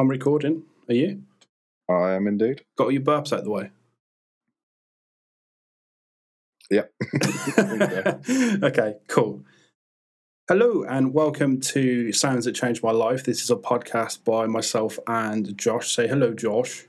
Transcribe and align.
I'm 0.00 0.08
recording. 0.08 0.62
Are 0.88 0.94
you? 0.94 1.24
I 1.86 2.12
am 2.12 2.26
indeed. 2.26 2.62
Got 2.78 2.84
all 2.84 2.90
your 2.90 3.02
burps 3.02 3.36
out 3.36 3.44
the 3.44 3.50
way? 3.50 3.70
Yep. 6.70 6.90
okay, 8.62 8.96
cool. 9.08 9.42
Hello 10.48 10.84
and 10.84 11.12
welcome 11.12 11.60
to 11.60 12.14
Sounds 12.14 12.46
That 12.46 12.54
Changed 12.54 12.82
My 12.82 12.92
Life. 12.92 13.24
This 13.24 13.42
is 13.42 13.50
a 13.50 13.56
podcast 13.56 14.24
by 14.24 14.46
myself 14.46 14.98
and 15.06 15.54
Josh. 15.58 15.92
Say 15.92 16.08
hello, 16.08 16.32
Josh. 16.32 16.86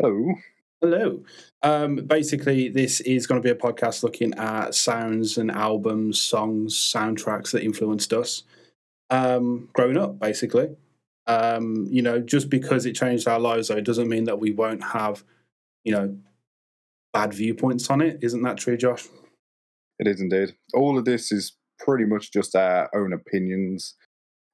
Hello. 0.00 0.32
Hello. 0.80 1.22
Um, 1.62 1.96
basically, 1.96 2.70
this 2.70 3.00
is 3.00 3.26
going 3.26 3.42
to 3.42 3.46
be 3.46 3.52
a 3.52 3.60
podcast 3.60 4.02
looking 4.02 4.32
at 4.38 4.74
sounds 4.74 5.36
and 5.36 5.50
albums, 5.50 6.18
songs, 6.18 6.74
soundtracks 6.74 7.50
that 7.50 7.62
influenced 7.62 8.14
us 8.14 8.44
um, 9.10 9.68
growing 9.74 9.98
up, 9.98 10.18
basically. 10.18 10.70
Um, 11.28 11.86
you 11.90 12.00
know, 12.00 12.18
just 12.20 12.48
because 12.48 12.86
it 12.86 12.94
changed 12.94 13.28
our 13.28 13.38
lives, 13.38 13.68
though, 13.68 13.76
it 13.76 13.84
doesn't 13.84 14.08
mean 14.08 14.24
that 14.24 14.40
we 14.40 14.50
won't 14.50 14.82
have, 14.82 15.22
you 15.84 15.92
know, 15.92 16.16
bad 17.12 17.34
viewpoints 17.34 17.90
on 17.90 18.00
it. 18.00 18.18
Isn't 18.22 18.42
that 18.42 18.56
true, 18.56 18.76
Josh? 18.76 19.06
It 19.98 20.06
is 20.06 20.20
indeed. 20.20 20.54
All 20.72 20.98
of 20.98 21.04
this 21.04 21.30
is 21.30 21.56
pretty 21.78 22.06
much 22.06 22.32
just 22.32 22.56
our 22.56 22.88
own 22.94 23.12
opinions. 23.12 23.94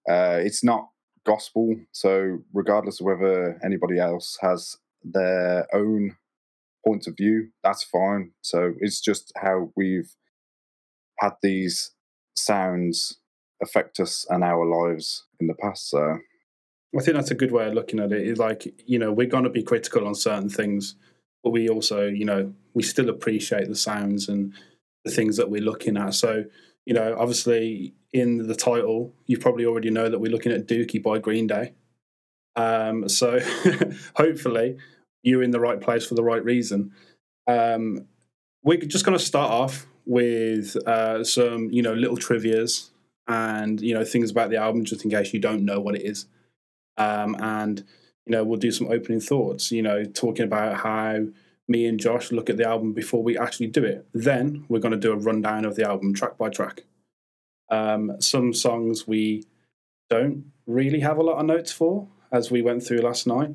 Uh, 0.08 0.38
it's 0.40 0.64
not 0.64 0.88
gospel, 1.24 1.76
so 1.92 2.38
regardless 2.52 3.00
of 3.00 3.06
whether 3.06 3.58
anybody 3.64 3.98
else 3.98 4.36
has 4.40 4.76
their 5.02 5.66
own 5.72 6.16
points 6.86 7.06
of 7.06 7.16
view, 7.16 7.48
that's 7.62 7.84
fine. 7.84 8.32
So 8.42 8.74
it's 8.80 9.00
just 9.00 9.32
how 9.36 9.70
we've 9.76 10.12
had 11.20 11.32
these 11.42 11.92
sounds 12.36 13.18
affect 13.62 14.00
us 14.00 14.26
and 14.28 14.42
our 14.42 14.66
lives 14.66 15.24
in 15.40 15.46
the 15.46 15.54
past. 15.54 15.88
So 15.88 16.18
I 16.96 17.02
think 17.02 17.16
that's 17.16 17.30
a 17.30 17.36
good 17.36 17.52
way 17.52 17.66
of 17.66 17.74
looking 17.74 17.98
at 18.00 18.12
it. 18.12 18.26
It's 18.26 18.38
like, 18.38 18.72
you 18.86 18.98
know, 18.98 19.12
we're 19.12 19.26
going 19.26 19.44
to 19.44 19.50
be 19.50 19.62
critical 19.62 20.06
on 20.06 20.14
certain 20.14 20.48
things, 20.48 20.94
but 21.42 21.50
we 21.50 21.68
also, 21.68 22.06
you 22.06 22.24
know, 22.24 22.52
we 22.74 22.82
still 22.82 23.08
appreciate 23.08 23.68
the 23.68 23.74
sounds 23.74 24.28
and 24.28 24.52
the 25.04 25.10
things 25.10 25.36
that 25.36 25.50
we're 25.50 25.62
looking 25.62 25.96
at. 25.96 26.14
So, 26.14 26.44
you 26.86 26.94
know, 26.94 27.16
obviously 27.18 27.94
in 28.12 28.46
the 28.46 28.54
title, 28.54 29.12
you 29.26 29.38
probably 29.38 29.66
already 29.66 29.90
know 29.90 30.08
that 30.08 30.20
we're 30.20 30.30
looking 30.30 30.52
at 30.52 30.66
Dookie 30.66 31.02
by 31.02 31.18
Green 31.18 31.46
Day. 31.46 31.72
Um, 32.56 33.08
so 33.08 33.40
hopefully 34.16 34.76
you're 35.22 35.42
in 35.42 35.50
the 35.50 35.60
right 35.60 35.80
place 35.80 36.06
for 36.06 36.14
the 36.14 36.22
right 36.22 36.44
reason. 36.44 36.92
Um, 37.48 38.06
we're 38.62 38.78
just 38.78 39.04
going 39.04 39.18
to 39.18 39.24
start 39.24 39.50
off 39.50 39.86
with 40.06 40.76
uh, 40.86 41.24
some, 41.24 41.70
you 41.70 41.82
know, 41.82 41.94
little 41.94 42.16
trivia's 42.16 42.90
and, 43.26 43.80
you 43.80 43.94
know, 43.94 44.04
things 44.04 44.30
about 44.30 44.50
the 44.50 44.56
album 44.56 44.84
just 44.84 45.04
in 45.04 45.10
case 45.10 45.32
you 45.32 45.40
don't 45.40 45.64
know 45.64 45.80
what 45.80 45.96
it 45.96 46.02
is. 46.02 46.26
Um, 46.96 47.36
and 47.40 47.84
you 48.26 48.32
know 48.32 48.44
we'll 48.44 48.58
do 48.58 48.72
some 48.72 48.88
opening 48.88 49.20
thoughts. 49.20 49.72
You 49.72 49.82
know, 49.82 50.04
talking 50.04 50.44
about 50.44 50.78
how 50.78 51.26
me 51.68 51.86
and 51.86 51.98
Josh 51.98 52.30
look 52.30 52.50
at 52.50 52.56
the 52.56 52.66
album 52.66 52.92
before 52.92 53.22
we 53.22 53.38
actually 53.38 53.68
do 53.68 53.84
it. 53.84 54.06
Then 54.12 54.64
we're 54.68 54.80
going 54.80 54.92
to 54.92 54.98
do 54.98 55.12
a 55.12 55.16
rundown 55.16 55.64
of 55.64 55.76
the 55.76 55.88
album 55.88 56.14
track 56.14 56.36
by 56.36 56.50
track. 56.50 56.84
Um, 57.70 58.20
some 58.20 58.52
songs 58.52 59.06
we 59.08 59.44
don't 60.10 60.52
really 60.66 61.00
have 61.00 61.16
a 61.16 61.22
lot 61.22 61.38
of 61.38 61.46
notes 61.46 61.72
for, 61.72 62.06
as 62.30 62.50
we 62.50 62.62
went 62.62 62.84
through 62.84 62.98
last 62.98 63.26
night. 63.26 63.54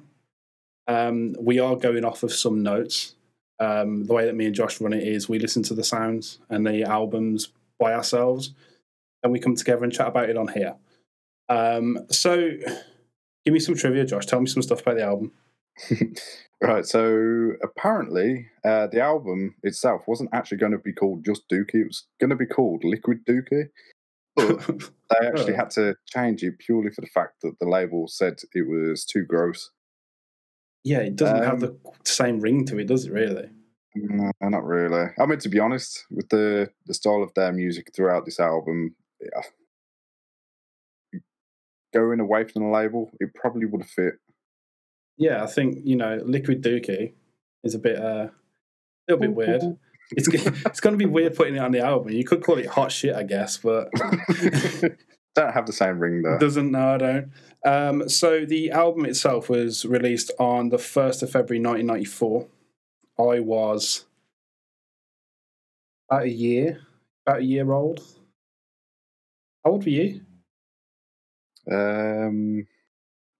Um, 0.87 1.35
we 1.39 1.59
are 1.59 1.75
going 1.75 2.03
off 2.03 2.23
of 2.23 2.33
some 2.33 2.63
notes. 2.63 3.15
Um, 3.59 4.05
the 4.05 4.13
way 4.13 4.25
that 4.25 4.35
me 4.35 4.45
and 4.45 4.55
Josh 4.55 4.81
run 4.81 4.93
it 4.93 5.07
is 5.07 5.29
we 5.29 5.37
listen 5.37 5.61
to 5.63 5.73
the 5.73 5.83
sounds 5.83 6.39
and 6.49 6.65
the 6.65 6.83
albums 6.83 7.49
by 7.77 7.93
ourselves, 7.93 8.53
and 9.21 9.31
we 9.31 9.39
come 9.39 9.55
together 9.55 9.83
and 9.83 9.93
chat 9.93 10.07
about 10.07 10.29
it 10.29 10.37
on 10.37 10.47
here. 10.47 10.75
Um, 11.47 12.05
so 12.09 12.53
Give 13.49 13.53
me 13.55 13.59
some 13.61 13.73
trivia, 13.73 14.05
Josh. 14.05 14.27
Tell 14.27 14.39
me 14.39 14.45
some 14.45 14.61
stuff 14.61 14.83
about 14.83 14.97
the 14.97 15.03
album. 15.03 15.31
right. 16.61 16.85
So 16.85 17.53
apparently, 17.63 18.45
uh, 18.63 18.85
the 18.85 19.01
album 19.01 19.55
itself 19.63 20.03
wasn't 20.05 20.29
actually 20.33 20.59
going 20.59 20.73
to 20.73 20.77
be 20.77 20.93
called 20.93 21.25
just 21.25 21.49
Dookie. 21.51 21.81
It 21.81 21.87
was 21.87 22.05
going 22.19 22.29
to 22.29 22.35
be 22.35 22.45
called 22.45 22.83
Liquid 22.83 23.25
Dookie. 23.25 23.69
But 24.35 24.67
they 25.09 25.27
actually 25.27 25.55
had 25.55 25.71
to 25.71 25.95
change 26.05 26.43
it 26.43 26.59
purely 26.59 26.91
for 26.91 27.01
the 27.01 27.07
fact 27.07 27.41
that 27.41 27.55
the 27.59 27.67
label 27.67 28.07
said 28.07 28.35
it 28.53 28.67
was 28.69 29.03
too 29.03 29.25
gross. 29.27 29.71
Yeah, 30.83 30.99
it 30.99 31.15
doesn't 31.15 31.39
um, 31.39 31.43
have 31.43 31.59
the 31.61 31.75
same 32.05 32.41
ring 32.41 32.67
to 32.67 32.77
it, 32.77 32.85
does 32.85 33.07
it? 33.07 33.11
Really? 33.11 33.49
No, 33.95 34.31
not 34.43 34.63
really. 34.63 35.07
I 35.19 35.25
mean, 35.25 35.39
to 35.39 35.49
be 35.49 35.57
honest, 35.57 36.05
with 36.11 36.29
the 36.29 36.69
the 36.85 36.93
style 36.93 37.23
of 37.23 37.33
their 37.33 37.51
music 37.51 37.87
throughout 37.95 38.25
this 38.25 38.39
album, 38.39 38.95
yeah, 39.19 39.41
going 41.93 42.19
away 42.19 42.45
from 42.45 42.63
the 42.63 42.69
label, 42.69 43.11
it 43.19 43.33
probably 43.33 43.65
would 43.65 43.81
have 43.81 43.89
fit. 43.89 44.13
Yeah, 45.17 45.43
I 45.43 45.47
think 45.47 45.79
you 45.83 45.95
know, 45.95 46.21
Liquid 46.23 46.63
Dookie 46.63 47.13
is 47.63 47.75
a 47.75 47.79
bit 47.79 47.99
uh, 47.99 48.29
a 48.29 48.31
little 49.07 49.21
bit 49.21 49.35
weird. 49.35 49.63
It's 50.11 50.27
it's 50.27 50.79
going 50.79 50.95
to 50.95 50.97
be 50.97 51.05
weird 51.05 51.35
putting 51.35 51.55
it 51.55 51.59
on 51.59 51.71
the 51.71 51.81
album. 51.81 52.11
You 52.11 52.23
could 52.23 52.43
call 52.43 52.57
it 52.57 52.65
hot 52.65 52.91
shit, 52.91 53.13
I 53.13 53.21
guess, 53.21 53.57
but 53.57 53.91
don't 55.35 55.53
have 55.53 55.67
the 55.67 55.71
same 55.71 55.99
ring 55.99 56.23
though. 56.23 56.39
Doesn't 56.39 56.71
no, 56.71 56.95
I 56.95 56.97
don't. 56.97 57.31
Um, 57.63 58.09
so 58.09 58.43
the 58.43 58.71
album 58.71 59.05
itself 59.05 59.49
was 59.49 59.85
released 59.85 60.31
on 60.39 60.69
the 60.69 60.79
first 60.79 61.21
of 61.21 61.29
February, 61.29 61.59
nineteen 61.59 61.85
ninety 61.85 62.05
four. 62.05 62.47
I 63.19 63.39
was 63.39 64.05
about 66.09 66.23
a 66.23 66.29
year, 66.29 66.79
about 67.27 67.41
a 67.41 67.45
year 67.45 67.71
old. 67.71 67.99
How 69.63 69.71
old 69.71 69.83
were 69.83 69.91
you? 69.91 70.21
Um, 71.71 72.67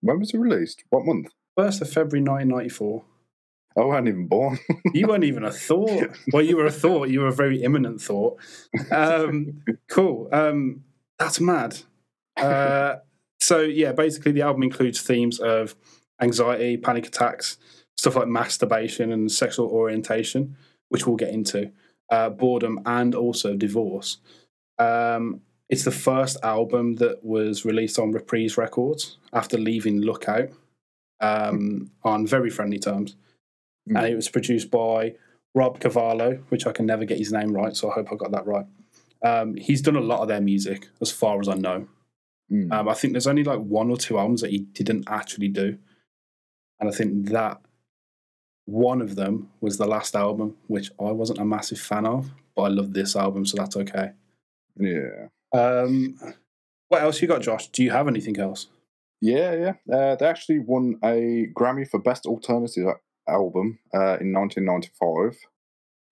when 0.02 0.20
was 0.20 0.34
it 0.34 0.38
released? 0.38 0.84
What 0.90 1.06
month? 1.06 1.32
First 1.58 1.82
of 1.82 1.92
February, 1.92 2.24
nineteen 2.24 2.50
ninety 2.50 2.70
four. 2.70 3.04
I 3.78 3.82
wasn't 3.82 4.10
even 4.10 4.28
born. 4.28 4.60
you 4.94 5.08
weren't 5.08 5.24
even 5.24 5.44
a 5.44 5.52
thought. 5.70 6.10
Well, 6.34 6.44
you 6.44 6.58
were 6.58 6.66
a 6.66 6.72
thought. 6.72 7.10
You 7.10 7.22
were 7.22 7.28
a 7.28 7.34
very 7.34 7.62
imminent 7.64 8.02
thought. 8.02 8.40
Um, 8.92 9.64
cool. 9.90 10.28
Um, 10.32 10.84
that's 11.18 11.40
mad. 11.40 11.78
Uh, 12.36 12.96
so 13.40 13.62
yeah, 13.62 13.92
basically 13.92 14.32
the 14.32 14.42
album 14.42 14.64
includes 14.64 15.02
themes 15.02 15.40
of 15.40 15.76
anxiety, 16.22 16.78
panic 16.78 17.08
attacks, 17.08 17.58
stuff 17.98 18.16
like 18.16 18.28
masturbation 18.28 19.12
and 19.12 19.32
sexual 19.32 19.68
orientation, 19.68 20.56
which 20.90 21.06
we'll 21.06 21.16
get 21.16 21.30
into, 21.30 21.72
uh, 22.10 22.30
boredom, 22.30 22.80
and 22.86 23.16
also 23.16 23.56
divorce. 23.56 24.18
Um, 24.78 25.42
it's 25.70 25.84
the 25.84 25.92
first 25.92 26.38
album 26.44 26.96
that 26.96 27.24
was 27.24 27.64
released 27.64 28.00
on 28.00 28.12
Reprise 28.12 28.58
Records 28.58 29.18
after 29.32 29.58
leaving 29.58 30.02
Lookout 30.02 30.50
um, 31.20 31.92
on 32.04 32.26
very 32.26 32.50
friendly 32.50 32.80
terms. 32.80 33.16
Mm. 33.90 33.98
And 33.98 34.08
it 34.08 34.16
was 34.16 34.30
produced 34.30 34.72
by 34.72 35.16
Rob 35.54 35.80
Cavallo, 35.80 36.44
which 36.50 36.66
I 36.66 36.72
can 36.72 36.86
never 36.86 37.06
get 37.06 37.20
his 37.20 37.32
name 37.32 37.54
right, 37.54 37.76
so 37.76 37.90
I 37.90 37.94
hope 37.94 38.12
I 38.12 38.16
got 38.16 38.32
that 38.32 38.48
right. 38.48 38.66
Um, 39.24 39.56
he's 39.56 39.82
done 39.82 39.96
a 39.96 40.02
lot 40.02 40.22
of 40.22 40.28
their 40.28 40.42
music, 40.42 40.90
as 41.02 41.12
far 41.12 41.40
as 41.40 41.48
I 41.48 41.56
know. 41.56 41.88
Mm. 42.52 42.72
Um, 42.72 42.90
I 42.90 42.94
think 42.94 43.14
there's 43.14 43.28
only 43.28 43.44
like 43.44 43.60
one 43.60 43.92
or 43.92 43.98
two 43.98 44.18
albums 44.18 44.42
that 44.42 44.52
he 44.52 44.60
didn't 44.60 45.06
actually 45.08 45.50
do. 45.50 45.78
And 46.80 46.90
I 46.90 46.92
think 46.92 47.30
that 47.30 47.62
one 48.66 49.02
of 49.02 49.16
them 49.16 49.50
was 49.62 49.78
the 49.78 49.88
last 49.88 50.16
album, 50.16 50.56
which 50.68 50.92
I 51.00 51.12
wasn't 51.12 51.40
a 51.40 51.46
massive 51.46 51.80
fan 51.80 52.06
of, 52.06 52.32
but 52.56 52.64
I 52.64 52.68
love 52.70 52.94
this 52.94 53.16
album, 53.16 53.46
so 53.46 53.58
that's 53.58 53.76
okay. 53.76 54.12
Yeah. 54.78 55.28
Um, 55.54 56.18
what 56.90 57.02
else 57.02 57.22
you 57.22 57.28
got, 57.28 57.42
Josh? 57.42 57.68
Do 57.68 57.84
you 57.84 57.92
have 57.92 58.08
anything 58.08 58.40
else? 58.40 58.68
Yeah, 59.22 59.54
yeah. 59.54 59.96
Uh, 59.96 60.16
they 60.16 60.26
actually 60.26 60.60
won 60.60 60.98
a 61.04 61.48
Grammy 61.54 61.88
for 61.88 62.00
Best 62.00 62.26
Alternative 62.26 62.88
Album 63.28 63.80
uh, 63.94 64.18
in 64.20 64.34
1995. 64.34 65.38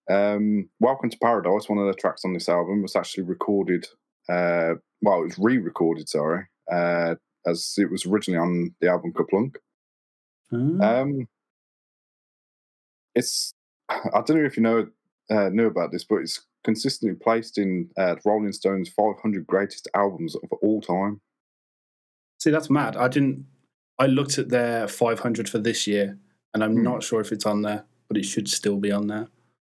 Um, 0.09 0.69
Welcome 0.79 1.09
to 1.09 1.17
Paradise, 1.17 1.69
one 1.69 1.79
of 1.79 1.87
the 1.87 1.93
tracks 1.93 2.23
on 2.25 2.33
this 2.33 2.49
album, 2.49 2.81
was 2.81 2.95
actually 2.95 3.23
recorded. 3.23 3.87
Uh, 4.29 4.75
well, 5.01 5.21
it 5.21 5.25
was 5.25 5.39
re-recorded. 5.39 6.09
Sorry, 6.09 6.45
uh, 6.71 7.15
as 7.45 7.75
it 7.77 7.89
was 7.89 8.05
originally 8.05 8.39
on 8.39 8.75
the 8.81 8.89
album 8.89 9.13
Kerplunk. 9.13 9.55
Mm. 10.51 10.81
Um, 10.81 11.27
it's 13.15 13.53
I 13.89 14.21
don't 14.25 14.37
know 14.37 14.45
if 14.45 14.57
you 14.57 14.63
know 14.63 14.87
uh, 15.29 15.49
knew 15.49 15.67
about 15.67 15.91
this, 15.91 16.03
but 16.03 16.17
it's 16.17 16.45
consistently 16.63 17.17
placed 17.21 17.57
in 17.57 17.89
uh, 17.97 18.15
Rolling 18.25 18.51
Stone's 18.51 18.89
500 18.89 19.47
greatest 19.47 19.87
albums 19.93 20.35
of 20.35 20.51
all 20.61 20.81
time. 20.81 21.21
See, 22.39 22.51
that's 22.51 22.69
mad. 22.69 22.95
I 22.95 23.07
didn't. 23.07 23.45
I 23.99 24.05
looked 24.05 24.37
at 24.37 24.49
their 24.49 24.87
500 24.87 25.49
for 25.49 25.57
this 25.57 25.87
year, 25.87 26.17
and 26.53 26.63
I'm 26.63 26.77
mm. 26.77 26.83
not 26.83 27.03
sure 27.03 27.19
if 27.19 27.31
it's 27.31 27.45
on 27.45 27.63
there, 27.63 27.85
but 28.07 28.17
it 28.17 28.23
should 28.23 28.47
still 28.47 28.77
be 28.77 28.91
on 28.91 29.07
there. 29.07 29.27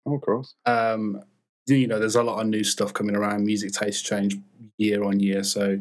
Oh, 0.06 0.16
of 0.16 0.22
course. 0.22 0.54
Um, 0.66 1.22
you 1.66 1.86
know, 1.86 1.98
there's 1.98 2.16
a 2.16 2.22
lot 2.22 2.40
of 2.40 2.46
new 2.46 2.64
stuff 2.64 2.94
coming 2.94 3.14
around. 3.14 3.44
Music 3.44 3.72
tastes 3.72 4.02
change 4.02 4.36
year 4.78 5.04
on 5.04 5.20
year, 5.20 5.44
so 5.44 5.78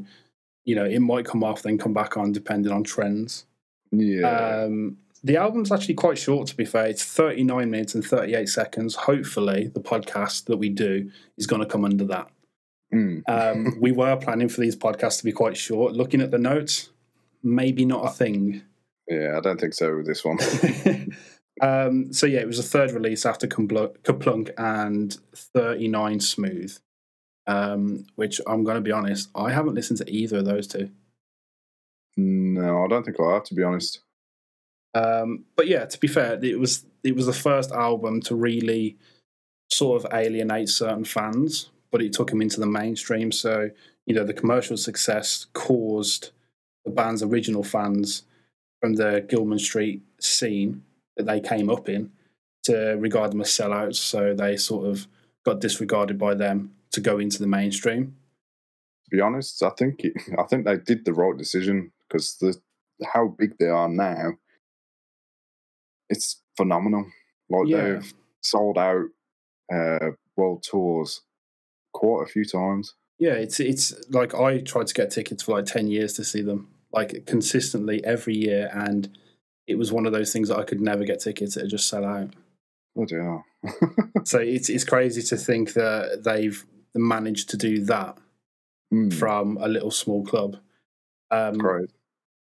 you 0.66 0.76
know 0.76 0.86
it 0.86 1.00
might 1.00 1.26
come 1.26 1.44
off, 1.44 1.64
then 1.64 1.78
come 1.78 1.94
back 1.94 2.18
on, 2.18 2.32
depending 2.32 2.72
on 2.72 2.84
trends. 2.84 3.46
Yeah. 3.92 4.64
Um, 4.66 4.98
the 5.24 5.38
album's 5.38 5.72
actually 5.72 5.96
quite 5.96 6.18
short, 6.18 6.48
to 6.48 6.56
be 6.56 6.66
fair. 6.66 6.86
It's 6.86 7.04
39 7.04 7.70
minutes 7.70 7.96
and 7.96 8.04
38 8.04 8.48
seconds. 8.50 8.96
Hopefully, 8.96 9.72
the 9.74 9.80
podcast 9.80 10.46
that 10.46 10.58
we 10.58 10.70
do 10.70 11.12
is 11.38 11.48
going 11.48 11.62
to 11.62 11.68
come 11.68 11.86
under 11.86 12.06
that. 12.06 12.30
Mm. 12.94 13.24
Um, 13.28 13.78
we 13.82 13.92
were 13.92 14.16
planning 14.16 14.50
for 14.50 14.62
these 14.62 14.76
podcasts 14.76 15.20
to 15.20 15.26
be 15.26 15.32
quite 15.32 15.58
short. 15.58 15.94
Looking 15.94 16.22
at 16.22 16.32
the 16.32 16.38
notes, 16.38 16.90
maybe 17.44 17.86
not 17.86 18.06
a 18.06 18.10
thing. 18.10 18.62
Yeah, 19.08 19.38
I 19.38 19.42
don't 19.42 19.60
think 19.60 19.74
so 19.74 19.96
with 19.96 20.06
this 20.06 20.24
one. 20.24 20.38
um, 21.62 22.14
so 22.14 22.26
yeah, 22.26 22.40
it 22.40 22.48
was 22.48 22.58
the 22.58 22.64
third 22.64 22.92
release 22.92 23.26
after 23.26 23.48
Kerplunk 23.48 24.52
and 24.58 25.18
39 25.34 26.20
Smooth, 26.20 26.78
um, 27.48 28.06
which 28.16 28.42
I'm 28.46 28.64
going 28.64 28.76
to 28.76 28.82
be 28.82 28.92
honest, 28.92 29.30
I 29.34 29.52
haven't 29.52 29.76
listened 29.76 30.00
to 30.00 30.12
either 30.12 30.38
of 30.38 30.46
those 30.46 30.68
two. 30.68 30.90
No, 32.18 32.84
I 32.84 32.88
don't 32.88 33.04
think 33.04 33.18
I 33.20 33.34
have 33.34 33.44
to 33.46 33.56
be 33.56 33.64
honest. 33.64 34.02
Um, 34.94 35.46
but 35.56 35.68
yeah, 35.68 35.86
to 35.86 36.00
be 36.00 36.08
fair, 36.08 36.44
it 36.44 36.60
was 36.60 36.86
it 37.04 37.16
was 37.16 37.26
the 37.26 37.34
first 37.34 37.72
album 37.72 38.22
to 38.22 38.36
really 38.36 38.98
sort 39.70 40.04
of 40.04 40.14
alienate 40.14 40.70
certain 40.70 41.04
fans, 41.04 41.70
but 41.92 42.02
it 42.02 42.14
took 42.14 42.30
them 42.30 42.42
into 42.42 42.60
the 42.60 42.66
mainstream. 42.66 43.32
So 43.32 43.70
you 44.06 44.16
know, 44.16 44.24
the 44.24 44.34
commercial 44.34 44.78
success 44.78 45.48
caused 45.54 46.32
the 46.86 46.92
band's 46.92 47.22
original 47.22 47.64
fans 47.64 48.24
from 48.82 48.94
the 48.94 49.26
Gilman 49.28 49.60
Street 49.60 50.02
scene 50.20 50.84
that 51.18 51.26
they 51.26 51.42
came 51.42 51.70
up 51.70 51.90
in 51.90 52.12
to 52.64 52.96
regard 53.00 53.32
them 53.32 53.42
as 53.42 53.50
sellouts. 53.50 53.96
So 53.96 54.34
they 54.34 54.56
sort 54.56 54.88
of 54.88 55.08
got 55.46 55.60
disregarded 55.60 56.18
by 56.18 56.36
them 56.36 56.74
to 56.92 57.02
go 57.02 57.20
into 57.20 57.40
the 57.40 57.48
mainstream. 57.48 58.16
To 59.06 59.16
be 59.16 59.22
honest, 59.22 59.62
I 59.64 59.70
think 59.72 60.04
it, 60.04 60.14
I 60.40 60.44
think 60.44 60.66
they 60.66 60.78
did 60.78 61.06
the 61.06 61.14
right 61.14 61.38
decision 61.38 61.92
because 62.08 62.36
the 62.38 62.56
how 63.14 63.28
big 63.28 63.58
they 63.58 63.68
are 63.68 63.90
now, 63.90 64.34
it's 66.10 66.42
phenomenal. 66.56 67.06
Like 67.50 67.68
yeah. 67.68 67.82
they've 67.82 68.14
sold 68.42 68.78
out 68.78 69.06
uh, 69.74 70.12
world 70.36 70.64
tours 70.64 71.22
quite 71.94 72.24
a 72.24 72.28
few 72.28 72.46
times. 72.46 72.94
Yeah, 73.20 73.34
it's 73.34 73.60
it's 73.60 73.94
like 74.10 74.36
I 74.36 74.60
tried 74.60 74.88
to 74.88 74.94
get 74.94 75.12
tickets 75.12 75.44
for 75.44 75.54
like 75.54 75.66
ten 75.66 75.88
years 75.88 76.14
to 76.14 76.24
see 76.24 76.42
them, 76.42 76.70
like 76.92 77.26
consistently 77.26 78.04
every 78.04 78.36
year, 78.36 78.70
and 78.74 79.18
it 79.66 79.78
was 79.78 79.92
one 79.92 80.06
of 80.06 80.14
those 80.14 80.32
things 80.32 80.50
that 80.50 80.60
I 80.60 80.64
could 80.64 80.82
never 80.82 81.04
get 81.04 81.20
tickets. 81.20 81.58
It 81.58 81.68
just 81.68 81.88
sell 81.88 82.06
out. 82.06 82.34
Oh 82.98 83.06
dear. 83.06 83.44
so 84.24 84.40
it's 84.40 84.70
it's 84.70 84.84
crazy 84.84 85.22
to 85.24 85.38
think 85.38 85.74
that 85.74 86.24
they've 86.24 86.64
managed 86.96 87.50
to 87.50 87.58
do 87.58 87.84
that 87.86 88.18
mm. 88.94 89.14
from 89.14 89.58
a 89.60 89.68
little 89.68 89.92
small 89.92 90.24
club. 90.24 90.58
Um, 91.32 91.58
Great. 91.58 91.90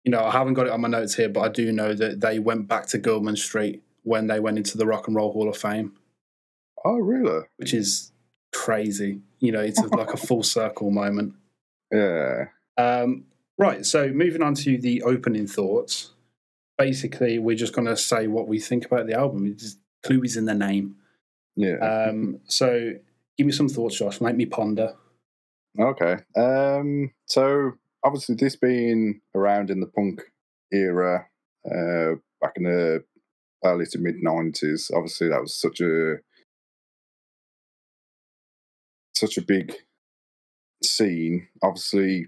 You 0.06 0.12
know, 0.12 0.24
I 0.24 0.32
haven't 0.32 0.54
got 0.54 0.68
it 0.68 0.72
on 0.72 0.82
my 0.82 0.88
notes 0.88 1.16
here, 1.16 1.28
but 1.30 1.42
I 1.42 1.50
do 1.50 1.72
know 1.72 1.94
that 1.94 2.22
they 2.22 2.40
went 2.40 2.68
back 2.68 2.86
to 2.88 2.98
Gilman 2.98 3.36
Street 3.36 3.84
when 4.04 4.28
they 4.28 4.40
went 4.40 4.58
into 4.58 4.78
the 4.78 4.86
Rock 4.86 5.08
and 5.08 5.16
Roll 5.16 5.34
Hall 5.34 5.50
of 5.50 5.58
Fame. 5.58 5.94
Oh, 6.86 6.98
really? 6.98 7.46
Which 7.58 7.74
is 7.74 8.12
crazy. 8.54 9.22
You 9.40 9.52
know, 9.52 9.62
it's 9.62 9.80
like 9.80 10.14
a 10.14 10.18
full 10.18 10.44
circle 10.44 10.92
moment. 10.92 11.34
Yeah. 11.92 12.46
Um, 12.78 13.26
right. 13.60 13.86
So 13.86 14.10
moving 14.10 14.42
on 14.42 14.56
to 14.56 14.78
the 14.78 15.04
opening 15.04 15.46
thoughts. 15.46 16.12
Basically, 16.80 17.38
we're 17.38 17.56
just 17.56 17.74
going 17.74 17.88
to 17.88 17.96
say 17.96 18.26
what 18.26 18.48
we 18.48 18.60
think 18.60 18.86
about 18.86 19.06
the 19.06 19.14
album. 19.14 19.46
It's 19.46 19.78
clue 20.04 20.24
is 20.24 20.36
in 20.36 20.46
the 20.46 20.56
name. 20.56 20.96
Yeah. 21.56 21.78
Um, 21.78 22.40
so 22.46 22.94
give 23.38 23.46
me 23.46 23.54
some 23.54 23.70
thoughts, 23.70 23.98
Josh. 23.98 24.20
Make 24.20 24.36
me 24.36 24.48
ponder. 24.48 24.96
Okay. 25.80 26.18
Um, 26.36 27.12
so 27.28 27.74
obviously, 28.06 28.36
this 28.36 28.56
being 28.56 29.20
around 29.34 29.70
in 29.70 29.80
the 29.80 29.88
punk 29.88 30.22
era, 30.72 31.28
uh, 31.66 32.16
back 32.40 32.54
in 32.56 32.64
the 32.64 33.04
early 33.66 33.86
to 33.88 34.00
mid 34.00 34.16
nineties, 34.22 34.92
obviously 34.94 35.28
that 35.30 35.42
was 35.42 35.60
such 35.60 35.82
a 35.82 36.16
such 39.14 39.38
a 39.38 39.42
big 39.42 39.74
scene. 40.84 41.48
Obviously, 41.64 42.28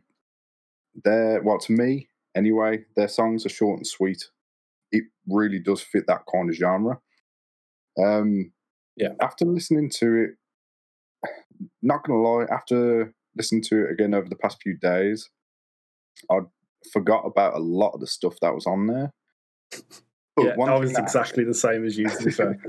their 1.04 1.42
well 1.44 1.60
to 1.60 1.72
me 1.72 2.10
anyway, 2.36 2.84
their 2.96 3.08
songs 3.08 3.46
are 3.46 3.50
short 3.50 3.78
and 3.78 3.88
sweet. 3.88 4.26
It 4.92 5.04
really 5.28 5.60
does 5.60 5.82
fit 5.82 6.06
that 6.08 6.24
kind 6.34 6.50
of 6.50 6.56
genre. 6.56 7.00
Um, 8.02 8.52
yeah. 8.96 9.14
After 9.22 9.46
listening 9.46 9.92
to 10.00 10.16
it, 11.24 11.30
not 11.82 12.04
gonna 12.04 12.20
lie, 12.20 12.46
after 12.52 13.14
listening 13.36 13.62
to 13.64 13.86
it 13.86 13.92
again 13.92 14.14
over 14.16 14.28
the 14.28 14.36
past 14.36 14.58
few 14.64 14.76
days, 14.78 15.30
I 16.32 16.40
forgot 16.92 17.24
about 17.26 17.56
a 17.56 17.60
lot 17.60 17.92
of 17.92 18.00
the 18.00 18.08
stuff 18.08 18.36
that 18.42 18.54
was 18.54 18.66
on 18.66 18.88
there. 18.88 19.14
But 20.36 20.46
yeah, 20.46 20.64
I 20.64 20.78
was 20.78 20.94
that, 20.94 21.04
exactly 21.04 21.44
the 21.44 21.54
same 21.54 21.86
as 21.86 21.98
you. 21.98 22.08
To 22.08 22.24
be 22.24 22.32
fair, 22.32 22.60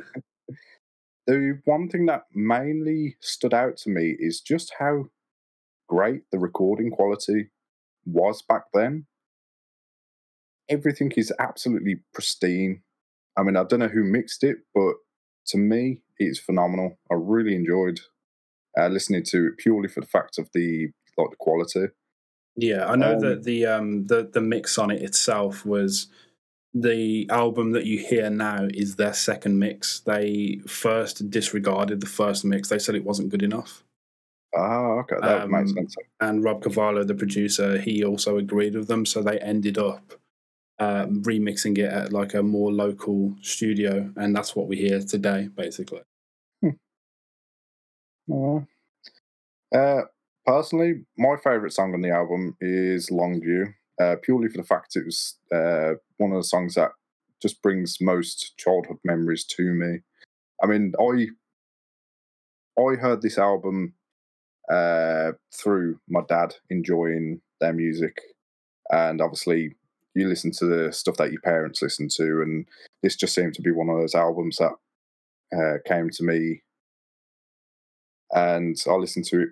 the 1.27 1.61
one 1.65 1.89
thing 1.89 2.07
that 2.07 2.25
mainly 2.35 3.17
stood 3.21 3.53
out 3.53 3.77
to 3.79 3.91
me 3.91 4.17
is 4.19 4.41
just 4.41 4.73
how 4.79 5.07
great 5.89 6.23
the 6.33 6.39
recording 6.39 6.91
quality 6.91 7.51
was 8.07 8.43
back 8.43 8.65
then. 8.73 9.07
Everything 10.69 11.13
is 11.17 11.33
absolutely 11.39 12.01
pristine. 12.13 12.83
I 13.37 13.43
mean, 13.43 13.57
I 13.57 13.65
don't 13.65 13.81
know 13.81 13.89
who 13.89 14.05
mixed 14.05 14.45
it, 14.45 14.59
but 14.75 14.95
to 15.49 15.59
me, 15.59 16.03
it's 16.19 16.39
phenomenal. 16.39 16.99
I 17.11 17.15
really 17.15 17.55
enjoyed 17.55 18.01
uh, 18.79 18.89
listening 18.89 19.25
to 19.25 19.49
it 19.49 19.59
purely 19.59 19.89
for 19.89 20.01
the 20.01 20.07
fact 20.07 20.39
of 20.39 20.49
the 20.55 20.89
like 21.17 21.31
the 21.31 21.37
quality. 21.37 21.87
Yeah, 22.61 22.87
I 22.87 22.97
know 22.97 23.15
um, 23.15 23.21
that 23.21 23.45
the 23.45 23.67
um 23.67 24.07
the 24.09 24.29
the 24.33 24.41
mix 24.41 24.79
on 24.79 24.91
it 24.91 25.01
itself 25.01 25.65
was 25.65 26.09
the 26.75 27.29
album 27.31 27.71
that 27.71 27.87
you 27.87 27.99
hear 27.99 28.31
now 28.31 28.67
is 28.75 28.97
their 28.97 29.13
second 29.13 29.61
mix. 29.61 30.01
They 30.01 30.61
first 30.67 31.31
disregarded 31.31 32.01
the 32.01 32.07
first 32.07 32.45
mix. 32.45 32.69
They 32.69 32.81
said 32.81 32.97
it 32.97 33.05
wasn't 33.05 33.29
good 33.29 33.45
enough. 33.45 33.85
Ah, 34.57 34.99
okay, 35.01 35.17
that 35.21 35.43
um, 35.43 35.53
makes 35.53 35.73
sense. 35.73 35.95
And 36.21 36.43
Rob 36.43 36.61
Cavallo, 36.61 37.05
the 37.05 37.15
producer, 37.15 37.79
he 37.79 38.03
also 38.03 38.39
agreed 38.39 38.75
with 38.75 38.89
them. 38.89 39.07
So 39.07 39.23
they 39.23 39.39
ended 39.39 39.79
up 39.79 40.15
um, 40.81 41.23
remixing 41.23 41.79
it 41.79 41.93
at 41.93 42.13
like 42.13 42.35
a 42.35 42.43
more 42.43 42.73
local 42.73 43.37
studio, 43.41 44.13
and 44.17 44.35
that's 44.35 44.57
what 44.57 44.67
we 44.67 44.77
hear 44.79 45.01
today, 45.01 45.49
basically. 45.55 46.03
Hmm. 48.27 48.59
Uh, 49.73 50.03
personally, 50.49 50.95
my 51.19 51.37
favorite 51.37 51.75
song 51.75 51.93
on 51.93 52.01
the 52.01 52.11
album 52.11 52.57
is 52.59 53.11
Longview 53.11 53.67
uh, 54.01 54.17
purely 54.23 54.49
for 54.49 54.57
the 54.57 54.67
fact 54.67 54.97
it 54.97 55.05
was 55.05 55.37
uh, 55.53 55.93
one 56.17 56.33
of 56.33 56.39
the 56.39 56.45
songs 56.45 56.75
that 56.75 56.93
just 57.43 57.61
brings 57.61 58.01
most 58.01 58.55
childhood 58.57 58.97
memories 59.05 59.45
to 59.45 59.63
me. 59.75 59.99
I 60.63 60.67
mean, 60.67 60.95
I 60.99 61.27
I 62.81 62.95
heard 62.95 63.21
this 63.21 63.37
album 63.37 63.93
uh, 64.73 65.33
through 65.55 66.01
my 66.09 66.23
dad 66.27 66.55
enjoying 66.71 67.43
their 67.61 67.75
music, 67.75 68.17
and 68.91 69.21
obviously 69.21 69.77
you 70.15 70.29
listen 70.29 70.51
to 70.53 70.65
the 70.65 70.93
stuff 70.93 71.19
that 71.19 71.31
your 71.31 71.43
parents 71.43 71.83
listen 71.83 72.09
to, 72.17 72.41
and 72.41 72.67
this 73.03 73.17
just 73.17 73.35
seemed 73.35 73.53
to 73.55 73.63
be 73.63 73.71
one 73.71 73.91
of 73.91 73.99
those 73.99 74.15
albums 74.15 74.57
that 74.57 74.73
uh, 75.55 75.77
came 75.87 76.09
to 76.09 76.25
me, 76.25 76.63
and 78.33 78.77
I 78.89 78.93
listened 78.93 79.27
to 79.27 79.43
it 79.43 79.49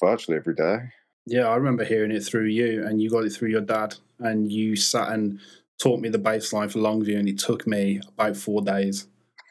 virtually 0.00 0.36
every 0.36 0.54
day. 0.54 0.78
Yeah, 1.26 1.48
I 1.48 1.56
remember 1.56 1.84
hearing 1.84 2.10
it 2.10 2.20
through 2.20 2.46
you, 2.46 2.84
and 2.86 3.00
you 3.00 3.10
got 3.10 3.24
it 3.24 3.30
through 3.30 3.48
your 3.48 3.62
dad, 3.62 3.94
and 4.18 4.52
you 4.52 4.76
sat 4.76 5.10
and 5.10 5.40
taught 5.78 6.00
me 6.00 6.08
the 6.08 6.18
bass 6.18 6.52
line 6.52 6.68
for 6.68 6.80
Longview, 6.80 7.18
and 7.18 7.28
it 7.28 7.38
took 7.38 7.66
me 7.66 8.00
about 8.08 8.36
four 8.36 8.60
days. 8.60 9.06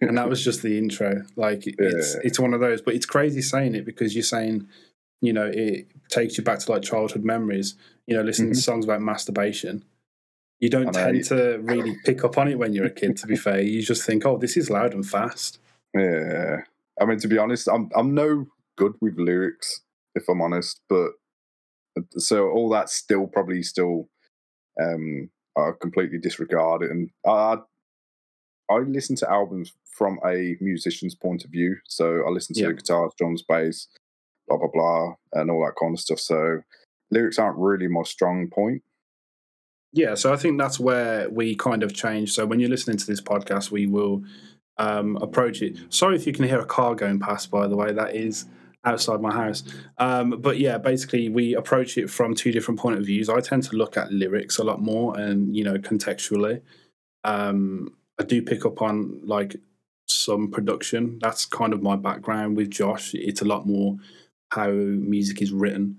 and 0.00 0.18
that 0.18 0.28
was 0.28 0.42
just 0.42 0.62
the 0.62 0.76
intro. 0.76 1.22
Like 1.36 1.66
yeah. 1.66 1.74
it's 1.78 2.14
it's 2.16 2.40
one 2.40 2.54
of 2.54 2.60
those, 2.60 2.82
but 2.82 2.94
it's 2.94 3.06
crazy 3.06 3.40
saying 3.40 3.74
it 3.74 3.86
because 3.86 4.14
you're 4.14 4.22
saying, 4.22 4.68
you 5.20 5.32
know, 5.32 5.50
it 5.52 5.86
takes 6.08 6.36
you 6.36 6.44
back 6.44 6.58
to 6.60 6.72
like 6.72 6.82
childhood 6.82 7.24
memories. 7.24 7.74
You 8.06 8.16
know, 8.16 8.22
listening 8.22 8.50
mm-hmm. 8.50 8.56
to 8.56 8.62
songs 8.62 8.84
about 8.84 9.00
masturbation. 9.00 9.84
You 10.60 10.70
don't 10.70 10.92
tend 10.92 11.24
to 11.24 11.58
really 11.62 11.96
pick 12.04 12.24
up 12.24 12.38
on 12.38 12.48
it 12.48 12.58
when 12.58 12.72
you're 12.72 12.86
a 12.86 12.90
kid. 12.90 13.16
To 13.18 13.26
be 13.26 13.36
fair, 13.36 13.60
you 13.60 13.82
just 13.82 14.04
think, 14.04 14.24
oh, 14.24 14.38
this 14.38 14.56
is 14.56 14.70
loud 14.70 14.94
and 14.94 15.06
fast. 15.06 15.58
Yeah, 15.94 16.62
I 17.00 17.04
mean, 17.04 17.18
to 17.18 17.28
be 17.28 17.38
honest, 17.38 17.68
I'm 17.68 17.90
I'm 17.94 18.14
no 18.14 18.46
good 18.76 18.94
with 19.00 19.18
lyrics 19.18 19.83
if 20.14 20.28
I'm 20.28 20.42
honest. 20.42 20.80
But 20.88 21.12
so 22.16 22.48
all 22.50 22.68
that 22.70 22.88
still 22.88 23.26
probably 23.26 23.62
still 23.62 24.08
um, 24.82 25.30
I 25.56 25.70
completely 25.80 26.18
disregard 26.18 26.82
it, 26.82 26.90
and 26.90 27.10
I 27.26 27.58
I 28.70 28.78
listen 28.78 29.16
to 29.16 29.30
albums 29.30 29.72
from 29.96 30.18
a 30.26 30.56
musician's 30.60 31.14
point 31.14 31.44
of 31.44 31.50
view. 31.50 31.76
So 31.86 32.24
I 32.26 32.30
listen 32.30 32.54
to 32.54 32.62
yeah. 32.62 32.68
the 32.68 32.74
guitars, 32.74 33.12
drums, 33.16 33.44
bass, 33.46 33.88
blah 34.48 34.58
blah 34.58 34.68
blah, 34.72 35.14
and 35.32 35.50
all 35.50 35.64
that 35.64 35.76
kind 35.80 35.94
of 35.94 36.00
stuff. 36.00 36.18
So 36.18 36.60
lyrics 37.10 37.38
aren't 37.38 37.58
really 37.58 37.88
my 37.88 38.02
strong 38.02 38.48
point. 38.48 38.82
Yeah, 39.92 40.14
so 40.16 40.32
I 40.32 40.36
think 40.36 40.58
that's 40.58 40.80
where 40.80 41.30
we 41.30 41.54
kind 41.54 41.84
of 41.84 41.94
change. 41.94 42.32
So 42.32 42.46
when 42.46 42.58
you're 42.58 42.68
listening 42.68 42.96
to 42.96 43.06
this 43.06 43.20
podcast, 43.20 43.70
we 43.70 43.86
will 43.86 44.24
um, 44.76 45.16
approach 45.18 45.62
it. 45.62 45.76
Sorry 45.88 46.16
if 46.16 46.26
you 46.26 46.32
can 46.32 46.44
hear 46.44 46.58
a 46.58 46.66
car 46.66 46.96
going 46.96 47.20
past. 47.20 47.48
By 47.48 47.68
the 47.68 47.76
way, 47.76 47.92
that 47.92 48.16
is 48.16 48.46
outside 48.84 49.20
my 49.20 49.32
house. 49.32 49.62
Um, 49.98 50.40
but 50.40 50.58
yeah, 50.58 50.78
basically 50.78 51.28
we 51.28 51.54
approach 51.54 51.96
it 51.98 52.10
from 52.10 52.34
two 52.34 52.52
different 52.52 52.78
point 52.80 52.98
of 52.98 53.06
views. 53.06 53.28
I 53.28 53.40
tend 53.40 53.62
to 53.64 53.76
look 53.76 53.96
at 53.96 54.12
lyrics 54.12 54.58
a 54.58 54.64
lot 54.64 54.80
more 54.82 55.18
and 55.18 55.56
you 55.56 55.64
know 55.64 55.76
contextually. 55.76 56.60
Um, 57.24 57.96
I 58.20 58.24
do 58.24 58.42
pick 58.42 58.64
up 58.66 58.82
on 58.82 59.20
like 59.24 59.56
some 60.06 60.50
production. 60.50 61.18
That's 61.20 61.46
kind 61.46 61.72
of 61.72 61.82
my 61.82 61.96
background 61.96 62.56
with 62.56 62.70
Josh. 62.70 63.14
It's 63.14 63.40
a 63.42 63.46
lot 63.46 63.66
more 63.66 63.96
how 64.50 64.70
music 64.70 65.42
is 65.42 65.52
written. 65.52 65.98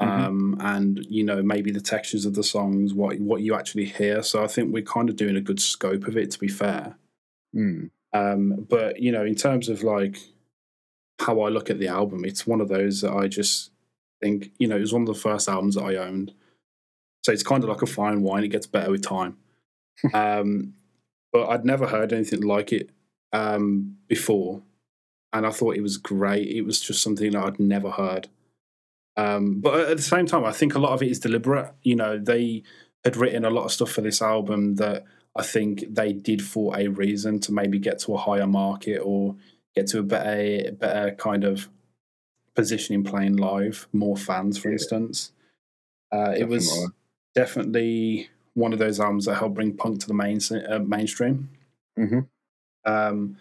Mhm. 0.00 0.06
um, 0.08 0.56
and 0.60 1.04
you 1.10 1.22
know 1.22 1.42
maybe 1.42 1.70
the 1.70 1.80
textures 1.80 2.24
of 2.24 2.34
the 2.34 2.42
songs, 2.42 2.94
what 2.94 3.20
what 3.20 3.42
you 3.42 3.54
actually 3.54 3.84
hear. 3.84 4.22
So 4.22 4.42
I 4.42 4.46
think 4.46 4.72
we're 4.72 4.82
kind 4.82 5.10
of 5.10 5.16
doing 5.16 5.36
a 5.36 5.42
good 5.42 5.60
scope 5.60 6.06
of 6.06 6.16
it. 6.16 6.30
To 6.30 6.38
be 6.38 6.48
fair, 6.48 6.96
Mm. 7.54 7.90
um, 8.14 8.66
but 8.70 8.98
you 9.02 9.12
know, 9.12 9.26
in 9.26 9.34
terms 9.34 9.68
of 9.68 9.82
like 9.82 10.16
how 11.20 11.40
I 11.42 11.48
look 11.48 11.70
at 11.70 11.78
the 11.78 11.88
album, 11.88 12.24
it's 12.24 12.46
one 12.46 12.60
of 12.60 12.68
those 12.68 13.02
that 13.02 13.12
I 13.12 13.28
just 13.28 13.70
think 14.20 14.50
you 14.58 14.68
know 14.68 14.76
it 14.76 14.80
was 14.80 14.92
one 14.92 15.02
of 15.02 15.08
the 15.08 15.14
first 15.14 15.48
albums 15.48 15.74
that 15.74 15.84
I 15.84 15.96
owned. 15.96 16.32
So 17.22 17.32
it's 17.32 17.42
kind 17.42 17.62
of 17.62 17.68
like 17.68 17.82
a 17.82 17.86
fine 17.86 18.22
wine; 18.22 18.44
it 18.44 18.48
gets 18.48 18.66
better 18.66 18.90
with 18.90 19.02
time. 19.02 19.36
um, 20.14 20.74
but 21.32 21.48
I'd 21.48 21.64
never 21.64 21.86
heard 21.86 22.12
anything 22.12 22.40
like 22.40 22.72
it 22.72 22.90
um, 23.32 23.96
before, 24.08 24.62
and 25.32 25.46
I 25.46 25.50
thought 25.50 25.76
it 25.76 25.82
was 25.82 25.98
great. 25.98 26.48
It 26.48 26.62
was 26.62 26.80
just 26.80 27.02
something 27.02 27.32
that 27.32 27.44
I'd 27.44 27.60
never 27.60 27.90
heard. 27.90 28.28
Um, 29.16 29.60
but 29.60 29.90
at 29.90 29.96
the 29.96 30.02
same 30.02 30.26
time, 30.26 30.44
I 30.44 30.52
think 30.52 30.74
a 30.74 30.78
lot 30.78 30.92
of 30.92 31.02
it 31.02 31.10
is 31.10 31.20
deliberate. 31.20 31.72
You 31.82 31.96
know, 31.96 32.18
they 32.18 32.62
had 33.04 33.16
written 33.16 33.44
a 33.44 33.50
lot 33.50 33.64
of 33.64 33.72
stuff 33.72 33.90
for 33.90 34.00
this 34.00 34.22
album 34.22 34.76
that 34.76 35.04
I 35.36 35.42
think 35.42 35.84
they 35.88 36.12
did 36.12 36.42
for 36.42 36.78
a 36.78 36.88
reason 36.88 37.40
to 37.40 37.52
maybe 37.52 37.78
get 37.78 37.98
to 38.00 38.14
a 38.14 38.18
higher 38.18 38.46
market 38.46 38.98
or 38.98 39.36
get 39.74 39.86
to 39.88 39.98
a 40.00 40.02
better, 40.02 40.72
better 40.72 41.14
kind 41.16 41.44
of 41.44 41.68
position 42.54 42.94
in 42.94 43.04
playing 43.04 43.36
live, 43.36 43.86
more 43.92 44.16
fans, 44.16 44.58
for 44.58 44.68
Yeah. 44.68 44.72
instance. 44.74 45.32
Uh, 46.12 46.34
it 46.36 46.48
was 46.48 46.88
Definitely. 47.34 48.28
one 48.54 48.72
of 48.72 48.78
those 48.80 48.98
albums 48.98 49.26
that 49.26 49.36
helped 49.36 49.54
bring 49.54 49.76
punk 49.76 50.00
to 50.00 50.08
the 50.08 50.14
main 50.14 50.40
uh, 50.68 50.80
mainstream. 50.80 51.48
Mhm. 51.98 52.26
Um, 52.84 53.36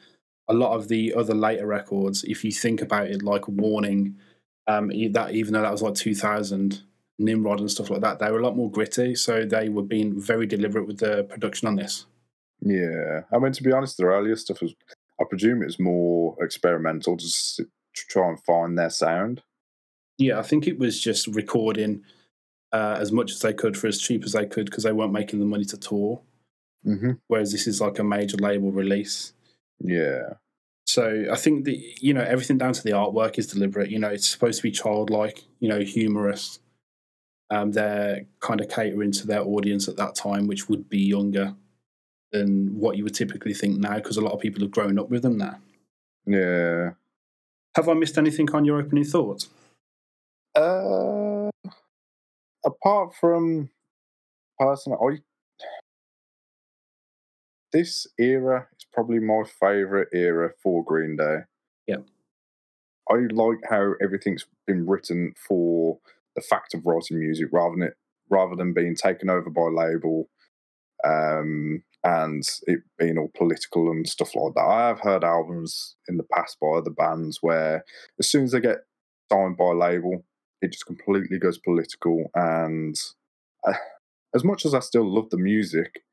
a 0.47 0.53
lot 0.53 0.75
of 0.75 0.87
the 0.87 1.13
other 1.15 1.33
later 1.33 1.65
records, 1.65 2.23
if 2.23 2.43
you 2.45 2.51
think 2.51 2.81
about 2.81 3.07
it, 3.07 3.23
like 3.23 3.47
Warning, 3.47 4.17
um, 4.67 4.89
that 5.13 5.31
even 5.33 5.53
though 5.53 5.61
that 5.63 5.71
was 5.71 5.81
like 5.81 5.95
2000, 5.95 6.83
Nimrod 7.17 7.59
and 7.59 7.69
stuff 7.69 7.89
like 7.89 8.01
that, 8.01 8.19
they 8.19 8.31
were 8.31 8.39
a 8.39 8.43
lot 8.43 8.55
more 8.55 8.71
gritty. 8.71 9.13
So 9.15 9.45
they 9.45 9.67
were 9.69 9.83
being 9.83 10.19
very 10.21 10.45
deliberate 10.45 10.87
with 10.87 10.99
the 10.99 11.23
production 11.25 11.67
on 11.67 11.75
this. 11.75 12.05
Yeah, 12.61 13.23
I 13.31 13.39
mean 13.39 13.51
to 13.53 13.63
be 13.63 13.71
honest, 13.71 13.97
the 13.97 14.05
earlier 14.05 14.35
stuff 14.35 14.61
was. 14.61 14.75
I 15.19 15.25
presume 15.25 15.61
it 15.61 15.65
was 15.65 15.79
more 15.79 16.35
experimental, 16.41 17.15
just 17.15 17.57
to 17.57 17.67
try 17.93 18.29
and 18.29 18.41
find 18.43 18.77
their 18.77 18.89
sound. 18.89 19.41
Yeah, 20.17 20.39
I 20.39 20.43
think 20.43 20.67
it 20.67 20.79
was 20.79 20.99
just 20.99 21.27
recording 21.27 22.03
uh, 22.71 22.97
as 22.99 23.11
much 23.11 23.31
as 23.31 23.39
they 23.39 23.53
could 23.53 23.77
for 23.77 23.87
as 23.87 23.99
cheap 23.99 24.23
as 24.23 24.33
they 24.33 24.45
could 24.45 24.65
because 24.65 24.83
they 24.83 24.91
weren't 24.91 25.13
making 25.13 25.39
the 25.39 25.45
money 25.45 25.65
to 25.65 25.77
tour. 25.77 26.21
Mm-hmm. 26.85 27.11
Whereas 27.27 27.51
this 27.51 27.67
is 27.67 27.81
like 27.81 27.99
a 27.99 28.03
major 28.03 28.37
label 28.37 28.71
release. 28.71 29.33
Yeah, 29.81 30.33
So 30.85 31.25
I 31.31 31.35
think 31.35 31.65
that 31.65 31.77
you 32.01 32.13
know 32.13 32.21
everything 32.21 32.57
down 32.57 32.73
to 32.73 32.83
the 32.83 32.91
artwork 32.91 33.37
is 33.37 33.47
deliberate. 33.47 33.89
You 33.89 33.99
know, 33.99 34.09
it's 34.09 34.27
supposed 34.27 34.57
to 34.57 34.63
be 34.63 34.71
childlike, 34.71 35.43
you 35.59 35.69
know, 35.69 35.79
humorous. 35.79 36.59
Um, 37.49 37.71
they're 37.71 38.25
kind 38.41 38.61
of 38.61 38.69
catering 38.69 39.11
to 39.13 39.27
their 39.27 39.41
audience 39.41 39.87
at 39.87 39.97
that 39.97 40.15
time, 40.15 40.47
which 40.47 40.69
would 40.69 40.89
be 40.89 40.99
younger 40.99 41.55
than 42.31 42.79
what 42.79 42.97
you 42.97 43.03
would 43.03 43.15
typically 43.15 43.53
think 43.53 43.79
now, 43.79 43.95
because 43.95 44.17
a 44.17 44.21
lot 44.21 44.33
of 44.33 44.39
people 44.39 44.61
have 44.61 44.71
grown 44.71 44.99
up 44.99 45.09
with 45.09 45.23
them 45.23 45.37
now. 45.37 45.57
yeah. 46.25 46.91
Have 47.75 47.87
I 47.87 47.93
missed 47.93 48.17
anything 48.17 48.49
on 48.51 48.65
your 48.65 48.79
opening 48.79 49.05
thoughts? 49.05 49.47
Uh, 50.55 51.49
apart 52.65 53.13
from 53.19 53.69
personally, 54.57 54.97
I 55.01 55.19
this 57.71 58.07
era 58.17 58.67
is 58.77 58.85
probably 58.91 59.19
my 59.19 59.43
favorite 59.59 60.09
era 60.11 60.51
for 60.61 60.83
Green 60.83 61.15
Day. 61.15 61.41
Yep. 61.87 62.05
I 63.11 63.15
like 63.31 63.59
how 63.69 63.93
everything's 64.01 64.45
been 64.65 64.87
written 64.87 65.33
for 65.47 65.99
the 66.35 66.41
fact 66.41 66.73
of 66.73 66.85
writing 66.85 67.19
music 67.19 67.49
rather 67.51 67.75
than 67.75 67.83
it 67.83 67.93
rather 68.29 68.55
than 68.55 68.73
being 68.73 68.95
taken 68.95 69.29
over 69.29 69.49
by 69.49 69.61
a 69.61 69.69
label 69.69 70.29
um, 71.03 71.83
and 72.03 72.43
it 72.67 72.79
being 72.97 73.17
all 73.17 73.31
political 73.35 73.89
and 73.91 74.07
stuff 74.07 74.35
like 74.35 74.53
that. 74.55 74.61
I 74.61 74.87
have 74.87 75.01
heard 75.01 75.23
albums 75.23 75.95
in 76.07 76.17
the 76.17 76.23
past 76.23 76.57
by 76.61 76.67
other 76.67 76.91
bands 76.91 77.39
where 77.41 77.83
as 78.19 78.29
soon 78.29 78.45
as 78.45 78.51
they 78.51 78.61
get 78.61 78.79
signed 79.31 79.57
by 79.57 79.65
a 79.65 79.73
label, 79.73 80.23
it 80.61 80.71
just 80.71 80.85
completely 80.85 81.37
goes 81.39 81.57
political. 81.57 82.31
And 82.33 82.95
uh, 83.67 83.73
as 84.33 84.43
much 84.43 84.65
as 84.65 84.73
I 84.73 84.79
still 84.79 85.03
love 85.03 85.29
the 85.29 85.37
music, 85.37 86.03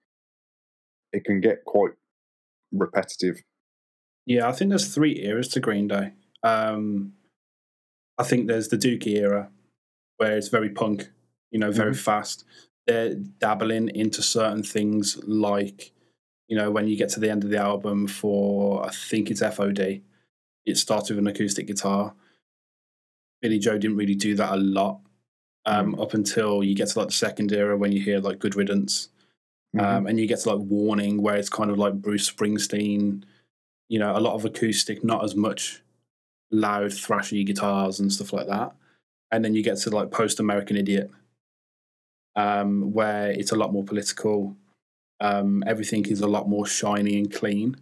it 1.12 1.24
can 1.24 1.40
get 1.40 1.64
quite 1.64 1.92
repetitive. 2.72 3.42
Yeah, 4.26 4.48
I 4.48 4.52
think 4.52 4.70
there's 4.70 4.92
three 4.92 5.24
eras 5.24 5.48
to 5.48 5.60
Green 5.60 5.86
Day. 5.86 6.12
Um, 6.42 7.12
I 8.18 8.24
think 8.24 8.48
there's 8.48 8.68
the 8.68 8.76
Dookie 8.76 9.18
era, 9.18 9.50
where 10.16 10.36
it's 10.36 10.48
very 10.48 10.70
punk, 10.70 11.08
you 11.50 11.60
know, 11.60 11.70
very 11.70 11.94
fast. 11.94 12.44
They're 12.86 13.14
dabbling 13.14 13.88
into 13.94 14.22
certain 14.22 14.62
things 14.62 15.18
like, 15.24 15.92
you 16.48 16.56
know, 16.56 16.70
when 16.70 16.86
you 16.86 16.96
get 16.96 17.08
to 17.10 17.20
the 17.20 17.30
end 17.30 17.44
of 17.44 17.50
the 17.50 17.58
album 17.58 18.06
for, 18.06 18.86
I 18.86 18.90
think 18.90 19.30
it's 19.30 19.42
FOD, 19.42 20.02
it 20.64 20.76
starts 20.76 21.10
with 21.10 21.18
an 21.18 21.26
acoustic 21.26 21.66
guitar. 21.66 22.14
Billie 23.42 23.58
Joe 23.58 23.78
didn't 23.78 23.96
really 23.96 24.14
do 24.14 24.34
that 24.36 24.52
a 24.52 24.56
lot 24.56 25.00
um, 25.66 25.98
up 26.00 26.14
until 26.14 26.62
you 26.62 26.74
get 26.74 26.88
to 26.88 26.98
like 26.98 27.08
the 27.08 27.14
second 27.14 27.52
era 27.52 27.76
when 27.76 27.92
you 27.92 28.00
hear 28.00 28.20
like 28.20 28.38
Good 28.38 28.54
Riddance. 28.54 29.08
Um, 29.78 30.06
and 30.06 30.18
you 30.18 30.26
get 30.26 30.40
to 30.40 30.54
like 30.54 30.66
Warning, 30.66 31.20
where 31.20 31.36
it's 31.36 31.50
kind 31.50 31.70
of 31.70 31.76
like 31.76 32.00
Bruce 32.00 32.30
Springsteen, 32.30 33.24
you 33.88 33.98
know, 33.98 34.16
a 34.16 34.20
lot 34.20 34.34
of 34.34 34.46
acoustic, 34.46 35.04
not 35.04 35.22
as 35.22 35.36
much 35.36 35.82
loud, 36.50 36.90
thrashy 36.92 37.44
guitars 37.44 38.00
and 38.00 38.10
stuff 38.10 38.32
like 38.32 38.46
that. 38.46 38.72
And 39.30 39.44
then 39.44 39.54
you 39.54 39.62
get 39.62 39.76
to 39.78 39.90
like 39.90 40.10
Post 40.10 40.40
American 40.40 40.78
Idiot, 40.78 41.10
um, 42.36 42.92
where 42.92 43.30
it's 43.30 43.52
a 43.52 43.56
lot 43.56 43.72
more 43.72 43.84
political. 43.84 44.56
Um, 45.20 45.64
everything 45.66 46.06
is 46.06 46.20
a 46.20 46.26
lot 46.26 46.48
more 46.48 46.66
shiny 46.66 47.18
and 47.18 47.32
clean. 47.32 47.76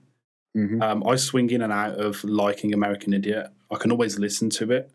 Mhm. 0.56 0.80
Um, 0.82 1.02
I 1.06 1.16
swing 1.16 1.50
in 1.50 1.62
and 1.62 1.72
out 1.72 1.98
of 2.00 2.22
liking 2.24 2.72
American 2.72 3.12
Idiot. 3.12 3.48
I 3.70 3.76
can 3.76 3.90
always 3.90 4.18
listen 4.18 4.50
to 4.50 4.70
it, 4.70 4.90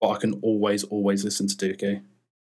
but 0.00 0.10
I 0.10 0.18
can 0.18 0.34
always, 0.42 0.82
always 0.84 1.24
listen 1.24 1.46
to 1.46 1.54
Dookie. 1.56 2.02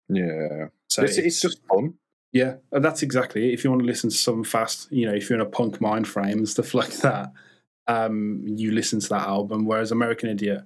Yeah, 0.08 0.66
So 0.88 1.02
it's, 1.04 1.18
it's 1.18 1.40
just 1.40 1.60
fun. 1.68 1.94
yeah, 2.32 2.56
and 2.72 2.84
that's 2.84 3.02
exactly 3.02 3.48
it. 3.48 3.54
If 3.54 3.62
you 3.62 3.70
want 3.70 3.82
to 3.82 3.86
listen 3.86 4.10
to 4.10 4.16
something 4.16 4.42
fast, 4.44 4.90
you 4.90 5.06
know, 5.06 5.14
if 5.14 5.28
you're 5.30 5.38
in 5.38 5.46
a 5.46 5.48
punk 5.48 5.80
mind 5.80 6.08
frame 6.08 6.38
and 6.38 6.48
stuff 6.48 6.74
like 6.80 6.94
that, 6.98 7.32
um, 7.86 8.42
you 8.44 8.72
listen 8.72 8.98
to 9.00 9.08
that 9.10 9.28
album. 9.28 9.64
Whereas 9.66 9.92
American 9.92 10.28
Idiot, 10.30 10.62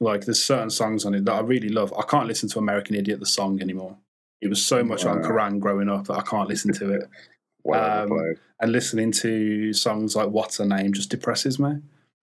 like 0.00 0.26
there's 0.26 0.42
certain 0.44 0.70
songs 0.70 1.04
on 1.06 1.14
it 1.14 1.24
that 1.24 1.32
I 1.34 1.40
really 1.40 1.70
love. 1.70 1.94
I 1.96 2.02
can't 2.02 2.26
listen 2.26 2.48
to 2.50 2.58
American 2.58 2.96
Idiot 2.96 3.20
the 3.20 3.26
song 3.26 3.62
anymore. 3.62 3.96
It 4.44 4.48
was 4.48 4.64
so 4.64 4.84
much 4.84 5.04
on 5.06 5.20
Wow. 5.22 5.28
Kerrang 5.28 5.58
growing 5.58 5.88
up 5.88 6.06
that 6.06 6.14
I 6.18 6.22
can't 6.22 6.48
listen 6.48 6.72
to 6.74 6.92
it. 6.92 7.08
Well 7.66 8.12
Um, 8.12 8.34
and 8.60 8.72
listening 8.72 9.10
to 9.12 9.72
songs 9.72 10.14
like 10.14 10.28
"Whatsername" 10.28 10.92
just 10.92 11.08
depresses 11.08 11.58
me. 11.58 11.78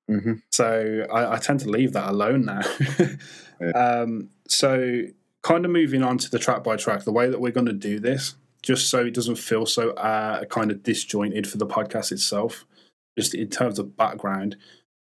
Mhm. 0.08 0.44
So 0.52 1.08
I, 1.12 1.34
I 1.34 1.38
tend 1.40 1.62
to 1.62 1.70
leave 1.70 1.94
that 1.94 2.10
alone 2.10 2.46
now. 2.46 2.62
Yeah. 3.60 3.72
um, 3.72 4.30
so 4.48 5.04
kind 5.44 5.66
of 5.66 5.72
moving 5.72 6.02
on 6.04 6.18
to 6.20 6.30
the 6.32 6.40
track 6.40 6.64
by 6.64 6.76
track, 6.78 7.04
the 7.04 7.12
way 7.12 7.28
that 7.30 7.40
we're 7.42 7.52
going 7.52 7.68
to 7.68 7.74
do 7.74 8.00
this, 8.00 8.36
just 8.64 8.90
so 8.90 9.06
it 9.06 9.14
doesn't 9.16 9.36
feel 9.38 9.66
so 9.68 9.92
uh, 9.92 10.46
kind 10.46 10.70
of 10.72 10.82
disjointed 10.84 11.48
for 11.48 11.58
the 11.60 11.68
podcast 11.68 12.12
itself, 12.12 12.66
just 13.18 13.34
in 13.36 13.50
terms 13.50 13.78
of 13.80 13.96
background, 13.98 14.58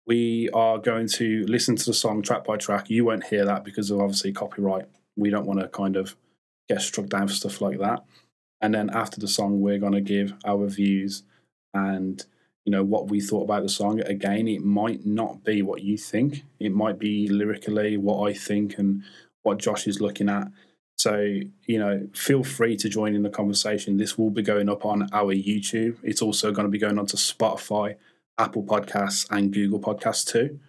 we 0.06 0.48
are 0.52 0.78
going 0.78 1.06
to 1.08 1.44
listen 1.46 1.76
to 1.76 1.84
the 1.86 1.94
song 1.94 2.22
track 2.22 2.44
by 2.44 2.56
track. 2.56 2.90
You 2.90 3.04
won't 3.04 3.24
hear 3.24 3.44
that 3.44 3.64
because 3.64 3.90
of 3.92 4.00
obviously 4.00 4.32
copyright. 4.32 4.86
We 5.16 5.30
don't 5.30 5.46
want 5.46 5.60
to 5.60 5.68
kind 5.68 5.96
of 5.96 6.16
get 6.70 6.82
struck 6.82 7.06
down 7.06 7.28
for 7.28 7.34
stuff 7.34 7.60
like 7.60 7.78
that. 7.78 8.04
And 8.60 8.74
then 8.74 8.90
after 8.90 9.18
the 9.18 9.28
song, 9.28 9.60
we're 9.60 9.78
going 9.78 9.92
to 9.92 10.00
give 10.00 10.34
our 10.44 10.66
views 10.66 11.22
and 11.72 12.24
you 12.64 12.72
know 12.72 12.84
what 12.84 13.08
we 13.08 13.20
thought 13.20 13.44
about 13.44 13.62
the 13.62 13.68
song. 13.68 14.00
Again, 14.00 14.46
it 14.46 14.62
might 14.62 15.04
not 15.06 15.44
be 15.44 15.62
what 15.62 15.82
you 15.82 15.96
think. 15.96 16.44
It 16.58 16.72
might 16.72 16.98
be 16.98 17.28
lyrically 17.28 17.96
what 17.96 18.28
I 18.28 18.34
think 18.34 18.78
and 18.78 19.02
what 19.42 19.58
Josh 19.58 19.86
is 19.86 20.00
looking 20.00 20.28
at. 20.28 20.48
So, 20.98 21.40
you 21.66 21.78
know, 21.78 22.08
feel 22.14 22.44
free 22.44 22.76
to 22.76 22.88
join 22.88 23.14
in 23.14 23.22
the 23.22 23.30
conversation. 23.30 23.96
This 23.96 24.18
will 24.18 24.30
be 24.30 24.42
going 24.42 24.68
up 24.68 24.84
on 24.84 25.08
our 25.12 25.34
YouTube. 25.34 25.96
It's 26.02 26.20
also 26.20 26.52
going 26.52 26.66
to 26.66 26.70
be 26.70 26.78
going 26.78 26.98
on 26.98 27.06
to 27.06 27.16
Spotify, 27.16 27.96
Apple 28.36 28.62
Podcasts, 28.62 29.26
and 29.30 29.52
Google 29.52 29.80
Podcasts 29.80 30.30
too. 30.30 30.60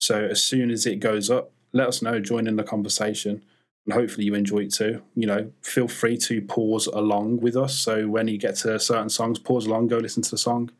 So, 0.00 0.24
as 0.24 0.42
soon 0.42 0.70
as 0.70 0.86
it 0.86 1.00
goes 1.00 1.28
up, 1.28 1.50
let 1.72 1.88
us 1.88 2.02
know, 2.02 2.20
join 2.20 2.46
in 2.46 2.54
the 2.54 2.62
conversation, 2.62 3.42
and 3.86 3.92
hopefully 3.94 4.24
you 4.26 4.34
enjoy 4.34 4.60
it 4.60 4.72
too. 4.72 5.02
You 5.14 5.26
know, 5.26 5.52
feel 5.62 5.88
free 5.88 6.16
to 6.18 6.40
pause 6.42 6.86
along 6.86 7.40
with 7.40 7.56
us. 7.56 7.74
So, 7.78 8.08
when 8.08 8.28
you 8.28 8.38
get 8.38 8.56
to 8.56 8.78
certain 8.80 9.08
songs, 9.10 9.38
pause 9.38 9.66
along, 9.66 9.88
go 9.88 9.98
listen 9.98 10.22
to 10.22 10.30
the 10.30 10.38
song, 10.38 10.70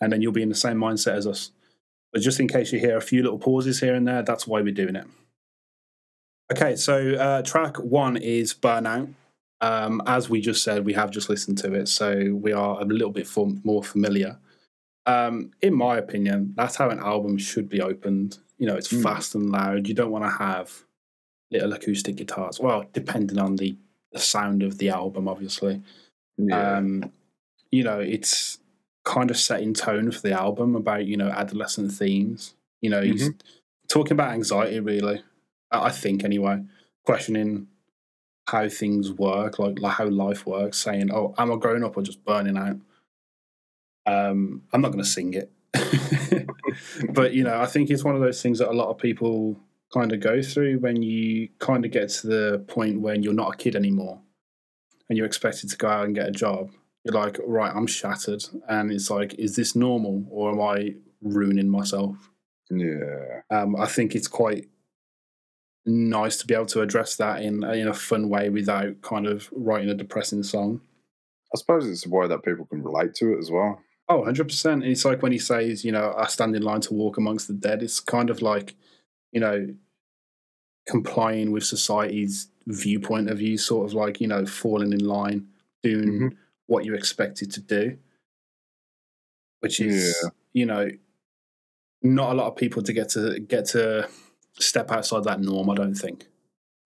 and 0.00 0.12
then 0.12 0.22
you'll 0.22 0.32
be 0.32 0.42
in 0.42 0.48
the 0.48 0.54
same 0.54 0.76
mindset 0.78 1.14
as 1.16 1.26
us. 1.26 1.50
But 2.12 2.22
just 2.22 2.40
in 2.40 2.48
case 2.48 2.72
you 2.72 2.78
hear 2.80 2.96
a 2.96 3.00
few 3.02 3.22
little 3.22 3.38
pauses 3.38 3.80
here 3.80 3.94
and 3.94 4.06
there, 4.06 4.22
that's 4.22 4.46
why 4.46 4.60
we're 4.60 4.72
doing 4.74 4.96
it. 4.96 5.06
Okay, 6.52 6.74
so 6.74 7.14
uh, 7.14 7.42
track 7.42 7.76
one 7.78 8.16
is 8.16 8.52
Burnout. 8.54 9.12
Um, 9.60 10.02
as 10.06 10.28
we 10.30 10.40
just 10.40 10.64
said, 10.64 10.84
we 10.84 10.94
have 10.94 11.10
just 11.10 11.28
listened 11.28 11.58
to 11.58 11.72
it, 11.74 11.86
so 11.86 12.32
we 12.34 12.52
are 12.52 12.80
a 12.80 12.84
little 12.84 13.10
bit 13.12 13.28
more 13.62 13.84
familiar. 13.84 14.38
Um, 15.06 15.50
in 15.62 15.74
my 15.74 15.98
opinion, 15.98 16.54
that's 16.56 16.76
how 16.76 16.88
an 16.90 16.98
album 16.98 17.36
should 17.38 17.68
be 17.68 17.80
opened. 17.80 18.38
You 18.58 18.66
know, 18.66 18.76
it's 18.76 18.92
Mm. 18.92 19.02
fast 19.02 19.34
and 19.34 19.50
loud. 19.50 19.86
You 19.86 19.94
don't 19.94 20.10
want 20.10 20.24
to 20.24 20.30
have 20.30 20.84
little 21.50 21.72
acoustic 21.72 22.16
guitars. 22.16 22.60
Well, 22.60 22.84
depending 22.92 23.38
on 23.38 23.56
the, 23.56 23.76
the 24.12 24.18
sound 24.18 24.62
of 24.62 24.78
the 24.78 24.90
album, 24.90 25.28
obviously. 25.28 25.82
Yeah. 26.38 26.76
Um, 26.76 27.12
you 27.70 27.84
know, 27.84 28.00
it's 28.00 28.58
kind 29.04 29.30
of 29.30 29.36
setting 29.36 29.74
tone 29.74 30.10
for 30.10 30.20
the 30.20 30.32
album 30.32 30.76
about 30.76 31.06
you 31.06 31.16
know 31.16 31.28
adolescent 31.28 31.92
themes. 31.92 32.54
You 32.80 32.90
know, 32.90 33.02
he's 33.02 33.30
talking 33.88 34.12
about 34.12 34.32
anxiety, 34.32 34.80
really. 34.80 35.22
I 35.70 35.86
I 35.86 35.90
think 35.90 36.24
anyway, 36.24 36.62
questioning 37.04 37.68
how 38.48 38.68
things 38.68 39.12
work, 39.12 39.58
like, 39.58 39.80
like 39.80 39.94
how 39.94 40.08
life 40.08 40.46
works, 40.46 40.78
saying, 40.78 41.12
"Oh, 41.12 41.34
am 41.38 41.52
I 41.52 41.56
growing 41.56 41.84
up 41.84 41.96
or 41.96 42.02
just 42.02 42.24
burning 42.24 42.56
out?" 42.56 42.76
Um, 44.06 44.62
I'm 44.72 44.80
not 44.80 44.92
going 44.92 45.04
to 45.04 45.10
sing 45.10 45.34
it, 45.34 45.52
but 47.12 47.32
you 47.34 47.44
know, 47.44 47.60
I 47.60 47.66
think 47.66 47.90
it's 47.90 48.04
one 48.04 48.14
of 48.14 48.20
those 48.20 48.42
things 48.42 48.58
that 48.58 48.70
a 48.70 48.72
lot 48.72 48.88
of 48.88 48.98
people 48.98 49.56
kind 49.92 50.12
of 50.12 50.20
go 50.20 50.40
through 50.40 50.78
when 50.78 51.02
you 51.02 51.48
kind 51.58 51.84
of 51.84 51.90
get 51.90 52.08
to 52.08 52.26
the 52.26 52.64
point 52.68 53.00
when 53.00 53.22
you're 53.22 53.32
not 53.32 53.54
a 53.54 53.56
kid 53.56 53.74
anymore 53.74 54.20
and 55.08 55.16
you're 55.16 55.26
expected 55.26 55.68
to 55.68 55.76
go 55.76 55.88
out 55.88 56.04
and 56.06 56.14
get 56.14 56.28
a 56.28 56.32
job. 56.32 56.70
You're 57.04 57.14
like, 57.14 57.38
right, 57.46 57.74
I'm 57.74 57.86
shattered, 57.86 58.44
and 58.68 58.92
it's 58.92 59.10
like, 59.10 59.34
is 59.34 59.56
this 59.56 59.74
normal 59.74 60.24
or 60.30 60.52
am 60.52 60.60
I 60.60 60.94
ruining 61.22 61.68
myself? 61.68 62.30
yeah. 62.70 63.40
Um, 63.50 63.74
I 63.74 63.86
think 63.86 64.14
it's 64.14 64.28
quite 64.28 64.68
nice 65.86 66.36
to 66.36 66.46
be 66.46 66.54
able 66.54 66.66
to 66.66 66.82
address 66.82 67.16
that 67.16 67.42
in 67.42 67.64
in 67.64 67.88
a 67.88 67.94
fun 67.94 68.28
way 68.28 68.48
without 68.48 69.00
kind 69.02 69.26
of 69.26 69.48
writing 69.52 69.90
a 69.90 69.94
depressing 69.94 70.42
song. 70.42 70.80
I 71.52 71.58
suppose 71.58 71.88
it's 71.88 72.06
a 72.06 72.10
way 72.10 72.28
that 72.28 72.44
people 72.44 72.66
can 72.66 72.82
relate 72.82 73.14
to 73.16 73.34
it 73.34 73.38
as 73.38 73.50
well. 73.50 73.80
Oh, 74.08 74.22
100%. 74.22 74.84
It's 74.84 75.04
like 75.04 75.22
when 75.22 75.32
he 75.32 75.38
says, 75.38 75.84
you 75.84 75.92
know, 75.92 76.14
I 76.16 76.26
stand 76.26 76.54
in 76.54 76.62
line 76.62 76.80
to 76.82 76.94
walk 76.94 77.16
amongst 77.16 77.48
the 77.48 77.54
dead. 77.54 77.82
It's 77.82 78.00
kind 78.00 78.30
of 78.30 78.42
like, 78.42 78.74
you 79.32 79.40
know, 79.40 79.74
complying 80.86 81.52
with 81.52 81.64
society's 81.64 82.48
viewpoint 82.66 83.30
of 83.30 83.40
you, 83.40 83.56
sort 83.58 83.86
of 83.86 83.94
like, 83.94 84.20
you 84.20 84.26
know, 84.26 84.44
falling 84.46 84.92
in 84.92 85.04
line, 85.06 85.46
doing 85.82 86.08
Mhm. 86.30 86.36
what 86.66 86.84
you're 86.84 86.96
expected 86.96 87.50
to 87.52 87.60
do, 87.60 87.96
which 89.60 89.80
is, 89.80 90.16
Yeah. 90.22 90.30
you 90.52 90.66
know, 90.66 90.90
not 92.02 92.32
a 92.32 92.34
lot 92.34 92.48
of 92.48 92.56
people 92.56 92.82
to 92.82 92.92
get 92.92 93.10
to 93.10 93.38
get 93.40 93.66
to 93.66 94.08
step 94.58 94.90
outside 94.90 95.24
that 95.24 95.40
norm, 95.40 95.68
I 95.70 95.74
don't 95.74 95.94
think. 95.94 96.26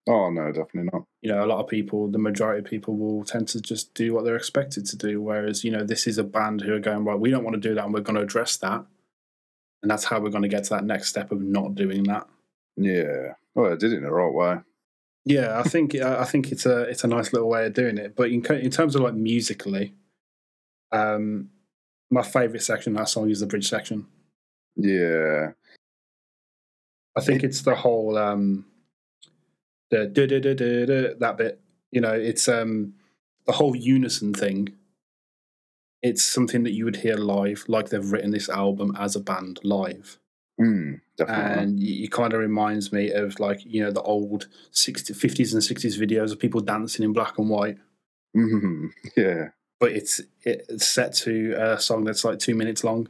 Oh 0.07 0.31
no, 0.31 0.53
definitely 0.53 0.91
not. 0.93 1.05
you 1.23 1.31
know, 1.33 1.43
a 1.43 1.47
lot 1.47 1.59
of 1.61 1.67
people, 1.67 2.09
the 2.11 2.19
majority 2.19 2.59
of 2.59 2.67
people 2.67 2.99
will 2.99 3.25
tend 3.25 3.49
to 3.49 3.59
just 3.59 3.95
do 3.95 4.13
what 4.13 4.25
they're 4.27 4.37
expected 4.37 4.85
to 4.85 4.95
do. 4.99 5.23
Whereas, 5.23 5.65
you 5.65 5.71
know, 5.71 5.83
this 5.83 6.07
is 6.07 6.19
a 6.19 6.25
band 6.25 6.61
who 6.61 6.75
are 6.75 6.79
going, 6.79 7.03
right, 7.05 7.19
we 7.19 7.31
don't 7.31 7.43
want 7.45 7.55
to 7.55 7.61
do 7.69 7.75
that 7.75 7.83
and 7.87 7.95
we're 7.95 8.03
going 8.03 8.17
to 8.17 8.21
address 8.23 8.59
that. 8.59 8.85
And 9.83 9.91
that's 9.91 10.05
how 10.05 10.21
we're 10.21 10.29
going 10.29 10.43
to 10.43 10.49
get 10.49 10.65
to 10.65 10.71
that 10.71 10.85
next 10.85 11.09
step 11.09 11.33
of 11.33 11.41
not 11.41 11.75
doing 11.75 12.03
that. 12.05 12.29
Yeah. 12.77 13.35
Well, 13.55 13.73
I 13.73 13.77
did 13.77 13.93
it 13.93 13.99
in 13.99 14.05
the 14.05 14.13
right 14.13 14.33
way. 14.33 14.57
Yeah, 15.25 15.59
I 15.59 15.63
think 15.63 15.95
I 15.95 16.25
think 16.25 16.53
it's 16.53 16.67
a 16.67 16.83
it's 16.83 17.05
a 17.05 17.09
nice 17.09 17.33
little 17.33 17.49
way 17.49 17.67
of 17.67 17.73
doing 17.73 17.97
it. 17.97 18.15
But 18.15 18.31
in 18.31 18.45
in 18.45 18.71
terms 18.71 18.95
of 18.95 19.01
like 19.01 19.15
musically, 19.15 19.95
um, 20.93 21.51
my 22.11 22.23
favorite 22.23 22.63
section 22.63 22.93
of 22.93 22.99
that 22.99 23.09
song 23.09 23.31
is 23.31 23.41
the 23.41 23.47
bridge 23.47 23.69
section. 23.69 24.07
Yeah. 24.77 25.53
I 27.17 27.21
think 27.21 27.45
it's 27.45 27.63
the 27.63 27.75
whole 27.77 28.19
um, 28.19 28.67
the 29.91 30.07
da 30.07 30.27
da 30.27 30.41
da 30.41 30.55
da 30.55 30.87
da 30.87 31.15
that 31.19 31.37
bit. 31.39 31.61
You 31.91 32.01
know, 32.01 32.13
it's 32.13 32.49
um 32.49 32.95
the 33.47 33.53
whole 33.53 33.77
unison 33.77 34.35
thing. 34.35 34.71
It's 36.03 36.23
something 36.23 36.65
that 36.65 36.73
you 36.73 36.85
would 36.85 36.97
hear 36.97 37.17
live, 37.17 37.65
like 37.67 37.89
they've 37.89 38.13
written 38.13 38.31
this 38.31 38.49
album 38.51 38.95
as 38.99 39.17
a 39.17 39.21
band 39.21 39.59
live, 39.63 40.19
Mm, 40.61 41.01
definitely. 41.17 41.63
and 41.63 41.83
it 41.83 42.13
kind 42.13 42.33
of 42.33 42.39
reminds 42.39 42.93
me 42.93 43.11
of 43.11 43.41
like 43.41 43.65
you 43.65 43.83
know 43.83 43.91
the 43.91 44.03
old 44.03 44.47
60, 44.71 45.13
50s 45.13 45.53
and 45.53 45.65
sixties 45.65 45.99
videos 45.99 46.31
of 46.31 46.39
people 46.39 46.61
dancing 46.61 47.05
in 47.05 47.13
black 47.13 47.39
and 47.39 47.49
white. 47.51 47.77
Mhm. 48.37 48.91
Yeah. 49.17 49.49
But 49.81 49.93
it's 49.93 50.21
it's 50.43 50.87
set 50.87 51.13
to 51.25 51.55
a 51.59 51.81
song 51.81 52.05
that's 52.05 52.25
like 52.25 52.39
two 52.39 52.55
minutes 52.55 52.85
long. 52.85 53.09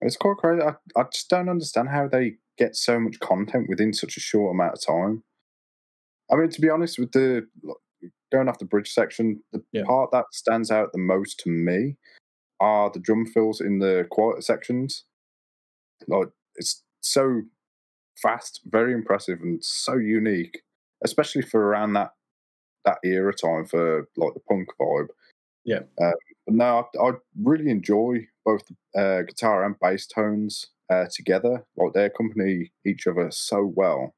It's 0.00 0.16
quite 0.16 0.36
crazy. 0.38 0.62
I, 0.62 0.74
I 1.00 1.04
just 1.12 1.28
don't 1.30 1.48
understand 1.48 1.88
how 1.88 2.08
they 2.08 2.36
get 2.58 2.74
so 2.74 2.98
much 2.98 3.20
content 3.20 3.68
within 3.68 3.92
such 3.92 4.16
a 4.16 4.20
short 4.20 4.54
amount 4.54 4.74
of 4.74 4.84
time. 4.84 5.22
I 6.30 6.36
mean, 6.36 6.50
to 6.50 6.60
be 6.60 6.68
honest, 6.70 6.98
with 6.98 7.12
the 7.12 7.46
going 8.32 8.48
off 8.48 8.58
the 8.58 8.64
bridge 8.64 8.90
section, 8.92 9.42
the 9.52 9.62
Yeah. 9.72 9.84
part 9.84 10.10
that 10.10 10.24
stands 10.32 10.70
out 10.70 10.92
the 10.92 10.98
most 10.98 11.38
to 11.40 11.50
me 11.50 11.96
are 12.60 12.90
the 12.90 12.98
drum 12.98 13.26
fills 13.26 13.60
in 13.60 13.78
the 13.78 14.06
quieter 14.10 14.40
sections. 14.42 15.04
Like 16.08 16.28
it's 16.56 16.82
so 17.00 17.42
fast, 18.20 18.60
very 18.64 18.92
impressive, 18.92 19.40
and 19.40 19.64
so 19.64 19.94
unique, 19.94 20.62
especially 21.04 21.42
for 21.42 21.66
around 21.66 21.94
that 21.94 22.12
that 22.84 22.98
era 23.04 23.32
time 23.32 23.64
for 23.64 24.08
like 24.16 24.34
the 24.34 24.40
punk 24.48 24.68
vibe. 24.80 25.08
Yeah. 25.64 25.80
Uh, 26.00 26.12
but 26.46 26.54
no, 26.54 26.88
I, 27.00 27.08
I 27.08 27.12
really 27.40 27.70
enjoy 27.70 28.26
both 28.44 28.62
the 28.94 29.00
uh, 29.00 29.22
guitar 29.22 29.64
and 29.64 29.78
bass 29.80 30.06
tones 30.06 30.70
uh, 30.90 31.06
together. 31.12 31.64
Like 31.76 31.92
they 31.92 32.04
accompany 32.04 32.72
each 32.84 33.06
other 33.06 33.30
so 33.30 33.72
well. 33.74 34.14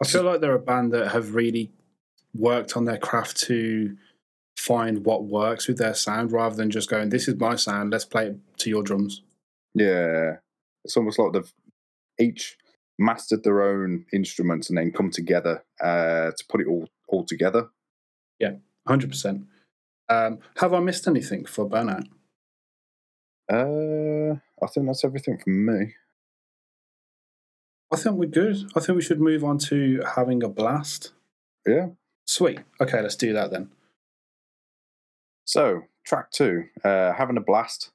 I 0.00 0.06
feel 0.06 0.24
like 0.24 0.40
they're 0.40 0.54
a 0.54 0.58
band 0.58 0.92
that 0.92 1.12
have 1.12 1.34
really 1.34 1.70
worked 2.34 2.76
on 2.76 2.86
their 2.86 2.98
craft 2.98 3.36
to 3.42 3.96
find 4.56 5.04
what 5.04 5.24
works 5.24 5.68
with 5.68 5.78
their 5.78 5.94
sound 5.94 6.32
rather 6.32 6.56
than 6.56 6.70
just 6.70 6.90
going, 6.90 7.10
This 7.10 7.28
is 7.28 7.38
my 7.38 7.56
sound, 7.56 7.90
let's 7.90 8.04
play 8.04 8.28
it 8.28 8.36
to 8.58 8.70
your 8.70 8.82
drums. 8.82 9.22
Yeah, 9.74 10.36
it's 10.84 10.96
almost 10.96 11.18
like 11.18 11.32
they've 11.32 11.52
each 12.18 12.56
mastered 12.98 13.42
their 13.42 13.62
own 13.62 14.04
instruments 14.12 14.68
and 14.68 14.78
then 14.78 14.92
come 14.92 15.10
together 15.10 15.64
uh, 15.80 16.30
to 16.30 16.44
put 16.48 16.60
it 16.60 16.66
all 16.66 16.88
all 17.08 17.24
together. 17.24 17.68
Yeah, 18.38 18.54
100%. 18.88 19.44
Um, 20.08 20.38
have 20.56 20.72
I 20.72 20.80
missed 20.80 21.06
anything 21.06 21.44
for 21.44 21.68
Burnout? 21.68 22.06
Uh, 23.52 24.38
I 24.62 24.66
think 24.68 24.86
that's 24.86 25.04
everything 25.04 25.38
from 25.38 25.66
me. 25.66 25.94
I 27.92 27.96
think 27.96 28.16
we're 28.16 28.26
good. 28.26 28.56
I 28.74 28.80
think 28.80 28.96
we 28.96 29.02
should 29.02 29.20
move 29.20 29.44
on 29.44 29.58
to 29.58 30.02
having 30.16 30.42
a 30.42 30.48
blast. 30.48 31.12
Yeah. 31.66 31.88
Sweet. 32.24 32.60
Okay, 32.80 33.02
let's 33.02 33.16
do 33.16 33.34
that 33.34 33.50
then. 33.50 33.70
So, 35.44 35.82
track 36.04 36.30
two, 36.30 36.64
uh, 36.82 37.12
having 37.12 37.36
a 37.36 37.42
blast. 37.42 37.90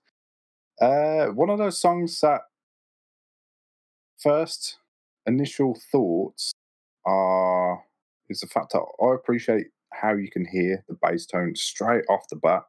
Uh, 0.79 1.27
one 1.27 1.49
of 1.49 1.57
those 1.57 1.81
songs 1.81 2.19
that 2.21 2.41
first 4.21 4.77
initial 5.25 5.77
thoughts 5.91 6.51
are 7.05 7.83
is 8.29 8.41
the 8.41 8.47
fact 8.47 8.73
that 8.73 8.85
I 9.01 9.15
appreciate 9.15 9.67
how 9.93 10.13
you 10.13 10.29
can 10.29 10.45
hear 10.45 10.83
the 10.87 10.97
bass 11.01 11.25
tone 11.25 11.55
straight 11.55 12.03
off 12.09 12.27
the 12.29 12.35
bat. 12.35 12.63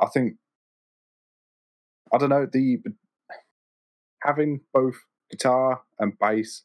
I 0.00 0.06
think 0.06 0.34
I 2.12 2.18
don't 2.18 2.30
know 2.30 2.46
the 2.50 2.78
having 4.22 4.60
both 4.72 4.96
guitar 5.30 5.82
and 5.98 6.18
bass 6.18 6.62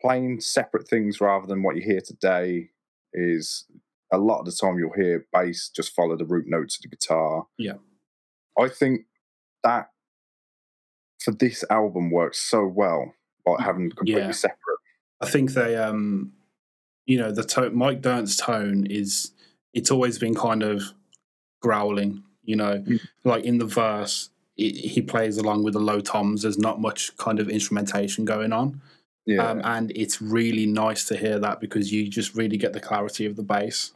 playing 0.00 0.40
separate 0.40 0.88
things 0.88 1.20
rather 1.20 1.46
than 1.46 1.62
what 1.62 1.76
you 1.76 1.82
hear 1.82 2.00
today 2.00 2.70
is 3.12 3.64
a 4.12 4.18
lot 4.18 4.40
of 4.40 4.46
the 4.46 4.52
time 4.52 4.78
you'll 4.78 4.92
hear 4.92 5.26
bass 5.32 5.70
just 5.74 5.94
follow 5.94 6.16
the 6.16 6.24
root 6.24 6.46
notes 6.46 6.76
of 6.76 6.82
the 6.82 6.88
guitar. 6.88 7.46
Yeah. 7.58 7.74
I 8.58 8.68
think 8.68 9.02
that 9.62 9.90
for 11.20 11.32
this 11.32 11.64
album 11.70 12.10
works 12.10 12.38
so 12.38 12.66
well, 12.66 13.12
like 13.46 13.60
having 13.60 13.90
completely 13.90 14.22
Yeah. 14.22 14.30
separate. 14.32 14.78
I 15.20 15.26
think 15.28 15.52
they, 15.52 15.76
um, 15.76 16.32
you 17.06 17.18
know, 17.18 17.30
the 17.32 17.44
tone, 17.44 17.76
Mike 17.76 18.02
Dirnt's 18.02 18.36
tone 18.36 18.86
is, 18.86 19.32
it's 19.72 19.90
always 19.90 20.18
been 20.18 20.34
kind 20.34 20.62
of 20.62 20.82
growling, 21.62 22.22
you 22.44 22.56
know, 22.56 22.78
Mm. 22.86 23.00
like 23.24 23.44
in 23.44 23.58
the 23.58 23.64
verse, 23.66 24.30
he 24.56 24.70
he 24.72 25.02
plays 25.02 25.36
along 25.36 25.64
with 25.64 25.74
the 25.74 25.80
low 25.80 26.00
toms. 26.00 26.42
There's 26.42 26.58
not 26.58 26.80
much 26.80 27.16
kind 27.18 27.38
of 27.40 27.48
instrumentation 27.48 28.24
going 28.24 28.52
on. 28.52 28.80
Yeah. 29.26 29.46
Um, 29.48 29.60
and 29.64 29.92
it's 29.94 30.22
really 30.22 30.66
nice 30.66 31.04
to 31.08 31.16
hear 31.16 31.38
that 31.40 31.60
because 31.60 31.92
you 31.92 32.08
just 32.08 32.34
really 32.34 32.56
get 32.56 32.72
the 32.72 32.80
clarity 32.80 33.26
of 33.26 33.36
the 33.36 33.42
bass. 33.42 33.92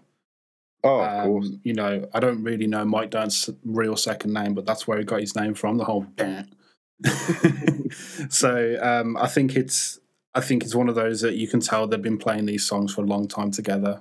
oh, 0.83 1.01
of 1.01 1.25
course. 1.25 1.47
Um, 1.47 1.61
you 1.63 1.73
know, 1.75 2.09
I 2.15 2.21
don't 2.21 2.43
really 2.43 2.67
know 2.67 2.85
Mike 2.85 3.11
Dirnt's 3.11 3.51
real 3.65 3.97
second 3.97 4.33
name, 4.33 4.55
but 4.55 4.65
that's 4.67 4.87
where 4.89 4.99
he 4.99 5.05
got 5.05 5.21
his 5.21 5.37
name 5.37 5.55
from. 5.55 5.77
The 5.79 5.85
whole. 5.85 6.07
so 8.29 8.77
um, 8.83 9.17
I 9.17 9.27
think 9.27 9.57
it's 9.57 9.99
I 10.35 10.41
think 10.41 10.63
it's 10.63 10.75
one 10.75 10.89
of 10.89 10.95
those 10.95 11.21
that 11.23 11.35
you 11.37 11.49
can 11.49 11.61
tell 11.61 11.87
they've 11.87 12.01
been 12.01 12.19
playing 12.19 12.47
these 12.47 12.67
songs 12.67 12.95
for 12.95 13.03
a 13.03 13.07
long 13.07 13.27
time 13.27 13.51
together, 13.51 14.01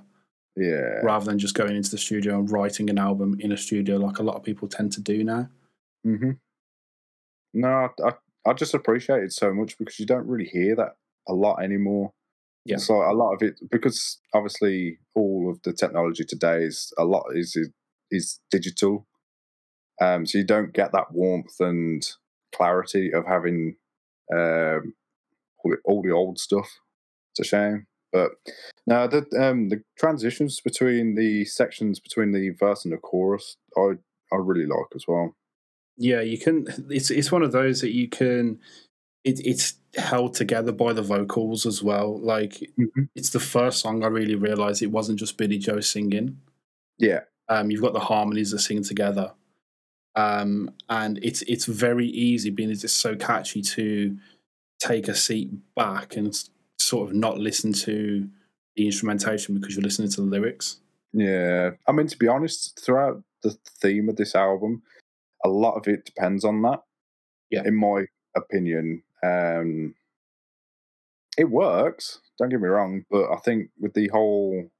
Yeah. 0.56 1.00
rather 1.02 1.24
than 1.24 1.38
just 1.38 1.54
going 1.54 1.74
into 1.76 1.90
the 1.90 1.98
studio 1.98 2.38
and 2.38 2.50
writing 2.50 2.88
an 2.90 2.98
album 2.98 3.36
in 3.40 3.52
a 3.52 3.56
studio 3.56 3.96
like 3.96 4.18
a 4.18 4.22
lot 4.22 4.36
of 4.36 4.42
people 4.44 4.68
tend 4.68 4.92
to 4.92 5.00
do 5.00 5.24
now. 5.24 5.48
hmm 6.04 6.32
No, 7.52 7.68
I, 7.68 8.08
I, 8.08 8.12
I 8.46 8.52
just 8.52 8.74
appreciate 8.74 9.22
it 9.24 9.32
so 9.32 9.52
much 9.52 9.76
because 9.78 9.98
you 9.98 10.06
don't 10.06 10.26
really 10.26 10.48
hear 10.48 10.76
that 10.76 10.96
a 11.28 11.34
lot 11.34 11.62
anymore. 11.62 12.12
Yeah. 12.64 12.76
So 12.76 12.94
a 12.96 13.12
lot 13.14 13.32
of 13.34 13.42
it 13.42 13.54
because 13.70 14.18
obviously 14.34 14.98
all 15.14 15.50
of 15.50 15.60
the 15.62 15.72
technology 15.72 16.24
today 16.24 16.62
is 16.64 16.92
a 16.98 17.04
lot 17.04 17.24
is 17.34 17.56
is 18.10 18.38
digital. 18.50 19.06
Um, 20.00 20.24
so 20.26 20.38
you 20.38 20.44
don't 20.44 20.72
get 20.72 20.92
that 20.92 21.12
warmth 21.12 21.58
and 21.60 22.02
clarity 22.54 23.12
of 23.12 23.26
having 23.26 23.76
um, 24.32 24.94
all, 25.62 25.70
the, 25.70 25.76
all 25.84 26.02
the 26.02 26.10
old 26.10 26.38
stuff. 26.38 26.68
It's 27.32 27.46
a 27.46 27.48
shame. 27.48 27.86
But 28.12 28.32
now 28.86 29.06
the 29.06 29.18
um, 29.40 29.68
the 29.68 29.82
transitions 29.98 30.60
between 30.60 31.14
the 31.14 31.44
sections 31.44 32.00
between 32.00 32.32
the 32.32 32.50
verse 32.50 32.84
and 32.84 32.92
the 32.92 32.98
chorus, 32.98 33.56
I 33.76 33.92
I 34.32 34.36
really 34.36 34.66
like 34.66 34.88
as 34.94 35.04
well. 35.06 35.36
Yeah, 35.96 36.20
you 36.20 36.38
can. 36.38 36.66
It's 36.90 37.10
it's 37.10 37.30
one 37.30 37.42
of 37.42 37.52
those 37.52 37.80
that 37.82 37.94
you 37.94 38.08
can. 38.08 38.58
It, 39.22 39.38
it's 39.44 39.74
held 39.96 40.34
together 40.34 40.72
by 40.72 40.92
the 40.92 41.02
vocals 41.02 41.66
as 41.66 41.82
well. 41.82 42.18
Like 42.18 42.54
mm-hmm. 42.78 43.02
it's 43.14 43.30
the 43.30 43.40
first 43.40 43.80
song 43.80 44.02
I 44.02 44.06
really 44.06 44.34
realized 44.34 44.82
it 44.82 44.90
wasn't 44.90 45.18
just 45.18 45.36
Billie 45.36 45.58
Joe 45.58 45.80
singing. 45.80 46.38
Yeah, 46.98 47.20
um, 47.48 47.70
you've 47.70 47.82
got 47.82 47.92
the 47.92 48.00
harmonies 48.00 48.50
that 48.50 48.60
sing 48.60 48.82
together, 48.82 49.32
um, 50.16 50.70
and 50.88 51.18
it's 51.22 51.42
it's 51.42 51.66
very 51.66 52.06
easy 52.06 52.50
being 52.50 52.70
it's 52.70 52.92
so 52.92 53.14
catchy 53.16 53.62
to 53.62 54.16
take 54.80 55.08
a 55.08 55.14
seat 55.14 55.50
back 55.76 56.16
and 56.16 56.34
sort 56.78 57.08
of 57.08 57.14
not 57.14 57.38
listen 57.38 57.72
to 57.72 58.28
the 58.76 58.86
instrumentation 58.86 59.54
because 59.54 59.76
you're 59.76 59.82
listening 59.82 60.10
to 60.10 60.22
the 60.22 60.26
lyrics. 60.26 60.80
Yeah, 61.12 61.70
I 61.86 61.92
mean 61.92 62.06
to 62.06 62.18
be 62.18 62.28
honest, 62.28 62.80
throughout 62.84 63.22
the 63.42 63.56
theme 63.80 64.08
of 64.08 64.16
this 64.16 64.34
album, 64.34 64.82
a 65.44 65.48
lot 65.48 65.74
of 65.74 65.86
it 65.88 66.04
depends 66.04 66.44
on 66.44 66.62
that. 66.62 66.82
Yeah, 67.50 67.62
in 67.64 67.76
my 67.76 68.06
opinion, 68.36 69.02
um, 69.22 69.94
it 71.36 71.50
works. 71.50 72.20
Don't 72.38 72.48
get 72.48 72.60
me 72.60 72.68
wrong, 72.68 73.04
but 73.10 73.30
I 73.30 73.36
think 73.36 73.70
with 73.78 73.94
the 73.94 74.08
whole 74.08 74.70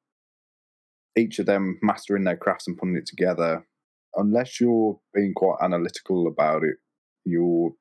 each 1.17 1.39
of 1.39 1.47
them 1.47 1.79
mastering 1.83 2.25
their 2.25 2.37
crafts 2.37 2.67
and 2.67 2.79
putting 2.79 2.97
it 2.97 3.07
together, 3.07 3.67
unless 4.15 4.61
you're 4.61 4.99
being 5.15 5.33
quite 5.35 5.57
analytical 5.63 6.27
about 6.27 6.63
it, 6.65 6.77
you're 7.25 7.73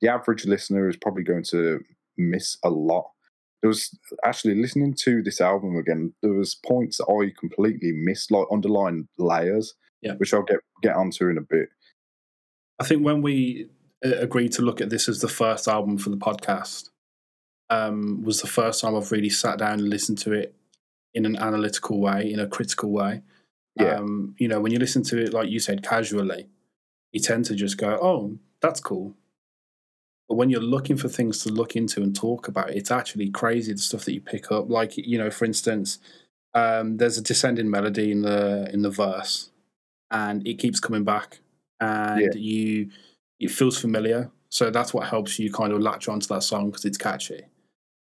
the 0.00 0.08
average 0.08 0.44
listener 0.44 0.88
is 0.88 0.96
probably 0.96 1.22
going 1.22 1.44
to 1.50 1.80
miss 2.18 2.58
a 2.62 2.68
lot 2.68 3.10
there 3.62 3.68
was 3.68 3.98
actually 4.24 4.54
listening 4.54 4.94
to 4.94 5.22
this 5.22 5.40
album 5.40 5.76
again. 5.76 6.12
There 6.22 6.32
was 6.32 6.54
points 6.54 6.98
that 6.98 7.10
I 7.10 7.34
completely 7.38 7.92
missed, 7.92 8.30
like 8.30 8.46
underlying 8.52 9.08
layers, 9.18 9.74
yeah. 10.02 10.14
which 10.18 10.32
I'll 10.32 10.42
get 10.42 10.60
get 10.82 10.94
onto 10.94 11.28
in 11.28 11.36
a 11.36 11.40
bit. 11.40 11.70
I 12.78 12.84
think 12.84 13.04
when 13.04 13.22
we 13.22 13.68
uh, 14.04 14.18
agreed 14.18 14.52
to 14.52 14.62
look 14.62 14.80
at 14.80 14.90
this 14.90 15.08
as 15.08 15.20
the 15.20 15.28
first 15.28 15.66
album 15.66 15.98
for 15.98 16.10
the 16.10 16.16
podcast, 16.16 16.90
um, 17.70 18.22
was 18.22 18.40
the 18.40 18.46
first 18.46 18.82
time 18.82 18.94
I've 18.94 19.10
really 19.10 19.30
sat 19.30 19.58
down 19.58 19.80
and 19.80 19.88
listened 19.88 20.18
to 20.18 20.32
it 20.32 20.54
in 21.14 21.24
an 21.24 21.36
analytical 21.36 22.00
way, 22.00 22.30
in 22.30 22.38
a 22.38 22.46
critical 22.46 22.92
way. 22.92 23.22
Yeah. 23.78 23.96
Um, 23.96 24.34
you 24.38 24.48
know, 24.48 24.60
when 24.60 24.72
you 24.72 24.78
listen 24.78 25.02
to 25.04 25.22
it, 25.22 25.32
like 25.32 25.50
you 25.50 25.60
said, 25.60 25.82
casually, 25.82 26.48
you 27.12 27.20
tend 27.20 27.44
to 27.46 27.54
just 27.54 27.76
go, 27.76 27.98
"Oh, 28.00 28.38
that's 28.60 28.80
cool." 28.80 29.14
But 30.28 30.36
when 30.36 30.50
you're 30.50 30.60
looking 30.60 30.96
for 30.96 31.08
things 31.08 31.42
to 31.44 31.50
look 31.50 31.76
into 31.76 32.02
and 32.02 32.14
talk 32.14 32.48
about, 32.48 32.70
it's 32.70 32.90
actually 32.90 33.30
crazy 33.30 33.72
the 33.72 33.78
stuff 33.78 34.04
that 34.06 34.14
you 34.14 34.20
pick 34.20 34.50
up. 34.50 34.70
Like 34.70 34.96
you 34.96 35.18
know, 35.18 35.30
for 35.30 35.44
instance, 35.44 35.98
um, 36.54 36.96
there's 36.96 37.18
a 37.18 37.22
descending 37.22 37.70
melody 37.70 38.10
in 38.10 38.22
the 38.22 38.70
in 38.72 38.82
the 38.82 38.90
verse, 38.90 39.50
and 40.10 40.46
it 40.46 40.54
keeps 40.54 40.80
coming 40.80 41.04
back, 41.04 41.40
and 41.80 42.20
yeah. 42.22 42.28
you 42.34 42.90
it 43.38 43.50
feels 43.50 43.78
familiar. 43.78 44.30
So 44.48 44.70
that's 44.70 44.94
what 44.94 45.06
helps 45.06 45.38
you 45.38 45.52
kind 45.52 45.72
of 45.72 45.80
latch 45.80 46.08
onto 46.08 46.26
that 46.28 46.42
song 46.42 46.70
because 46.70 46.84
it's 46.86 46.96
catchy. 46.96 47.42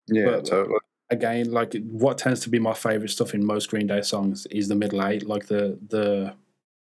Yeah, 0.08 0.26
but, 0.26 0.44
totally. 0.44 0.78
Again, 1.12 1.50
like 1.50 1.74
what 1.90 2.16
tends 2.16 2.40
to 2.40 2.48
be 2.48 2.58
my 2.58 2.72
favorite 2.72 3.10
stuff 3.10 3.34
in 3.34 3.44
most 3.44 3.68
Green 3.68 3.86
Day 3.86 4.00
songs 4.00 4.46
is 4.46 4.68
the 4.68 4.74
middle 4.74 5.04
eight, 5.04 5.26
like 5.26 5.46
the 5.46 5.78
the 5.86 6.34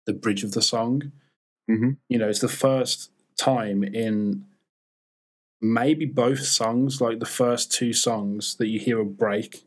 the 0.06 0.14
bridge 0.14 0.46
of 0.46 0.54
the 0.54 0.62
song. 0.62 1.12
Mm-hmm. 1.70 1.92
You 2.08 2.20
know, 2.20 2.30
it's 2.30 2.40
the 2.40 2.48
first 2.48 3.12
time 3.38 3.84
in 3.84 4.46
maybe 5.62 6.06
both 6.06 6.44
songs, 6.44 7.02
like 7.02 7.20
the 7.20 7.26
first 7.26 7.74
two 7.74 7.92
songs, 7.92 8.56
that 8.56 8.68
you 8.68 8.80
hear 8.80 9.02
a 9.02 9.06
break. 9.06 9.66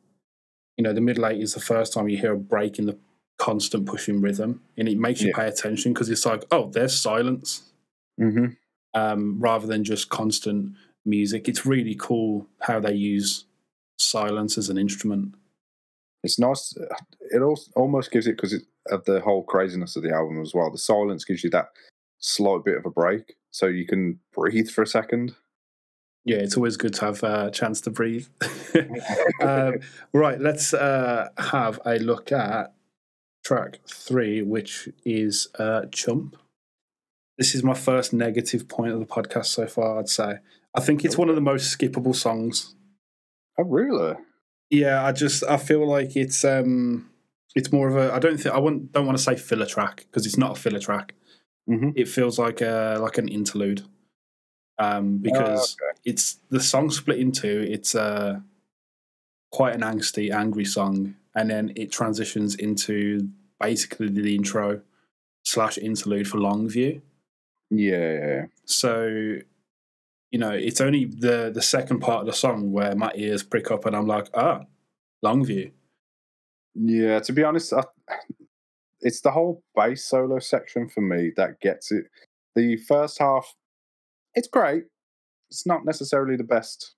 You 0.79 0.85
know, 0.85 0.95
the 0.95 1.03
middle 1.03 1.27
eight 1.27 1.43
is 1.43 1.53
the 1.53 1.61
first 1.61 1.93
time 1.93 2.09
you 2.09 2.17
hear 2.17 2.33
a 2.33 2.39
break 2.39 2.79
in 2.79 2.87
the 2.87 2.97
constant 3.37 3.85
pushing 3.85 4.23
rhythm, 4.23 4.63
and 4.79 4.89
it 4.89 4.97
makes 4.97 5.21
you 5.21 5.29
yeah. 5.29 5.37
pay 5.37 5.49
attention 5.49 5.93
because 5.93 6.09
it's 6.09 6.25
like, 6.25 6.45
oh, 6.51 6.71
there's 6.71 6.99
silence, 6.99 7.65
mm-hmm. 8.19 8.47
um, 8.99 9.39
rather 9.41 9.67
than 9.67 9.85
just 9.85 10.09
constant 10.09 10.73
music. 11.05 11.49
It's 11.49 11.67
really 11.67 11.97
cool 11.99 12.47
how 12.61 12.81
they 12.81 12.95
use 12.95 13.45
silence 13.99 14.57
as 14.59 14.69
an 14.69 14.79
instrument. 14.79 15.35
It's 16.25 16.39
nice. 16.39 16.75
It 17.31 17.43
also 17.43 17.71
almost 17.77 18.11
gives 18.11 18.27
it 18.27 18.37
because 18.37 18.55
of 18.91 19.05
the 19.05 19.21
whole 19.21 19.45
craziness 19.45 19.97
of 19.97 20.03
the 20.03 20.13
album 20.13 20.41
as 20.41 20.53
well. 20.55 20.71
The 20.71 20.79
silence 20.79 21.25
gives 21.25 21.45
you 21.45 21.51
that 21.51 21.69
slight 22.19 22.65
bit 22.65 22.77
of 22.77 22.87
a 22.87 22.91
break, 22.91 23.37
so 23.51 23.67
you 23.67 23.87
can 23.87 24.19
breathe 24.33 24.69
for 24.69 24.83
a 24.83 24.87
second. 24.87 25.35
Yeah, 26.25 26.39
it's 26.39 26.57
always 26.57 26.77
good 26.77 26.95
to 26.95 27.05
have 27.07 27.23
a 27.23 27.51
chance 27.51 27.81
to 27.83 27.91
breathe. 27.91 28.27
um, 29.41 29.77
right, 30.13 30.41
let's 30.41 30.75
uh, 30.75 31.29
have 31.39 31.81
a 31.87 31.99
look 31.99 32.33
at 32.33 32.75
track 33.45 33.79
three, 33.87 34.43
which 34.43 34.89
is 35.05 35.49
uh, 35.59 35.87
Chump. 35.93 36.37
This 37.39 37.55
is 37.55 37.63
my 37.63 37.75
first 37.75 38.13
negative 38.13 38.69
point 38.69 38.93
of 38.93 38.99
the 38.99 39.07
podcast 39.07 39.47
so 39.47 39.67
far, 39.67 40.01
I'd 40.01 40.09
say. 40.09 40.39
I 40.75 40.81
think 40.81 41.05
it's 41.05 41.17
one 41.17 41.29
of 41.29 41.35
the 41.35 41.41
most 41.41 41.77
skippable 41.77 42.15
songs. 42.15 42.75
Oh, 43.59 43.65
really? 43.65 44.15
Yeah, 44.71 45.05
I 45.05 45.13
just 45.13 45.43
I 45.45 45.57
feel 45.57 45.87
like 45.87 46.17
it's 46.17 46.45
um 46.45 47.11
it's 47.55 47.73
more 47.73 47.89
of 47.89 47.97
a 47.97 48.13
I 48.13 48.19
don't 48.19 48.39
think 48.39 48.55
I 48.55 48.59
want 48.59 48.93
don't 48.93 49.07
want 49.07 49.19
to 49.19 49.25
say 49.25 49.37
filler 49.37 49.67
track 49.67 50.07
because 50.07 50.27
it's 50.27 50.37
not 50.37 50.57
a 50.57 50.61
filler 50.61 50.81
track. 50.81 51.15
Mm-hmm. 51.69 51.91
It 51.97 52.09
feels 52.09 52.39
like 52.39 52.61
a 52.61 52.99
like 53.01 53.19
an 53.19 53.29
interlude 53.29 53.83
um, 54.79 55.15
oh, 55.15 55.19
because 55.23 55.77
oh, 55.83 55.87
okay. 55.89 56.01
it's 56.05 56.39
the 56.51 56.61
song 56.61 56.91
split 56.91 57.19
into 57.19 57.49
it's 57.49 57.95
uh, 57.95 58.41
quite 59.51 59.75
an 59.75 59.83
angsty, 59.83 60.31
angry 60.31 60.65
song, 60.65 61.15
and 61.35 61.51
then 61.51 61.73
it 61.77 61.91
transitions 61.91 62.55
into 62.55 63.29
basically 63.61 64.09
the 64.09 64.35
intro 64.35 64.81
slash 65.45 65.79
interlude 65.79 66.29
for 66.29 66.39
Longview. 66.39 67.01
Yeah. 67.71 68.47
So, 68.65 69.39
you 70.31 70.39
know, 70.39 70.51
it's 70.51 70.81
only 70.81 71.07
the 71.07 71.51
the 71.55 71.63
second 71.63 72.01
part 72.01 72.21
of 72.21 72.27
the 72.27 72.33
song 72.33 72.73
where 72.73 72.95
my 72.95 73.13
ears 73.15 73.43
prick 73.43 73.71
up, 73.71 73.87
and 73.87 73.97
I'm 73.97 74.07
like, 74.07 74.29
ah, 74.35 74.63
Longview. 75.25 75.73
Yeah, 76.75 77.21
to 77.21 77.33
be 77.33 77.43
honest, 77.43 77.73
I, 77.73 77.83
it's 79.01 79.21
the 79.21 79.31
whole 79.31 79.63
bass 79.75 80.05
solo 80.05 80.39
section 80.39 80.89
for 80.89 81.01
me 81.01 81.33
that 81.37 81.61
gets 81.61 81.91
it. 81.91 82.05
The 82.55 82.77
first 82.77 83.19
half 83.19 83.55
it's 84.35 84.49
great. 84.49 84.85
It's 85.51 85.67
not 85.67 85.85
necessarily 85.85 86.37
the 86.37 86.45
best, 86.45 86.95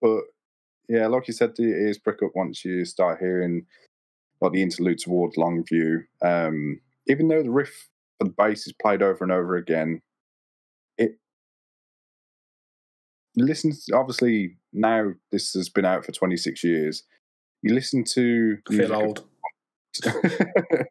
but 0.00 0.22
yeah, 0.88 1.06
like 1.08 1.28
you 1.28 1.34
said, 1.34 1.56
the 1.56 1.64
ears 1.64 1.98
prick 1.98 2.22
up 2.22 2.30
once 2.34 2.64
you 2.64 2.84
start 2.84 3.18
hearing 3.20 3.66
like 4.40 4.52
the 4.52 4.62
interlude 4.62 4.98
towards 4.98 5.36
Longview. 5.36 6.04
Um, 6.22 6.80
even 7.06 7.28
though 7.28 7.42
the 7.42 7.50
riff 7.50 7.88
for 8.18 8.24
the 8.24 8.34
bass 8.36 8.66
is 8.66 8.72
played 8.80 9.02
over 9.02 9.24
and 9.24 9.32
over 9.32 9.56
again, 9.56 10.00
listens. 13.36 13.86
Obviously, 13.92 14.56
now 14.72 15.12
this 15.30 15.52
has 15.52 15.68
been 15.68 15.84
out 15.84 16.04
for 16.04 16.12
26 16.12 16.62
years. 16.64 17.02
You 17.62 17.74
listen 17.74 18.04
to 18.14 18.58
feel 18.68 18.94
old. 18.94 19.24
Of, 20.04 20.14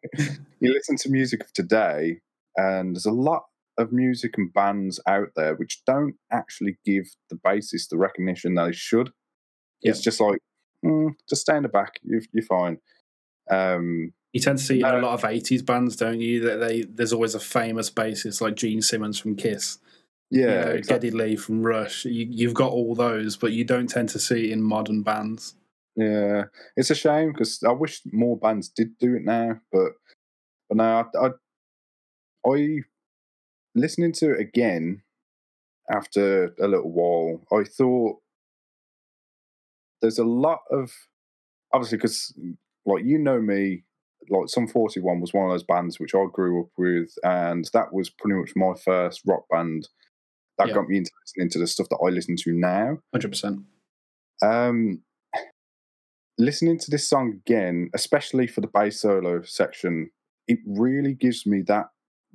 you 0.60 0.72
listen 0.72 0.96
to 0.96 1.10
music 1.10 1.42
of 1.42 1.52
today, 1.52 2.20
and 2.56 2.96
there's 2.96 3.06
a 3.06 3.12
lot 3.12 3.44
of 3.76 3.92
music 3.92 4.38
and 4.38 4.52
bands 4.52 5.00
out 5.06 5.28
there 5.34 5.54
which 5.56 5.82
don't 5.84 6.14
actually 6.32 6.78
give 6.84 7.06
the 7.28 7.36
bassist 7.36 7.88
the 7.90 7.98
recognition 7.98 8.54
they 8.54 8.72
should. 8.72 9.10
Yep. 9.82 9.94
It's 9.94 10.00
just 10.00 10.20
like, 10.20 10.38
mm, 10.84 11.10
just 11.28 11.42
stay 11.42 11.56
in 11.56 11.64
the 11.64 11.68
back, 11.68 11.98
you're, 12.02 12.22
you're 12.32 12.44
fine. 12.44 12.78
Um, 13.50 14.12
you 14.32 14.40
tend 14.40 14.58
to 14.58 14.64
see 14.64 14.80
in 14.80 14.84
a 14.84 14.98
lot 14.98 15.14
of 15.14 15.22
'80s 15.22 15.64
bands, 15.64 15.94
don't 15.94 16.20
you? 16.20 16.40
That 16.40 16.56
they 16.56 16.82
there's 16.82 17.12
always 17.12 17.36
a 17.36 17.40
famous 17.40 17.88
bassist 17.88 18.40
like 18.40 18.56
Gene 18.56 18.82
Simmons 18.82 19.18
from 19.18 19.36
Kiss, 19.36 19.78
yeah, 20.34 20.42
you 20.42 20.64
know, 20.66 20.70
exactly. 20.72 21.10
Geddy 21.10 21.16
Lee 21.16 21.36
from 21.36 21.62
Rush. 21.62 22.04
You, 22.04 22.26
you've 22.28 22.54
got 22.54 22.72
all 22.72 22.94
those, 22.94 23.36
but 23.36 23.52
you 23.52 23.64
don't 23.64 23.86
tend 23.86 24.08
to 24.10 24.18
see 24.18 24.50
in 24.50 24.62
modern 24.62 25.02
bands. 25.02 25.54
Yeah, 25.96 26.44
it's 26.76 26.90
a 26.90 26.94
shame 26.94 27.32
because 27.32 27.62
I 27.62 27.70
wish 27.70 28.00
more 28.12 28.36
bands 28.36 28.68
did 28.68 28.98
do 28.98 29.14
it 29.14 29.22
now, 29.24 29.60
but 29.72 29.92
but 30.68 30.78
now 30.78 31.08
I, 31.14 31.26
I, 31.26 32.52
I 32.52 32.78
listening 33.76 34.12
to 34.14 34.32
it 34.32 34.40
again 34.40 35.02
after 35.90 36.54
a 36.60 36.66
little 36.66 36.90
while, 36.90 37.60
I 37.60 37.64
thought 37.64 38.16
there's 40.00 40.18
a 40.18 40.24
lot 40.24 40.60
of 40.70 40.92
obviously 41.72 41.98
because 41.98 42.34
like 42.86 43.04
you 43.04 43.18
know 43.18 43.40
me, 43.40 43.84
like 44.30 44.48
Sum 44.48 44.66
41 44.66 45.20
was 45.20 45.32
one 45.32 45.44
of 45.44 45.52
those 45.52 45.62
bands 45.64 46.00
which 46.00 46.14
I 46.14 46.24
grew 46.32 46.62
up 46.62 46.70
with, 46.76 47.14
and 47.22 47.68
that 47.72 47.92
was 47.92 48.10
pretty 48.10 48.38
much 48.38 48.52
my 48.56 48.72
first 48.84 49.22
rock 49.26 49.44
band 49.50 49.88
that 50.58 50.68
yeah. 50.68 50.74
got 50.74 50.88
me 50.88 50.98
into 50.98 51.10
listening 51.22 51.50
to 51.50 51.58
the 51.58 51.66
stuff 51.66 51.88
that 51.90 51.98
I 52.04 52.10
listen 52.10 52.36
to 52.36 52.52
now. 52.52 52.98
Hundred 53.12 53.30
percent. 53.30 53.60
Um, 54.42 55.02
listening 56.38 56.78
to 56.78 56.90
this 56.90 57.08
song 57.08 57.40
again, 57.46 57.90
especially 57.94 58.46
for 58.46 58.60
the 58.60 58.66
bass 58.66 59.00
solo 59.00 59.42
section, 59.42 60.10
it 60.48 60.58
really 60.66 61.14
gives 61.14 61.46
me 61.46 61.62
that 61.66 61.86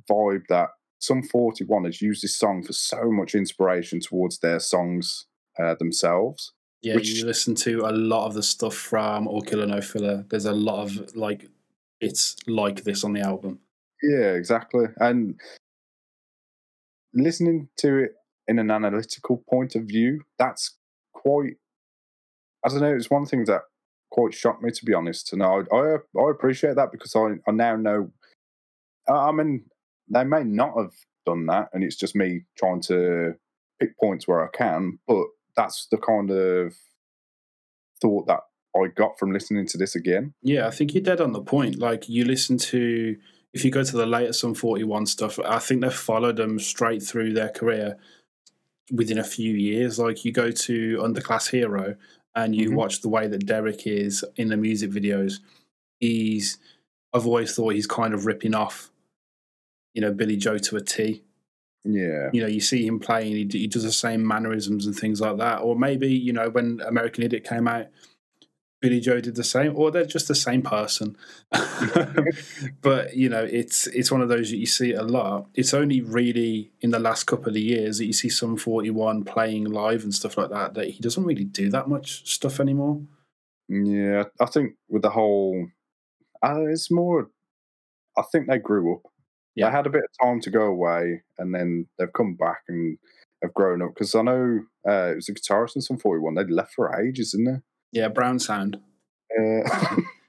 vibe 0.09 0.43
that 0.49 0.69
Sum 0.99 1.23
41 1.23 1.85
has 1.85 2.01
used 2.01 2.23
this 2.23 2.35
song 2.35 2.63
for 2.63 2.73
so 2.73 3.09
much 3.09 3.33
inspiration 3.35 3.99
towards 4.01 4.39
their 4.39 4.59
songs 4.59 5.27
uh, 5.57 5.75
themselves. 5.75 6.53
Yeah, 6.81 6.95
Which- 6.95 7.09
you 7.09 7.25
listen 7.25 7.55
to 7.55 7.81
a 7.85 7.91
lot 7.91 8.25
of 8.25 8.33
the 8.33 8.43
stuff 8.43 8.75
from 8.75 9.27
All 9.27 9.41
Killer 9.41 9.65
No 9.65 9.81
Filler. 9.81 10.25
There's 10.29 10.45
a 10.45 10.53
lot 10.53 10.83
of 10.83 11.15
like 11.15 11.47
it's 12.01 12.35
like 12.47 12.83
this 12.83 13.03
on 13.03 13.13
the 13.13 13.21
album. 13.21 13.59
Yeah, 14.01 14.33
exactly. 14.33 14.85
And 14.97 15.39
listening 17.13 17.69
to 17.77 17.97
it 17.97 18.11
in 18.47 18.59
an 18.59 18.71
analytical 18.71 19.43
point 19.49 19.75
of 19.75 19.83
view, 19.83 20.21
that's 20.37 20.77
quite. 21.13 21.55
I 22.65 22.69
don't 22.69 22.81
know. 22.81 22.95
It's 22.95 23.09
one 23.09 23.25
thing 23.25 23.45
that 23.45 23.61
quite 24.11 24.33
shocked 24.33 24.61
me, 24.61 24.71
to 24.71 24.85
be 24.85 24.93
honest. 24.93 25.31
And 25.33 25.43
I 25.43 25.61
I, 25.71 25.95
I 26.17 26.31
appreciate 26.31 26.75
that 26.75 26.91
because 26.91 27.15
I, 27.15 27.35
I 27.47 27.51
now 27.51 27.75
know. 27.75 28.11
I 29.07 29.29
I 29.29 29.31
mean, 29.31 29.65
they 30.09 30.23
may 30.23 30.43
not 30.43 30.77
have 30.77 30.93
done 31.25 31.45
that, 31.47 31.69
and 31.73 31.83
it's 31.83 31.95
just 31.95 32.15
me 32.15 32.45
trying 32.57 32.81
to 32.83 33.33
pick 33.79 33.97
points 33.99 34.27
where 34.27 34.43
I 34.43 34.49
can. 34.55 34.99
But 35.07 35.25
that's 35.55 35.87
the 35.91 35.97
kind 35.97 36.31
of 36.31 36.73
thought 38.01 38.27
that 38.27 38.41
I 38.75 38.87
got 38.87 39.17
from 39.17 39.31
listening 39.31 39.67
to 39.67 39.77
this 39.77 39.95
again. 39.95 40.33
Yeah, 40.41 40.67
I 40.67 40.71
think 40.71 40.93
you're 40.93 41.03
dead 41.03 41.21
on 41.21 41.33
the 41.33 41.41
point. 41.41 41.77
Like 41.77 42.07
you 42.07 42.25
listen 42.25 42.57
to 42.57 43.15
if 43.53 43.65
you 43.65 43.71
go 43.71 43.83
to 43.83 43.97
the 43.97 44.05
later 44.05 44.33
Sum 44.33 44.53
41 44.53 45.05
stuff, 45.07 45.39
I 45.43 45.59
think 45.59 45.81
they've 45.81 45.93
followed 45.93 46.37
them 46.37 46.59
straight 46.59 47.01
through 47.01 47.33
their 47.33 47.49
career 47.49 47.97
within 48.91 49.17
a 49.19 49.23
few 49.23 49.53
years. 49.53 49.99
Like 49.99 50.23
you 50.25 50.31
go 50.31 50.51
to 50.51 50.97
Underclass 50.97 51.49
Hero 51.51 51.95
and 52.35 52.55
you 52.55 52.69
Mhm. 52.71 52.75
watch 52.75 53.01
the 53.01 53.09
way 53.09 53.27
that 53.27 53.45
Deryck 53.45 53.87
is 53.87 54.23
in 54.35 54.49
the 54.49 54.57
music 54.57 54.91
videos. 54.91 55.39
He's 55.99 56.57
I've 57.11 57.25
always 57.25 57.55
thought 57.55 57.73
he's 57.73 57.87
kind 57.87 58.13
of 58.13 58.27
ripping 58.27 58.53
off, 58.53 58.91
you 59.95 60.01
know, 60.01 60.13
Billie 60.13 60.37
Joe 60.37 60.59
to 60.59 60.75
a 60.77 60.81
T. 60.81 61.23
Yeah, 61.83 62.29
You 62.33 62.41
know, 62.41 62.47
you 62.47 62.59
see 62.59 62.85
him 62.85 62.99
playing, 62.99 63.31
he, 63.35 63.59
he 63.59 63.65
does 63.67 63.81
the 63.83 63.91
same 63.91 64.27
mannerisms 64.27 64.85
and 64.85 64.95
things 64.95 65.19
like 65.19 65.37
that. 65.37 65.61
Or 65.61 65.75
maybe, 65.75 66.07
you 66.13 66.33
know, 66.33 66.49
when 66.51 66.81
American 66.85 67.23
Idiot 67.23 67.45
came 67.45 67.67
out, 67.67 67.87
Billie 68.81 69.01
Joe 69.01 69.19
did 69.19 69.35
the 69.35 69.43
same, 69.43 69.73
or 69.75 69.91
they're 69.91 70.05
just 70.05 70.27
the 70.27 70.35
same 70.35 70.61
person. 70.61 71.17
but 72.81 73.15
you 73.15 73.27
know, 73.27 73.43
it's 73.43 73.87
it's 73.87 74.11
one 74.11 74.21
of 74.21 74.29
those 74.29 74.51
that 74.51 74.57
you 74.57 74.65
see 74.65 74.93
a 74.93 75.03
lot. 75.03 75.47
It's 75.53 75.73
only 75.73 76.01
really 76.01 76.71
in 76.81 76.91
the 76.91 76.99
last 76.99 77.25
couple 77.25 77.49
of 77.49 77.57
years 77.57 77.97
that 77.97 78.05
you 78.05 78.13
see 78.13 78.29
Sum 78.29 78.55
forty 78.55 78.89
one 78.89 79.23
playing 79.25 79.65
live 79.65 80.03
and 80.03 80.13
stuff 80.13 80.37
like 80.37 80.49
that. 80.51 80.75
That 80.75 80.89
he 80.89 80.99
doesn't 81.01 81.25
really 81.25 81.43
do 81.43 81.69
that 81.71 81.89
much 81.89 82.29
stuff 82.29 82.59
anymore. 82.59 83.01
Yeah, 83.67 84.23
I 84.39 84.45
think 84.45 84.75
with 84.87 85.01
the 85.01 85.09
whole, 85.09 85.67
uh, 86.41 86.65
it's 86.67 86.89
more. 86.89 87.29
I 88.17 88.23
think 88.31 88.47
they 88.47 88.59
grew 88.59 88.95
up. 88.95 89.01
Yeah. 89.55 89.69
They 89.69 89.75
had 89.75 89.87
a 89.87 89.91
bit 89.91 90.03
of 90.03 90.25
time 90.25 90.39
to 90.41 90.49
go 90.49 90.63
away, 90.63 91.21
and 91.37 91.53
then 91.53 91.87
they've 91.97 92.13
come 92.13 92.35
back 92.35 92.61
and 92.69 92.97
have 93.43 93.53
grown 93.53 93.81
up. 93.81 93.89
Because 93.93 94.15
I 94.15 94.21
know 94.21 94.61
uh, 94.87 95.11
it 95.11 95.15
was 95.15 95.29
a 95.29 95.33
guitarist 95.33 95.75
in 95.75 95.81
Sum 95.81 95.97
forty 95.97 96.21
one. 96.21 96.35
They'd 96.35 96.49
left 96.49 96.75
for 96.75 96.97
ages, 96.97 97.33
isn't 97.33 97.47
it? 97.49 97.61
Yeah, 97.91 98.07
Brown 98.09 98.39
Sound. 98.39 98.79
Uh, 99.37 99.95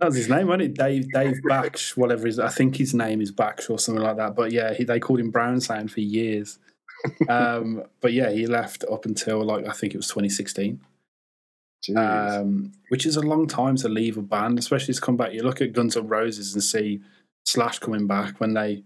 That 0.00 0.06
was 0.06 0.16
his 0.16 0.28
name, 0.28 0.46
wasn't 0.46 0.62
it? 0.62 0.74
Dave 0.74 1.10
Dave 1.10 1.40
Baksh, 1.48 1.96
whatever 1.96 2.26
his 2.26 2.38
I 2.38 2.48
think 2.50 2.76
his 2.76 2.94
name 2.94 3.20
is 3.20 3.32
Baksh 3.32 3.68
or 3.68 3.80
something 3.80 4.02
like 4.02 4.16
that. 4.16 4.36
But 4.36 4.52
yeah, 4.52 4.72
he, 4.72 4.84
they 4.84 5.00
called 5.00 5.18
him 5.18 5.30
Brown 5.30 5.60
Sound 5.60 5.90
for 5.90 6.00
years. 6.00 6.60
um, 7.28 7.82
but 8.00 8.12
yeah, 8.12 8.30
he 8.30 8.46
left 8.46 8.84
up 8.90 9.06
until 9.06 9.44
like 9.44 9.66
I 9.66 9.72
think 9.72 9.94
it 9.94 9.96
was 9.96 10.06
2016. 10.06 10.80
jeez. 11.88 11.96
um, 12.40 12.72
which 12.90 13.06
is 13.06 13.16
a 13.16 13.20
long 13.22 13.48
time 13.48 13.74
to 13.76 13.88
leave 13.88 14.16
a 14.16 14.22
band, 14.22 14.58
especially 14.58 14.94
to 14.94 15.00
come 15.00 15.16
back. 15.16 15.32
You 15.32 15.42
look 15.42 15.60
at 15.60 15.72
Guns 15.72 15.96
N' 15.96 16.06
Roses 16.06 16.54
and 16.54 16.62
see 16.62 17.00
Slash 17.44 17.80
coming 17.80 18.06
back 18.06 18.38
when 18.40 18.54
they 18.54 18.84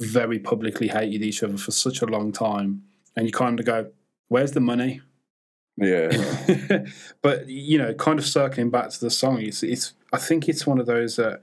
very 0.00 0.38
publicly 0.38 0.86
hated 0.88 1.22
each 1.22 1.42
other 1.42 1.56
for 1.56 1.72
such 1.72 2.00
a 2.00 2.06
long 2.06 2.30
time, 2.30 2.82
and 3.16 3.26
you 3.26 3.32
kind 3.32 3.58
of 3.58 3.66
go, 3.66 3.90
"Where's 4.28 4.52
the 4.52 4.60
money?" 4.60 5.00
Yeah, 5.76 6.84
but 7.22 7.48
you 7.48 7.78
know, 7.78 7.94
kind 7.94 8.18
of 8.18 8.26
circling 8.26 8.70
back 8.70 8.90
to 8.90 9.00
the 9.00 9.10
song, 9.10 9.40
it's 9.40 9.62
it's. 9.62 9.94
I 10.12 10.18
think 10.18 10.48
it's 10.48 10.66
one 10.66 10.78
of 10.78 10.86
those 10.86 11.16
that 11.16 11.40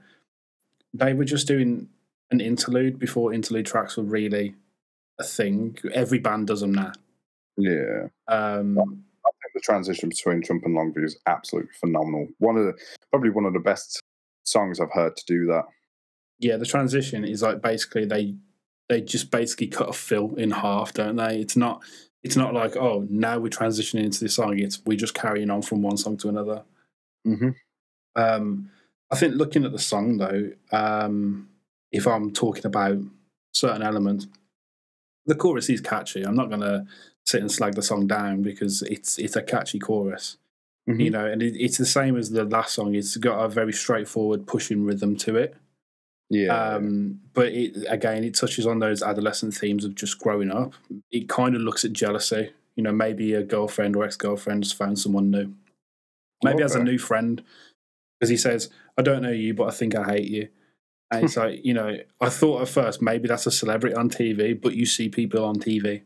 they 0.94 1.12
were 1.12 1.24
just 1.24 1.48
doing 1.48 1.88
an 2.30 2.40
interlude 2.40 2.98
before 2.98 3.32
interlude 3.32 3.66
tracks 3.66 3.96
were 3.96 4.04
really 4.04 4.54
a 5.18 5.24
thing. 5.24 5.76
Every 5.92 6.18
band 6.18 6.46
does 6.46 6.60
them 6.60 6.72
now. 6.72 6.92
yeah. 7.56 8.06
Um, 8.28 8.78
I 8.78 9.30
think 9.32 9.54
the 9.54 9.60
transition 9.60 10.08
between 10.08 10.42
Chump 10.42 10.64
and 10.64 10.76
Longview 10.76 11.04
is 11.04 11.18
absolutely 11.26 11.72
phenomenal. 11.78 12.28
One 12.38 12.56
of 12.56 12.64
the 12.64 12.74
probably 13.10 13.30
one 13.30 13.44
of 13.44 13.52
the 13.52 13.60
best 13.60 14.00
songs 14.44 14.80
I've 14.80 14.92
heard 14.92 15.16
to 15.16 15.24
do 15.26 15.46
that. 15.46 15.64
yeah, 16.38 16.56
the 16.56 16.66
transition 16.66 17.24
is 17.24 17.42
like 17.42 17.60
basically 17.60 18.04
they 18.04 18.36
they 18.88 19.00
just 19.00 19.30
basically 19.30 19.68
cut 19.68 19.88
a 19.88 19.92
fill 19.92 20.34
in 20.36 20.50
half, 20.50 20.92
don't 20.94 21.16
they? 21.16 21.38
It's 21.38 21.56
not 21.56 21.82
it's 22.22 22.36
not 22.36 22.52
like 22.54 22.76
oh 22.76 23.06
now 23.08 23.38
we're 23.38 23.48
transitioning 23.48 24.04
into 24.04 24.20
this 24.20 24.34
song. 24.34 24.58
It's 24.58 24.82
we're 24.84 24.98
just 24.98 25.14
carrying 25.14 25.50
on 25.50 25.62
from 25.62 25.82
one 25.82 25.96
song 25.96 26.16
to 26.18 26.28
another. 26.28 26.62
Mm-hmm. 27.26 27.50
Um, 28.16 28.70
I 29.10 29.16
think 29.16 29.34
looking 29.34 29.64
at 29.64 29.72
the 29.72 29.78
song 29.78 30.18
though, 30.18 30.50
um, 30.72 31.48
if 31.92 32.06
I'm 32.06 32.32
talking 32.32 32.66
about 32.66 32.98
certain 33.52 33.82
elements, 33.82 34.26
the 35.26 35.34
chorus 35.34 35.68
is 35.70 35.80
catchy. 35.80 36.22
I'm 36.22 36.36
not 36.36 36.48
going 36.48 36.60
to 36.60 36.86
sit 37.26 37.40
and 37.40 37.50
slag 37.50 37.74
the 37.74 37.82
song 37.82 38.06
down 38.06 38.42
because 38.42 38.82
it's 38.82 39.18
it's 39.18 39.36
a 39.36 39.42
catchy 39.42 39.78
chorus, 39.78 40.36
Mhm. 40.88 41.00
you 41.04 41.10
know, 41.10 41.26
and 41.26 41.42
it, 41.42 41.56
it's 41.56 41.78
the 41.78 41.86
same 41.86 42.16
as 42.16 42.30
the 42.30 42.44
last 42.44 42.74
song. 42.74 42.94
It's 42.94 43.16
got 43.16 43.42
a 43.44 43.48
very 43.48 43.72
straightforward 43.72 44.46
pushing 44.46 44.84
rhythm 44.84 45.16
to 45.18 45.36
it. 45.36 45.54
Yeah, 46.30 46.74
Um, 46.74 47.20
but 47.34 47.48
it 47.48 47.76
again, 47.88 48.22
it 48.22 48.34
touches 48.34 48.64
on 48.64 48.78
those 48.78 49.02
adolescent 49.02 49.52
themes 49.54 49.84
of 49.84 49.96
just 49.96 50.18
growing 50.20 50.50
up. 50.50 50.74
It 51.10 51.28
kind 51.28 51.56
of 51.56 51.60
looks 51.62 51.84
at 51.84 51.92
jealousy. 51.92 52.52
You 52.76 52.84
know, 52.84 52.92
maybe 52.92 53.34
a 53.34 53.42
girlfriend 53.42 53.96
or 53.96 54.04
ex 54.04 54.16
girlfriend 54.16 54.62
has 54.64 54.72
found 54.72 54.98
someone 54.98 55.30
new. 55.30 55.52
Maybe 56.44 56.62
has 56.62 56.76
a 56.76 56.82
new 56.84 56.98
friend 56.98 57.42
because 58.18 58.30
he 58.30 58.36
says, 58.36 58.70
"I 58.96 59.02
don't 59.02 59.22
know 59.22 59.32
you, 59.32 59.54
but 59.54 59.66
I 59.66 59.72
think 59.72 59.94
I 59.96 60.04
hate 60.04 60.30
you." 60.30 60.48
And 61.10 61.24
it's 61.24 61.36
like, 61.42 61.64
you 61.64 61.74
know, 61.74 61.98
I 62.20 62.28
thought 62.28 62.62
at 62.62 62.68
first 62.68 63.02
maybe 63.02 63.26
that's 63.26 63.46
a 63.46 63.50
celebrity 63.50 63.96
on 63.96 64.08
TV, 64.08 64.58
but 64.58 64.74
you 64.76 64.86
see 64.86 65.08
people 65.08 65.44
on 65.44 65.56
TV, 65.56 66.02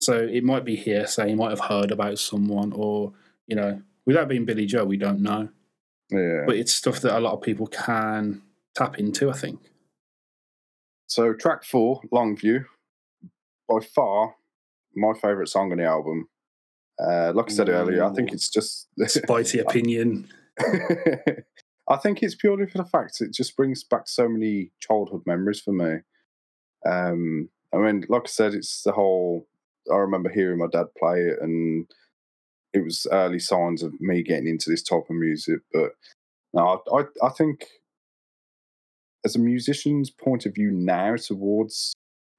so 0.00 0.16
it 0.18 0.42
might 0.42 0.64
be 0.64 0.74
hearsay. 0.74 1.30
You 1.30 1.36
might 1.36 1.50
have 1.50 1.60
heard 1.60 1.90
about 1.90 2.18
someone, 2.18 2.72
or 2.72 3.12
you 3.46 3.56
know, 3.56 3.82
without 4.06 4.28
being 4.28 4.46
Billie 4.46 4.64
Joe, 4.66 4.86
we 4.86 4.96
don't 4.96 5.20
know. 5.20 5.50
yeah. 6.10 6.44
But 6.46 6.56
it's 6.56 6.72
stuff 6.72 7.00
that 7.00 7.16
a 7.16 7.20
lot 7.20 7.34
of 7.34 7.42
people 7.42 7.66
can 7.66 8.40
tap 8.74 8.98
into. 8.98 9.30
I 9.30 9.34
think. 9.34 9.60
So 11.06 11.32
track 11.34 11.64
four, 11.64 12.00
Longview, 12.12 12.64
by 13.68 13.80
far 13.94 14.34
my 14.96 15.12
favourite 15.14 15.48
song 15.48 15.72
on 15.72 15.78
the 15.78 15.84
album. 15.84 16.28
Uh, 16.98 17.32
like 17.34 17.50
I 17.50 17.52
said 17.52 17.68
earlier, 17.68 18.04
I 18.04 18.12
think 18.12 18.32
it's 18.32 18.48
just. 18.48 18.88
spicy 19.06 19.58
opinion. 19.58 20.28
I 21.88 21.96
think 21.96 22.22
it's 22.22 22.34
purely 22.34 22.66
for 22.66 22.78
the 22.78 22.84
fact 22.84 23.20
it 23.20 23.32
just 23.32 23.56
brings 23.56 23.84
back 23.84 24.08
so 24.08 24.28
many 24.28 24.70
childhood 24.80 25.22
memories 25.26 25.60
for 25.60 25.72
me. 25.72 25.98
Um, 26.86 27.50
I 27.74 27.78
mean, 27.78 28.04
like 28.08 28.22
I 28.24 28.28
said, 28.28 28.54
it's 28.54 28.82
the 28.82 28.92
whole. 28.92 29.46
I 29.92 29.96
remember 29.96 30.30
hearing 30.30 30.58
my 30.58 30.68
dad 30.72 30.86
play 30.96 31.18
it, 31.18 31.38
and 31.42 31.86
it 32.72 32.84
was 32.84 33.06
early 33.10 33.38
signs 33.38 33.82
of 33.82 34.00
me 34.00 34.22
getting 34.22 34.46
into 34.46 34.70
this 34.70 34.82
type 34.82 35.04
of 35.10 35.16
music. 35.16 35.58
But 35.72 35.92
no, 36.54 36.82
I, 36.92 37.00
I, 37.00 37.04
I 37.26 37.28
think 37.30 37.66
as 39.24 39.34
a 39.34 39.40
musician's 39.40 40.10
point 40.10 40.46
of 40.46 40.54
view 40.54 40.70
now 40.70 41.16
towards 41.16 41.94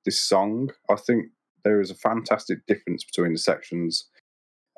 this 0.05 0.21
song, 0.21 0.69
I 0.89 0.95
think 0.95 1.27
there 1.63 1.81
is 1.81 1.89
a 1.89 1.95
fantastic 1.95 2.65
difference 2.67 3.03
between 3.03 3.33
the 3.33 3.39
sections. 3.39 4.07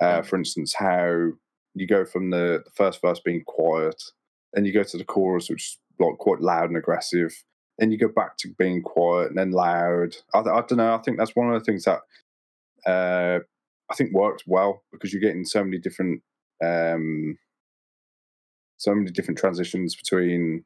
Uh, 0.01 0.21
for 0.21 0.37
instance, 0.37 0.73
how 0.75 1.31
you 1.73 1.87
go 1.87 2.05
from 2.05 2.29
the, 2.29 2.61
the 2.63 2.71
first 2.75 3.01
verse 3.01 3.19
being 3.19 3.43
quiet, 3.45 4.01
then 4.53 4.63
you 4.63 4.73
go 4.73 4.83
to 4.83 4.97
the 4.97 5.03
chorus, 5.03 5.49
which 5.49 5.63
is 5.63 5.79
like 5.99 6.17
quite 6.17 6.39
loud 6.39 6.69
and 6.69 6.77
aggressive. 6.77 7.43
Then 7.77 7.91
you 7.91 7.97
go 7.97 8.07
back 8.07 8.37
to 8.37 8.53
being 8.57 8.81
quiet 8.81 9.29
and 9.29 9.37
then 9.37 9.51
loud. 9.51 10.15
I, 10.33 10.39
I 10.39 10.61
don't 10.61 10.77
know. 10.77 10.93
I 10.93 10.99
think 10.99 11.17
that's 11.17 11.35
one 11.35 11.51
of 11.51 11.59
the 11.59 11.65
things 11.65 11.83
that 11.83 11.99
uh, 12.89 13.39
I 13.91 13.95
think 13.95 14.13
works 14.13 14.43
well 14.47 14.83
because 14.91 15.11
you're 15.11 15.21
getting 15.21 15.45
so 15.45 15.63
many 15.63 15.77
different, 15.77 16.21
um, 16.63 17.37
so 18.77 18.95
many 18.95 19.11
different 19.11 19.39
transitions 19.39 19.95
between 19.95 20.63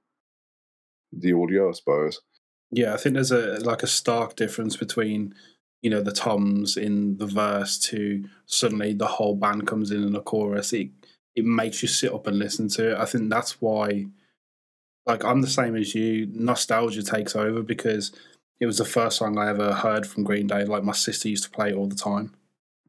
the 1.12 1.34
audio, 1.34 1.70
I 1.70 1.74
suppose. 1.74 2.22
Yeah, 2.72 2.94
I 2.94 2.98
think 2.98 3.16
there's 3.16 3.32
a 3.32 3.60
like 3.60 3.84
a 3.84 3.88
stark 3.88 4.36
difference 4.36 4.78
between 4.78 5.34
you 5.82 5.90
know 5.90 6.02
the 6.02 6.12
toms 6.12 6.78
in 6.78 7.18
the 7.18 7.26
verse 7.26 7.78
to 7.80 8.24
suddenly 8.46 8.94
the 8.94 9.08
whole 9.08 9.36
band 9.36 9.68
comes 9.68 9.92
in 9.92 10.04
in 10.04 10.14
the 10.14 10.22
chorus. 10.22 10.74
It 10.74 10.90
it 11.36 11.46
makes 11.46 11.82
you 11.82 11.88
sit 11.88 12.14
up 12.14 12.28
and 12.28 12.40
listen 12.40 12.68
to 12.70 12.92
it. 12.92 12.98
I 12.98 13.06
think 13.06 13.30
that's 13.30 13.62
why, 13.62 14.06
like 15.06 15.24
I'm 15.24 15.42
the 15.42 15.48
same 15.48 15.76
as 15.76 15.94
you. 15.96 16.28
Nostalgia 16.34 17.04
takes 17.04 17.36
over 17.36 17.62
because 17.62 18.12
it 18.60 18.66
was 18.66 18.78
the 18.78 18.86
first 18.86 19.18
song 19.18 19.38
I 19.38 19.50
ever 19.50 19.74
heard 19.74 20.06
from 20.06 20.24
Green 20.24 20.48
Day. 20.48 20.64
Like 20.64 20.84
my 20.84 20.94
sister 20.94 21.28
used 21.28 21.44
to 21.44 21.50
play 21.50 21.70
it 21.70 21.76
all 21.76 21.88
the 21.88 21.96
time, 21.96 22.36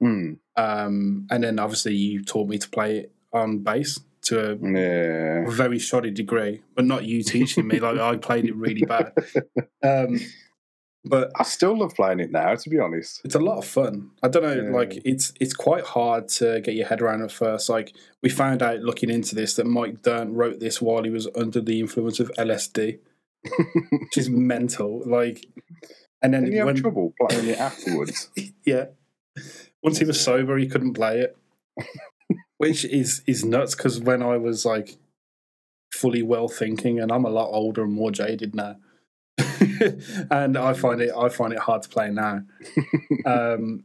Mm, 0.03 0.39
um, 0.57 1.27
and 1.31 1.45
then 1.45 1.59
obviously 1.59 1.95
you 1.95 2.25
taught 2.25 2.49
me 2.49 2.59
to 2.59 2.69
play 2.69 2.99
it 2.99 3.13
on 3.33 3.59
bass 3.61 4.01
to 4.25 4.53
a 4.53 4.57
yeah. 4.57 5.51
very 5.51 5.79
shoddy 5.79 6.11
degree, 6.11 6.63
but 6.75 6.85
not 6.85 7.05
you 7.05 7.23
teaching 7.23 7.67
me. 7.69 7.81
Like 7.81 7.99
I 7.99 8.17
played 8.17 8.45
it 8.45 8.57
really 8.57 8.83
bad. 8.83 9.13
Um, 9.85 10.21
But 11.05 11.33
I 11.35 11.43
still 11.43 11.77
love 11.77 11.97
playing 11.97 12.21
it 12.21 12.31
now, 12.31 12.55
to 12.55 12.71
be 12.71 12.79
honest. 12.79 13.23
it's 13.25 13.35
a 13.35 13.41
lot 13.41 13.59
of 13.59 13.65
fun. 13.67 14.13
I 14.23 14.29
don't 14.29 14.45
know, 14.45 14.63
Yeah. 14.63 14.71
like 14.77 15.03
it's 15.05 15.33
it's 15.41 15.53
quite 15.53 15.83
hard 15.85 16.29
to 16.39 16.61
get 16.61 16.77
your 16.77 16.87
head 16.87 17.03
around 17.03 17.23
at 17.23 17.33
first. 17.33 17.69
Like 17.69 17.93
we 18.23 18.29
found 18.29 18.63
out 18.63 18.79
looking 18.79 19.11
into 19.11 19.35
this 19.35 19.55
that 19.57 19.67
Mike 19.67 20.03
Dirnt 20.03 20.33
wrote 20.33 20.61
this 20.61 20.81
while 20.81 21.03
he 21.03 21.11
was 21.11 21.27
under 21.35 21.61
the 21.61 21.81
influence 21.81 22.21
of 22.21 22.31
LSD, 22.39 23.01
which 23.91 24.17
is 24.17 24.31
mental. 24.31 25.03
Like, 25.05 25.45
and 26.23 26.33
then 26.33 26.47
you 26.47 26.65
have 26.65 26.77
trouble 26.77 27.13
playing 27.21 27.49
it 27.49 27.59
afterwards? 27.59 28.31
yeah, 28.65 28.85
once 29.83 29.99
he 29.99 30.05
was 30.05 30.21
sober, 30.21 30.57
he 30.57 30.69
couldn't 30.69 30.95
play 30.95 31.19
it, 31.19 31.37
which 32.63 32.85
is 32.85 33.23
is 33.27 33.45
nuts. 33.45 33.75
Because 33.75 33.99
when 33.99 34.23
I 34.23 34.37
was 34.37 34.65
like 34.65 34.97
fully 35.93 36.23
well 36.23 36.47
thinking, 36.47 37.01
and 37.01 37.11
I'm 37.11 37.25
a 37.25 37.31
lot 37.31 37.51
older 37.51 37.83
and 37.83 37.93
more 37.93 38.13
jaded 38.13 38.55
now, 38.55 38.77
and 40.31 40.57
I 40.57 40.73
find 40.73 41.01
it 41.03 41.11
I 41.17 41.29
find 41.29 41.53
it 41.53 41.59
hard 41.59 41.83
to 41.83 41.89
play 41.89 42.11
now. 42.11 42.43
um, 43.27 43.85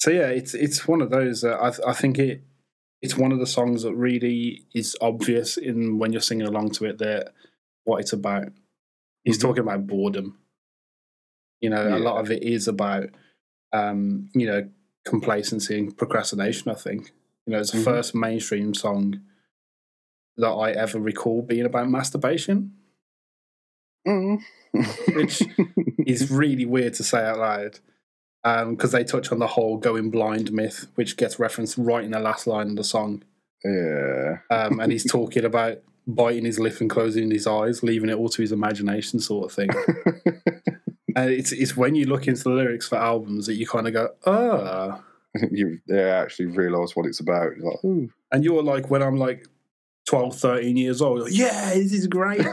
so 0.00 0.10
yeah, 0.10 0.28
it's 0.28 0.54
it's 0.54 0.88
one 0.88 1.02
of 1.02 1.10
those. 1.10 1.44
Uh, 1.44 1.58
I 1.60 1.68
th- 1.70 1.86
I 1.86 1.92
think 1.92 2.18
it 2.18 2.42
it's 3.02 3.18
one 3.18 3.32
of 3.32 3.38
the 3.38 3.46
songs 3.46 3.82
that 3.82 3.94
really 3.94 4.64
is 4.74 4.96
obvious 5.02 5.58
in 5.58 5.98
when 5.98 6.12
you're 6.12 6.22
singing 6.22 6.46
along 6.46 6.70
to 6.70 6.86
it 6.86 6.96
that 6.98 7.34
what 7.84 8.00
it's 8.00 8.14
about. 8.14 8.48
He's 9.24 9.36
Mhm. 9.36 9.42
talking 9.42 9.62
about 9.62 9.86
boredom. 9.86 10.38
You 11.60 11.68
know, 11.70 11.96
a 11.96 11.98
lot 11.98 12.18
of 12.20 12.30
it 12.30 12.42
is 12.42 12.66
about 12.66 13.10
um, 13.74 14.30
you 14.34 14.46
know 14.46 14.70
complacency 15.04 15.78
and 15.78 15.94
procrastination. 15.96 16.70
I 16.70 16.74
think 16.74 17.12
you 17.46 17.52
know 17.52 17.60
it's 17.60 17.70
the 17.70 17.78
Mhm. 17.78 17.84
first 17.84 18.14
mainstream 18.14 18.74
song 18.74 19.20
that 20.36 20.48
I 20.50 20.72
ever 20.72 20.98
recall 20.98 21.42
being 21.42 21.64
about 21.64 21.88
masturbation. 21.88 22.72
Mm. 24.06 24.40
Which 25.14 25.42
is 26.06 26.30
really 26.30 26.64
weird 26.66 26.94
to 26.94 27.02
say 27.04 27.18
out 27.24 27.38
loud 27.38 28.70
because 28.70 28.92
they 28.92 29.02
touch 29.02 29.32
on 29.32 29.40
the 29.40 29.46
whole 29.48 29.76
going 29.76 30.10
blind 30.10 30.52
myth, 30.52 30.86
which 30.94 31.16
gets 31.16 31.38
referenced 31.40 31.76
right 31.78 32.04
in 32.04 32.12
the 32.12 32.20
last 32.20 32.46
line 32.46 32.68
of 32.70 32.76
the 32.76 32.84
song. 32.84 33.22
yeah. 33.64 34.38
Um, 34.50 34.78
and 34.78 34.92
he's 34.92 35.04
talking 35.10 35.44
about 35.44 35.78
biting 36.06 36.44
his 36.44 36.60
lip 36.60 36.80
and 36.80 36.88
closing 36.88 37.30
his 37.32 37.48
eyes, 37.48 37.82
leaving 37.82 38.08
it 38.10 38.14
all 38.14 38.28
to 38.28 38.42
his 38.42 38.52
imagination, 38.52 39.18
sort 39.18 39.46
of 39.46 39.52
thing. 39.52 39.70
and 41.16 41.30
it's 41.30 41.50
it's 41.50 41.76
when 41.76 41.96
you 41.96 42.06
look 42.06 42.28
into 42.28 42.44
the 42.44 42.50
lyrics 42.50 42.86
for 42.88 42.96
albums 42.96 43.46
that 43.46 43.54
you 43.54 43.66
kind 43.66 43.88
of 43.88 43.92
go, 43.94 44.10
ah. 44.26 45.02
you 45.50 45.78
actually 45.94 46.46
realise 46.46 46.94
what 46.94 47.06
it's 47.06 47.20
about. 47.20 47.56
You're 47.56 47.70
like, 47.70 47.84
ooh. 47.84 48.10
And 48.32 48.44
you're 48.44 48.62
like, 48.62 48.90
when 48.90 49.02
I'm 49.02 49.16
like 49.16 49.46
12, 50.08 50.38
13 50.38 50.76
years 50.76 51.02
old, 51.02 51.22
like, 51.22 51.32
yeah, 51.32 51.74
this 51.74 51.92
is 51.92 52.06
great. 52.06 52.38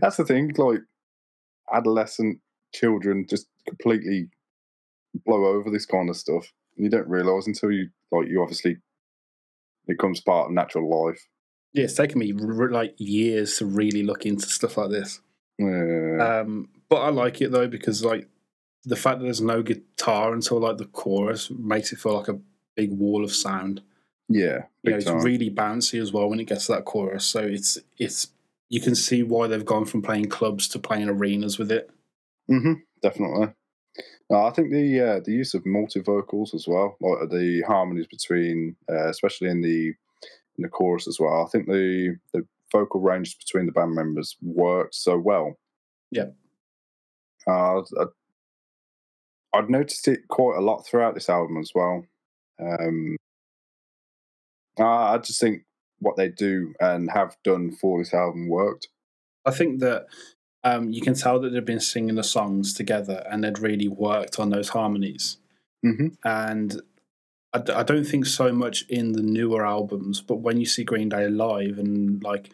That's 0.00 0.16
the 0.16 0.24
thing. 0.26 0.52
Like 0.56 0.80
adolescent 1.72 2.40
children 2.74 3.26
just 3.28 3.46
completely 3.66 4.28
blow 5.24 5.46
over 5.46 5.70
this 5.70 5.86
kind 5.86 6.10
of 6.10 6.16
stuff. 6.16 6.52
You 6.76 6.90
don't 6.90 7.08
realise 7.08 7.46
until 7.46 7.70
you 7.70 7.88
like 8.10 8.28
you 8.28 8.42
obviously 8.42 8.72
it 8.72 8.78
becomes 9.86 10.20
part 10.20 10.46
of 10.46 10.52
natural 10.52 11.06
life. 11.06 11.20
yeah, 11.72 11.84
it's 11.84 11.94
taken 11.94 12.18
me 12.18 12.32
like 12.32 12.94
years 12.98 13.58
to 13.58 13.66
really 13.66 14.02
look 14.02 14.26
into 14.26 14.46
stuff 14.46 14.76
like 14.76 14.90
this. 14.90 15.20
Yeah. 15.58 16.40
Um, 16.40 16.68
but 16.88 16.96
I 16.96 17.10
like 17.10 17.40
it 17.40 17.52
though 17.52 17.68
because 17.68 18.04
like 18.04 18.28
the 18.84 18.96
fact 18.96 19.18
that 19.18 19.24
there's 19.24 19.40
no 19.40 19.62
guitar 19.62 20.32
until 20.32 20.60
like 20.60 20.76
the 20.76 20.86
chorus 20.86 21.50
makes 21.50 21.92
it 21.92 21.98
feel 21.98 22.14
like 22.14 22.28
a 22.28 22.38
big 22.76 22.92
wall 22.92 23.24
of 23.24 23.34
sound. 23.34 23.80
yeah. 24.28 24.64
You 24.82 24.90
know, 24.90 24.96
it's 24.96 25.06
time. 25.06 25.20
really 25.20 25.50
bouncy 25.50 26.00
as 26.00 26.12
well 26.12 26.28
when 26.28 26.40
it 26.40 26.48
gets 26.48 26.66
to 26.66 26.72
that 26.72 26.84
chorus. 26.84 27.24
So 27.24 27.40
it's 27.40 27.78
it's 27.98 28.28
you 28.68 28.80
can 28.80 28.94
see 28.94 29.22
why 29.22 29.46
they've 29.46 29.64
gone 29.64 29.84
from 29.84 30.02
playing 30.02 30.28
clubs 30.28 30.68
to 30.68 30.78
playing 30.78 31.08
arenas 31.08 31.58
with 31.58 31.70
it. 31.70 31.90
Mm-hmm, 32.50 32.74
definitely. 33.02 33.48
No, 34.30 34.44
I 34.44 34.50
think 34.50 34.70
the 34.70 35.00
uh, 35.00 35.20
the 35.24 35.32
use 35.32 35.54
of 35.54 35.64
multi 35.64 36.00
vocals 36.00 36.54
as 36.54 36.66
well, 36.66 36.96
like 37.00 37.30
the 37.30 37.62
harmonies 37.66 38.06
between, 38.06 38.76
uh, 38.90 39.08
especially 39.08 39.48
in 39.48 39.60
the 39.60 39.94
in 40.56 40.62
the 40.62 40.68
chorus 40.68 41.06
as 41.06 41.18
well. 41.20 41.44
I 41.46 41.50
think 41.50 41.66
the 41.66 42.16
the 42.32 42.46
vocal 42.72 43.00
ranges 43.00 43.34
between 43.34 43.66
the 43.66 43.72
band 43.72 43.94
members 43.94 44.36
worked 44.42 44.94
so 44.94 45.16
well. 45.16 45.56
Yeah. 46.10 46.30
Uh, 47.46 47.80
I, 47.80 48.04
I've 49.54 49.70
noticed 49.70 50.08
it 50.08 50.28
quite 50.28 50.56
a 50.58 50.60
lot 50.62 50.84
throughout 50.86 51.14
this 51.14 51.28
album 51.28 51.58
as 51.58 51.70
well. 51.74 52.04
Um, 52.60 53.16
I 54.78 55.18
just 55.18 55.40
think 55.40 55.62
what 56.00 56.16
they 56.16 56.28
do 56.28 56.74
and 56.80 57.10
have 57.10 57.36
done 57.44 57.70
for 57.70 57.98
this 57.98 58.12
album 58.12 58.48
worked. 58.48 58.88
I 59.46 59.50
think 59.52 59.80
that 59.80 60.06
um, 60.64 60.90
you 60.90 61.00
can 61.00 61.14
tell 61.14 61.38
that 61.40 61.50
they've 61.50 61.64
been 61.64 61.80
singing 61.80 62.16
the 62.16 62.24
songs 62.24 62.74
together 62.74 63.24
and 63.30 63.44
they'd 63.44 63.58
really 63.58 63.88
worked 63.88 64.38
on 64.38 64.50
those 64.50 64.70
harmonies. 64.70 65.38
hmm 65.82 66.08
and 66.24 66.80
I, 67.52 67.58
d- 67.60 67.72
I 67.72 67.84
don't 67.84 68.04
think 68.04 68.26
so 68.26 68.52
much 68.52 68.84
in 68.88 69.12
the 69.12 69.22
newer 69.22 69.64
albums, 69.64 70.20
but 70.20 70.36
when 70.36 70.58
you 70.58 70.66
see 70.66 70.82
Green 70.82 71.08
Day 71.08 71.28
live 71.28 71.78
and 71.78 72.22
like 72.22 72.50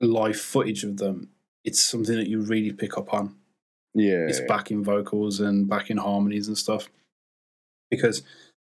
live 0.00 0.36
footage 0.40 0.82
of 0.82 0.96
them, 0.96 1.28
it's 1.64 1.80
something 1.80 2.16
that 2.16 2.28
you 2.28 2.40
really 2.40 2.72
pick 2.72 2.98
up 2.98 3.14
on. 3.14 3.36
Yeah, 3.94 4.26
It's 4.26 4.40
backing 4.40 4.82
vocals 4.82 5.40
and 5.40 5.68
backing 5.68 5.98
harmonies 5.98 6.48
and 6.48 6.56
stuff. 6.56 6.88
Because, 7.90 8.22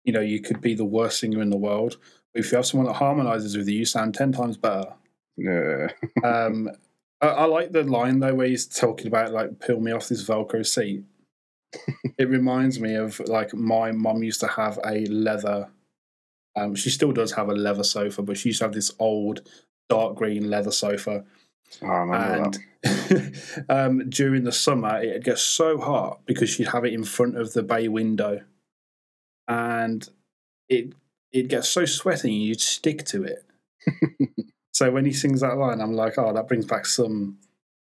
you 0.04 0.12
know, 0.12 0.20
you 0.20 0.40
could 0.40 0.60
be 0.60 0.74
the 0.74 0.84
worst 0.84 1.18
singer 1.18 1.42
in 1.42 1.50
the 1.50 1.56
world, 1.56 1.96
but 2.32 2.44
if 2.44 2.52
you 2.52 2.56
have 2.56 2.66
someone 2.66 2.86
that 2.86 2.94
harmonizes 2.94 3.56
with 3.56 3.68
you, 3.68 3.80
you 3.80 3.84
sound 3.84 4.14
10 4.14 4.32
times 4.32 4.56
better. 4.56 4.92
yeah, 5.36 5.88
Um, 6.24 6.70
I, 7.20 7.26
I 7.26 7.44
like 7.46 7.72
the 7.72 7.82
line 7.82 8.20
though 8.20 8.34
where 8.34 8.46
he's 8.46 8.66
talking 8.66 9.08
about 9.08 9.32
like 9.32 9.58
peel 9.60 9.80
me 9.80 9.92
off 9.92 10.08
this 10.08 10.24
Velcro 10.24 10.64
seat. 10.64 11.02
it 12.18 12.28
reminds 12.28 12.80
me 12.80 12.94
of 12.94 13.18
like 13.20 13.52
my 13.54 13.92
mom 13.92 14.22
used 14.22 14.40
to 14.40 14.46
have 14.46 14.78
a 14.86 15.04
leather. 15.06 15.68
Um, 16.56 16.74
she 16.74 16.90
still 16.90 17.12
does 17.12 17.32
have 17.32 17.48
a 17.48 17.54
leather 17.54 17.84
sofa, 17.84 18.22
but 18.22 18.36
she 18.36 18.50
used 18.50 18.60
to 18.60 18.64
have 18.66 18.72
this 18.74 18.92
old 18.98 19.42
dark 19.88 20.14
green 20.16 20.48
leather 20.48 20.70
sofa. 20.70 21.24
I 21.82 22.04
that. 22.06 22.58
And 22.84 23.66
um, 23.68 24.10
during 24.10 24.44
the 24.44 24.52
summer, 24.52 25.00
it'd 25.02 25.24
get 25.24 25.38
so 25.38 25.78
hot 25.78 26.20
because 26.26 26.50
she'd 26.50 26.68
have 26.68 26.84
it 26.84 26.92
in 26.92 27.04
front 27.04 27.36
of 27.36 27.52
the 27.52 27.62
bay 27.62 27.88
window, 27.88 28.42
and 29.46 30.08
it 30.68 30.92
it 31.32 31.48
gets 31.48 31.68
so 31.68 31.84
sweaty 31.84 32.32
and 32.34 32.42
you'd 32.42 32.60
stick 32.60 33.04
to 33.06 33.24
it. 33.24 33.44
So 34.72 34.92
when 34.92 35.04
he 35.06 35.12
sings 35.12 35.40
that 35.40 35.56
line, 35.58 35.80
I'm 35.80 35.94
like, 35.94 36.18
oh, 36.18 36.32
that 36.32 36.46
brings 36.46 36.64
back 36.64 36.86
some 36.86 37.38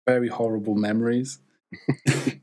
very 0.08 0.28
horrible 0.28 0.74
memories. 0.74 1.38
I 2.08 2.40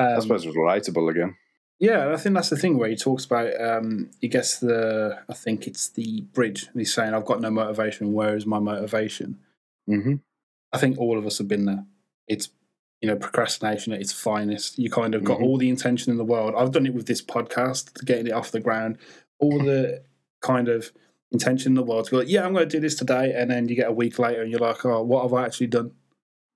Um, 0.00 0.20
suppose 0.20 0.44
it 0.44 0.48
was 0.48 0.56
relatable 0.56 1.08
again. 1.10 1.36
yeah, 1.78 2.10
I 2.12 2.16
think 2.16 2.34
that's 2.34 2.50
the 2.50 2.56
thing 2.56 2.76
where 2.76 2.88
he 2.88 2.96
talks 2.96 3.24
about. 3.24 3.60
Um, 3.60 4.10
he 4.20 4.26
gets 4.26 4.58
the, 4.58 5.20
I 5.28 5.32
think 5.34 5.68
it's 5.68 5.90
the 5.90 6.22
bridge. 6.32 6.66
And 6.72 6.80
he's 6.80 6.92
saying, 6.92 7.14
"I've 7.14 7.24
got 7.24 7.40
no 7.40 7.50
motivation. 7.50 8.12
Where 8.14 8.34
is 8.36 8.46
my 8.46 8.58
motivation?" 8.58 9.38
hmm 9.86 10.16
I 10.72 10.78
think 10.78 10.98
all 10.98 11.18
of 11.18 11.26
us 11.26 11.38
have 11.38 11.48
been 11.48 11.64
there. 11.64 11.84
It's 12.26 12.50
you 13.00 13.08
know 13.08 13.16
procrastination 13.16 13.92
at 13.92 14.00
its 14.00 14.12
finest. 14.12 14.78
You 14.78 14.90
kind 14.90 15.14
of 15.14 15.24
got 15.24 15.38
Mhm. 15.38 15.42
all 15.44 15.56
the 15.58 15.68
intention 15.68 16.10
in 16.10 16.18
the 16.18 16.24
world. 16.24 16.54
I've 16.56 16.72
done 16.72 16.86
it 16.86 16.94
with 16.94 17.06
this 17.06 17.22
podcast, 17.22 18.04
getting 18.04 18.26
it 18.26 18.32
off 18.32 18.50
the 18.50 18.60
ground. 18.60 18.98
All 19.40 19.58
the 19.62 20.02
kind 20.42 20.68
of 20.68 20.90
intention 21.30 21.72
in 21.72 21.74
the 21.74 21.82
world 21.82 22.06
to 22.06 22.10
go, 22.10 22.16
like, 22.18 22.28
yeah, 22.28 22.44
I'm 22.44 22.52
going 22.54 22.68
to 22.68 22.76
do 22.76 22.80
this 22.80 22.96
today, 22.96 23.32
and 23.36 23.50
then 23.50 23.68
you 23.68 23.76
get 23.76 23.88
a 23.88 23.92
week 23.92 24.18
later 24.18 24.40
and 24.42 24.50
you're 24.50 24.60
like, 24.60 24.84
oh, 24.84 25.02
what 25.02 25.22
have 25.22 25.32
I 25.34 25.44
actually 25.44 25.66
done? 25.68 25.92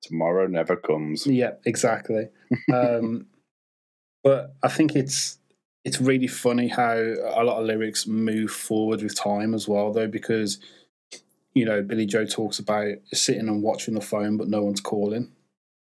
Tomorrow 0.03 0.47
never 0.49 0.77
comes. 0.77 1.27
Yeah, 1.27 1.53
exactly. 1.65 2.29
um, 2.73 3.27
but 4.25 4.55
I 4.63 4.69
think 4.69 4.97
it's 4.97 5.39
it's 5.85 6.01
really 6.01 6.29
funny 6.29 6.69
how 6.69 6.95
a 6.95 7.43
lot 7.43 7.59
of 7.61 7.67
lyrics 7.67 8.07
move 8.07 8.51
forward 8.53 9.03
with 9.03 9.17
time 9.17 9.53
as 9.53 9.67
well, 9.69 9.93
though, 9.93 10.07
because 10.07 10.59
you 11.55 11.65
know 11.65 11.83
Billie 11.83 12.07
Joe 12.07 12.25
talks 12.27 12.59
about 12.59 12.95
sitting 13.13 13.49
and 13.49 13.63
watching 13.63 13.95
the 13.95 14.01
phone, 14.01 14.37
but 14.37 14.49
no 14.49 14.63
one's 14.63 14.81
calling. 14.81 15.33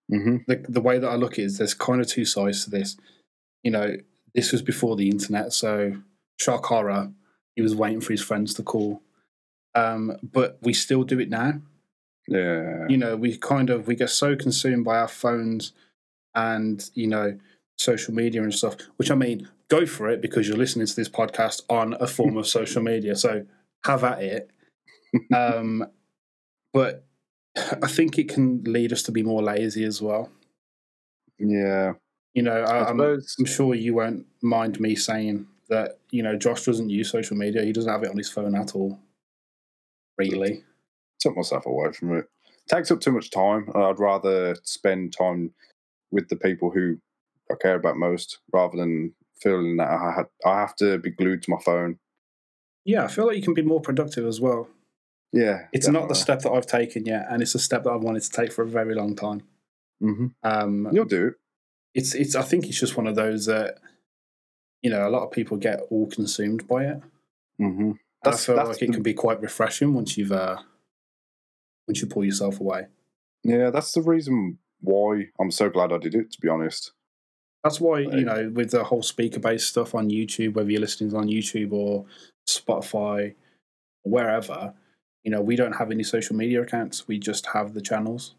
hmm 0.10 0.38
The 0.48 0.66
the 0.70 0.82
way 0.82 1.00
that 1.00 1.08
I 1.10 1.16
look 1.16 1.34
at 1.34 1.40
it 1.40 1.44
is 1.46 1.58
there's 1.58 1.74
kind 1.74 2.02
of 2.02 2.08
two 2.08 2.26
sides 2.26 2.64
to 2.64 2.70
this. 2.70 2.98
You 3.64 3.72
know, 3.72 3.98
this 4.34 4.52
was 4.52 4.62
before 4.62 4.96
the 4.96 5.10
internet, 5.10 5.54
so 5.54 5.98
shock 6.40 6.66
horror. 6.66 7.12
He 7.56 7.62
was 7.62 7.76
waiting 7.76 8.00
for 8.02 8.14
his 8.14 8.22
friends 8.24 8.54
to 8.54 8.64
call, 8.64 9.02
um, 9.76 10.15
but 10.24 10.58
we 10.62 10.72
still 10.74 11.04
do 11.04 11.20
it 11.20 11.30
now 11.30 11.62
Yeah. 12.28 12.86
you 12.88 12.98
know 12.98 13.17
we 13.17 13.38
kind 13.38 13.70
of 13.70 13.88
we 13.88 13.96
get 13.96 14.10
so 14.10 14.36
consumed 14.36 14.86
by 14.86 14.98
our 14.98 15.08
phones 15.10 15.74
and 16.36 16.90
you 16.94 17.08
know 17.08 17.38
social 17.78 18.13
media 18.13 18.42
and 18.44 18.54
stuff 18.54 18.76
which 18.98 19.10
i 19.12 19.15
mean 19.15 19.48
go 19.70 19.86
for 19.86 20.08
it 20.10 20.22
because 20.22 20.48
you're 20.48 20.58
listening 20.58 20.86
to 20.86 20.96
this 20.96 21.10
podcast 21.10 21.62
on 21.70 21.96
a 22.00 22.08
form 22.08 22.38
of 22.38 22.48
social 22.60 22.82
media 22.84 23.15
so 23.15 23.46
have 23.86 24.04
at 24.04 24.22
it 24.22 24.50
um 25.36 25.86
but 26.74 27.06
i 27.82 27.88
think 27.88 28.18
it 28.18 28.30
can 28.30 28.64
lead 28.66 28.92
us 28.94 29.04
to 29.04 29.12
be 29.12 29.24
more 29.24 29.42
lazy 29.42 29.84
as 29.84 30.02
well 30.02 30.30
Yeah. 31.40 31.94
you 32.34 32.44
know 32.44 32.62
I, 32.62 32.80
I 32.80 32.90
I'm. 32.90 33.00
I'm 33.00 33.46
sure 33.46 33.74
you 33.76 33.94
won't 33.96 34.26
mind 34.42 34.80
me 34.80 34.96
saying 34.96 35.48
that 35.70 36.00
you 36.12 36.22
know 36.24 36.36
josh 36.38 36.64
doesn't 36.66 36.90
use 36.90 37.10
social 37.10 37.38
media 37.38 37.64
he 37.64 37.72
doesn't 37.74 37.92
have 37.92 38.04
it 38.04 38.10
on 38.12 38.18
his 38.18 38.30
phone 38.30 38.56
at 38.56 38.76
all 38.76 39.00
really 40.18 40.64
took 41.20 41.36
myself 41.36 41.66
away 41.66 41.92
from 41.92 42.18
it. 42.18 42.26
Takes 42.70 42.92
up 42.92 43.02
too 43.02 43.12
much 43.12 43.30
time. 43.30 43.70
I'd 43.76 44.00
rather 44.00 44.56
spend 44.64 45.12
time 45.12 45.54
with 46.12 46.30
the 46.30 46.36
people 46.38 46.70
who 46.72 46.98
I 47.52 47.56
care 47.62 47.76
about 47.76 47.98
most, 47.98 48.40
rather 48.54 48.78
than 48.78 49.14
feeling 49.42 49.78
that 49.78 49.90
I 49.90 50.14
had 50.16 50.28
I 50.46 50.60
have 50.62 50.76
to 50.78 50.98
be 50.98 51.10
glued 51.10 51.42
to 51.44 51.52
my 51.52 51.58
phone. 51.64 52.00
Yeah, 52.86 53.04
I 53.04 53.08
feel 53.08 53.26
like 53.28 53.36
you 53.36 53.42
can 53.44 53.54
be 53.54 53.62
more 53.64 53.82
productive 53.82 54.26
as 54.26 54.40
well. 54.40 54.70
Yeah, 55.32 55.67
It's 55.71 55.88
not 55.88 56.10
the 56.10 56.15
step 56.15 56.40
that 56.42 56.52
I've 56.52 56.65
taken 56.65 57.06
yet, 57.06 57.27
and 57.30 57.42
it's 57.42 57.54
a 57.56 57.60
step 57.60 57.84
that 57.84 57.92
I've 57.92 58.02
wanted 58.04 58.23
to 58.23 58.32
take 58.32 58.52
for 58.52 58.63
a 58.63 58.67
very 58.67 58.96
long 58.96 59.15
time. 59.15 59.44
hmm 60.02 60.27
Um, 60.44 60.88
You'll 60.92 61.06
do 61.06 61.27
it. 61.27 61.34
it's 61.94 62.15
it's 62.15 62.36
I 62.36 62.42
think 62.42 62.67
it's 62.67 62.80
just 62.80 62.98
one 62.98 63.06
of 63.08 63.15
those 63.15 63.46
that 63.46 63.77
you 64.82 64.90
know 64.90 65.08
a 65.08 65.12
lot 65.12 65.23
of 65.23 65.32
people 65.32 65.58
get 65.58 65.82
all 65.92 66.08
consumed 66.08 66.67
by 66.67 66.86
it. 66.86 67.02
hmm 67.58 67.92
And 67.92 67.98
I 68.23 68.32
feel 68.32 68.56
that's 68.56 68.69
like 68.69 68.82
it 68.82 68.94
can 68.94 69.04
be 69.04 69.13
quite 69.13 69.40
refreshing 69.42 69.94
once 69.94 70.17
you've 70.17 70.32
uh, 70.32 70.58
once 71.88 72.02
you 72.02 72.08
pull 72.08 72.25
yourself 72.25 72.60
away. 72.60 72.88
Yeah, 73.44 73.69
that's 73.69 73.92
the 73.92 74.02
reason 74.02 74.58
why 74.82 75.30
I'm 75.40 75.52
so 75.52 75.69
glad 75.69 75.92
I 75.94 75.98
did 76.00 76.15
it. 76.15 76.32
To 76.32 76.42
be 76.42 76.48
honest. 76.50 76.92
That's 77.63 77.80
why 77.82 78.04
Right. 78.06 78.13
you 78.13 78.25
know 78.25 78.50
with 78.54 78.71
the 78.71 78.84
whole 78.86 79.04
speaker 79.04 79.40
based 79.40 79.67
stuff 79.67 79.94
on 79.94 80.10
YouTube, 80.10 80.54
whether 80.56 80.71
you're 80.71 80.82
listening 80.82 81.13
on 81.15 81.27
YouTube 81.27 81.71
or 81.73 82.06
Spotify, 82.48 83.36
wherever, 84.04 84.73
you 85.24 85.32
know 85.32 85.42
we 85.42 85.56
don't 85.56 85.74
have 85.74 85.92
any 85.92 86.04
social 86.04 86.36
media 86.36 86.62
accounts. 86.62 87.08
We 87.08 87.20
just 87.20 87.48
have 87.48 87.74
the 87.74 87.82
channels. 87.82 88.36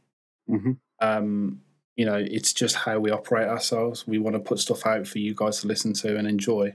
hmm 0.49 0.73
um, 1.01 1.63
you 1.97 2.07
know, 2.07 2.17
it's 2.17 2.53
just 2.53 2.77
how 2.77 2.99
we 2.99 3.11
operate 3.11 3.49
ourselves. 3.49 4.07
We 4.07 4.19
want 4.19 4.35
to 4.35 4.41
put 4.41 4.59
stuff 4.59 4.87
out 4.87 5.07
for 5.07 5.19
you 5.19 5.35
guys 5.35 5.61
to 5.61 5.67
listen 5.67 5.93
to 5.95 6.17
and 6.17 6.27
enjoy. 6.27 6.75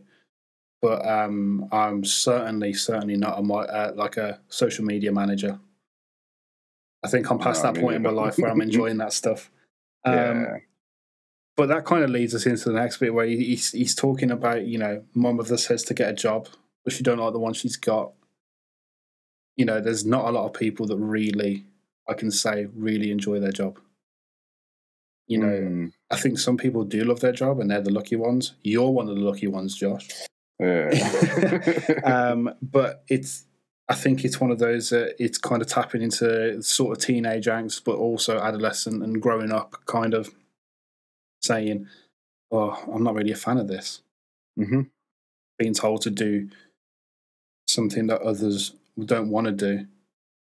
But 0.82 1.08
um, 1.08 1.68
I'm 1.72 2.04
certainly, 2.04 2.74
certainly 2.74 3.18
not 3.18 3.40
a 3.40 3.54
uh, 3.54 3.92
like 3.96 4.18
a 4.18 4.40
social 4.50 4.86
media 4.86 5.12
manager. 5.12 5.60
I 7.04 7.08
think 7.08 7.30
I'm 7.32 7.40
past 7.40 7.64
No, 7.64 7.72
that 7.72 7.78
me 7.78 7.82
point 7.82 7.96
in 7.96 8.02
my 8.02 8.12
life 8.12 8.38
where 8.38 8.52
I'm 8.52 8.62
enjoying 8.70 8.98
that 8.98 9.14
stuff. 9.14 9.50
Um, 10.04 10.14
yeah. 10.16 10.58
But 11.58 11.70
that 11.70 11.86
kind 11.86 12.04
of 12.04 12.10
leads 12.10 12.36
us 12.36 12.46
into 12.46 12.70
the 12.70 12.80
next 12.80 12.98
bit 12.98 13.14
where 13.14 13.26
he's, 13.26 13.72
he's 13.72 13.96
talking 13.96 14.30
about, 14.30 14.66
you 14.66 14.78
know, 14.78 15.04
mum 15.14 15.40
of 15.40 15.48
the 15.48 15.58
says 15.58 15.84
to 15.86 15.94
get 15.94 16.10
a 16.10 16.14
job, 16.14 16.50
but 16.84 16.92
she 16.92 17.02
don't 17.02 17.18
like 17.18 17.32
the 17.32 17.40
one 17.40 17.54
she's 17.54 17.78
got. 17.78 18.12
You 19.58 19.66
know, 19.66 19.80
there's 19.80 20.06
not 20.06 20.26
a 20.26 20.32
lot 20.32 20.46
of 20.46 20.54
people 20.54 20.86
that 20.88 20.98
really, 20.98 21.66
I 22.10 22.14
can 22.14 22.32
say, 22.32 22.68
really 22.76 23.12
enjoy 23.12 23.40
their 23.40 23.52
job. 23.52 23.80
You 25.28 25.40
know, 25.40 25.48
Mm, 25.48 25.92
I 26.12 26.18
think 26.18 26.38
some 26.38 26.56
people 26.58 26.84
do 26.84 27.04
love 27.04 27.20
their 27.20 27.32
job 27.32 27.60
and 27.60 27.70
they're 27.72 27.82
the 27.82 27.92
lucky 27.92 28.16
ones. 28.16 28.54
You're 28.64 28.92
one 28.92 29.10
of 29.10 29.16
the 29.16 29.22
lucky 29.24 29.48
ones, 29.48 29.76
Josh. 29.76 30.08
yeah. 30.60 30.92
Um, 32.04 32.54
but 32.62 33.04
it's, 33.08 33.46
I 33.90 33.96
think 33.96 34.24
it's 34.24 34.40
one 34.40 34.52
of 34.52 34.60
those 34.60 34.90
that 34.92 35.16
it's 35.18 35.38
kind 35.38 35.62
of 35.62 35.68
tapping 35.68 36.02
into 36.04 36.62
sort 36.62 36.98
of 36.98 37.04
teenage 37.04 37.46
angst, 37.48 37.84
but 37.86 37.96
also 37.96 38.40
adolescent 38.40 39.02
and 39.04 39.22
growing 39.22 39.52
up, 39.52 39.86
kind 39.86 40.14
of 40.14 40.30
saying, 41.42 41.88
"Oh, 42.52 42.84
I'm 42.92 43.04
not 43.04 43.14
really 43.16 43.32
a 43.32 43.36
fan 43.36 43.58
of 43.58 43.68
this." 43.68 44.02
hmm 44.58 44.82
Being 45.60 45.74
told 45.76 46.02
to 46.02 46.10
do 46.10 46.50
something 47.68 48.08
that 48.08 48.22
others 48.22 48.74
don't 49.04 49.30
want 49.30 49.48
to 49.48 49.52
do, 49.52 49.86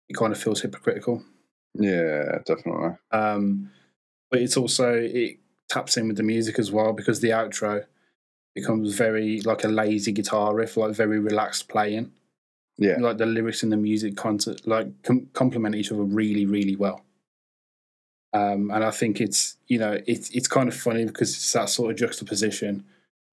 it 0.08 0.16
kind 0.16 0.32
of 0.32 0.40
feels 0.40 0.60
hypocritical. 0.60 1.22
Yeah, 1.74 2.38
definitely. 2.44 2.96
Um, 3.10 3.70
but 4.30 4.40
it's 4.40 4.56
also 4.56 4.92
it 4.92 5.38
taps 5.68 5.96
in 5.96 6.08
with 6.08 6.16
the 6.16 6.22
music 6.22 6.58
as 6.58 6.70
well 6.70 6.92
because 6.92 7.20
the 7.20 7.30
outro 7.30 7.84
becomes 8.54 8.94
very 8.94 9.40
like 9.40 9.64
a 9.64 9.68
lazy 9.68 10.12
guitar 10.12 10.54
riff, 10.54 10.76
like 10.76 10.94
very 10.94 11.18
relaxed 11.18 11.68
playing. 11.68 12.12
Yeah. 12.78 12.96
Like 12.98 13.18
the 13.18 13.26
lyrics 13.26 13.62
and 13.62 13.72
the 13.72 13.76
music 13.76 14.16
content 14.16 14.66
like 14.66 15.02
com- 15.02 15.28
complement 15.32 15.74
each 15.74 15.92
other 15.92 16.02
really, 16.02 16.44
really 16.44 16.76
well. 16.76 17.04
Um, 18.32 18.70
and 18.70 18.84
I 18.84 18.90
think 18.90 19.20
it's 19.20 19.56
you 19.66 19.78
know 19.78 19.98
it's 20.06 20.30
it's 20.30 20.48
kind 20.48 20.68
of 20.68 20.74
funny 20.74 21.04
because 21.04 21.30
it's 21.30 21.52
that 21.52 21.70
sort 21.70 21.90
of 21.90 21.96
juxtaposition 21.96 22.84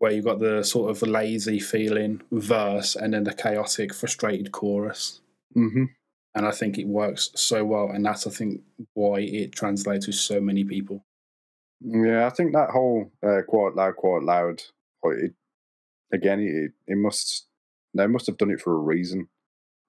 where 0.03 0.11
you've 0.11 0.25
got 0.25 0.39
the 0.39 0.63
sort 0.63 0.91
of 0.91 1.01
lazy 1.01 1.59
feeling 1.59 2.21
verse 2.31 2.95
and 2.95 3.13
then 3.13 3.23
the 3.23 3.33
chaotic, 3.33 3.93
frustrated 3.93 4.51
chorus 4.51 5.21
hmm 5.53 5.85
and 6.35 6.45
I 6.45 6.51
think 6.51 6.77
it 6.77 6.87
works 6.87 7.29
so 7.35 7.63
well, 7.63 7.91
and 7.91 8.05
that's 8.05 8.25
I 8.25 8.31
think 8.31 8.61
why 8.93 9.19
it 9.19 9.51
translates 9.51 10.05
to 10.07 10.11
so 10.11 10.41
many 10.41 10.63
people. 10.63 11.05
Yeah, 11.81 12.25
I 12.25 12.29
think 12.29 12.53
that 12.53 12.71
whole 12.71 13.11
uh, 13.25 13.41
quiet 13.47 13.75
loud, 13.75 13.95
quiet 13.97 14.23
loud. 14.23 14.61
It, 15.03 15.33
again, 16.11 16.39
it, 16.39 16.71
it 16.91 16.97
must 16.97 17.47
they 17.93 18.07
must 18.07 18.27
have 18.27 18.37
done 18.37 18.51
it 18.51 18.61
for 18.61 18.73
a 18.73 18.77
reason. 18.77 19.27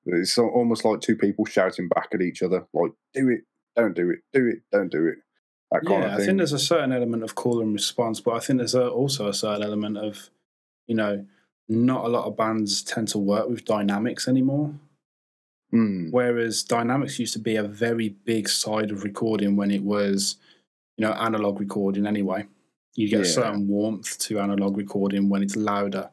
It's 0.06 0.36
almost 0.36 0.84
like 0.84 1.00
two 1.00 1.16
people 1.16 1.46
shouting 1.46 1.88
back 1.88 2.08
at 2.12 2.20
each 2.20 2.42
other, 2.42 2.66
like 2.74 2.92
"Do 3.14 3.30
it, 3.30 3.40
don't 3.74 3.94
do 3.94 4.10
it, 4.10 4.18
do 4.32 4.46
it, 4.48 4.58
don't 4.70 4.92
do 4.92 5.06
it." 5.06 5.18
That 5.74 5.84
kind 5.84 6.04
Yeah, 6.04 6.14
of 6.14 6.20
I 6.20 6.24
think 6.24 6.38
there's 6.38 6.52
a 6.52 6.58
certain 6.58 6.92
element 6.92 7.24
of 7.24 7.34
call 7.34 7.60
and 7.60 7.72
response, 7.72 8.20
but 8.20 8.34
I 8.34 8.38
think 8.38 8.58
there's 8.58 8.76
a, 8.76 8.88
also 8.88 9.26
a 9.26 9.34
certain 9.34 9.64
element 9.64 9.98
of, 9.98 10.30
you 10.86 10.94
know, 10.94 11.26
not 11.68 12.04
a 12.04 12.08
lot 12.08 12.26
of 12.26 12.36
bands 12.36 12.80
tend 12.82 13.08
to 13.08 13.18
work 13.18 13.48
with 13.48 13.64
dynamics 13.64 14.28
anymore. 14.28 14.72
Mm, 15.72 16.12
Whereas 16.12 16.62
dynamics 16.62 17.18
used 17.18 17.32
to 17.32 17.40
be 17.40 17.56
a 17.56 17.64
very 17.64 18.10
big 18.10 18.48
side 18.48 18.92
of 18.92 19.02
recording 19.02 19.56
when 19.56 19.72
it 19.72 19.82
was, 19.82 20.36
you 20.96 21.04
know, 21.04 21.12
analog 21.12 21.58
recording 21.58 22.06
anyway. 22.06 22.46
You 22.94 23.08
get 23.08 23.22
a 23.22 23.24
certain 23.24 23.66
warmth 23.66 24.16
to 24.20 24.38
analog 24.38 24.76
recording 24.76 25.28
when 25.28 25.42
it's 25.42 25.56
louder. 25.56 26.10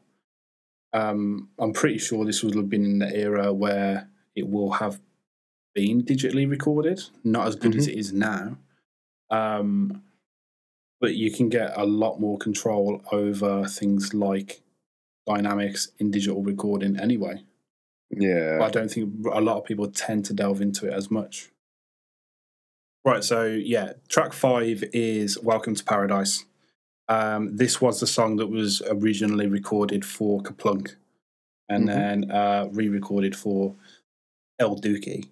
Um, 0.91 1.49
I'm 1.59 1.73
pretty 1.73 1.99
sure 1.99 2.25
this 2.25 2.43
would 2.43 2.55
have 2.55 2.69
been 2.69 2.85
in 2.85 2.97
the 2.97 3.15
era 3.15 3.53
where 3.53 4.09
it 4.35 4.49
will 4.49 4.71
have 4.71 4.99
been 5.75 6.01
digitally 6.01 6.49
recorded, 6.49 6.99
not 7.23 7.47
as 7.47 7.55
good 7.55 7.75
as 7.75 7.87
it 7.87 7.99
is 7.99 8.11
now. 8.11 8.57
Um, 9.31 10.03
but 10.99 11.15
you 11.15 11.31
can 11.31 11.49
get 11.49 11.73
a 11.75 11.85
lot 11.85 12.19
more 12.19 12.37
control 12.37 13.01
over 13.11 13.65
things 13.65 14.13
like 14.13 14.61
dynamics 15.25 15.89
in 15.99 16.11
digital 16.11 16.43
recording 16.43 16.99
anyway. 16.99 17.43
yeah, 18.11 18.57
But 18.59 18.65
I 18.65 18.69
don't 18.71 18.91
think 18.91 19.25
a 19.31 19.41
lot 19.41 19.57
of 19.57 19.65
people 19.65 19.87
tend 19.89 20.25
to 20.25 20.33
delve 20.33 20.61
into 20.61 20.87
it 20.87 20.93
as 20.93 21.09
much. 21.09 21.49
Right, 23.03 23.23
so 23.23 23.45
yeah, 23.45 23.93
track 24.09 24.33
five 24.33 24.83
is 24.93 25.39
Welcome 25.41 25.73
to 25.75 25.83
Paradise. 25.83 26.45
Um, 27.07 27.55
this 27.57 27.81
was 27.81 27.99
the 27.99 28.05
song 28.07 28.35
that 28.35 28.47
was 28.47 28.81
originally 28.87 29.47
recorded 29.47 30.05
for 30.05 30.41
Kerplunk 30.43 30.95
and 31.67 31.85
Mhm. 31.85 31.87
then 31.87 32.31
uh, 32.31 32.67
re 32.71 32.89
recorded 32.89 33.35
for 33.35 33.75
El 34.59 34.75
Duque. 34.75 35.27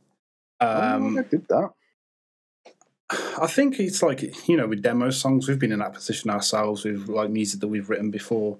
Oh, 0.62 0.82
Um, 0.96 1.18
I 1.18 1.22
did 1.24 1.48
that. 1.50 1.72
I 3.12 3.48
think 3.48 3.80
it's 3.80 4.04
like, 4.04 4.48
you 4.48 4.56
know, 4.56 4.68
with 4.68 4.84
demo 4.84 5.10
songs, 5.10 5.48
we've 5.48 5.58
been 5.60 5.72
in 5.72 5.80
that 5.80 5.94
position 5.94 6.30
ourselves 6.30 6.86
with 6.86 7.08
like 7.08 7.30
music 7.30 7.60
that 7.62 7.68
we've 7.68 7.90
written 7.90 8.12
before. 8.12 8.60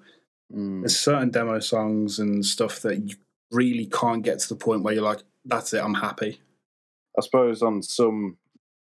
Mm, 0.54 0.82
There's 0.82 0.98
certain 0.98 1.30
demo 1.30 1.60
songs 1.60 2.18
and 2.20 2.44
stuff 2.44 2.82
that 2.82 3.10
you 3.10 3.16
really 3.52 3.86
can't 3.86 4.24
get 4.24 4.40
to 4.40 4.50
the 4.50 4.56
point 4.56 4.84
where 4.84 4.94
you're 4.94 5.04
like, 5.04 5.24
that's 5.46 5.74
it, 5.74 5.84
I'm 5.84 5.96
happy. 5.96 6.42
I 7.18 7.22
suppose 7.22 7.62
on 7.62 7.82
some 7.84 8.38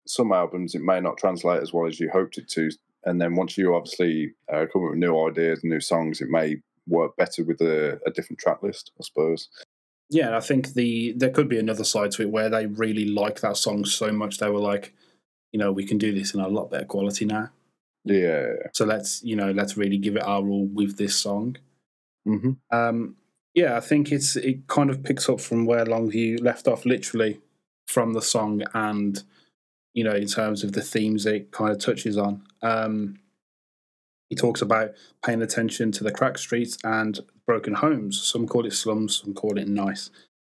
some 0.06 0.32
albums 0.32 0.74
it 0.74 0.82
may 0.82 1.00
not 1.00 1.18
translate 1.18 1.62
as 1.62 1.72
well 1.72 1.86
as 1.86 1.98
you 1.98 2.10
hoped 2.10 2.38
it 2.38 2.48
to, 2.50 2.70
and 3.04 3.20
then 3.20 3.34
once 3.34 3.58
you 3.58 3.74
obviously 3.74 4.34
uh, 4.52 4.66
come 4.72 4.84
up 4.84 4.90
with 4.90 4.98
new 4.98 5.26
ideas, 5.26 5.60
and 5.62 5.72
new 5.72 5.80
songs, 5.80 6.20
it 6.20 6.28
may 6.28 6.56
work 6.86 7.16
better 7.16 7.42
with 7.42 7.60
a, 7.60 7.98
a 8.06 8.10
different 8.10 8.38
track 8.38 8.62
list. 8.62 8.92
I 9.00 9.02
suppose. 9.04 9.48
Yeah, 10.10 10.36
I 10.36 10.40
think 10.40 10.74
the 10.74 11.14
there 11.16 11.30
could 11.30 11.48
be 11.48 11.58
another 11.58 11.84
side 11.84 12.12
to 12.12 12.22
it 12.22 12.30
where 12.30 12.48
they 12.48 12.66
really 12.66 13.06
like 13.06 13.40
that 13.40 13.56
song 13.56 13.84
so 13.84 14.12
much 14.12 14.38
they 14.38 14.50
were 14.50 14.60
like, 14.60 14.94
you 15.56 15.62
know, 15.62 15.72
we 15.72 15.86
can 15.86 15.96
do 15.96 16.12
this 16.12 16.34
in 16.34 16.40
a 16.40 16.48
lot 16.48 16.70
better 16.70 16.84
quality 16.84 17.24
now. 17.24 17.48
Yeah. 18.04 18.48
So 18.74 18.84
let's, 18.84 19.22
you 19.24 19.36
know, 19.36 19.52
let's 19.52 19.74
really 19.78 19.96
give 19.96 20.14
it 20.14 20.22
our 20.22 20.46
all 20.46 20.66
with 20.66 20.98
this 20.98 21.16
song. 21.16 21.56
hmm 22.26 22.52
Um, 22.70 23.16
yeah, 23.54 23.74
I 23.74 23.80
think 23.80 24.12
it's 24.12 24.36
it 24.36 24.66
kind 24.66 24.90
of 24.90 25.02
picks 25.02 25.30
up 25.30 25.40
from 25.40 25.64
where 25.64 25.86
Longview 25.86 26.42
left 26.42 26.68
off, 26.68 26.84
literally 26.84 27.40
from 27.86 28.12
the 28.12 28.20
song, 28.20 28.64
and 28.74 29.22
you 29.94 30.04
know, 30.04 30.12
in 30.12 30.26
terms 30.26 30.62
of 30.62 30.72
the 30.72 30.82
themes 30.82 31.24
it 31.24 31.52
kind 31.52 31.72
of 31.72 31.78
touches 31.78 32.18
on. 32.18 32.42
Um, 32.60 33.18
he 34.28 34.36
talks 34.36 34.60
about 34.60 34.90
paying 35.24 35.40
attention 35.40 35.90
to 35.92 36.04
the 36.04 36.12
cracked 36.12 36.40
streets 36.40 36.76
and 36.84 37.18
broken 37.46 37.72
homes. 37.72 38.22
Some 38.22 38.46
call 38.46 38.66
it 38.66 38.74
slums, 38.74 39.22
some 39.22 39.32
call 39.32 39.56
it 39.56 39.68
nice. 39.68 40.10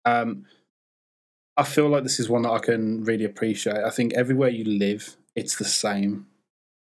Um, 0.03 0.45
I 1.59 1.63
feel 1.63 1.89
like 1.89 2.03
this 2.03 2.19
is 2.19 2.29
one 2.29 2.43
that 2.43 2.51
I 2.51 2.59
can 2.59 3.03
really 3.03 3.25
appreciate. 3.25 3.77
I 3.77 3.89
think 3.89 4.13
everywhere 4.13 4.49
you 4.49 4.63
live, 4.65 5.17
it's 5.35 5.57
the 5.57 5.65
same. 5.65 6.25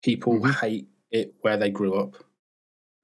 People 0.02 0.34
Mhm. 0.40 0.60
hate 0.60 0.86
it 1.10 1.34
where 1.42 1.56
they 1.56 1.70
grew 1.70 1.94
up 1.94 2.12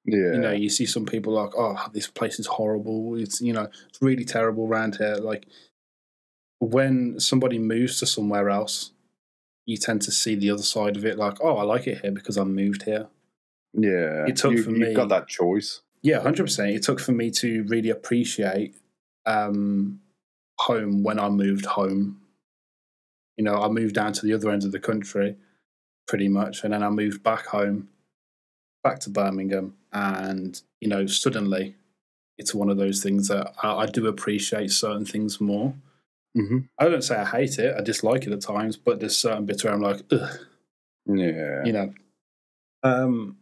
Yeah. 0.04 0.32
you 0.34 0.38
know 0.38 0.50
you 0.52 0.68
see 0.68 0.84
some 0.86 1.06
people 1.06 1.32
like 1.34 1.52
oh 1.56 1.76
this 1.92 2.08
place 2.08 2.40
is 2.40 2.46
horrible 2.46 3.14
it's 3.16 3.40
you 3.40 3.52
know 3.52 3.68
it's 3.88 4.00
really 4.02 4.24
terrible 4.24 4.66
around 4.66 4.96
here 4.96 5.14
like 5.16 5.46
when 6.58 7.18
somebody 7.20 7.58
moves 7.58 7.98
to 8.00 8.06
somewhere 8.06 8.50
else 8.50 8.92
you 9.66 9.76
tend 9.76 10.02
to 10.02 10.10
see 10.10 10.34
the 10.34 10.50
other 10.50 10.62
side 10.62 10.96
of 10.96 11.04
it 11.04 11.18
like 11.18 11.36
oh 11.40 11.56
i 11.58 11.62
like 11.62 11.86
it 11.86 12.00
here 12.00 12.10
because 12.10 12.36
i 12.36 12.42
moved 12.44 12.82
here 12.82 13.06
yeah. 13.74 14.26
it 14.26 14.36
took 14.36 14.52
you, 14.52 14.62
for 14.64 14.70
you've 14.70 14.88
me- 14.88 14.94
got 14.94 15.08
that 15.10 15.28
choice. 15.28 15.82
yeah 16.02 16.18
100% 16.18 16.74
it 16.74 16.82
took 16.82 16.98
for 16.98 17.12
me 17.12 17.30
to 17.30 17.62
really 17.68 17.90
appreciate 17.90 18.74
um 19.26 20.00
home 20.66 21.02
when 21.02 21.18
i 21.18 21.28
moved 21.28 21.64
home 21.66 22.20
you 23.36 23.44
know 23.44 23.56
i 23.62 23.68
moved 23.68 23.94
down 23.94 24.12
to 24.12 24.24
the 24.26 24.32
other 24.34 24.50
end 24.50 24.64
of 24.64 24.72
the 24.72 24.80
country 24.80 25.36
pretty 26.08 26.28
much, 26.28 26.64
and 26.64 26.72
then 26.74 26.82
I 26.82 26.88
moved 26.90 27.22
back 27.22 27.46
home, 27.46 27.88
back 28.82 28.98
to 29.00 29.11
Birmingham, 29.11 29.76
and 29.92 30.61
you 30.80 30.88
know, 30.88 31.06
suddenly, 31.06 31.76
it's 32.36 32.52
one 32.52 32.68
of 32.68 32.78
those 32.78 33.00
things 33.00 33.28
that 33.28 33.52
I, 33.62 33.82
I 33.82 33.86
do 33.86 34.08
appreciate 34.08 34.72
certain 34.72 35.04
things 35.04 35.40
more. 35.40 35.72
hmm 36.34 36.58
I 36.80 36.88
don't 36.88 37.04
say 37.04 37.14
I 37.14 37.24
hate 37.24 37.61
it; 37.61 37.76
I 37.78 37.80
dislike 37.80 38.26
it 38.26 38.32
at 38.32 38.40
times, 38.40 38.76
but 38.76 38.98
there's 38.98 39.16
certain 39.16 39.46
bits 39.46 39.62
where 39.62 39.72
I'm 39.72 39.82
like, 39.82 40.00
ugh, 40.11 40.36
Yeah. 41.06 41.64
you 41.64 41.72
know. 41.72 41.94
Um, 42.82 43.36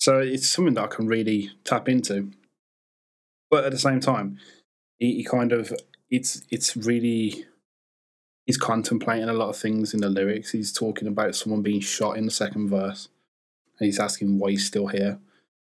so 0.00 0.20
it's 0.20 0.48
something 0.48 0.72
that 0.74 0.84
I 0.84 0.94
can 0.96 1.06
really 1.06 1.50
tap 1.64 1.86
into, 1.90 2.30
but 3.50 3.64
at 3.64 3.72
the 3.72 3.78
same 3.78 4.00
time, 4.00 4.38
he, 4.98 5.16
he 5.16 5.24
kind 5.24 5.52
of 5.52 5.70
it's 6.10 6.42
it's 6.50 6.76
really 6.76 7.44
he's 8.46 8.58
contemplating 8.58 9.28
a 9.28 9.32
lot 9.32 9.48
of 9.48 9.56
things 9.56 9.94
in 9.94 10.00
the 10.00 10.08
lyrics. 10.08 10.52
He's 10.52 10.72
talking 10.72 11.08
about 11.08 11.34
someone 11.34 11.62
being 11.62 11.80
shot 11.80 12.16
in 12.16 12.24
the 12.26 12.30
second 12.30 12.68
verse, 12.68 13.08
and 13.78 13.86
he's 13.86 13.98
asking 14.00 14.38
why 14.38 14.50
he's 14.52 14.66
still 14.66 14.86
here. 14.88 15.18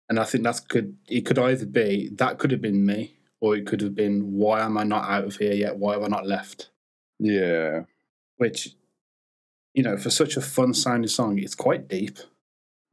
And 0.09 0.19
I 0.19 0.23
think 0.23 0.43
that's 0.43 0.59
could 0.59 0.97
it 1.07 1.21
could 1.25 1.39
either 1.39 1.65
be 1.65 2.09
that 2.15 2.37
could 2.39 2.51
have 2.51 2.61
been 2.61 2.85
me, 2.85 3.17
or 3.39 3.55
it 3.55 3.65
could 3.67 3.81
have 3.81 3.95
been 3.95 4.33
why 4.33 4.61
am 4.61 4.77
I 4.77 4.83
not 4.83 5.09
out 5.09 5.25
of 5.25 5.35
here 5.37 5.53
yet? 5.53 5.77
Why 5.77 5.93
have 5.93 6.03
I 6.03 6.07
not 6.07 6.25
left? 6.27 6.69
Yeah. 7.19 7.83
Which, 8.37 8.75
you 9.73 9.81
know, 9.83 9.97
for 9.97 10.09
such 10.11 10.37
a 10.37 10.41
fun 10.41 10.73
sounding 10.73 11.07
song, 11.09 11.39
it's 11.39 11.55
quite 11.55 11.87
deep. 11.87 12.17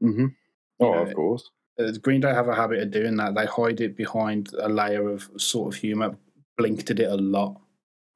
Mm-hmm. 0.03 0.20
You 0.20 0.32
Oh, 0.80 0.93
know, 0.93 1.03
of 1.03 1.14
course. 1.14 1.51
uh, 1.78 1.93
Green 2.03 2.20
Day 2.22 2.32
have 2.32 2.49
a 2.49 2.55
habit 2.55 2.80
of 2.80 2.91
doing 2.91 3.16
that. 3.16 3.35
They 3.35 3.45
hide 3.47 3.80
it 3.80 3.97
behind 3.97 4.53
a 4.59 4.68
layer 4.68 5.09
of 5.11 5.28
sort 5.37 5.74
of 5.74 5.80
humor. 5.80 6.16
Blink 6.57 6.84
did 6.84 7.00
it 7.00 7.11
a 7.11 7.16
lot. 7.16 7.61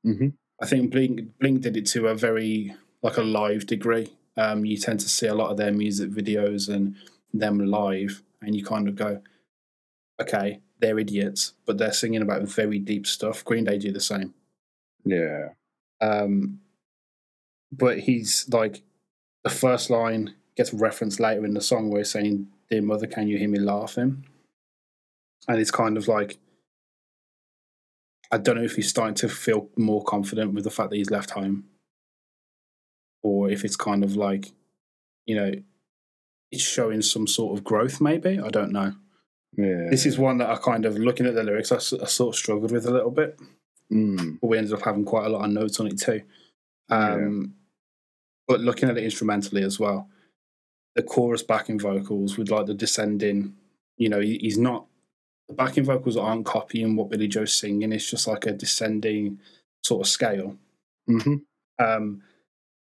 hmm 0.04 0.28
I 0.60 0.66
think 0.66 0.90
Blink 0.90 1.38
Blink 1.38 1.60
did 1.60 1.76
it 1.76 1.86
to 1.86 2.08
a 2.08 2.14
very 2.14 2.74
like 3.02 3.16
a 3.16 3.22
live 3.22 3.66
degree. 3.66 4.12
Um, 4.36 4.64
you 4.64 4.76
tend 4.76 5.00
to 5.00 5.08
see 5.08 5.26
a 5.26 5.34
lot 5.34 5.50
of 5.50 5.56
their 5.56 5.72
music 5.72 6.10
videos 6.10 6.72
and 6.72 6.96
them 7.32 7.58
live, 7.58 8.22
and 8.42 8.54
you 8.56 8.64
kind 8.64 8.88
of 8.88 8.96
go, 8.96 9.20
okay, 10.20 10.60
they're 10.80 10.98
idiots, 10.98 11.54
but 11.66 11.78
they're 11.78 11.92
singing 11.92 12.22
about 12.22 12.42
very 12.42 12.78
deep 12.78 13.06
stuff. 13.06 13.44
Green 13.44 13.64
Day 13.64 13.78
do 13.78 13.92
the 13.92 14.00
same. 14.00 14.34
Yeah. 15.04 15.50
Um, 16.00 16.60
but 17.72 18.00
he's 18.00 18.48
like, 18.48 18.82
the 19.44 19.50
first 19.50 19.90
line 19.90 20.34
gets 20.56 20.72
referenced 20.72 21.20
later 21.20 21.44
in 21.44 21.54
the 21.54 21.60
song 21.60 21.90
where 21.90 22.00
he's 22.00 22.10
saying, 22.10 22.48
Dear 22.70 22.82
mother, 22.82 23.06
can 23.06 23.28
you 23.28 23.38
hear 23.38 23.48
me 23.48 23.58
laughing? 23.58 24.24
And 25.46 25.58
it's 25.58 25.70
kind 25.70 25.96
of 25.96 26.08
like, 26.08 26.38
I 28.30 28.38
don't 28.38 28.56
know 28.56 28.62
if 28.62 28.76
he's 28.76 28.88
starting 28.88 29.14
to 29.16 29.28
feel 29.28 29.68
more 29.76 30.04
confident 30.04 30.52
with 30.54 30.64
the 30.64 30.70
fact 30.70 30.90
that 30.90 30.96
he's 30.96 31.10
left 31.10 31.30
home, 31.30 31.64
or 33.22 33.50
if 33.50 33.64
it's 33.64 33.76
kind 33.76 34.04
of 34.04 34.16
like, 34.16 34.52
you 35.26 35.34
know, 35.34 35.52
it's 36.50 36.62
showing 36.62 37.02
some 37.02 37.26
sort 37.26 37.56
of 37.56 37.64
growth, 37.64 38.00
maybe. 38.00 38.38
I 38.38 38.48
don't 38.48 38.72
know. 38.72 38.92
Yeah. 39.56 39.88
This 39.90 40.06
is 40.06 40.18
one 40.18 40.38
that 40.38 40.50
I 40.50 40.56
kind 40.56 40.84
of, 40.84 40.98
looking 40.98 41.26
at 41.26 41.34
the 41.34 41.42
lyrics, 41.42 41.72
I 41.72 41.78
sort 41.78 42.02
of 42.02 42.36
struggled 42.36 42.70
with 42.72 42.86
a 42.86 42.92
little 42.92 43.10
bit 43.10 43.38
Mm. 43.90 44.38
but 44.38 44.48
we 44.48 44.58
ended 44.58 44.74
up 44.74 44.82
having 44.82 45.06
quite 45.06 45.24
a 45.24 45.30
lot 45.30 45.46
of 45.46 45.50
notes 45.50 45.80
on 45.80 45.86
it 45.86 45.98
too. 45.98 46.20
Yeah. 46.90 47.14
Um, 47.14 47.54
But 48.46 48.60
looking 48.60 48.90
at 48.90 48.98
it 48.98 49.04
instrumentally 49.04 49.62
as 49.62 49.80
well, 49.80 50.10
the 50.94 51.02
chorus 51.02 51.42
backing 51.42 51.78
vocals 51.78 52.36
with 52.36 52.50
like 52.50 52.66
the 52.66 52.74
descending, 52.74 53.54
you 53.96 54.10
know, 54.10 54.20
he, 54.20 54.36
he's 54.42 54.58
not, 54.58 54.86
the 55.48 55.54
backing 55.54 55.84
vocals 55.84 56.16
aren't 56.16 56.46
copying 56.46 56.96
what 56.96 57.10
Billie 57.10 57.28
Joe's 57.28 57.52
singing, 57.52 57.92
it's 57.92 58.10
just 58.10 58.26
like 58.26 58.46
a 58.46 58.52
descending 58.52 59.38
sort 59.82 60.06
of 60.06 60.10
scale. 60.10 60.56
hmm 61.06 61.36
Um, 61.78 62.22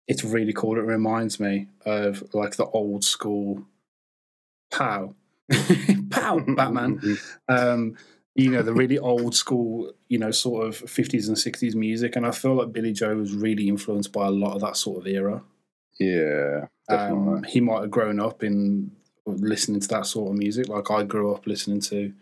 it's 0.08 0.24
really 0.24 0.54
cool. 0.54 0.78
It 0.78 0.84
reminds 0.84 1.40
me 1.40 1.68
of 1.86 2.24
like 2.34 2.56
the 2.56 2.66
old 2.66 3.04
school 3.04 3.66
pow, 4.72 5.16
pow, 6.10 6.40
Batman 6.56 7.00
um, 7.48 7.98
you 8.36 8.50
know, 8.50 8.62
the 8.62 8.74
really 8.74 8.98
old 8.98 9.36
school, 9.36 9.92
you 10.08 10.18
know, 10.18 10.32
sort 10.32 10.66
of 10.68 10.82
50s 10.88 11.28
and 11.28 11.38
60s 11.38 11.76
music. 11.76 12.16
And 12.16 12.26
I 12.26 12.32
feel 12.32 12.56
like 12.56 12.72
Billie 12.72 12.94
Joe 12.94 13.16
was 13.16 13.34
really 13.34 13.68
influenced 13.68 14.14
by 14.14 14.28
a 14.28 14.32
lot 14.32 14.54
of 14.56 14.62
that 14.62 14.78
sort 14.78 15.00
of 15.02 15.08
era. 15.08 15.44
Yeah. 16.00 16.68
Definitely. 16.88 17.38
Um, 17.38 17.44
he 17.44 17.60
might 17.60 17.82
have 17.82 17.92
grown 17.92 18.20
up 18.20 18.44
in 18.44 18.92
listening 19.26 19.82
to 19.82 19.88
that 19.90 20.06
sort 20.06 20.32
of 20.32 20.38
music. 20.38 20.70
Like 20.70 20.90
I 20.90 21.04
grew 21.04 21.34
up 21.34 21.48
listening 21.48 21.82
to 21.82 22.14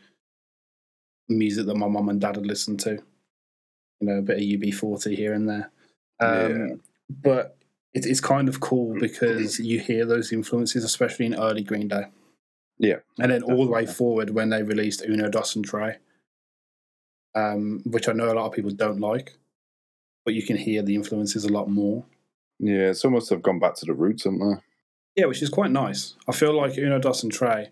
music 1.29 1.65
that 1.65 1.75
my 1.75 1.87
mum 1.87 2.09
and 2.09 2.21
dad 2.21 2.35
had 2.35 2.45
listened 2.45 2.79
to, 2.81 2.91
you 2.91 4.07
know, 4.07 4.17
a 4.17 4.21
bit 4.21 4.37
of 4.37 4.43
UB40 4.43 5.15
here 5.15 5.33
and 5.33 5.49
there. 5.49 5.71
Um, 6.19 6.59
Yeah. 6.59 6.75
But 7.09 7.57
it, 7.93 8.05
it's 8.05 8.19
kind 8.19 8.49
of 8.49 8.59
cool 8.59 8.95
because 8.99 9.59
you 9.59 9.79
hear 9.79 10.05
those 10.05 10.33
influences, 10.33 10.83
especially 10.83 11.25
in 11.25 11.35
early 11.35 11.63
Green 11.63 11.87
Day. 11.87 12.07
Yeah, 12.79 12.97
And 13.17 13.31
then 13.31 13.41
all 13.41 13.65
the 13.65 13.71
way 13.71 13.87
forward 13.87 14.29
when 14.29 14.49
they 14.49 14.61
released 14.61 15.03
Uno 15.03 15.29
Dos 15.29 15.55
and 15.55 15.67
Tré, 15.67 15.95
um, 17.33 17.81
which 17.85 18.07
I 18.07 18.11
know 18.11 18.31
a 18.31 18.35
lot 18.35 18.45
of 18.45 18.51
people 18.53 18.69
don't 18.69 18.99
like, 18.99 19.35
but 20.25 20.35
you 20.35 20.43
can 20.43 20.57
hear 20.57 20.83
the 20.83 20.93
influences 20.93 21.43
a 21.43 21.51
lot 21.51 21.69
more. 21.69 22.05
yeah. 22.59 22.93
Some 22.93 23.13
almost 23.13 23.31
have 23.31 23.41
gone 23.41 23.57
back 23.59 23.75
to 23.75 23.85
the 23.85 23.93
roots, 23.93 24.25
haven't 24.25 24.39
they? 24.39 24.61
Yeah, 25.21 25.25
which 25.25 25.41
is 25.41 25.49
quite 25.49 25.71
nice. 25.71 26.15
I 26.27 26.33
feel 26.33 26.53
like 26.53 26.77
Uno 26.77 26.99
Dos 26.99 27.23
and 27.23 27.33
Tré, 27.33 27.69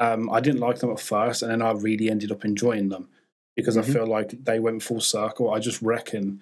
um, 0.00 0.30
I 0.30 0.40
didn't 0.40 0.60
like 0.60 0.78
them 0.78 0.90
at 0.90 1.00
first, 1.00 1.42
and 1.42 1.50
then 1.50 1.62
I 1.62 1.72
really 1.72 2.10
ended 2.10 2.30
up 2.32 2.44
enjoying 2.44 2.88
them 2.90 3.08
because 3.54 3.76
Mhm. 3.76 3.80
I 3.80 3.82
feel 3.92 4.06
like 4.06 4.44
they 4.44 4.58
went 4.60 4.82
full 4.82 5.00
circle. 5.00 5.50
I 5.50 5.58
just 5.58 5.80
reckon, 5.82 6.40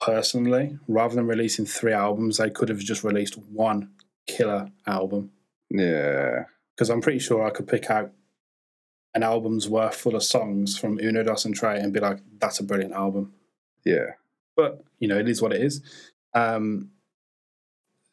personally, 0.00 0.78
rather 0.88 1.14
than 1.14 1.26
releasing 1.26 1.64
three 1.66 1.92
albums, 1.92 2.38
they 2.38 2.50
could 2.50 2.68
have 2.68 2.78
just 2.78 3.04
released 3.04 3.36
one 3.38 3.90
killer 4.26 4.70
album. 4.86 5.32
Yeah. 5.70 6.44
because 6.74 6.90
I'm 6.90 7.00
pretty 7.00 7.18
sure 7.20 7.42
I 7.42 7.50
could 7.50 7.66
pick 7.66 7.90
out 7.90 8.12
an 9.14 9.22
album's 9.22 9.66
worth 9.66 9.94
full 9.94 10.14
of 10.14 10.22
songs 10.22 10.76
from 10.78 11.00
Uno 11.00 11.22
Dos 11.22 11.46
and 11.46 11.58
Tré 11.58 11.82
and 11.82 11.90
be 11.92 12.00
like, 12.00 12.18
that's 12.38 12.60
a 12.60 12.62
brilliant 12.64 12.92
album. 12.92 13.32
Yeah. 13.84 14.12
But 14.56 14.84
you 14.98 15.08
know, 15.08 15.16
it 15.18 15.26
is 15.28 15.40
what 15.40 15.52
it 15.54 15.62
is. 15.62 15.80
Um, 16.34 16.90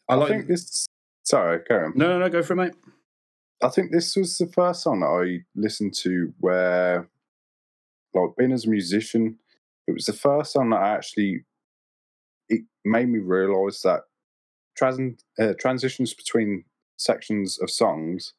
I 0.10 0.14
I, 0.14 0.16
like. 0.16 0.30
think 0.30 0.48
this. 0.48 0.88
Sorry, 1.24 1.62
carry 1.66 1.88
on. 1.88 1.94
no, 1.98 2.08
no, 2.08 2.20
no, 2.20 2.30
go 2.30 2.42
for 2.42 2.54
it, 2.54 2.56
mate. 2.56 2.74
I 3.64 3.70
think 3.70 3.92
this 3.92 4.16
was 4.16 4.38
the 4.38 4.48
first 4.48 4.84
song 4.84 5.00
that 5.00 5.08
I 5.08 5.46
listened 5.56 5.94
to 6.00 6.34
where, 6.40 7.08
like, 8.14 8.36
being 8.38 8.52
as 8.52 8.66
a 8.66 8.70
musician, 8.70 9.40
it 9.88 9.94
was 9.94 10.06
the 10.06 10.14
first 10.14 10.54
song 10.54 10.70
that 10.72 10.82
I 10.82 10.90
actually. 10.90 11.46
It 12.50 12.62
made 12.84 13.08
me 13.08 13.20
realise 13.20 13.82
that 13.82 14.02
trans- 14.78 15.24
uh, 15.40 15.54
transitions 15.60 16.14
between 16.14 16.66
sections 16.98 17.58
of 17.60 17.70
songs 17.72 18.34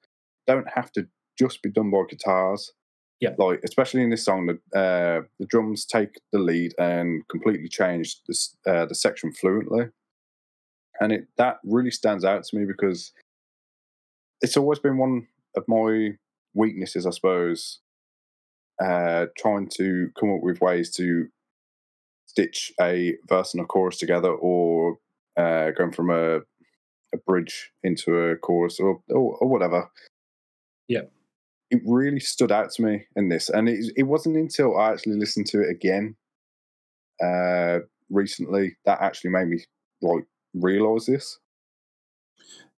don't 0.46 0.68
have 0.74 0.92
to 0.92 1.08
just 1.38 1.62
be 1.62 1.70
done 1.70 1.90
by 1.90 2.02
guitars. 2.08 2.72
Yeah. 3.20 3.30
Like, 3.38 3.60
especially 3.64 4.02
in 4.02 4.10
this 4.10 4.24
song, 4.24 4.46
the, 4.46 4.78
uh, 4.78 5.22
the 5.38 5.46
drums 5.46 5.86
take 5.86 6.20
the 6.32 6.38
lead 6.38 6.74
and 6.78 7.26
completely 7.28 7.68
change 7.68 8.20
this, 8.28 8.54
uh, 8.66 8.84
the 8.84 8.94
section 8.94 9.32
fluently. 9.32 9.86
And 11.00 11.12
it 11.12 11.28
that 11.38 11.56
really 11.64 11.90
stands 11.90 12.24
out 12.24 12.44
to 12.44 12.56
me 12.56 12.66
because 12.66 13.12
it's 14.40 14.56
always 14.56 14.78
been 14.78 14.98
one 14.98 15.26
of 15.56 15.64
my 15.68 16.10
weaknesses, 16.54 17.06
I 17.06 17.10
suppose, 17.10 17.80
uh, 18.82 19.26
trying 19.38 19.68
to 19.76 20.10
come 20.18 20.32
up 20.32 20.40
with 20.42 20.60
ways 20.60 20.90
to 20.96 21.28
stitch 22.26 22.72
a 22.80 23.14
verse 23.28 23.54
and 23.54 23.62
a 23.62 23.66
chorus 23.66 23.98
together 23.98 24.30
or 24.30 24.98
uh, 25.36 25.70
going 25.70 25.92
from 25.92 26.10
a, 26.10 26.38
a 26.38 27.18
bridge 27.26 27.70
into 27.82 28.16
a 28.16 28.36
chorus 28.36 28.80
or, 28.80 29.00
or, 29.08 29.36
or 29.36 29.48
whatever. 29.48 29.90
Yeah. 30.88 31.02
It 31.70 31.80
really 31.86 32.20
stood 32.20 32.52
out 32.52 32.70
to 32.72 32.82
me 32.82 33.06
in 33.16 33.28
this. 33.28 33.48
And 33.48 33.68
it, 33.68 33.92
it 33.96 34.02
wasn't 34.04 34.36
until 34.36 34.76
I 34.76 34.92
actually 34.92 35.16
listened 35.16 35.46
to 35.46 35.60
it 35.60 35.70
again 35.70 36.16
uh, 37.22 37.80
recently 38.10 38.76
that 38.84 39.00
actually 39.00 39.30
made 39.30 39.48
me 39.48 39.64
like 40.02 40.24
realize 40.54 41.06
this. 41.06 41.38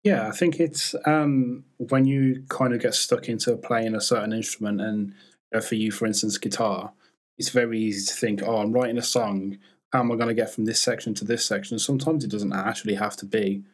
Yeah, 0.04 0.28
I 0.28 0.32
think 0.32 0.60
it's 0.60 0.94
um, 1.06 1.64
when 1.78 2.04
you 2.04 2.44
kind 2.48 2.74
of 2.74 2.80
get 2.80 2.94
stuck 2.94 3.28
into 3.28 3.56
playing 3.56 3.94
a 3.94 4.00
certain 4.02 4.34
instrument, 4.34 4.82
and 4.82 5.08
you 5.08 5.14
know, 5.54 5.60
for 5.60 5.74
you, 5.76 5.90
for 5.90 6.06
instance, 6.06 6.36
guitar, 6.36 6.92
it's 7.38 7.48
very 7.48 7.80
easy 7.80 8.06
to 8.06 8.14
think, 8.14 8.42
oh, 8.44 8.58
I'm 8.58 8.72
writing 8.72 8.98
a 8.98 9.02
song. 9.02 9.58
How 9.92 10.00
am 10.00 10.12
I 10.12 10.16
going 10.16 10.28
to 10.28 10.34
get 10.34 10.52
from 10.52 10.66
this 10.66 10.82
section 10.82 11.14
to 11.14 11.24
this 11.24 11.46
section? 11.46 11.78
Sometimes 11.78 12.22
it 12.22 12.30
doesn't 12.30 12.52
actually 12.52 12.96
have 12.96 13.16
to 13.16 13.26
be 13.26 13.64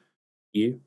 you. 0.52 0.80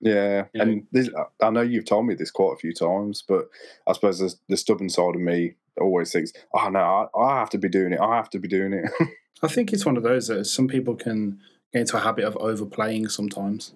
Yeah, 0.00 0.46
You 0.52 0.58
know? 0.58 0.62
and 0.72 0.86
this, 0.90 1.08
I 1.40 1.50
know 1.50 1.62
you've 1.62 1.84
told 1.84 2.06
me 2.06 2.14
this 2.14 2.32
quite 2.32 2.54
a 2.54 2.58
few 2.58 2.74
times, 2.74 3.22
but 3.26 3.48
I 3.86 3.92
suppose 3.92 4.18
the, 4.18 4.34
the 4.48 4.56
stubborn 4.56 4.88
side 4.88 5.14
of 5.14 5.20
me 5.20 5.54
always 5.80 6.12
thinks, 6.12 6.32
"Oh 6.52 6.68
no, 6.68 6.80
I, 7.14 7.18
I 7.18 7.38
have 7.38 7.50
to 7.50 7.58
be 7.58 7.68
doing 7.68 7.92
it. 7.92 8.00
I 8.00 8.16
have 8.16 8.28
to 8.30 8.38
be 8.38 8.48
doing 8.48 8.72
it." 8.72 8.90
I 9.42 9.48
think 9.48 9.72
it's 9.72 9.86
one 9.86 9.96
of 9.96 10.02
those 10.02 10.26
that 10.26 10.44
some 10.46 10.68
people 10.68 10.96
can 10.96 11.40
get 11.72 11.80
into 11.80 11.96
a 11.96 12.00
habit 12.00 12.24
of 12.24 12.36
overplaying 12.36 13.08
sometimes, 13.08 13.72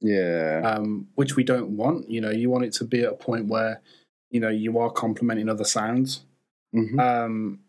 yeah, 0.00 0.60
um, 0.64 1.08
which 1.14 1.36
we 1.36 1.44
don't 1.44 1.76
want. 1.76 2.08
You 2.10 2.20
know, 2.20 2.30
you 2.30 2.50
want 2.50 2.64
it 2.64 2.72
to 2.74 2.84
be 2.84 3.02
at 3.02 3.12
a 3.12 3.16
point 3.16 3.46
where, 3.48 3.80
you 4.30 4.40
know, 4.40 4.48
you 4.48 4.78
are 4.78 4.90
complementing 4.90 5.48
other 5.48 5.64
sounds. 5.64 6.24
hmm 6.72 6.98
Um, 7.00 7.60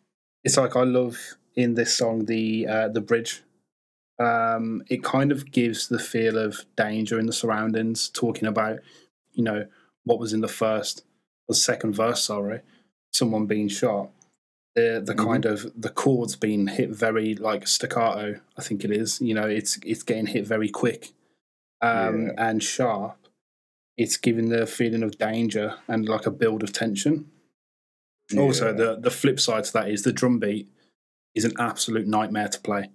it's 0.43 0.57
like 0.57 0.75
I 0.75 0.84
love 0.84 1.17
in 1.55 1.73
this 1.75 1.95
song 1.95 2.25
the 2.25 2.67
uh, 2.67 2.88
the 2.89 3.01
bridge 3.01 3.43
Um, 4.19 4.84
it 4.89 5.03
kind 5.03 5.32
of 5.32 5.51
gives 5.51 5.88
the 5.88 5.99
feel 5.99 6.38
of 6.38 6.65
danger 6.77 7.19
in 7.19 7.25
the 7.25 7.34
surroundings, 7.34 8.09
talking 8.09 8.47
about, 8.47 8.80
you 9.34 9.43
know, 9.43 9.65
what 10.05 10.19
was 10.19 10.34
in 10.34 10.41
the 10.41 10.47
first 10.49 11.03
or 11.47 11.55
second 11.55 11.93
verse, 11.95 12.23
sorry, 12.23 12.61
someone 13.13 13.45
being 13.47 13.69
shot. 13.69 14.09
The 14.75 15.01
the 15.05 15.13
Mhm. 15.15 15.25
kind 15.25 15.45
of 15.45 15.71
the 15.82 15.89
chords 15.89 16.36
being 16.36 16.67
hit 16.67 16.89
very 16.91 17.36
like 17.36 17.67
staccato, 17.67 18.39
I 18.57 18.61
think 18.61 18.84
it 18.86 18.91
is. 18.91 19.21
You 19.21 19.34
know, 19.36 19.47
it's 19.47 19.80
it's 19.86 20.03
getting 20.03 20.27
hit 20.27 20.45
very 20.47 20.69
quick 20.69 21.11
um, 21.82 22.27
Yeah. 22.27 22.34
and 22.38 22.63
sharp. 22.63 23.15
It's 23.97 24.17
giving 24.17 24.49
the 24.49 24.65
feeling 24.65 25.03
of 25.03 25.17
danger 25.17 25.75
and 25.88 26.07
like 26.07 26.25
a 26.25 26.32
build 26.32 26.63
of 26.63 26.71
tension. 26.71 27.30
Also, 28.38 28.71
the 28.73 28.95
the 28.99 29.09
flip 29.11 29.39
side 29.39 29.63
to 29.63 29.73
that 29.73 29.89
is 29.89 30.03
the 30.03 30.13
drum 30.13 30.38
beat 30.39 30.69
is 31.36 31.45
an 31.45 31.53
absolute 31.57 32.07
nightmare 32.07 32.47
to 32.47 32.59
play. 32.59 32.89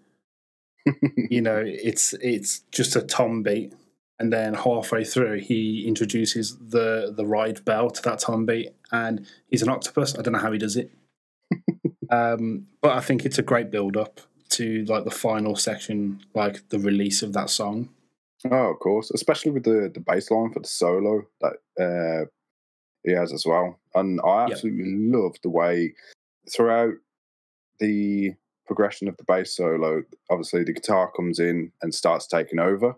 you 1.16 1.40
know, 1.40 1.62
it's 1.64 2.14
it's 2.20 2.60
just 2.70 2.94
a 2.94 3.02
tom 3.02 3.42
beat, 3.42 3.72
and 4.20 4.32
then 4.32 4.54
halfway 4.54 5.02
through 5.04 5.40
he 5.40 5.86
introduces 5.88 6.56
the 6.58 7.12
the 7.14 7.26
ride 7.26 7.64
bell 7.64 7.90
to 7.90 8.02
that 8.02 8.20
tom 8.20 8.46
beat, 8.46 8.70
and 8.92 9.26
he's 9.48 9.62
an 9.62 9.68
octopus. 9.68 10.16
I 10.16 10.22
don't 10.22 10.32
know 10.34 10.38
how 10.38 10.52
he 10.52 10.58
does 10.58 10.76
it, 10.76 10.90
um, 12.10 12.66
but 12.80 12.92
I 12.96 13.00
think 13.00 13.24
it's 13.24 13.38
a 13.38 13.42
great 13.42 13.70
build 13.70 13.96
up 13.96 14.20
to 14.50 14.84
like 14.84 15.04
the 15.04 15.10
final 15.10 15.56
section, 15.56 16.20
like 16.34 16.68
the 16.68 16.78
release 16.78 17.22
of 17.22 17.32
that 17.32 17.50
song. 17.50 17.88
Oh, 18.50 18.70
of 18.72 18.78
course, 18.80 19.10
especially 19.10 19.52
with 19.52 19.64
the 19.64 19.90
the 19.92 20.00
bass 20.00 20.30
line 20.30 20.52
for 20.52 20.60
the 20.60 20.68
solo 20.68 21.26
that 21.40 21.54
uh, 21.80 22.26
he 23.04 23.12
has 23.12 23.32
as 23.32 23.46
well, 23.46 23.78
and 23.94 24.20
I 24.24 24.44
Yep. 24.48 24.52
absolutely 24.52 24.94
love 24.96 25.36
the 25.42 25.50
way 25.50 25.94
throughout 26.52 26.94
the 27.80 28.34
progression 28.66 29.08
of 29.08 29.16
the 29.16 29.24
bass 29.24 29.56
solo. 29.56 30.02
Obviously, 30.30 30.64
the 30.64 30.72
guitar 30.74 31.10
comes 31.16 31.38
in 31.38 31.72
and 31.82 31.94
starts 31.94 32.26
taking 32.26 32.58
over, 32.58 32.88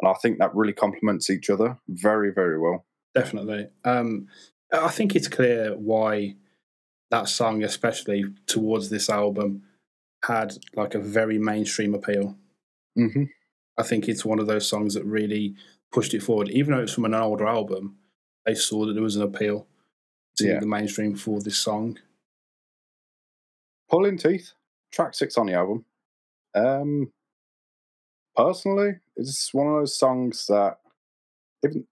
and 0.00 0.08
I 0.10 0.14
think 0.14 0.38
that 0.38 0.54
really 0.54 0.72
complements 0.72 1.30
each 1.30 1.50
other 1.50 1.78
very, 1.88 2.32
very 2.32 2.58
well. 2.58 2.84
Definitely. 3.14 3.68
Um, 3.84 4.26
I 4.72 4.88
think 4.88 5.16
it's 5.16 5.28
clear 5.28 5.76
why 5.76 6.36
that 7.10 7.28
song, 7.28 7.62
especially 7.62 8.24
towards 8.46 8.90
this 8.90 9.08
album, 9.08 9.62
had 10.24 10.58
like 10.74 10.94
a 10.94 10.98
very 11.00 11.38
mainstream 11.38 11.94
appeal. 11.94 12.36
hmm 12.96 13.24
I 13.78 13.82
think 13.84 14.08
it's 14.08 14.24
one 14.24 14.38
of 14.40 14.46
those 14.46 14.68
songs 14.68 14.94
that 14.94 15.04
really 15.04 15.54
pushed 15.92 16.12
it 16.14 16.22
forward. 16.22 16.50
Even 16.50 16.72
though 16.74 16.82
it's 16.82 16.92
from 16.92 17.04
an 17.04 17.14
older 17.14 17.46
album, 17.46 17.96
they 18.44 18.54
saw 18.54 18.84
that 18.86 18.92
there 18.94 19.02
was 19.02 19.16
an 19.16 19.22
appeal 19.22 19.66
to 20.36 20.46
Yeah. 20.48 20.60
the 20.60 20.66
mainstream 20.66 21.14
for 21.16 21.40
this 21.40 21.56
song. 21.58 21.98
Pulling 23.88 24.18
Teeth, 24.18 24.52
track 24.92 25.14
six 25.14 25.38
on 25.38 25.46
the 25.46 25.54
album. 25.54 25.84
Um, 26.54 27.12
personally, 28.36 28.98
it's 29.16 29.52
one 29.54 29.66
of 29.68 29.74
those 29.80 29.98
songs 29.98 30.46
that 30.46 30.78
even 31.64 31.86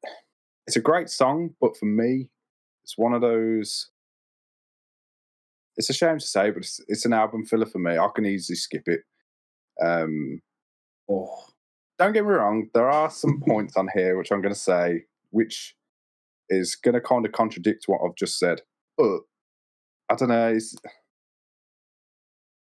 it's 0.66 0.76
a 0.76 0.80
great 0.80 1.09
song, 1.09 1.55
but 1.61 1.76
for 1.76 1.87
me, 1.87 2.28
it's 2.82 2.99
one 2.99 3.14
of 3.14 3.20
those. 3.20 3.91
It's 5.76 5.91
a 5.91 5.93
shame 5.93 6.18
to 6.18 6.26
say, 6.26 6.51
but 6.51 6.59
it's, 6.62 6.80
it's 6.89 7.05
an 7.05 7.12
album 7.12 7.45
filler 7.45 7.66
for 7.66 7.78
me. 7.78 7.99
I 7.99 8.09
can 8.14 8.26
easily 8.26 8.57
skip 8.57 8.89
it. 8.89 9.03
Um, 9.80 10.41
Oh, 11.09 11.47
don't 11.99 12.12
get 12.12 12.24
me 12.24 12.30
wrong, 12.30 12.68
there 12.74 12.90
are 12.90 13.11
some 13.11 13.40
points 13.40 13.76
on 13.76 13.88
here 13.94 14.16
which 14.16 14.30
I'm 14.30 14.42
going 14.42 14.55
to 14.55 14.61
say, 14.61 15.05
which 15.30 15.74
is 16.49 16.76
going 16.76 16.94
to 16.94 17.01
kind 17.01 17.24
of 17.24 17.32
contradict 17.32 17.84
what 17.86 18.01
I've 18.05 18.14
just 18.14 18.38
said. 18.38 18.62
But 18.97 19.20
I 20.11 20.14
don't 20.14 20.28
know. 20.28 20.49
It's, 20.49 20.76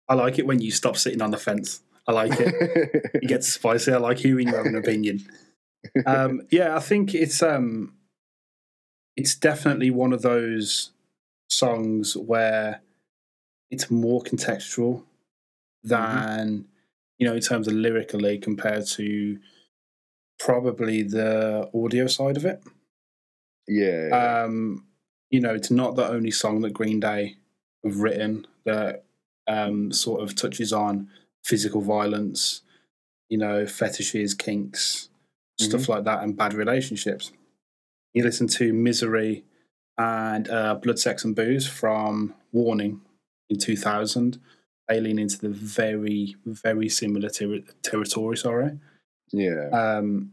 I 0.08 0.14
like 0.14 0.40
it 0.40 0.48
when 0.48 0.62
you 0.62 0.72
stop 0.72 0.98
sitting 0.98 1.22
on 1.22 1.32
the 1.32 1.38
fence. 1.38 1.82
I 2.08 2.14
like 2.14 2.40
it. 2.40 3.10
it 3.16 3.28
gets 3.28 3.48
spicy. 3.52 3.92
I 3.92 3.98
like 3.98 4.20
hearing 4.20 4.48
your 4.48 4.66
own 4.66 4.76
opinion. 4.76 5.26
um, 6.06 6.42
yeah, 6.50 6.76
I 6.76 6.80
think 6.80 7.14
it's 7.14 7.44
um, 7.44 7.94
it's 9.18 9.36
definitely 9.36 9.92
one 9.92 10.14
of 10.14 10.22
those 10.22 10.92
songs 11.50 12.16
where 12.16 12.82
it's 13.70 13.92
more 13.92 14.22
contextual 14.22 15.04
than 15.84 16.66
you 17.18 17.28
know 17.28 17.34
in 17.34 17.42
terms 17.42 17.68
of 17.68 17.74
lyrically 17.74 18.38
compared 18.38 18.86
to 18.86 19.38
probably 20.40 21.04
the 21.04 21.70
audio 21.74 22.08
side 22.08 22.38
of 22.38 22.46
it. 22.46 22.62
yeah. 23.68 24.44
Um, 24.44 24.86
you 25.30 25.42
know, 25.42 25.54
it's 25.54 25.72
not 25.72 25.96
the 25.96 26.08
only 26.08 26.32
song 26.32 26.62
that 26.62 26.74
Green 26.74 27.00
Day 27.00 27.36
have 27.84 28.00
written 28.00 28.48
that 28.66 29.04
um, 29.48 29.92
sort 29.92 30.22
of 30.22 30.36
touches 30.36 30.72
on 30.72 31.10
physical 31.44 31.82
violence, 31.82 32.62
you 33.30 33.38
know, 33.38 33.66
fetishes, 33.66 34.34
kinks, 34.34 35.10
stuff 35.60 35.90
like 35.90 36.04
that, 36.06 36.24
and 36.24 36.38
bad 36.38 36.54
relationships. 36.54 37.32
You 38.14 38.24
listen 38.24 38.48
to 38.48 38.74
Misery 38.74 39.44
and 39.98 40.50
uh, 40.50 40.76
Blood, 40.76 41.00
Sex, 41.00 41.26
and 41.26 41.36
Booze 41.36 41.68
from 41.68 42.34
Warning 42.52 43.02
in 43.50 43.58
2000. 43.58 44.40
They 44.88 45.00
lean 45.02 45.20
into 45.20 45.38
the 45.40 45.50
very, 45.50 46.36
very 46.46 46.90
similar 46.90 47.30
ter- 47.30 47.64
territory, 47.84 48.38
sorry 48.38 48.80
yeah. 49.32 49.70
um, 49.72 50.32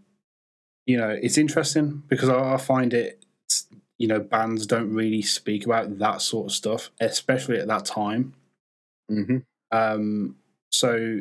you 0.87 0.97
know, 0.97 1.09
it's 1.11 1.39
interesting 1.39 2.03
because 2.09 2.29
I, 2.29 2.55
I 2.55 2.57
find 2.57 2.93
it, 2.93 3.25
you 3.99 4.07
know, 4.07 4.21
bands 4.21 4.67
don't 4.67 4.93
really 4.93 5.23
speak 5.23 5.67
about 5.67 5.99
that 5.99 6.21
sort 6.21 6.47
of 6.47 6.53
stuff, 6.53 6.91
especially 7.01 7.59
at 7.59 7.69
that 7.69 7.85
time. 7.85 8.35
hmm 9.09 9.39
Um, 9.71 10.37
so 10.71 11.21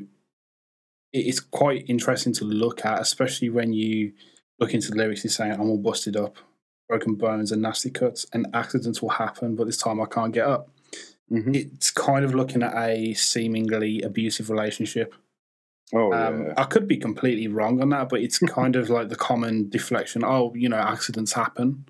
it's 1.11 1.39
quite 1.39 1.87
interesting 1.87 2.33
to 2.33 2.45
look 2.45 2.85
at, 2.85 2.99
especially 2.99 3.49
when 3.49 3.71
you 3.73 4.13
look 4.59 4.73
into 4.73 4.91
the 4.91 4.97
lyrics. 4.97 5.21
He's 5.21 5.35
saying, 5.35 5.53
"I'm 5.53 5.69
all 5.69 5.77
busted 5.77 6.17
up, 6.17 6.37
broken 6.89 7.15
bones, 7.15 7.51
and 7.51 7.61
nasty 7.61 7.91
cuts, 7.91 8.25
and 8.33 8.47
accidents 8.53 9.01
will 9.01 9.09
happen, 9.09 9.55
but 9.55 9.65
this 9.65 9.77
time 9.77 10.01
I 10.01 10.05
can't 10.05 10.33
get 10.33 10.47
up." 10.47 10.69
Hmm 11.41 11.55
It's 11.55 11.91
kind 11.91 12.23
of 12.25 12.33
looking 12.35 12.63
at 12.63 12.75
a 12.75 13.13
seemingly 13.15 14.01
abusive 14.01 14.49
relationship. 14.49 15.13
Oh 15.93 16.11
Um, 16.13 16.45
yeah. 16.47 16.53
I 16.57 16.63
could 16.65 16.87
be 16.87 16.97
completely 16.97 17.47
wrong 17.47 17.81
on 17.81 17.89
that, 17.89 18.09
but 18.09 18.21
it's 18.21 18.39
kind 18.59 18.75
of 18.75 18.89
like 18.89 19.09
the 19.09 19.15
common 19.15 19.69
deflection. 19.69 20.23
Oh, 20.23 20.53
you 20.55 20.69
know, 20.69 20.77
accidents 20.77 21.33
happen. 21.33 21.85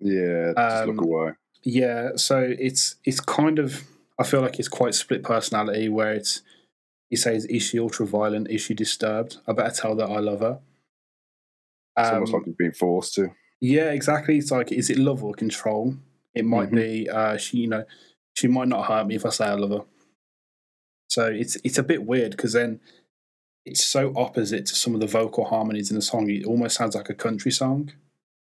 Yeah. 0.00 0.52
Just 0.56 0.86
look 0.86 0.98
um, 0.98 1.04
away. 1.04 1.32
Yeah, 1.62 2.10
so 2.16 2.38
it's 2.58 2.96
it's 3.04 3.20
kind 3.20 3.58
of 3.58 3.82
I 4.18 4.24
feel 4.24 4.40
like 4.40 4.58
it's 4.58 4.68
quite 4.68 4.94
split 4.94 5.22
personality 5.22 5.88
where 5.88 6.12
it's 6.12 6.42
he 7.10 7.16
says 7.16 7.44
is 7.46 7.62
she 7.62 7.78
ultra 7.80 8.06
violent, 8.06 8.48
is 8.50 8.60
she 8.60 8.74
disturbed? 8.74 9.38
I 9.46 9.52
better 9.52 9.74
tell 9.74 9.94
that 9.96 10.08
I 10.10 10.18
love 10.20 10.40
her. 10.40 10.60
It's 11.98 12.10
almost 12.10 12.32
Um, 12.32 12.40
like 12.40 12.46
you've 12.46 12.58
been 12.58 12.72
forced 12.72 13.14
to. 13.14 13.30
yeah, 13.60 13.90
exactly. 13.90 14.38
It's 14.38 14.50
like 14.52 14.70
is 14.72 14.88
it 14.90 14.98
love 14.98 15.24
or 15.24 15.34
control? 15.34 15.96
It 16.34 16.44
might 16.44 16.70
Mhm. 16.70 16.76
be 16.76 17.10
uh, 17.10 17.36
she, 17.38 17.58
you 17.58 17.66
know, 17.68 17.84
she 18.38 18.46
might 18.46 18.68
not 18.68 18.86
hurt 18.86 19.08
me 19.08 19.16
if 19.16 19.26
I 19.26 19.30
say 19.30 19.46
I 19.46 19.54
love 19.54 19.70
her. 19.70 19.84
So 21.08 21.26
it's 21.26 21.56
it's 21.64 21.78
a 21.78 21.82
bit 21.82 22.04
weird 22.04 22.32
because 22.32 22.52
then 22.52 22.80
it's 23.66 23.84
so 23.84 24.12
opposite 24.14 24.64
to 24.66 24.76
some 24.76 24.94
of 24.94 25.00
the 25.00 25.08
vocal 25.08 25.44
harmonies 25.44 25.90
in 25.90 25.96
the 25.96 26.02
song. 26.02 26.30
It 26.30 26.46
almost 26.46 26.76
sounds 26.76 26.94
like 26.94 27.10
a 27.10 27.14
country 27.14 27.50
song. 27.50 27.90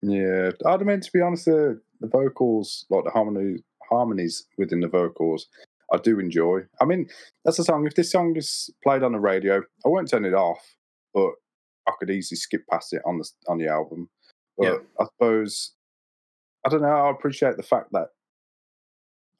Yeah. 0.02 0.52
I 0.66 0.78
mean, 0.78 1.02
to 1.02 1.12
be 1.12 1.20
honest, 1.20 1.46
the, 1.46 1.82
the 2.00 2.08
vocals, 2.08 2.86
like 2.90 3.04
the 3.04 3.12
harmony, 3.12 3.64
harmonies 3.88 4.48
within 4.58 4.80
the 4.80 4.88
vocals, 4.88 5.48
I 5.94 5.98
do 5.98 6.20
enjoy. 6.20 6.62
I 6.80 6.86
mean, 6.86 7.08
that's 7.44 7.60
a 7.60 7.64
song. 7.64 7.86
If 7.86 7.96
this 7.96 8.12
song 8.12 8.36
is 8.38 8.70
played 8.84 9.04
on 9.04 9.12
the 9.12 9.20
radio, 9.20 9.58
I 9.86 9.90
won't 9.90 10.10
turn 10.10 10.26
it 10.26 10.34
off, 10.34 10.78
but 11.14 11.32
I 11.88 11.92
could 12.00 12.10
easily 12.10 12.38
skip 12.38 12.64
past 12.72 12.94
it 12.94 13.02
on 13.06 13.18
the 13.18 13.30
on 13.50 13.58
the 13.58 13.68
album. 13.68 14.10
But 14.58 14.68
Yeah. 14.68 14.78
I 15.00 15.06
suppose 15.06 15.74
I 16.66 16.70
don't 16.70 16.82
know. 16.82 16.88
I 16.88 17.12
appreciate 17.12 17.58
the 17.58 17.64
fact 17.74 17.90
that 17.92 18.08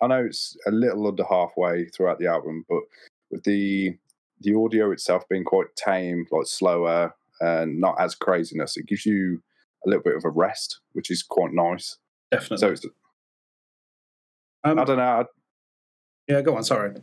I 0.02 0.08
know 0.08 0.26
it's 0.26 0.58
a 0.68 0.72
little 0.72 1.08
under 1.08 1.24
halfway 1.24 1.86
throughout 1.86 2.20
the 2.20 2.28
album, 2.28 2.66
but 2.68 2.82
with 3.30 3.44
the 3.44 3.98
the 4.42 4.56
audio 4.56 4.92
itself 4.92 5.24
being 5.30 5.44
quite 5.44 5.68
tame, 5.76 6.26
like 6.32 6.48
slower 6.48 7.14
and 7.40 7.80
not 7.80 7.96
as 8.00 8.16
craziness, 8.16 8.76
it 8.76 8.88
gives 8.88 9.06
you 9.06 9.42
a 9.86 9.90
little 9.90 10.04
bit 10.04 10.16
of 10.16 10.26
a 10.26 10.30
rest, 10.30 10.80
which 10.94 11.12
is 11.12 11.24
quite 11.24 11.54
nice. 11.54 11.98
Definitely. 12.32 12.58
So 12.58 12.72
it's, 12.72 12.86
um, 14.64 14.80
I 14.80 14.84
don't 14.84 14.98
know. 14.98 15.26
yeah, 16.28 16.42
go 16.42 16.56
on. 16.56 16.64
Sorry. 16.64 16.96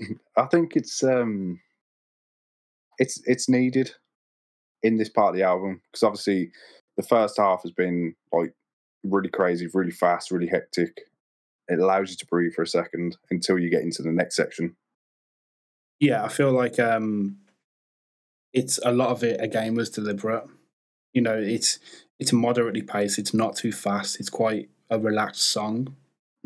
I, 0.00 0.04
I 0.42 0.46
think 0.46 0.76
it's 0.76 1.02
um, 1.02 1.60
it's 2.98 3.20
it's 3.26 3.48
needed 3.48 3.92
in 4.82 4.96
this 4.96 5.08
part 5.08 5.30
of 5.30 5.36
the 5.36 5.42
album 5.42 5.80
because 5.90 6.02
obviously 6.02 6.50
the 6.96 7.02
first 7.02 7.38
half 7.38 7.62
has 7.62 7.72
been 7.72 8.14
like 8.32 8.52
really 9.02 9.30
crazy, 9.30 9.68
really 9.72 9.90
fast, 9.90 10.30
really 10.30 10.48
hectic. 10.48 11.02
It 11.68 11.78
allows 11.78 12.10
you 12.10 12.16
to 12.16 12.26
breathe 12.26 12.54
for 12.54 12.62
a 12.62 12.66
second 12.66 13.16
until 13.30 13.58
you 13.58 13.70
get 13.70 13.82
into 13.82 14.02
the 14.02 14.12
next 14.12 14.36
section. 14.36 14.76
Yeah, 16.00 16.24
I 16.24 16.28
feel 16.28 16.52
like 16.52 16.78
um, 16.78 17.38
it's 18.52 18.78
a 18.84 18.92
lot 18.92 19.10
of 19.10 19.22
it 19.24 19.40
again 19.40 19.74
was 19.74 19.90
deliberate. 19.90 20.44
You 21.12 21.22
know, 21.22 21.36
it's 21.36 21.78
it's 22.18 22.32
moderately 22.32 22.82
paced. 22.82 23.18
It's 23.18 23.34
not 23.34 23.56
too 23.56 23.72
fast. 23.72 24.20
It's 24.20 24.30
quite 24.30 24.68
a 24.90 24.98
relaxed 24.98 25.50
song. 25.50 25.96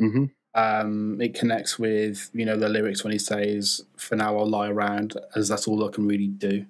Mm-hmm. 0.00 0.24
Um, 0.54 1.20
it 1.20 1.34
connects 1.34 1.78
with 1.78 2.30
you 2.32 2.44
know 2.44 2.56
the 2.56 2.68
lyrics 2.68 3.04
when 3.04 3.12
he 3.12 3.18
says, 3.18 3.82
"For 3.96 4.16
now, 4.16 4.38
I'll 4.38 4.46
lie 4.46 4.68
around 4.68 5.16
as 5.34 5.48
that's 5.48 5.68
all 5.68 5.86
I 5.86 5.90
can 5.90 6.06
really 6.06 6.28
do." 6.28 6.66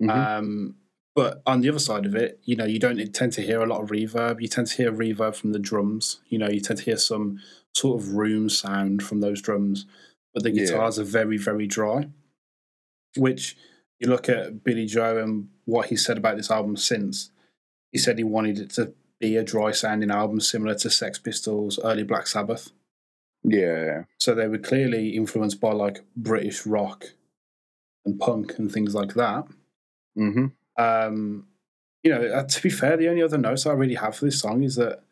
Mhm. 0.00 0.10
Um, 0.10 0.76
but 1.14 1.42
on 1.46 1.60
the 1.60 1.68
other 1.68 1.78
side 1.78 2.06
of 2.06 2.14
it, 2.14 2.40
you 2.44 2.56
know, 2.56 2.64
you 2.64 2.78
don't 2.78 3.12
tend 3.12 3.32
to 3.34 3.42
hear 3.42 3.60
a 3.60 3.66
lot 3.66 3.82
of 3.82 3.90
reverb. 3.90 4.40
You 4.40 4.48
tend 4.48 4.68
to 4.68 4.76
hear 4.76 4.92
reverb 4.92 5.34
from 5.34 5.52
the 5.52 5.58
drums. 5.58 6.20
You 6.28 6.38
know, 6.38 6.48
you 6.48 6.60
tend 6.60 6.78
to 6.78 6.84
hear 6.84 6.96
some 6.96 7.40
sort 7.74 8.00
of 8.00 8.12
room 8.14 8.48
sound 8.48 9.02
from 9.02 9.20
those 9.20 9.40
drums, 9.40 9.86
but 10.34 10.42
the 10.42 10.50
Yeah. 10.50 10.64
guitars 10.66 10.98
are 10.98 11.04
very, 11.04 11.36
very 11.36 11.66
dry. 11.66 12.10
Which 13.16 13.56
you 13.98 14.08
look 14.08 14.28
at 14.28 14.62
Billie 14.64 14.86
Joe 14.86 15.18
and 15.22 15.48
what 15.64 15.88
he 15.88 15.96
said 15.96 16.16
about 16.18 16.36
this 16.36 16.50
album 16.50 16.76
since. 16.76 17.30
He 17.92 17.98
said 17.98 18.18
he 18.18 18.24
wanted 18.24 18.58
it 18.58 18.70
to 18.70 18.94
be 19.18 19.36
a 19.36 19.42
dry 19.44 19.72
sounding 19.72 20.10
album 20.10 20.40
similar 20.40 20.74
to 20.76 20.90
Sex 20.90 21.18
Pistols' 21.18 21.78
early 21.82 22.04
Black 22.04 22.26
Sabbath. 22.26 22.70
Yeah. 23.42 24.04
So 24.18 24.34
they 24.34 24.48
were 24.48 24.58
clearly 24.58 25.10
influenced 25.16 25.60
by 25.60 25.72
like 25.72 26.04
British 26.16 26.64
rock 26.66 27.04
and 28.04 28.18
punk 28.18 28.58
and 28.58 28.70
things 28.70 28.94
like 28.94 29.14
that. 29.14 29.46
hmm 30.14 30.46
Um, 30.76 31.46
you 32.02 32.10
know, 32.10 32.22
uh, 32.22 32.44
to 32.44 32.62
be 32.62 32.70
fair, 32.70 32.96
the 32.96 33.08
only 33.08 33.22
other 33.22 33.36
notes 33.38 33.66
I 33.66 33.72
really 33.72 33.96
have 33.96 34.16
for 34.16 34.24
this 34.24 34.40
song 34.40 34.62
is 34.62 34.76
that, 34.76 35.02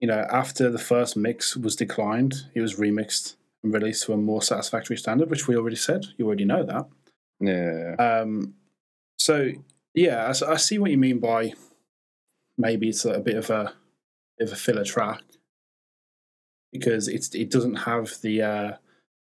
you 0.00 0.08
know, 0.08 0.26
after 0.30 0.70
the 0.70 0.78
first 0.78 1.16
mix 1.16 1.56
was 1.56 1.76
declined, 1.76 2.46
it 2.54 2.60
was 2.60 2.76
remixed 2.76 3.34
and 3.62 3.74
released 3.74 4.04
to 4.04 4.12
a 4.12 4.16
more 4.16 4.42
satisfactory 4.42 4.96
standard, 4.96 5.30
which 5.30 5.48
we 5.48 5.56
already 5.56 5.76
said. 5.76 6.06
You 6.16 6.26
already 6.26 6.44
know 6.44 6.62
that. 6.62 6.86
Yeah. 7.40 7.94
Um, 7.98 8.54
so 9.18 9.50
yeah, 9.94 10.32
I 10.46 10.56
see 10.56 10.78
what 10.78 10.90
you 10.90 10.98
mean 10.98 11.18
by 11.18 11.54
maybe 12.56 12.88
it's 12.88 13.04
a 13.04 13.20
bit 13.20 13.36
of 13.36 13.50
a 13.50 13.74
bit 14.38 14.48
of 14.48 14.52
a 14.52 14.56
filler 14.56 14.84
track 14.84 15.22
because 16.72 17.08
it's 17.08 17.34
it 17.34 17.50
doesn't 17.50 17.76
have 17.76 18.12
the 18.22 18.42
uh, 18.42 18.72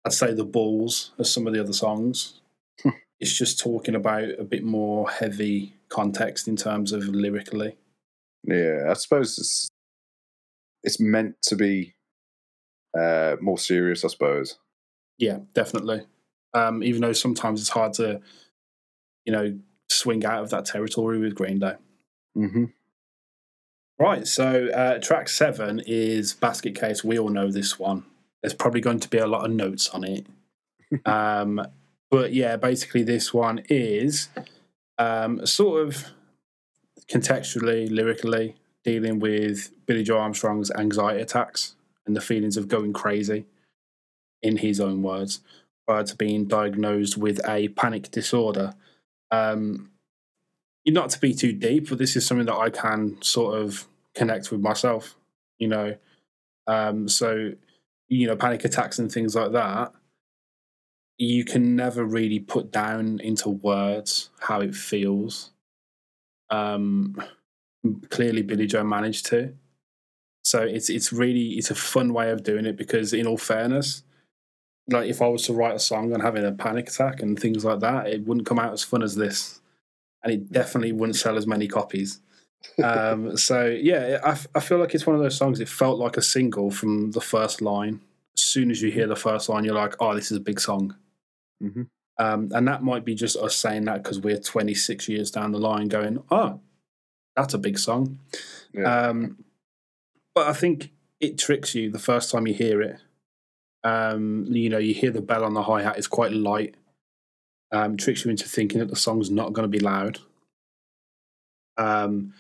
I'd 0.06 0.14
say 0.14 0.34
the 0.34 0.44
balls 0.44 1.12
as 1.18 1.32
some 1.32 1.48
of 1.48 1.54
the 1.54 1.60
other 1.60 1.74
songs. 1.74 2.42
it's 3.20 3.38
just 3.38 3.60
talking 3.60 3.96
about 3.96 4.30
a 4.38 4.44
bit 4.44 4.64
more 4.64 5.10
heavy 5.10 5.74
context 5.90 6.48
in 6.48 6.56
terms 6.56 6.92
of 6.92 7.04
lyrically. 7.08 7.76
Yeah. 8.44 8.88
I 8.90 8.94
suppose 8.94 9.38
it's 9.40 9.70
it's 10.88 11.00
meant 11.02 11.36
to 11.44 11.56
be 11.56 11.94
uh, 12.98 13.36
more 13.42 13.58
serious. 13.58 14.04
I 14.06 14.08
suppose. 14.08 14.58
Yeah, 15.20 15.40
definitely. 15.54 16.04
Um, 16.54 16.82
even 16.82 17.02
though 17.02 17.14
sometimes 17.14 17.60
it's 17.60 17.70
hard 17.70 17.94
to, 17.94 18.22
you 19.26 19.34
know, 19.34 19.60
swing 19.90 20.26
out 20.26 20.44
of 20.44 20.50
that 20.52 20.66
territory 20.66 21.20
with 21.20 21.36
Green 21.36 21.60
Day. 21.60 21.76
hmm 22.34 22.66
Right, 24.00 24.28
so 24.28 24.68
uh, 24.68 25.00
track 25.00 25.28
seven 25.28 25.82
is 25.88 26.34
Basket 26.34 26.76
Case. 26.76 27.04
We 27.04 27.18
all 27.18 27.30
know 27.30 27.52
this 27.52 27.80
one. 27.80 28.06
There's 28.42 28.54
probably 28.54 28.80
going 28.80 29.00
to 29.00 29.10
be 29.10 29.18
a 29.18 29.26
lot 29.26 29.44
of 29.44 29.52
notes 29.52 29.90
on 29.90 30.04
it. 30.04 30.28
um, 31.06 31.66
but 32.12 32.32
yeah, 32.32 32.58
basically, 32.58 33.02
this 33.02 33.34
one 33.34 33.64
is 33.70 34.30
um, 35.00 35.46
sort 35.48 35.88
of 35.88 36.06
contextually, 37.10 37.90
lyrically, 37.90 38.56
dealing 38.88 39.20
with 39.20 39.72
Billie 39.86 40.04
Joe 40.04 40.18
Armstrong's 40.18 40.72
anxiety 40.72 41.22
attacks 41.22 41.76
and 42.06 42.16
the 42.16 42.22
feelings 42.22 42.56
of 42.56 42.70
going 42.70 42.94
crazy, 42.94 43.46
in 44.42 44.56
his 44.56 44.80
own 44.80 45.04
words, 45.04 45.42
prior 45.86 46.04
to 46.04 46.16
being 46.16 46.46
diagnosed 46.46 47.18
with 47.18 47.42
a 47.46 47.68
panic 47.70 48.10
disorder. 48.12 48.74
Um, 49.30 49.92
not 50.88 51.10
to 51.10 51.20
be 51.20 51.34
too 51.34 51.52
deep, 51.52 51.90
but 51.90 51.98
this 51.98 52.16
is 52.16 52.26
something 52.26 52.46
that 52.46 52.56
I 52.56 52.70
can 52.70 53.22
sort 53.22 53.60
of 53.60 53.86
connect 54.16 54.52
with 54.52 54.62
myself, 54.62 55.18
you 55.60 55.68
know. 55.68 55.98
Um, 56.66 57.10
so, 57.10 57.52
you 58.08 58.28
know, 58.28 58.38
panic 58.38 58.64
attacks 58.64 59.00
and 59.00 59.12
things 59.12 59.36
like 59.36 59.52
that, 59.52 59.92
you 61.18 61.44
can 61.44 61.76
never 61.76 62.06
really 62.06 62.40
put 62.40 62.72
down 62.72 63.20
into 63.20 63.50
words 63.50 64.30
how 64.40 64.62
it 64.62 64.76
feels. 64.76 65.52
Um, 66.50 67.22
clearly, 68.10 68.42
Billie 68.42 68.68
Joe 68.68 68.84
managed 68.84 69.26
to. 69.28 69.54
So 70.44 70.62
it's 70.62 70.90
it's 70.90 71.12
really 71.12 71.52
it's 71.58 71.72
a 71.72 71.76
fun 71.76 72.14
way 72.14 72.32
of 72.32 72.44
doing 72.44 72.66
it 72.66 72.78
because, 72.78 73.14
in 73.14 73.28
all 73.28 73.38
fairness, 73.38 74.04
like 74.90 75.10
if 75.10 75.22
I 75.22 75.28
was 75.28 75.44
to 75.44 75.54
write 75.54 75.76
a 75.76 75.80
song 75.80 76.14
on 76.14 76.22
having 76.22 76.46
a 76.46 76.52
panic 76.52 76.90
attack 76.90 77.22
and 77.22 77.38
things 77.38 77.66
like 77.66 77.82
that, 77.82 78.08
it 78.08 78.26
wouldn't 78.26 78.48
come 78.48 78.60
out 78.60 78.74
as 78.74 78.84
fun 78.84 79.04
as 79.04 79.16
this 79.16 79.60
and 80.24 80.34
it 80.34 80.52
definitely 80.52 80.92
wouldn't 80.92 81.16
sell 81.16 81.38
as 81.38 81.48
many 81.48 81.68
copies. 81.68 82.20
Um, 82.84 83.38
so 83.38 83.66
yeah, 83.66 84.20
I, 84.24 84.38
I 84.56 84.60
feel 84.60 84.78
like 84.78 84.94
it's 84.94 85.08
one 85.08 85.16
of 85.16 85.22
those 85.22 85.38
songs. 85.38 85.60
It 85.60 85.70
felt 85.70 86.00
like 86.00 86.18
a 86.18 86.22
single 86.22 86.72
from 86.72 87.12
the 87.12 87.22
first 87.22 87.62
line. 87.62 88.02
As 88.38 88.44
soon 88.44 88.70
as 88.70 88.82
you 88.82 88.92
hear 88.92 89.08
the 89.08 89.16
first 89.16 89.50
line, 89.50 89.64
you're 89.64 89.74
like, 89.74 89.96
"Oh, 90.00 90.14
this 90.14 90.32
is 90.32 90.38
a 90.38 90.42
big 90.42 90.60
song." 90.60 90.96
hmm 91.62 91.84
Um, 92.20 92.50
and 92.54 92.68
that 92.68 92.84
might 92.84 93.06
be 93.06 93.16
just 93.16 93.38
us 93.38 93.56
saying 93.56 93.86
that 93.86 94.04
because 94.04 94.20
we're 94.20 94.40
26 94.40 95.08
years 95.08 95.32
down 95.32 95.52
the 95.52 95.60
line, 95.60 95.88
going, 95.88 96.24
"Oh, 96.30 96.60
that's 97.38 97.54
a 97.54 97.60
big 97.60 97.80
song." 97.80 98.20
Yeah. 98.74 99.10
Um, 99.10 99.46
but 100.36 100.48
I 100.48 100.54
think 100.54 100.92
it 101.20 101.38
tricks 101.38 101.76
you 101.76 101.90
the 101.90 102.00
first 102.00 102.32
time 102.32 102.48
you 102.48 102.54
hear 102.54 102.82
it. 102.82 103.00
Um, 103.84 104.46
you 104.50 104.70
know, 104.70 104.78
you 104.78 104.94
hear 104.94 105.12
the 105.12 105.22
bell 105.22 105.44
on 105.46 105.54
the 105.54 105.64
hi 105.64 105.84
hat; 105.84 105.98
it's 105.98 106.08
quite 106.08 106.34
light. 106.34 106.76
Um, 107.72 107.98
tricks 107.98 108.26
you 108.26 108.32
into 108.32 108.48
thinking 108.48 108.80
that 108.80 108.90
the 108.90 108.96
song's 108.96 109.30
not 109.32 109.54
going 109.54 109.64
to 109.64 109.78
be 109.78 109.80
loud. 109.80 110.20
Um, 111.78 112.34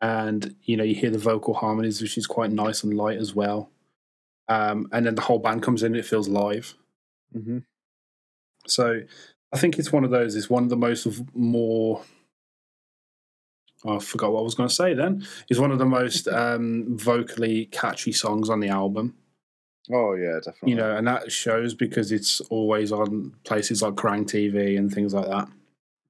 and 0.00 0.54
you 0.64 0.76
know, 0.76 0.84
you 0.84 0.94
hear 0.94 1.10
the 1.10 1.18
vocal 1.18 1.54
harmonies, 1.54 2.02
which 2.02 2.18
is 2.18 2.26
quite 2.26 2.52
nice 2.52 2.84
and 2.84 2.94
light 2.94 3.18
as 3.18 3.34
well. 3.34 3.70
Um, 4.48 4.88
and 4.92 5.06
then 5.06 5.14
the 5.14 5.22
whole 5.22 5.38
band 5.38 5.62
comes 5.62 5.82
in; 5.82 5.92
and 5.92 5.96
it 5.96 6.06
feels 6.06 6.28
live. 6.28 6.74
hmm 7.32 7.58
So 8.66 9.00
I 9.52 9.58
think 9.58 9.78
it's 9.78 9.92
one 9.92 10.04
of 10.04 10.10
those. 10.10 10.34
It's 10.34 10.50
one 10.50 10.64
of 10.64 10.70
the 10.70 10.76
most 10.76 11.06
more. 11.34 12.02
I 13.86 13.98
forgot 13.98 14.32
what 14.32 14.40
I 14.40 14.44
was 14.44 14.54
going 14.54 14.68
to 14.68 14.74
say. 14.74 14.94
Then 14.94 15.26
it's 15.48 15.60
one 15.60 15.70
of 15.70 15.78
the 15.78 15.84
most 15.84 16.26
um, 16.28 16.96
vocally 16.96 17.66
catchy 17.66 18.12
songs 18.12 18.48
on 18.48 18.60
the 18.60 18.68
album. 18.68 19.14
Oh 19.92 20.14
yeah, 20.14 20.36
definitely. 20.36 20.70
You 20.70 20.76
know, 20.76 20.96
and 20.96 21.06
that 21.06 21.30
shows 21.30 21.74
because 21.74 22.10
it's 22.10 22.40
always 22.42 22.90
on 22.90 23.34
places 23.44 23.82
like 23.82 23.94
Kerrang 23.94 24.24
TV 24.24 24.78
and 24.78 24.90
things 24.90 25.12
like 25.12 25.28
that. 25.28 25.48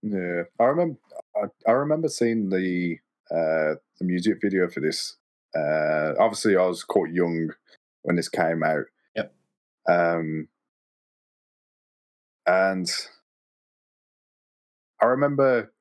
Yeah, 0.02 0.42
I 0.60 0.64
remember. 0.64 0.98
I, 1.36 1.46
I 1.68 1.72
remember 1.72 2.08
seeing 2.08 2.50
the 2.50 2.98
uh, 3.30 3.74
the 3.98 4.04
music 4.04 4.38
video 4.40 4.68
for 4.68 4.80
this. 4.80 5.16
Uh, 5.56 6.14
obviously, 6.20 6.56
I 6.56 6.66
was 6.66 6.84
quite 6.84 7.12
young 7.12 7.50
when 8.02 8.16
this 8.16 8.28
came 8.28 8.62
out. 8.62 8.84
Yep. 9.16 9.34
Um, 9.88 10.48
and 12.46 12.90
I 15.02 15.06
remember 15.06 15.72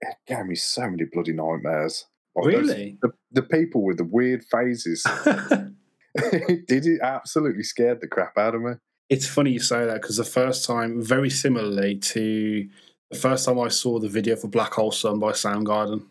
it 0.00 0.14
gave 0.26 0.46
me 0.46 0.54
so 0.54 0.88
many 0.90 1.04
bloody 1.04 1.32
nightmares. 1.32 2.06
Like 2.36 2.54
those- 2.54 2.68
Really? 2.68 2.98
the 3.02 3.10
the 3.32 3.42
people 3.42 3.84
with 3.84 3.98
the 3.98 4.04
weird 4.04 4.44
faces. 4.44 5.04
Did 6.66 6.86
it 6.86 7.00
absolutely 7.02 7.62
scared 7.62 8.00
the 8.00 8.08
crap 8.08 8.36
out 8.38 8.54
of 8.54 8.62
me? 8.62 8.72
it's 9.10 9.26
funny 9.26 9.50
you 9.52 9.58
say 9.60 9.86
that 9.86 10.02
because 10.02 10.18
the 10.18 10.24
first 10.24 10.66
time, 10.66 11.02
very 11.02 11.30
similarly 11.30 11.96
to 11.96 12.68
the 13.10 13.16
first 13.16 13.46
time 13.46 13.58
I 13.58 13.68
saw 13.68 13.98
the 13.98 14.08
video 14.08 14.36
for 14.36 14.48
Black 14.48 14.74
Hole 14.74 14.92
Sun 14.92 15.18
by 15.18 15.32
Soundgarden, 15.32 16.04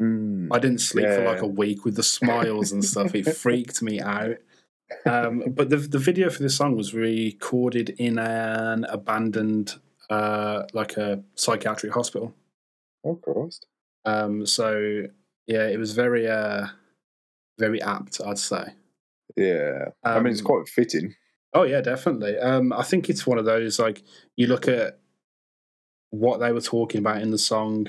Mm. 0.00 0.48
I 0.52 0.60
didn't 0.60 0.78
sleep 0.80 1.06
for 1.08 1.24
like 1.24 1.42
a 1.42 1.46
week 1.46 1.84
with 1.84 1.96
the 1.96 2.04
smiles 2.04 2.70
and 2.70 2.84
stuff. 2.84 3.16
It 3.16 3.24
freaked 3.36 3.82
me 3.82 4.00
out. 4.00 4.36
Um, 5.04 5.42
but 5.48 5.70
the 5.70 5.76
the 5.78 5.98
video 5.98 6.30
for 6.30 6.40
this 6.40 6.56
song 6.56 6.76
was 6.76 6.94
recorded 6.94 7.90
in 7.98 8.16
an 8.18 8.84
abandoned, 8.84 9.74
uh, 10.08 10.62
like 10.72 10.96
a 10.96 11.24
psychiatric 11.34 11.92
hospital. 11.92 12.32
Oh 13.04 13.14
Christ! 13.16 13.66
Um, 14.04 14.46
so 14.46 15.04
yeah, 15.46 15.66
it 15.68 15.78
was 15.78 15.92
very, 15.92 16.28
uh, 16.28 16.66
very 17.58 17.82
apt, 17.82 18.20
I'd 18.24 18.38
say. 18.38 18.74
Yeah, 19.36 19.90
I 20.04 20.20
mean 20.20 20.32
it's 20.32 20.40
Um, 20.40 20.46
quite 20.46 20.68
fitting. 20.68 21.14
Oh 21.54 21.62
yeah, 21.64 21.80
definitely. 21.80 22.38
Um, 22.38 22.72
I 22.72 22.82
think 22.82 23.08
it's 23.08 23.26
one 23.26 23.38
of 23.38 23.44
those 23.44 23.78
like 23.78 24.02
you 24.36 24.46
look 24.46 24.68
at 24.68 24.98
what 26.10 26.38
they 26.40 26.52
were 26.52 26.60
talking 26.60 26.98
about 27.00 27.22
in 27.22 27.30
the 27.30 27.38
song. 27.38 27.88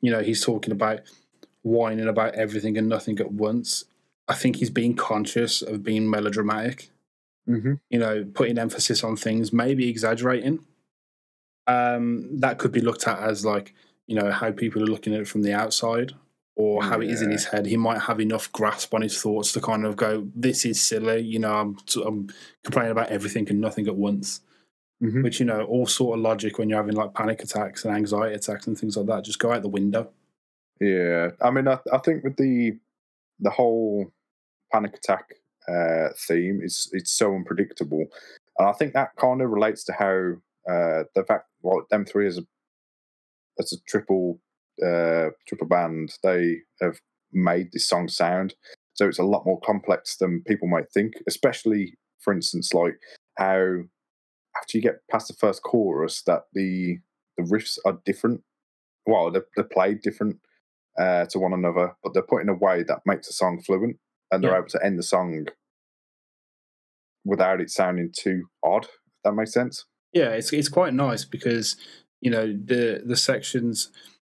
You 0.00 0.12
know, 0.12 0.22
he's 0.22 0.44
talking 0.44 0.72
about 0.72 1.00
whining 1.62 2.08
about 2.08 2.34
everything 2.34 2.76
and 2.78 2.88
nothing 2.88 3.20
at 3.20 3.32
once. 3.32 3.84
I 4.28 4.34
think 4.34 4.56
he's 4.56 4.70
being 4.70 4.94
conscious 4.96 5.62
of 5.62 5.82
being 5.82 6.08
melodramatic. 6.10 6.90
hmm 7.46 7.74
You 7.90 7.98
know, 7.98 8.24
putting 8.34 8.58
emphasis 8.58 9.04
on 9.04 9.16
things, 9.16 9.52
maybe 9.52 9.88
exaggerating. 9.88 10.60
Um, 11.66 12.40
that 12.40 12.58
could 12.58 12.72
be 12.72 12.80
looked 12.80 13.06
at 13.08 13.18
as 13.18 13.44
like 13.44 13.74
you 14.06 14.14
know 14.16 14.30
how 14.30 14.50
people 14.52 14.82
are 14.82 14.86
looking 14.86 15.14
at 15.14 15.20
it 15.20 15.28
from 15.28 15.42
the 15.42 15.52
outside, 15.52 16.12
or 16.56 16.82
how 16.82 17.00
it 17.00 17.10
is 17.10 17.22
in 17.22 17.30
his 17.30 17.44
head. 17.46 17.66
He 17.66 17.76
might 17.76 18.00
have 18.02 18.20
enough 18.20 18.50
grasp 18.52 18.94
on 18.94 19.02
his 19.02 19.20
thoughts 19.20 19.52
to 19.52 19.60
kind 19.60 19.84
of 19.84 19.96
go, 19.96 20.28
"This 20.34 20.64
is 20.64 20.80
silly." 20.82 21.20
You 21.20 21.38
know, 21.40 21.54
I'm 21.54 21.76
I'm 22.04 22.28
complaining 22.62 22.92
about 22.92 23.08
everything 23.10 23.48
and 23.50 23.60
nothing 23.60 23.86
at 23.88 23.96
once 23.96 24.40
hmm 25.00 25.22
which 25.22 25.40
you 25.40 25.46
know 25.46 25.64
all 25.64 25.86
sort 25.86 26.16
of 26.18 26.22
logic 26.22 26.58
when 26.58 26.68
you're 26.68 26.78
having 26.78 26.94
like 26.94 27.14
panic 27.14 27.42
attacks 27.42 27.84
and 27.84 27.94
anxiety 27.94 28.34
attacks 28.34 28.66
and 28.66 28.78
things 28.78 28.96
like 28.96 29.06
that 29.06 29.24
just 29.24 29.38
go 29.38 29.52
out 29.52 29.62
the 29.62 29.68
window 29.68 30.08
Yeah, 30.80 31.30
I 31.40 31.50
mean, 31.50 31.68
I, 31.68 31.78
I 31.92 31.98
think 31.98 32.24
with 32.24 32.36
the 32.36 32.78
the 33.40 33.50
whole 33.50 34.12
panic 34.72 34.96
attack 34.96 35.34
uh, 35.68 36.08
theme, 36.28 36.60
it's 36.62 36.88
it's 36.92 37.12
so 37.12 37.34
unpredictable, 37.34 38.06
and 38.58 38.68
I 38.68 38.72
think 38.72 38.92
that 38.94 39.16
kind 39.16 39.40
of 39.40 39.50
relates 39.50 39.84
to 39.84 39.92
how 39.92 40.34
uh, 40.70 41.04
the 41.14 41.24
fact 41.26 41.48
well, 41.62 41.86
them 41.90 42.04
three 42.04 42.26
as 42.26 42.38
a 42.38 42.46
as 43.58 43.72
a 43.72 43.76
triple 43.88 44.40
uh, 44.84 45.30
Triple 45.46 45.68
Band, 45.68 46.12
they 46.22 46.56
have 46.80 46.98
made 47.32 47.68
this 47.72 47.88
song 47.88 48.08
sound. 48.08 48.54
So 48.94 49.08
it's 49.08 49.18
a 49.18 49.24
lot 49.24 49.46
more 49.46 49.60
complex 49.60 50.16
than 50.16 50.42
people 50.46 50.68
might 50.68 50.90
think, 50.92 51.14
especially, 51.28 51.94
for 52.20 52.32
instance, 52.32 52.72
like 52.74 52.94
how 53.38 53.82
after 54.56 54.78
you 54.78 54.82
get 54.82 55.00
past 55.10 55.28
the 55.28 55.34
first 55.34 55.62
chorus, 55.62 56.22
that 56.26 56.42
the 56.52 56.98
the 57.36 57.44
riffs 57.44 57.78
are 57.84 57.98
different. 58.04 58.42
Well, 59.06 59.30
they're, 59.30 59.46
they're 59.56 59.64
played 59.64 60.00
different 60.02 60.38
uh, 60.98 61.26
to 61.26 61.38
one 61.38 61.52
another, 61.52 61.94
but 62.02 62.14
they're 62.14 62.22
put 62.22 62.42
in 62.42 62.48
a 62.48 62.54
way 62.54 62.82
that 62.84 63.00
makes 63.04 63.26
the 63.26 63.32
song 63.32 63.60
fluent, 63.60 63.98
and 64.30 64.42
they're 64.42 64.52
Yeah. 64.52 64.58
able 64.58 64.68
to 64.68 64.84
end 64.84 64.98
the 64.98 65.02
song 65.02 65.46
without 67.24 67.60
it 67.60 67.70
sounding 67.70 68.12
too 68.16 68.44
odd. 68.62 68.84
If 68.84 69.22
that 69.24 69.32
makes 69.32 69.52
sense. 69.52 69.84
Yeah, 70.12 70.30
it's 70.30 70.52
it's 70.52 70.68
quite 70.68 70.94
nice 70.94 71.24
because 71.24 71.76
you 72.24 72.30
know 72.30 72.46
the 72.46 73.02
the 73.04 73.16
sections 73.16 73.90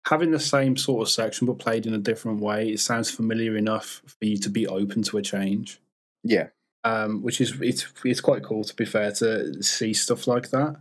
having 0.06 0.30
the 0.30 0.40
same 0.40 0.76
sort 0.76 1.02
of 1.02 1.10
section 1.10 1.46
but 1.46 1.58
played 1.58 1.84
in 1.86 1.92
a 1.92 1.98
different 1.98 2.40
way. 2.40 2.70
It 2.70 2.80
sounds 2.80 3.10
familiar 3.10 3.56
enough 3.56 4.00
for 4.06 4.24
you 4.24 4.38
to 4.38 4.48
be 4.48 4.66
open 4.66 5.02
to 5.02 5.18
a 5.18 5.22
change. 5.22 5.80
Yeah, 6.22 6.48
um, 6.84 7.22
which 7.22 7.40
is 7.40 7.60
it's 7.60 7.86
it's 8.04 8.20
quite 8.20 8.44
cool 8.44 8.64
to 8.64 8.74
be 8.74 8.86
fair 8.86 9.10
to 9.12 9.62
see 9.62 9.92
stuff 9.92 10.26
like 10.28 10.50
that. 10.50 10.76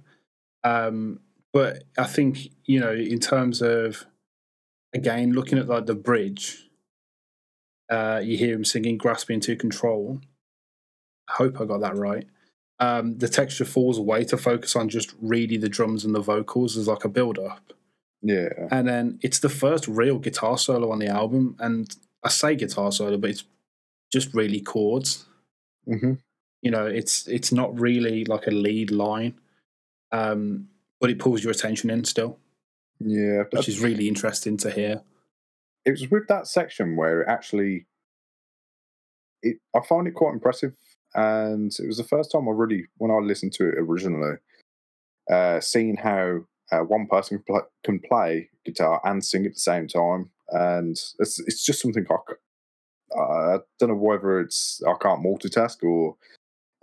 Um, 0.64 1.20
but 1.52 1.84
I 1.98 2.06
think 2.06 2.52
you 2.66 2.80
know 2.80 2.94
in 2.94 3.20
terms 3.20 3.62
of 3.64 4.06
again 4.94 5.34
looking 5.34 5.58
at 5.58 5.68
like 5.68 5.88
the 5.88 5.96
bridge, 5.96 6.70
uh, 7.90 8.22
you 8.24 8.38
hear 8.38 8.54
him 8.54 8.66
singing 8.66 9.00
"Grasping 9.00 9.40
to 9.42 9.56
Control." 9.56 10.22
I 11.28 11.34
hope 11.34 11.60
I 11.60 11.66
got 11.66 11.82
that 11.82 11.98
right. 11.98 12.28
Um, 12.80 13.18
the 13.18 13.28
texture 13.28 13.66
falls 13.66 13.98
away 13.98 14.24
to 14.26 14.38
focus 14.38 14.76
on 14.76 14.88
just 14.88 15.14
really 15.22 15.58
the 15.58 15.68
drums 15.68 16.06
and 16.06 16.16
the 16.16 16.22
vocals 16.22 16.78
as 16.78 16.88
like 16.88 17.04
a 17.04 17.10
build 17.10 17.38
up. 17.38 17.74
yeah, 18.22 18.50
And 18.72 18.88
then 18.88 19.20
it's 19.22 19.40
the 19.40 19.50
first 19.50 19.88
real 19.88 20.18
guitar 20.18 20.58
solo 20.58 20.92
on 20.92 21.00
the 21.00 21.08
album. 21.08 21.58
And 21.60 21.94
I 22.24 22.30
say 22.30 22.56
guitar 22.56 22.92
solo, 22.92 23.18
but 23.18 23.32
it's 23.32 23.44
just 24.12 24.34
really 24.34 24.62
chords 24.62 25.26
hmm 25.86 26.14
you 26.62 26.72
know 26.72 26.86
it's 26.86 27.28
it's 27.28 27.52
not 27.52 27.80
really 27.80 28.26
like 28.26 28.48
a 28.48 28.52
lead 28.52 28.92
line 28.92 29.40
um 30.12 30.68
but 31.00 31.10
it 31.10 31.20
pulls 31.20 31.44
your 31.44 31.52
attention 31.52 31.90
in 31.90 32.04
still 32.04 32.38
yeah. 33.00 33.44
which 33.52 33.70
is 33.70 33.80
really 33.80 34.08
interesting 34.08 34.58
to 34.58 34.70
hear 34.70 35.02
it 35.86 35.92
was 35.92 36.12
with 36.12 36.28
that 36.28 36.48
section 36.48 36.98
where 36.98 37.22
it 37.22 37.30
actually 37.30 37.86
it 39.42 39.58
I 39.74 39.80
found 39.88 40.08
it 40.08 40.16
quite 40.16 40.34
impressive 40.34 40.76
and 41.16 41.72
it 41.80 41.88
was 41.88 41.98
the 41.98 42.04
first 42.04 42.32
time 42.32 42.48
I 42.48 42.52
really 42.52 42.86
when 42.98 43.12
I 43.12 43.16
listened 43.16 43.54
to 43.54 43.68
it 43.68 43.76
originally 43.78 44.38
uh 45.32 45.60
seeing 45.60 45.98
how 45.98 46.42
uh, 46.72 46.80
one 46.80 47.08
person 47.08 47.38
can, 47.38 47.46
pl- 47.46 47.72
can 47.84 48.00
play 48.00 48.50
guitar 48.66 49.02
and 49.04 49.24
sing 49.24 49.46
at 49.46 49.54
the 49.54 49.60
same 49.60 49.88
time 49.88 50.30
and 50.50 50.92
it's 51.20 51.40
it's 51.40 51.66
just 51.66 51.82
something 51.82 52.06
I, 53.16 53.20
I 53.20 53.58
don't 53.80 53.90
know 53.90 53.96
whether 53.96 54.40
it's 54.40 54.82
I 54.88 54.94
can't 55.02 55.24
multitask 55.26 55.84
or 55.84 56.16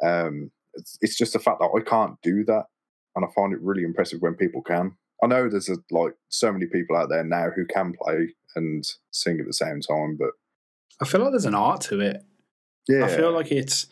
um 0.03 0.51
it's, 0.75 0.99
it's 1.01 1.17
just 1.17 1.33
the 1.33 1.39
fact 1.39 1.61
that 1.61 1.71
I 1.75 1.81
can't 1.89 2.21
do 2.23 2.45
that 2.45 2.67
and 3.15 3.25
I 3.25 3.29
find 3.35 3.53
it 3.53 3.61
really 3.61 3.83
impressive 3.83 4.21
when 4.21 4.35
people 4.35 4.63
can. 4.63 4.97
I 5.23 5.27
know 5.27 5.49
there's 5.49 5.71
a, 5.71 5.77
like 5.91 6.13
so 6.29 6.53
many 6.53 6.67
people 6.67 6.97
out 6.97 7.09
there 7.09 7.25
now 7.25 7.49
who 7.55 7.65
can 7.65 7.95
play 8.01 8.35
and 8.55 8.85
sing 9.11 9.41
at 9.41 9.47
the 9.47 9.53
same 9.53 9.81
time, 9.81 10.17
but 10.19 10.31
i 11.01 11.05
feel 11.05 11.21
like 11.21 11.31
there's 11.31 11.45
an 11.45 11.55
art 11.55 11.81
to 11.83 12.01
it. 12.01 12.25
Yeah, 12.89 13.05
i 13.05 13.09
feel 13.09 13.33
like 13.33 13.51
it's 13.51 13.87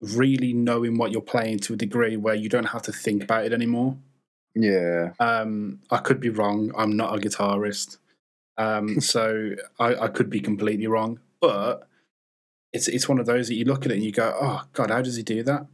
really 0.00 0.52
knowing 0.52 0.98
what 0.98 1.10
you're 1.10 1.20
playing 1.20 1.58
to 1.58 1.74
a 1.74 1.76
degree 1.76 2.16
where 2.16 2.34
you 2.34 2.48
don't 2.48 2.64
have 2.64 2.82
to 2.82 2.92
think 2.92 3.22
about 3.22 3.44
it 3.44 3.52
anymore 3.52 3.96
yeah, 4.54 5.12
um 5.20 5.80
i 5.90 5.98
could 5.98 6.20
be 6.20 6.30
wrong 6.30 6.70
i'm 6.76 6.96
not 6.96 7.14
a 7.14 7.18
guitarist 7.18 7.98
um 8.58 9.00
so 9.12 9.54
I, 9.78 9.94
I 9.94 10.08
could 10.08 10.30
be 10.30 10.40
completely 10.40 10.86
wrong 10.86 11.20
but 11.40 11.88
it's 12.72 12.88
it's 12.88 13.08
one 13.08 13.18
of 13.18 13.26
those 13.26 13.48
that 13.48 13.54
you 13.54 13.64
look 13.64 13.84
at 13.84 13.92
it 13.92 13.96
and 13.96 14.04
you 14.04 14.12
go 14.12 14.36
oh 14.40 14.62
god 14.72 14.90
how 14.90 15.02
does 15.02 15.16
he 15.16 15.22
do 15.22 15.42
that 15.42 15.66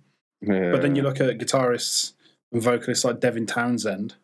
yeah. 0.43 0.73
But 0.73 0.83
then 0.83 0.97
you 0.97 1.03
look 1.03 1.21
at 1.21 1.39
guitarists 1.39 2.13
and 2.51 2.61
vocalists 2.61 3.05
like 3.05 3.21
Devin 3.21 3.47
Townsend, 3.47 4.17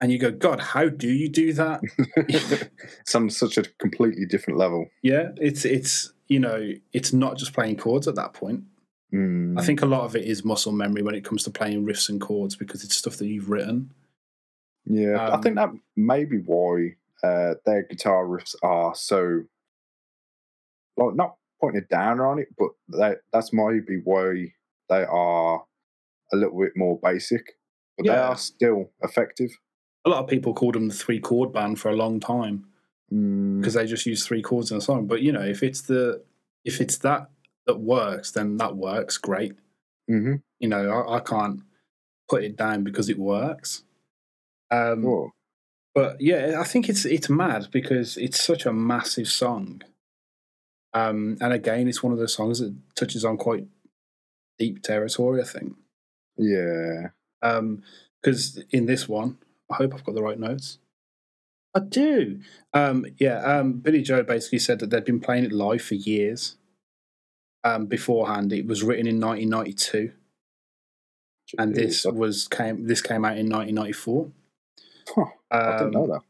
and 0.00 0.12
you 0.12 0.18
go, 0.18 0.30
God, 0.30 0.60
how 0.60 0.88
do 0.88 1.08
you 1.08 1.28
do 1.28 1.52
that? 1.54 1.80
it's 2.16 3.14
on 3.14 3.30
such 3.30 3.56
a 3.56 3.62
completely 3.78 4.26
different 4.26 4.58
level. 4.58 4.86
yeah, 5.02 5.30
it's 5.36 5.64
it's 5.64 6.12
you 6.28 6.40
know, 6.40 6.72
it's 6.92 7.12
not 7.12 7.38
just 7.38 7.52
playing 7.52 7.76
chords 7.76 8.08
at 8.08 8.16
that 8.16 8.34
point. 8.34 8.64
Mm, 9.12 9.58
I 9.58 9.62
think 9.62 9.82
a 9.82 9.86
lot 9.86 10.02
of 10.02 10.16
it 10.16 10.24
is 10.24 10.44
muscle 10.44 10.72
memory 10.72 11.02
when 11.02 11.14
it 11.14 11.24
comes 11.24 11.44
to 11.44 11.50
playing 11.50 11.86
riffs 11.86 12.08
and 12.08 12.20
chords 12.20 12.56
because 12.56 12.82
it's 12.84 12.96
stuff 12.96 13.16
that 13.18 13.26
you've 13.26 13.50
written. 13.50 13.92
yeah, 14.84 15.16
I 15.16 15.34
um, 15.34 15.42
think 15.42 15.56
that 15.56 15.70
may 15.96 16.24
be 16.24 16.38
why 16.38 16.96
uh, 17.22 17.54
their 17.64 17.84
guitar 17.84 18.26
riffs 18.26 18.54
are 18.62 18.94
so 18.94 19.42
like 20.96 21.14
not 21.14 21.36
pointing 21.60 21.82
it 21.82 21.88
down 21.88 22.20
on 22.20 22.38
it, 22.38 22.48
but 22.58 22.70
that 22.88 23.18
that's 23.32 23.52
maybe 23.52 24.00
why 24.04 24.52
they 24.88 25.04
are 25.04 25.64
a 26.32 26.36
little 26.36 26.58
bit 26.58 26.72
more 26.76 26.98
basic, 27.02 27.52
but 27.96 28.06
they 28.06 28.16
are 28.16 28.36
still 28.36 28.90
effective. 29.02 29.50
A 30.04 30.08
lot 30.08 30.22
of 30.22 30.28
people 30.28 30.54
called 30.54 30.74
them 30.74 30.88
the 30.88 30.94
three 30.94 31.20
chord 31.20 31.52
band 31.52 31.80
for 31.80 31.90
a 31.90 31.96
long 31.96 32.20
time 32.20 32.66
Mm, 33.12 33.60
because 33.60 33.74
they 33.74 33.86
just 33.86 34.06
use 34.06 34.26
three 34.26 34.42
chords 34.42 34.70
in 34.70 34.78
a 34.78 34.80
song. 34.80 35.06
But 35.06 35.22
you 35.22 35.32
know, 35.32 35.42
if 35.42 35.62
it's 35.62 35.82
the 35.82 36.22
if 36.64 36.80
it's 36.80 36.98
that 36.98 37.30
that 37.66 37.78
works, 37.80 38.30
then 38.30 38.56
that 38.58 38.76
works 38.76 39.16
great. 39.18 39.54
mhm, 40.10 40.42
You 40.60 40.68
know, 40.68 40.88
I, 40.90 41.16
I 41.16 41.20
can't 41.20 41.60
put 42.28 42.44
it 42.44 42.56
down 42.56 42.84
because 42.84 43.08
it 43.08 43.18
works. 43.18 43.82
Um, 44.70 45.02
but 45.94 46.20
yeah, 46.20 46.56
I 46.60 46.64
think 46.64 46.88
it's 46.88 47.04
it's 47.04 47.28
mad 47.30 47.68
because 47.70 48.16
it's 48.16 48.40
such 48.40 48.66
a 48.66 48.72
massive 48.72 49.28
song. 49.28 49.82
Um, 50.94 51.36
and 51.40 51.52
again, 51.52 51.88
it's 51.88 52.02
one 52.02 52.12
of 52.12 52.18
those 52.18 52.34
songs 52.34 52.58
that 52.60 52.74
touches 52.94 53.24
on 53.24 53.36
quite 53.36 53.66
deep 54.58 54.82
territory. 54.82 55.40
I 55.42 55.44
think 55.44 55.76
Yeah. 56.38 57.08
because 58.22 58.62
in 58.70 58.86
this 58.86 59.08
one, 59.08 59.38
I 59.70 59.74
hope 59.76 59.94
I've 59.94 60.04
got 60.04 60.14
the 60.14 60.22
right 60.22 60.38
notes. 60.38 60.78
I 61.74 61.80
do. 61.80 62.40
Um, 62.72 63.04
yeah, 63.18 63.38
um, 63.44 63.74
Billie 63.74 64.02
Joe 64.02 64.22
basically 64.22 64.58
said 64.60 64.78
that 64.78 64.88
they'd 64.90 65.04
been 65.04 65.20
playing 65.20 65.44
it 65.44 65.52
live 65.52 65.82
for 65.82 65.94
years. 65.94 66.56
Um, 67.66 67.86
beforehand, 67.86 68.52
it 68.52 68.66
was 68.66 68.82
written 68.82 69.06
in 69.06 69.18
1992, 69.20 70.12
and 71.58 71.74
this 71.74 72.04
was 72.04 72.46
came 72.48 72.86
this 72.86 73.02
came 73.02 73.24
out 73.24 73.38
in 73.38 73.48
1994. 73.48 74.30
Huh, 75.14 75.24
I 75.50 75.78
didn't 75.78 75.90
know 75.92 76.04
Um, 76.04 76.08
that. 76.10 76.20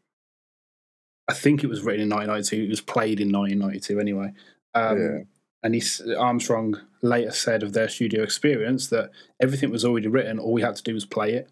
I 1.28 1.34
think 1.34 1.62
it 1.64 1.66
was 1.68 1.82
written 1.82 2.03
in 2.03 2.09
1992. 2.09 2.64
It 2.64 2.68
was 2.70 2.80
played 2.80 3.20
in 3.20 3.30
1992 3.32 4.01
anyway. 4.01 4.32
Um, 4.74 4.99
Yeah. 4.99 5.18
And 5.62 5.74
he, 5.74 5.82
Armstrong 6.16 6.80
later 7.03 7.32
said 7.32 7.62
of 7.64 7.72
their 7.72 7.89
studio 7.89 8.22
experience 8.22 8.87
that 8.89 9.11
everything 9.41 9.70
was 9.70 9.84
already 9.84 10.07
written. 10.07 10.39
All 10.39 10.53
we 10.53 10.62
had 10.62 10.76
to 10.76 10.82
do 10.82 10.95
was 10.95 11.05
play 11.05 11.32
it. 11.34 11.51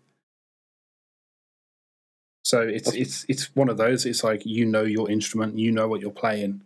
So 2.44 2.60
it's 2.60 2.84
That's- 2.86 3.00
it's 3.02 3.26
it's 3.28 3.56
one 3.56 3.68
of 3.68 3.76
those. 3.76 4.06
It's 4.06 4.22
like 4.22 4.44
you 4.46 4.66
know 4.66 4.82
your 4.84 5.10
instrument, 5.10 5.58
you 5.58 5.72
know 5.72 5.88
what 5.88 6.00
you're 6.00 6.10
playing. 6.12 6.62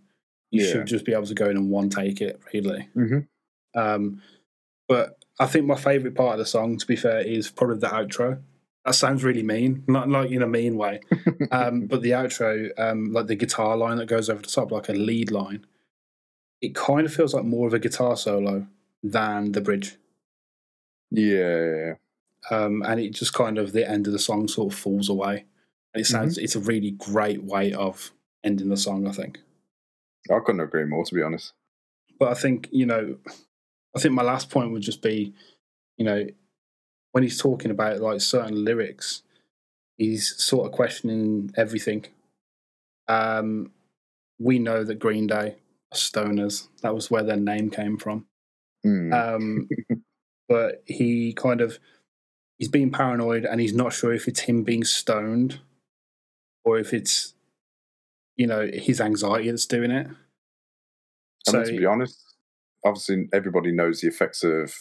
You 0.51 0.65
Yeah. 0.65 0.73
should 0.73 0.87
just 0.87 1.05
be 1.05 1.13
able 1.13 1.27
to 1.27 1.35
go 1.35 1.49
in 1.51 1.57
and 1.57 1.71
one 1.71 1.91
take 1.91 2.21
it, 2.21 2.41
really. 2.53 2.89
Mhm. 2.97 3.27
Um, 3.75 4.23
but 4.89 5.19
I 5.39 5.47
think 5.47 5.67
my 5.67 5.77
favorite 5.77 6.15
part 6.15 6.33
of 6.35 6.39
the 6.39 6.47
song, 6.47 6.79
to 6.79 6.87
be 6.87 6.97
fair, 6.97 7.21
is 7.21 7.51
probably 7.51 7.79
the 7.79 7.89
outro. 7.89 8.41
That 8.85 8.95
sounds 8.95 9.23
really 9.23 9.43
mean, 9.43 9.85
not 9.87 10.09
like 10.09 10.31
in 10.31 10.41
a 10.43 10.47
mean 10.47 10.77
way 10.79 11.01
um, 11.53 11.87
but 11.87 12.01
the 12.01 12.11
outro, 12.13 12.71
um, 12.79 13.13
like 13.13 13.27
the 13.27 13.35
guitar 13.37 13.77
line 13.77 13.99
that 13.99 14.07
goes 14.09 14.31
over 14.31 14.41
the 14.41 14.49
top, 14.49 14.71
like 14.73 14.89
a 14.89 14.95
lead 14.95 15.31
line, 15.31 15.67
it 16.63 16.75
kind 16.75 17.05
of 17.07 17.13
feels 17.13 17.35
like 17.35 17.45
more 17.45 17.67
of 17.67 17.75
a 17.75 17.79
guitar 17.79 18.17
solo 18.17 18.67
than 19.03 19.53
the 19.53 19.61
bridge. 19.61 19.97
Yeah. 21.11 21.95
Um, 22.51 22.83
and 22.83 22.99
it 23.01 23.11
just 23.15 23.35
kind 23.35 23.59
of 23.59 23.73
the 23.73 23.89
end 23.89 24.07
of 24.07 24.13
the 24.13 24.19
song 24.19 24.49
sort 24.49 24.73
of 24.73 24.79
falls 24.79 25.09
away. 25.09 25.45
And 25.95 26.01
it 26.01 26.07
sounds 26.07 26.39
it's 26.39 26.57
a 26.57 26.61
really 26.61 26.93
great 26.93 27.43
way 27.45 27.73
of 27.73 28.13
ending 28.45 28.69
the 28.69 28.77
song, 28.77 29.07
I 29.07 29.13
think. 29.13 29.41
I 30.31 30.41
couldn't 30.41 30.61
agree 30.61 30.85
more, 30.85 31.05
to 31.05 31.15
be 31.15 31.23
honest. 31.23 31.53
But 32.19 32.29
I 32.29 32.35
think, 32.35 32.69
you 32.71 32.87
know, 32.87 33.17
I 33.95 34.01
think 34.01 34.15
my 34.15 34.23
last 34.23 34.51
point 34.51 34.73
would 34.73 34.83
just 34.83 35.03
be, 35.03 35.35
you 35.97 36.05
know, 36.05 36.27
when 37.13 37.23
he's 37.23 37.41
talking 37.41 37.71
about 37.71 38.01
like 38.01 38.21
certain 38.21 38.65
lyrics, 38.65 39.23
he's 39.97 40.35
sort 40.37 40.67
of 40.67 40.73
questioning 40.73 41.51
everything. 41.57 42.07
Um, 43.09 43.73
we 44.39 44.59
know 44.59 44.85
that 44.85 44.99
Green 44.99 45.27
Day 45.27 45.57
are 45.93 45.97
stoners. 45.97 46.69
That 46.83 46.95
was 46.95 47.11
where 47.11 47.23
their 47.23 47.37
name 47.37 47.71
came 47.71 47.97
from. 47.97 48.27
Mm. 48.85 49.13
Um, 49.13 49.69
but 50.49 50.83
he 50.87 51.33
kind 51.33 51.61
of 51.61 51.79
he's 52.59 52.69
being 52.69 52.91
paranoid, 52.91 53.45
and 53.45 53.61
he's 53.61 53.75
not 53.75 53.93
sure 53.93 54.13
if 54.13 54.29
it's 54.29 54.41
him 54.41 54.63
being 54.63 54.85
stoned 54.85 55.61
or 56.65 56.79
if 56.79 56.93
it's 56.93 57.35
you 58.39 58.47
know 58.47 58.67
his 58.73 59.03
anxiety 59.03 59.51
that's 59.51 59.67
doing 59.67 59.91
it. 59.91 60.07
I 61.47 61.51
So 61.51 61.59
mean, 61.59 61.67
to 61.67 61.77
be 61.77 61.87
honest, 61.87 62.19
obviously 62.85 63.29
everybody 63.33 63.73
knows 63.73 64.01
the 64.01 64.09
effects 64.09 64.43
of 64.45 64.75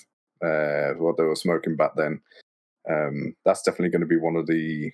uh, 0.43 0.93
what 0.97 1.17
they 1.17 1.23
were 1.23 1.35
smoking 1.35 1.75
back 1.75 1.95
then. 1.97 2.21
Um, 2.89 3.35
that's 3.43 3.63
definitely 3.63 3.89
going 3.89 4.01
to 4.01 4.07
be 4.07 4.17
one 4.17 4.37
of 4.37 4.47
the 4.47 4.91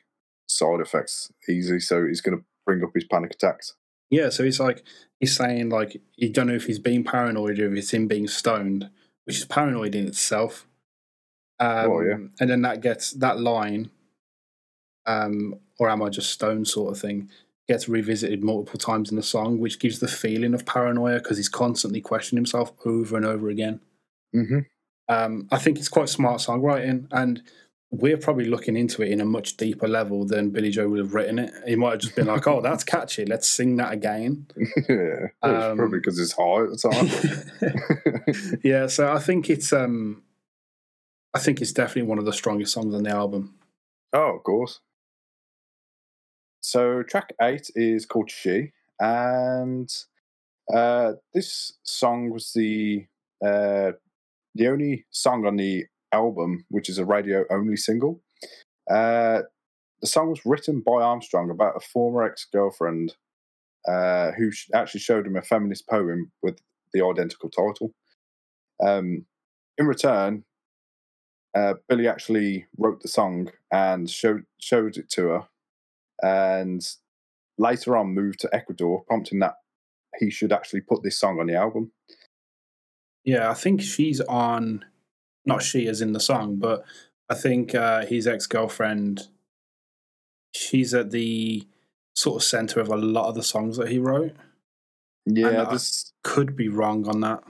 side 0.47 0.79
effects 0.81 1.31
easy. 1.49 1.79
So 1.79 2.07
he's 2.07 2.21
going 2.21 2.37
to 2.39 2.43
bring 2.65 2.83
up 2.83 2.91
his 2.95 3.05
panic 3.05 3.31
attacks. 3.33 3.75
Yeah, 4.09 4.29
so 4.29 4.43
he's 4.43 4.59
like 4.59 4.83
he's 5.19 5.35
saying 5.35 5.69
like 5.69 6.01
you 6.15 6.29
don't 6.29 6.47
know 6.47 6.55
if 6.55 6.65
he's 6.65 6.79
being 6.79 7.03
paranoid 7.03 7.59
or 7.59 7.71
if 7.71 7.77
it's 7.77 7.91
him 7.93 8.07
being 8.07 8.27
stoned, 8.27 8.89
which 9.25 9.37
is 9.37 9.45
paranoid 9.45 9.95
in 9.95 10.07
itself. 10.07 10.67
Um, 11.59 11.91
Oh, 11.91 12.01
yeah. 12.01 12.17
And 12.39 12.49
then 12.49 12.61
that 12.63 12.81
gets 12.81 13.11
that 13.13 13.39
line, 13.39 13.89
um, 15.05 15.55
or 15.79 15.89
am 15.89 16.01
I 16.03 16.09
just 16.09 16.31
stoned 16.31 16.67
sort 16.67 16.91
of 16.91 17.01
thing, 17.01 17.29
gets 17.67 17.87
revisited 17.87 18.43
multiple 18.43 18.77
times 18.79 19.09
in 19.09 19.15
the 19.15 19.23
song, 19.23 19.59
which 19.59 19.79
gives 19.79 19.99
the 19.99 20.07
feeling 20.07 20.53
of 20.53 20.65
paranoia 20.65 21.19
because 21.19 21.37
he's 21.37 21.49
constantly 21.49 22.01
questioning 22.01 22.39
himself 22.39 22.71
over 22.85 23.15
and 23.15 23.25
over 23.25 23.49
again. 23.49 23.79
hmm 24.33 24.59
Um, 25.07 25.47
I 25.51 25.57
think 25.59 25.77
it's 25.79 25.89
quite 25.89 26.09
smart 26.09 26.39
songwriting, 26.41 27.07
and 27.11 27.41
we're 27.91 28.17
probably 28.17 28.45
looking 28.45 28.75
into 28.75 29.03
it 29.03 29.11
in 29.11 29.21
a 29.21 29.25
much 29.25 29.55
deeper 29.55 29.87
level 29.87 30.25
than 30.25 30.49
Billie 30.49 30.71
Joe 30.71 30.89
would 30.89 30.97
have 30.99 31.13
written 31.13 31.37
it. 31.37 31.53
He 31.67 31.75
might 31.75 31.91
have 31.91 31.99
just 32.01 32.15
been 32.15 32.25
like, 32.27 32.47
"Oh, 32.47 32.59
that's 32.67 32.83
catchy. 32.83 33.23
Let's 33.25 33.47
sing 33.47 33.77
that 33.77 33.93
again." 33.93 34.47
yeah, 34.89 35.27
Um, 35.43 35.77
probably 35.77 35.99
because 35.99 36.19
it's 36.19 36.33
high 36.33 36.63
at 36.63 36.69
the 36.71 36.77
time. 38.51 38.59
yeah, 38.63 38.87
so 38.87 39.11
I 39.13 39.19
think 39.19 39.49
it's 39.49 39.71
um, 39.71 40.23
I 41.33 41.39
think 41.39 41.61
it's 41.61 41.71
definitely 41.71 42.09
one 42.09 42.17
of 42.19 42.25
the 42.25 42.33
strongest 42.33 42.73
songs 42.73 42.93
on 42.95 43.03
the 43.03 43.11
album. 43.11 43.55
oh, 44.13 44.35
of 44.37 44.43
course. 44.43 44.79
So 46.63 47.03
track 47.03 47.33
eight 47.41 47.69
is 47.75 48.05
called 48.05 48.31
"She," 48.31 48.71
and 48.99 49.89
uh, 50.73 51.13
this 51.33 51.73
song 51.83 52.29
was 52.29 52.53
the 52.53 53.05
uh, 53.45 53.91
the 54.55 54.67
only 54.67 55.05
song 55.11 55.45
on 55.45 55.57
the 55.57 55.85
album 56.13 56.65
which 56.69 56.87
is 56.87 56.97
a 56.97 57.05
radio 57.05 57.43
only 57.51 57.75
single. 57.75 58.21
Uh, 58.89 59.41
the 60.01 60.07
song 60.07 60.29
was 60.29 60.45
written 60.45 60.81
by 60.81 61.01
Armstrong 61.01 61.49
about 61.49 61.75
a 61.75 61.81
former 61.81 62.23
ex 62.23 62.47
girlfriend 62.51 63.15
uh, 63.87 64.31
who 64.31 64.49
actually 64.73 65.01
showed 65.01 65.27
him 65.27 65.35
a 65.35 65.41
feminist 65.41 65.87
poem 65.87 66.31
with 66.41 66.59
the 66.93 67.05
identical 67.05 67.49
title. 67.49 67.93
Um, 68.81 69.25
in 69.77 69.85
return, 69.85 70.45
uh, 71.55 71.73
Billie 71.89 72.07
actually 72.07 72.67
wrote 72.77 73.01
the 73.01 73.09
song 73.09 73.51
and 73.69 74.09
showed 74.09 74.45
showed 74.59 74.95
it 74.95 75.09
to 75.11 75.27
her, 75.27 75.47
and 76.23 76.81
later 77.57 77.95
on 77.97 78.07
moved 78.15 78.39
to 78.39 78.49
Ecuador, 78.55 79.03
prompting 79.05 79.39
that 79.39 79.55
he 80.19 80.31
should 80.31 80.51
actually 80.51 80.81
put 80.81 81.03
this 81.03 81.19
song 81.19 81.39
on 81.39 81.45
the 81.47 81.55
album. 81.55 81.91
Yeah, 83.25 83.49
I 83.49 83.53
think 83.53 83.81
she's 83.81 84.19
on, 84.21 84.85
not 85.45 85.61
she 85.61 85.87
as 85.87 86.01
in 86.01 86.13
the 86.13 86.19
song, 86.19 86.55
but 86.57 86.83
I 87.29 87.35
think 87.35 87.75
uh, 87.75 88.05
his 88.05 88.25
ex 88.27 88.47
girlfriend. 88.47 89.27
She's 90.55 90.93
at 90.93 91.09
the 91.11 91.67
sort 92.15 92.37
of 92.41 92.43
center 92.43 92.79
of 92.79 92.89
a 92.89 92.95
lot 92.97 93.27
of 93.27 93.35
the 93.35 93.43
songs 93.43 93.77
that 93.77 93.89
he 93.89 93.97
wrote. 93.97 94.33
Yeah, 95.25 95.63
I- 95.63 95.69
there's 95.69 96.13
Could 96.23 96.55
be 96.55 96.67
wrong 96.69 97.07
on 97.07 97.21
that. 97.21 97.43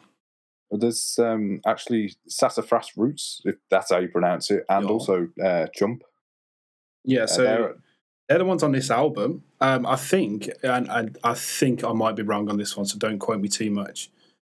there's 0.71 1.19
um, 1.19 1.59
actually 1.67 2.15
Sassafras 2.27 2.95
Roots, 2.97 3.41
if 3.45 3.55
that's 3.69 3.91
how 3.91 3.99
you 3.99 4.07
pronounce 4.07 4.49
it, 4.51 4.63
and 4.69 4.85
Yeah. 4.85 4.91
also 4.91 5.27
uh, 5.43 5.67
Chump. 5.73 6.01
Yeah, 7.03 7.23
Uh, 7.23 7.27
so 7.27 7.41
they're- 7.43 7.75
they're 8.27 8.37
the 8.37 8.45
ones 8.45 8.63
on 8.63 8.71
this 8.71 8.89
album. 8.89 9.43
Um, 9.59 9.85
I 9.85 9.95
think, 9.95 10.49
and, 10.63 10.89
and 10.89 11.17
I 11.23 11.33
think 11.33 11.83
I 11.83 11.91
might 11.93 12.15
be 12.15 12.23
wrong 12.23 12.49
on 12.49 12.57
this 12.57 12.75
one, 12.77 12.85
so 12.85 12.97
don't 12.97 13.19
quote 13.19 13.39
me 13.41 13.47
too 13.49 13.69
much. 13.71 14.09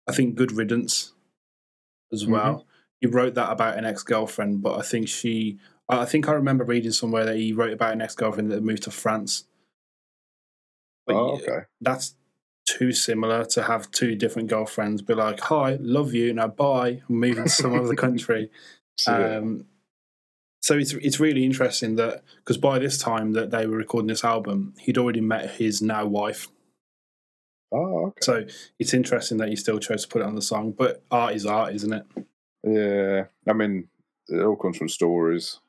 I 0.08 0.12
think 0.12 0.34
Good 0.36 0.52
Riddance 0.52 1.12
as 2.12 2.22
Mm-hmm. 2.22 2.32
well. 2.32 2.66
He 3.00 3.06
wrote 3.06 3.34
that 3.34 3.50
about 3.50 3.76
an 3.76 3.84
ex 3.84 4.02
girlfriend, 4.02 4.62
but 4.62 4.78
I 4.78 4.82
think 4.82 5.08
she. 5.08 5.58
I 5.88 6.04
think 6.04 6.28
I 6.28 6.32
remember 6.32 6.64
reading 6.64 6.90
somewhere 6.92 7.24
that 7.26 7.36
he 7.36 7.52
wrote 7.52 7.72
about 7.72 7.92
an 7.92 8.00
ex 8.00 8.14
girlfriend 8.14 8.50
that 8.50 8.62
moved 8.62 8.84
to 8.84 8.90
France. 8.90 9.44
But 11.06 11.16
oh, 11.16 11.34
okay. 11.36 11.66
that's 11.80 12.14
too 12.66 12.92
similar 12.92 13.44
to 13.44 13.62
have 13.62 13.90
two 13.92 14.16
different 14.16 14.48
girlfriends 14.48 15.02
be 15.02 15.14
like, 15.14 15.40
"Hi, 15.40 15.76
love 15.80 16.14
you, 16.14 16.32
now 16.32 16.48
bye, 16.48 17.02
I'm 17.08 17.16
moving 17.20 17.44
to 17.44 17.50
some 17.50 17.74
other 17.74 17.94
country." 18.06 18.50
Um, 19.06 19.66
so 20.66 20.76
it's 20.76 20.94
it's 20.94 21.20
really 21.20 21.44
interesting 21.44 21.94
that 21.94 22.24
because 22.38 22.58
by 22.58 22.80
this 22.80 22.98
time 22.98 23.34
that 23.34 23.52
they 23.52 23.68
were 23.68 23.76
recording 23.76 24.08
this 24.08 24.24
album, 24.24 24.74
he'd 24.80 24.98
already 24.98 25.20
met 25.20 25.48
his 25.48 25.80
now 25.80 26.04
wife. 26.06 26.48
oh, 27.72 28.06
okay. 28.06 28.20
So 28.20 28.46
it's 28.80 28.92
interesting 28.92 29.38
that 29.38 29.48
he 29.48 29.54
still 29.54 29.78
chose 29.78 30.02
to 30.02 30.08
put 30.08 30.22
it 30.22 30.26
on 30.26 30.34
the 30.34 30.42
song. 30.42 30.72
But 30.72 31.04
art 31.08 31.36
is 31.36 31.46
art, 31.46 31.72
isn't 31.76 31.92
it? 31.92 32.04
Yeah, 32.64 33.26
I 33.48 33.52
mean, 33.52 33.86
it 34.26 34.42
all 34.42 34.56
comes 34.56 34.76
from 34.76 34.88
stories. 34.88 35.60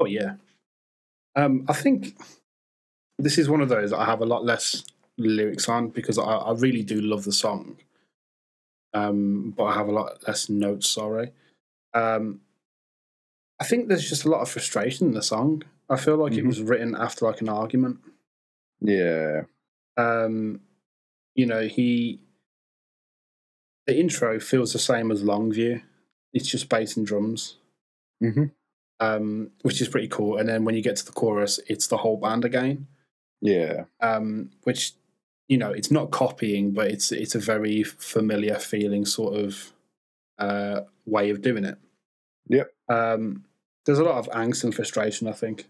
Oh 0.00 0.06
yeah. 0.06 0.34
Um, 1.36 1.64
I 1.68 1.72
think 1.72 2.16
this 3.20 3.38
is 3.38 3.48
one 3.48 3.60
of 3.60 3.68
those 3.68 3.92
I 3.92 4.04
have 4.04 4.20
a 4.20 4.26
lot 4.26 4.44
less 4.44 4.84
lyrics 5.16 5.68
on 5.68 5.90
because 5.90 6.18
I, 6.18 6.24
I 6.24 6.54
really 6.54 6.82
do 6.82 7.00
love 7.00 7.22
the 7.22 7.32
song. 7.32 7.76
Um, 8.94 9.54
but 9.56 9.66
I 9.66 9.74
have 9.74 9.86
a 9.86 9.92
lot 9.92 10.26
less 10.26 10.48
notes. 10.48 10.88
Sorry. 10.88 11.30
Um, 11.94 12.40
I 13.64 13.66
think 13.66 13.88
there's 13.88 14.06
just 14.06 14.26
a 14.26 14.28
lot 14.28 14.42
of 14.42 14.50
frustration 14.50 15.06
in 15.08 15.14
the 15.14 15.22
song. 15.22 15.62
I 15.88 15.96
feel 15.96 16.18
like 16.18 16.34
it 16.34 16.44
Mhm. 16.44 16.48
was 16.48 16.60
written 16.60 16.94
after 16.94 17.24
like 17.24 17.40
an 17.40 17.48
argument. 17.48 17.98
Yeah, 18.80 19.44
um, 19.96 20.60
you 21.34 21.46
know, 21.46 21.62
he 21.66 22.20
the 23.86 23.98
intro 23.98 24.38
feels 24.40 24.72
the 24.74 24.78
same 24.78 25.10
as 25.10 25.22
Longview. 25.22 25.82
It's 26.34 26.46
just 26.48 26.68
bass 26.68 26.96
and 26.96 27.06
drums, 27.06 27.56
Mhm. 28.22 28.50
um, 29.00 29.50
which 29.62 29.80
is 29.80 29.88
pretty 29.88 30.08
cool. 30.08 30.36
And 30.38 30.46
then 30.48 30.64
when 30.64 30.74
you 30.74 30.82
get 30.82 30.96
to 30.96 31.06
the 31.06 31.12
chorus, 31.12 31.58
it's 31.66 31.86
the 31.86 31.98
whole 31.98 32.16
band 32.18 32.44
again, 32.44 32.86
yeah, 33.40 33.84
um, 34.00 34.50
which 34.64 34.92
you 35.48 35.58
know, 35.58 35.70
it's 35.72 35.90
not 35.90 36.10
copying, 36.10 36.72
but 36.72 36.90
it's 36.90 37.12
it's 37.12 37.34
a 37.34 37.38
very 37.38 37.82
familiar 37.82 38.58
feeling 38.58 39.04
sort 39.06 39.34
of 39.36 39.72
uh, 40.38 40.82
way 41.06 41.30
of 41.30 41.40
doing 41.40 41.64
it. 41.64 41.78
Yep. 42.48 42.74
Um, 42.88 43.44
there's 43.86 43.98
a 43.98 44.04
lot 44.04 44.16
of 44.18 44.28
angst 44.30 44.64
and 44.64 44.74
frustration. 44.74 45.28
I 45.28 45.32
think. 45.32 45.68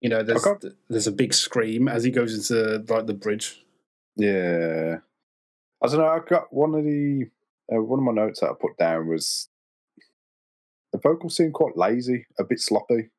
You 0.00 0.08
know, 0.10 0.22
there's 0.22 0.46
Okay. 0.46 0.68
there's 0.88 1.06
a 1.08 1.12
big 1.12 1.34
scream 1.34 1.88
as 1.88 2.04
he 2.04 2.10
goes 2.10 2.34
into 2.34 2.84
like 2.92 3.06
the 3.06 3.14
bridge. 3.14 3.64
yeah. 4.16 4.98
I 5.80 5.86
don't 5.86 5.98
know. 5.98 6.06
I 6.08 6.18
got 6.20 6.52
one 6.52 6.74
of 6.74 6.84
the 6.84 7.30
uh, 7.72 7.80
one 7.82 8.00
of 8.00 8.04
my 8.04 8.12
notes 8.12 8.40
that 8.40 8.50
I 8.50 8.54
put 8.60 8.76
down 8.78 9.06
was 9.08 9.48
the 10.92 10.98
vocals 10.98 11.36
seem 11.36 11.52
quite 11.52 11.76
lazy, 11.76 12.26
a 12.38 12.44
bit 12.44 12.60
sloppy 12.60 13.10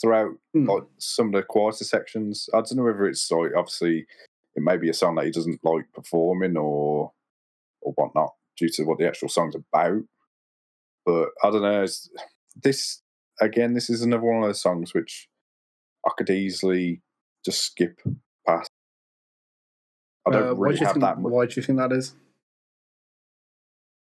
throughout 0.00 0.32
Hmm. 0.52 0.68
like 0.68 0.84
some 0.98 1.28
of 1.28 1.32
the 1.32 1.42
quieter 1.42 1.84
sections. 1.84 2.48
I 2.52 2.58
don't 2.58 2.76
know 2.76 2.84
whether 2.84 3.06
it's 3.06 3.28
like 3.30 3.52
obviously 3.56 4.06
it 4.54 4.62
may 4.62 4.76
be 4.76 4.88
a 4.90 4.94
song 4.94 5.16
that 5.16 5.24
he 5.24 5.30
doesn't 5.32 5.64
like 5.64 5.86
performing 5.92 6.56
or 6.56 7.12
or 7.80 7.92
whatnot 7.94 8.34
due 8.56 8.68
to 8.70 8.84
what 8.84 8.98
the 8.98 9.06
actual 9.08 9.28
song's 9.28 9.54
about. 9.56 10.02
But 11.04 11.30
I 11.42 11.50
don't 11.50 11.62
know. 11.62 11.82
It's, 11.82 12.10
this 12.62 13.02
again, 13.40 13.74
this 13.74 13.90
is 13.90 14.02
another 14.02 14.22
one 14.24 14.42
of 14.42 14.48
those 14.48 14.60
songs 14.60 14.94
which 14.94 15.28
I 16.06 16.10
could 16.16 16.30
easily 16.30 17.02
just 17.44 17.60
skip 17.62 18.00
past. 18.46 18.70
I 20.26 20.30
don't 20.30 20.42
Uh, 20.42 20.54
why 20.54 20.64
really 20.66 20.76
do 20.76 20.80
you 20.80 20.86
have 20.86 20.94
think, 20.94 21.04
that 21.04 21.20
much. 21.20 21.32
Why 21.32 21.46
do 21.46 21.52
you 21.56 21.62
think 21.62 21.78
that 21.78 21.92
is? 21.92 22.14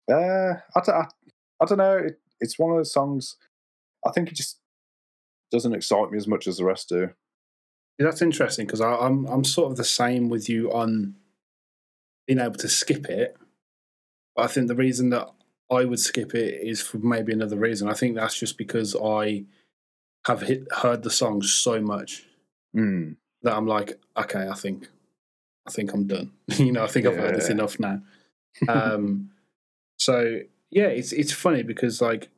Uh, 0.09 0.53
I, 0.75 0.81
don't, 0.85 0.95
I, 0.95 1.07
I 1.61 1.65
don't 1.65 1.77
know. 1.77 1.97
It, 1.97 2.19
it's 2.39 2.57
one 2.57 2.71
of 2.71 2.77
those 2.77 2.93
songs. 2.93 3.35
I 4.05 4.11
think 4.11 4.29
it 4.29 4.35
just 4.35 4.59
doesn't 5.51 5.73
excite 5.73 6.11
me 6.11 6.17
as 6.17 6.27
much 6.27 6.47
as 6.47 6.57
the 6.57 6.65
rest 6.65 6.89
do. 6.89 7.09
Yeah, 7.99 8.05
that's 8.05 8.21
interesting 8.21 8.65
because 8.65 8.81
I'm 8.81 9.25
I'm 9.25 9.43
sort 9.43 9.71
of 9.71 9.77
the 9.77 9.83
same 9.83 10.29
with 10.29 10.47
you 10.49 10.71
on 10.71 11.15
being 12.27 12.39
able 12.39 12.55
to 12.55 12.69
skip 12.69 13.09
it. 13.09 13.35
But 14.35 14.45
I 14.45 14.47
think 14.47 14.67
the 14.67 14.75
reason 14.75 15.09
that 15.09 15.29
I 15.69 15.85
would 15.85 15.99
skip 15.99 16.33
it 16.33 16.61
is 16.65 16.81
for 16.81 16.97
maybe 16.99 17.33
another 17.33 17.57
reason. 17.57 17.89
I 17.89 17.93
think 17.93 18.15
that's 18.15 18.39
just 18.39 18.57
because 18.57 18.95
I 18.95 19.43
have 20.25 20.41
hit, 20.41 20.67
heard 20.71 21.03
the 21.03 21.09
song 21.11 21.41
so 21.41 21.81
much 21.81 22.23
Mm. 22.75 23.15
that 23.43 23.55
I'm 23.55 23.65
like, 23.65 23.99
okay, 24.17 24.47
I 24.47 24.53
think 24.53 24.89
I 25.65 25.71
think 25.71 25.93
I'm 25.93 26.05
done. 26.05 26.31
you 26.47 26.71
know, 26.71 26.83
I 26.83 26.87
think 26.87 27.05
I've 27.05 27.15
heard 27.17 27.35
this 27.35 27.49
enough 27.49 27.79
now. 27.79 28.01
Um, 28.67 29.29
so 29.97 30.39
yeah, 30.71 30.87
it's 30.87 31.11
it's 31.11 31.31
funny 31.31 31.61
because 31.63 32.01
like 32.01 32.29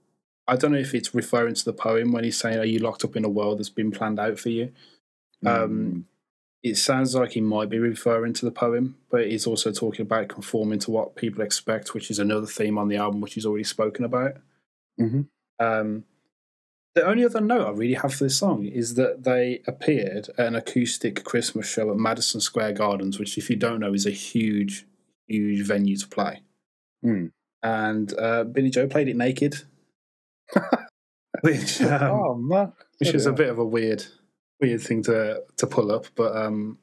I 0.48 0.56
don't 0.58 0.72
know 0.72 0.78
if 0.78 0.94
it's 0.94 1.16
referring 1.16 1.54
to 1.56 1.64
the 1.66 1.72
poem 1.74 2.12
when 2.12 2.24
he's 2.26 2.38
saying, 2.38 2.58
"Are 2.60 2.66
you 2.66 2.80
locked 2.80 3.06
up 3.06 3.16
in 3.16 3.24
a 3.24 3.30
world 3.30 3.60
that's 3.60 3.70
been 3.70 3.92
planned 3.92 4.20
out 4.20 4.38
for 4.40 4.50
you?" 4.50 4.72
Um, 5.46 6.08
it 6.62 6.76
sounds 6.76 7.16
like 7.16 7.32
he 7.32 7.42
might 7.42 7.70
be 7.70 7.80
referring 7.80 8.34
to 8.34 8.46
the 8.46 8.52
poem, 8.52 8.98
but 9.10 9.28
he's 9.28 9.48
also 9.48 9.72
talking 9.72 10.02
about 10.02 10.28
conforming 10.28 10.80
to 10.80 10.92
what 10.92 11.16
people 11.16 11.42
expect, 11.42 11.94
which 11.94 12.12
is 12.12 12.20
another 12.20 12.48
theme 12.48 12.78
on 12.78 12.90
the 12.90 12.98
album, 12.98 13.22
which 13.22 13.36
he's 13.36 13.46
already 13.46 13.64
spoken 13.64 14.04
about. 14.04 14.34
Mhm. 15.00 15.28
Um, 15.60 16.04
the 16.96 17.06
only 17.06 17.24
other 17.24 17.40
note 17.40 17.66
I 17.66 17.72
really 17.72 17.94
have 17.94 18.14
for 18.14 18.26
this 18.26 18.38
song 18.38 18.66
is 18.66 18.96
that 18.96 19.24
they 19.24 19.62
appeared 19.68 20.30
at 20.38 20.48
an 20.48 20.56
acoustic 20.56 21.24
Christmas 21.24 21.68
show 21.68 21.92
at 21.92 21.98
Madison 21.98 22.42
Square 22.42 22.74
Gardens, 22.74 23.20
which, 23.20 23.38
if 23.38 23.50
you 23.50 23.56
don't 23.56 23.80
know, 23.80 23.94
is 23.94 24.06
a 24.06 24.12
huge, 24.12 24.86
huge 25.28 25.66
venue 25.66 25.96
to 25.96 26.08
play. 26.08 26.42
Hmm. 27.02 27.28
And 27.64 28.14
uh, 28.18 28.44
Billie 28.46 28.70
Joe 28.70 28.88
played 28.88 29.08
it 29.08 29.16
naked, 29.16 29.64
which 31.42 31.82
um, 31.82 32.04
oh 32.04 32.36
man, 32.36 32.74
which 32.98 33.14
is 33.14 33.26
a 33.26 33.34
bit 33.34 33.50
of 33.50 33.60
a 33.60 33.66
weird 33.66 34.06
weird 34.60 34.82
thing 34.82 35.04
to 35.04 35.44
to 35.58 35.68
pull 35.68 35.92
up, 35.92 36.06
but 36.16 36.36
um, 36.36 36.78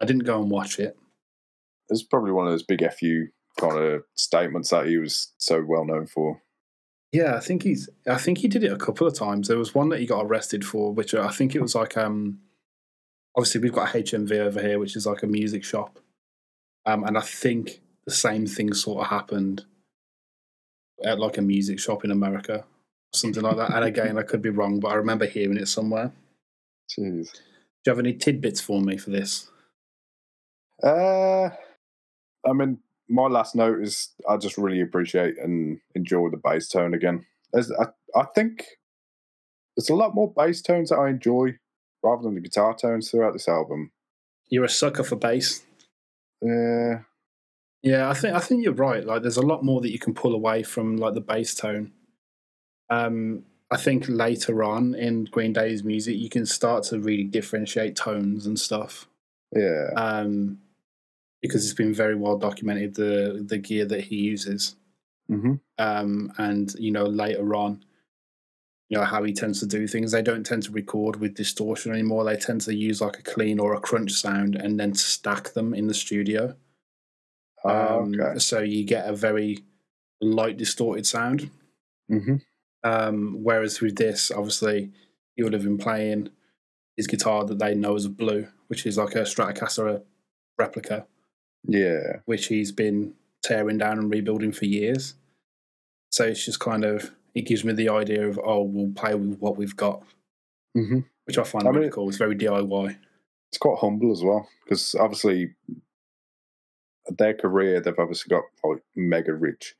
I 0.00 0.04
didn't 0.04 0.24
go 0.24 0.40
and 0.40 0.50
watch 0.50 0.78
it. 0.78 0.96
It's 1.88 2.02
probably 2.02 2.32
one 2.32 2.46
of 2.46 2.52
those 2.52 2.62
big 2.62 2.84
fu 2.92 3.28
kind 3.58 3.78
of 3.78 4.02
statements 4.14 4.70
that 4.70 4.86
he 4.86 4.98
was 4.98 5.32
so 5.38 5.64
well 5.66 5.84
known 5.84 6.06
for. 6.06 6.42
Yeah, 7.12 7.36
I 7.36 7.40
think 7.40 7.62
he's. 7.62 7.88
I 8.06 8.18
think 8.18 8.38
he 8.38 8.48
did 8.48 8.64
it 8.64 8.72
a 8.72 8.76
couple 8.76 9.06
of 9.06 9.14
times. 9.14 9.48
There 9.48 9.58
was 9.58 9.74
one 9.74 9.88
that 9.88 10.00
he 10.00 10.06
got 10.06 10.26
arrested 10.26 10.64
for, 10.64 10.92
which 10.92 11.14
I 11.14 11.30
think 11.30 11.54
it 11.54 11.62
was 11.62 11.74
like 11.74 11.96
um. 11.96 12.40
Obviously, 13.36 13.60
we've 13.60 13.72
got 13.72 13.90
HMV 13.90 14.32
over 14.38 14.60
here, 14.60 14.78
which 14.78 14.96
is 14.96 15.06
like 15.06 15.22
a 15.22 15.26
music 15.26 15.64
shop, 15.64 15.98
um, 16.86 17.04
and 17.04 17.16
I 17.16 17.20
think 17.20 17.80
the 18.04 18.10
same 18.10 18.46
thing 18.46 18.74
sort 18.74 19.04
of 19.04 19.10
happened 19.10 19.64
at 21.04 21.20
like 21.20 21.38
a 21.38 21.42
music 21.42 21.78
shop 21.78 22.04
in 22.04 22.10
America, 22.10 22.64
something 23.14 23.42
like 23.42 23.56
that. 23.56 23.72
and 23.72 23.84
again, 23.84 24.18
I 24.18 24.22
could 24.22 24.42
be 24.42 24.50
wrong, 24.50 24.80
but 24.80 24.88
I 24.88 24.94
remember 24.94 25.26
hearing 25.26 25.56
it 25.56 25.68
somewhere. 25.68 26.12
Jeez. 26.90 27.32
Do 27.32 27.90
you 27.90 27.90
have 27.90 27.98
any 27.98 28.14
tidbits 28.14 28.60
for 28.60 28.80
me 28.80 28.96
for 28.96 29.10
this? 29.10 29.50
Uh, 30.82 31.50
I 32.46 32.52
mean, 32.52 32.78
my 33.08 33.26
last 33.26 33.54
note 33.54 33.82
is 33.82 34.10
I 34.28 34.36
just 34.36 34.58
really 34.58 34.80
appreciate 34.80 35.38
and 35.38 35.80
enjoy 35.94 36.28
the 36.30 36.36
bass 36.36 36.68
tone 36.68 36.94
again. 36.94 37.26
As 37.54 37.72
I, 37.72 37.86
I 38.18 38.24
think 38.34 38.66
there's 39.76 39.90
a 39.90 39.94
lot 39.94 40.14
more 40.14 40.32
bass 40.32 40.60
tones 40.60 40.90
that 40.90 40.98
I 40.98 41.08
enjoy 41.08 41.56
rather 42.02 42.22
than 42.22 42.34
the 42.34 42.40
guitar 42.40 42.74
tones 42.74 43.10
throughout 43.10 43.32
this 43.32 43.48
album. 43.48 43.90
You're 44.48 44.64
a 44.64 44.68
sucker 44.68 45.04
for 45.04 45.16
bass. 45.16 45.62
Yeah, 46.42 47.00
Yeah, 47.82 48.08
I 48.08 48.14
think 48.14 48.34
I 48.34 48.40
think 48.40 48.62
you're 48.62 48.72
right. 48.72 49.04
Like, 49.04 49.22
there's 49.22 49.36
a 49.36 49.46
lot 49.46 49.64
more 49.64 49.80
that 49.80 49.92
you 49.92 49.98
can 49.98 50.14
pull 50.14 50.34
away 50.34 50.62
from 50.62 50.96
like 50.96 51.14
the 51.14 51.20
bass 51.20 51.54
tone. 51.54 51.92
Um, 52.90 53.44
I 53.70 53.76
think 53.76 54.08
later 54.08 54.64
on 54.64 54.94
in 54.94 55.24
Green 55.24 55.52
Day's 55.52 55.84
music, 55.84 56.16
you 56.16 56.28
can 56.30 56.46
start 56.46 56.84
to 56.84 56.98
really 56.98 57.24
differentiate 57.24 57.96
tones 57.96 58.46
and 58.46 58.58
stuff. 58.58 59.06
yeah, 59.54 59.90
Um, 59.96 60.58
because 61.42 61.64
it's 61.64 61.74
been 61.74 61.94
very 61.94 62.14
well 62.16 62.38
documented 62.38 62.94
the 62.94 63.44
the 63.46 63.58
gear 63.58 63.84
that 63.86 64.02
he 64.04 64.16
uses. 64.16 64.76
hmm 65.28 65.54
Um, 65.78 66.32
and 66.38 66.74
you 66.78 66.90
know 66.90 67.04
later 67.04 67.54
on, 67.54 67.84
you 68.88 68.96
know 68.98 69.04
how 69.04 69.22
he 69.22 69.32
tends 69.34 69.60
to 69.60 69.66
do 69.66 69.86
things. 69.86 70.12
They 70.12 70.22
don't 70.22 70.44
tend 70.44 70.62
to 70.64 70.72
record 70.72 71.16
with 71.16 71.34
distortion 71.34 71.92
anymore. 71.92 72.24
They 72.24 72.36
tend 72.36 72.62
to 72.62 72.74
use 72.74 73.00
like 73.02 73.18
a 73.18 73.22
clean 73.22 73.60
or 73.60 73.74
a 73.74 73.80
crunch 73.80 74.12
sound 74.12 74.56
and 74.56 74.80
then 74.80 74.94
stack 74.94 75.52
them 75.52 75.74
in 75.74 75.86
the 75.86 75.94
studio. 75.94 76.56
Oh, 77.64 77.70
Um, 78.00 78.14
okay. 78.14 78.38
So 78.38 78.60
you 78.60 78.84
get 78.84 79.08
a 79.08 79.12
very 79.14 79.58
light 80.20 80.56
distorted 80.56 81.06
sound. 81.06 81.50
hmm 82.08 82.36
Um, 82.88 83.38
whereas 83.42 83.80
with 83.80 83.96
this, 83.96 84.30
obviously, 84.30 84.90
he 85.36 85.42
would 85.42 85.52
have 85.52 85.62
been 85.64 85.78
playing 85.78 86.30
his 86.96 87.06
guitar 87.06 87.44
that 87.44 87.58
they 87.58 87.74
know 87.74 87.94
as 87.96 88.04
a 88.04 88.10
blue, 88.10 88.46
which 88.68 88.86
is 88.86 88.96
like 88.98 89.14
a 89.14 89.20
Stratocaster 89.22 90.02
replica, 90.58 91.06
Yeah, 91.66 92.20
which 92.24 92.46
he's 92.46 92.72
been 92.72 93.14
tearing 93.42 93.78
down 93.78 93.98
and 93.98 94.10
rebuilding 94.10 94.52
for 94.52 94.64
years. 94.64 95.14
So 96.10 96.24
it's 96.24 96.44
just 96.44 96.60
kind 96.60 96.84
of 96.84 97.12
it 97.34 97.42
gives 97.46 97.64
me 97.64 97.72
the 97.72 97.88
idea 97.90 98.26
of 98.26 98.40
oh, 98.42 98.62
we'll 98.62 98.92
play 98.94 99.14
with 99.14 99.38
what 99.38 99.56
we've 99.56 99.76
got, 99.76 100.02
hmm 100.74 101.00
which 101.24 101.36
I 101.38 101.44
find 101.44 101.66
I 101.66 101.70
really 101.70 101.82
mean- 101.82 101.90
cool. 101.90 102.08
It's 102.08 102.16
very 102.16 102.34
DIY. 102.34 102.96
it's 103.50 103.58
quite 103.58 103.78
humble 103.78 104.12
as 104.12 104.22
well 104.22 104.48
because 104.64 104.94
obviously 104.94 105.54
their 107.18 107.34
career 107.34 107.80
they've 107.80 107.98
obviously 107.98 108.30
got 108.30 108.44
like 108.64 108.82
mega 108.96 109.34
rich. 109.34 109.74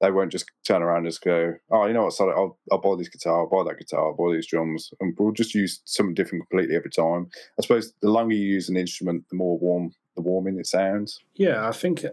They 0.00 0.10
won't 0.10 0.30
just 0.32 0.44
turn 0.66 0.82
around 0.82 0.98
and 0.98 1.06
just 1.06 1.22
go, 1.22 1.54
oh, 1.70 1.86
you 1.86 1.94
know 1.94 2.04
what, 2.04 2.12
sorry, 2.12 2.34
I'll, 2.34 2.58
I'll 2.70 2.80
buy 2.80 2.96
this 2.98 3.08
guitar, 3.08 3.40
I'll 3.40 3.48
buy 3.48 3.64
that 3.70 3.78
guitar, 3.78 4.08
I'll 4.08 4.14
buy 4.16 4.34
these 4.34 4.46
drums, 4.46 4.90
and 5.00 5.16
we'll 5.18 5.32
just 5.32 5.54
use 5.54 5.80
something 5.84 6.14
different 6.14 6.48
completely 6.48 6.76
every 6.76 6.90
time. 6.90 7.28
I 7.58 7.62
suppose 7.62 7.94
the 8.02 8.10
longer 8.10 8.34
you 8.34 8.46
use 8.46 8.68
an 8.68 8.76
instrument, 8.76 9.24
the 9.30 9.36
more 9.36 9.58
warm, 9.58 9.92
the 10.14 10.20
warming 10.22 10.58
it 10.58 10.66
sounds. 10.66 11.20
Yeah, 11.34 11.66
I 11.66 11.72
think, 11.72 12.04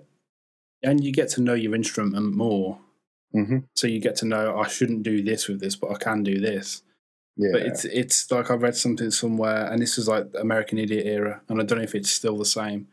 and 0.81 1.03
you 1.03 1.11
get 1.11 1.29
to 1.31 1.41
know 1.41 1.53
your 1.53 1.75
instrument 1.75 2.33
more. 2.35 2.79
hmm 3.33 3.59
So 3.75 3.87
you 3.87 3.99
get 3.99 4.15
to 4.17 4.25
know 4.25 4.57
I 4.57 4.67
shouldn't 4.67 5.03
do 5.03 5.21
this 5.21 5.47
with 5.47 5.59
this, 5.59 5.75
but 5.75 5.91
I 5.91 5.95
can 5.95 6.23
do 6.23 6.39
this. 6.39 6.83
Yeah, 7.35 7.49
But 7.53 7.61
it's 7.63 7.83
it's 7.85 8.29
like 8.31 8.51
I 8.51 8.53
read 8.53 8.75
something 8.75 9.09
somewhere, 9.11 9.65
and 9.71 9.81
this 9.81 9.97
was 9.97 10.07
like 10.07 10.31
the 10.31 10.39
American 10.41 10.77
Idiot 10.77 11.05
era, 11.07 11.41
and 11.49 11.59
I 11.59 11.63
don't 11.65 11.79
know 11.79 11.83
if 11.83 11.95
it's 11.95 12.11
still 12.11 12.37
the 12.37 12.45
same. 12.45 12.87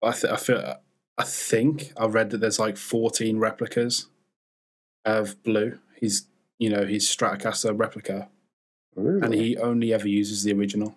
But 0.00 0.08
I, 0.08 0.12
th- 0.20 0.32
I 0.32 0.36
feel 0.36 0.74
I 1.18 1.24
think 1.24 1.92
I 1.96 2.06
read 2.06 2.30
that 2.30 2.38
there's 2.38 2.58
like 2.58 2.76
14 2.76 3.38
replicas 3.38 4.06
of 5.06 5.42
Blue. 5.44 5.78
He's 6.00 6.28
you 6.58 6.70
know 6.70 6.84
his 6.84 7.06
Stratocaster 7.06 7.78
replica, 7.78 8.28
and 8.96 9.34
he 9.34 9.56
only 9.58 9.92
ever 9.94 10.08
uses 10.08 10.42
the 10.44 10.52
original. 10.52 10.96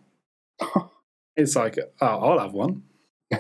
It's 1.38 1.56
like 1.56 1.80
oh, 2.02 2.06
I'll 2.06 2.40
have 2.40 2.54
one. 2.54 2.84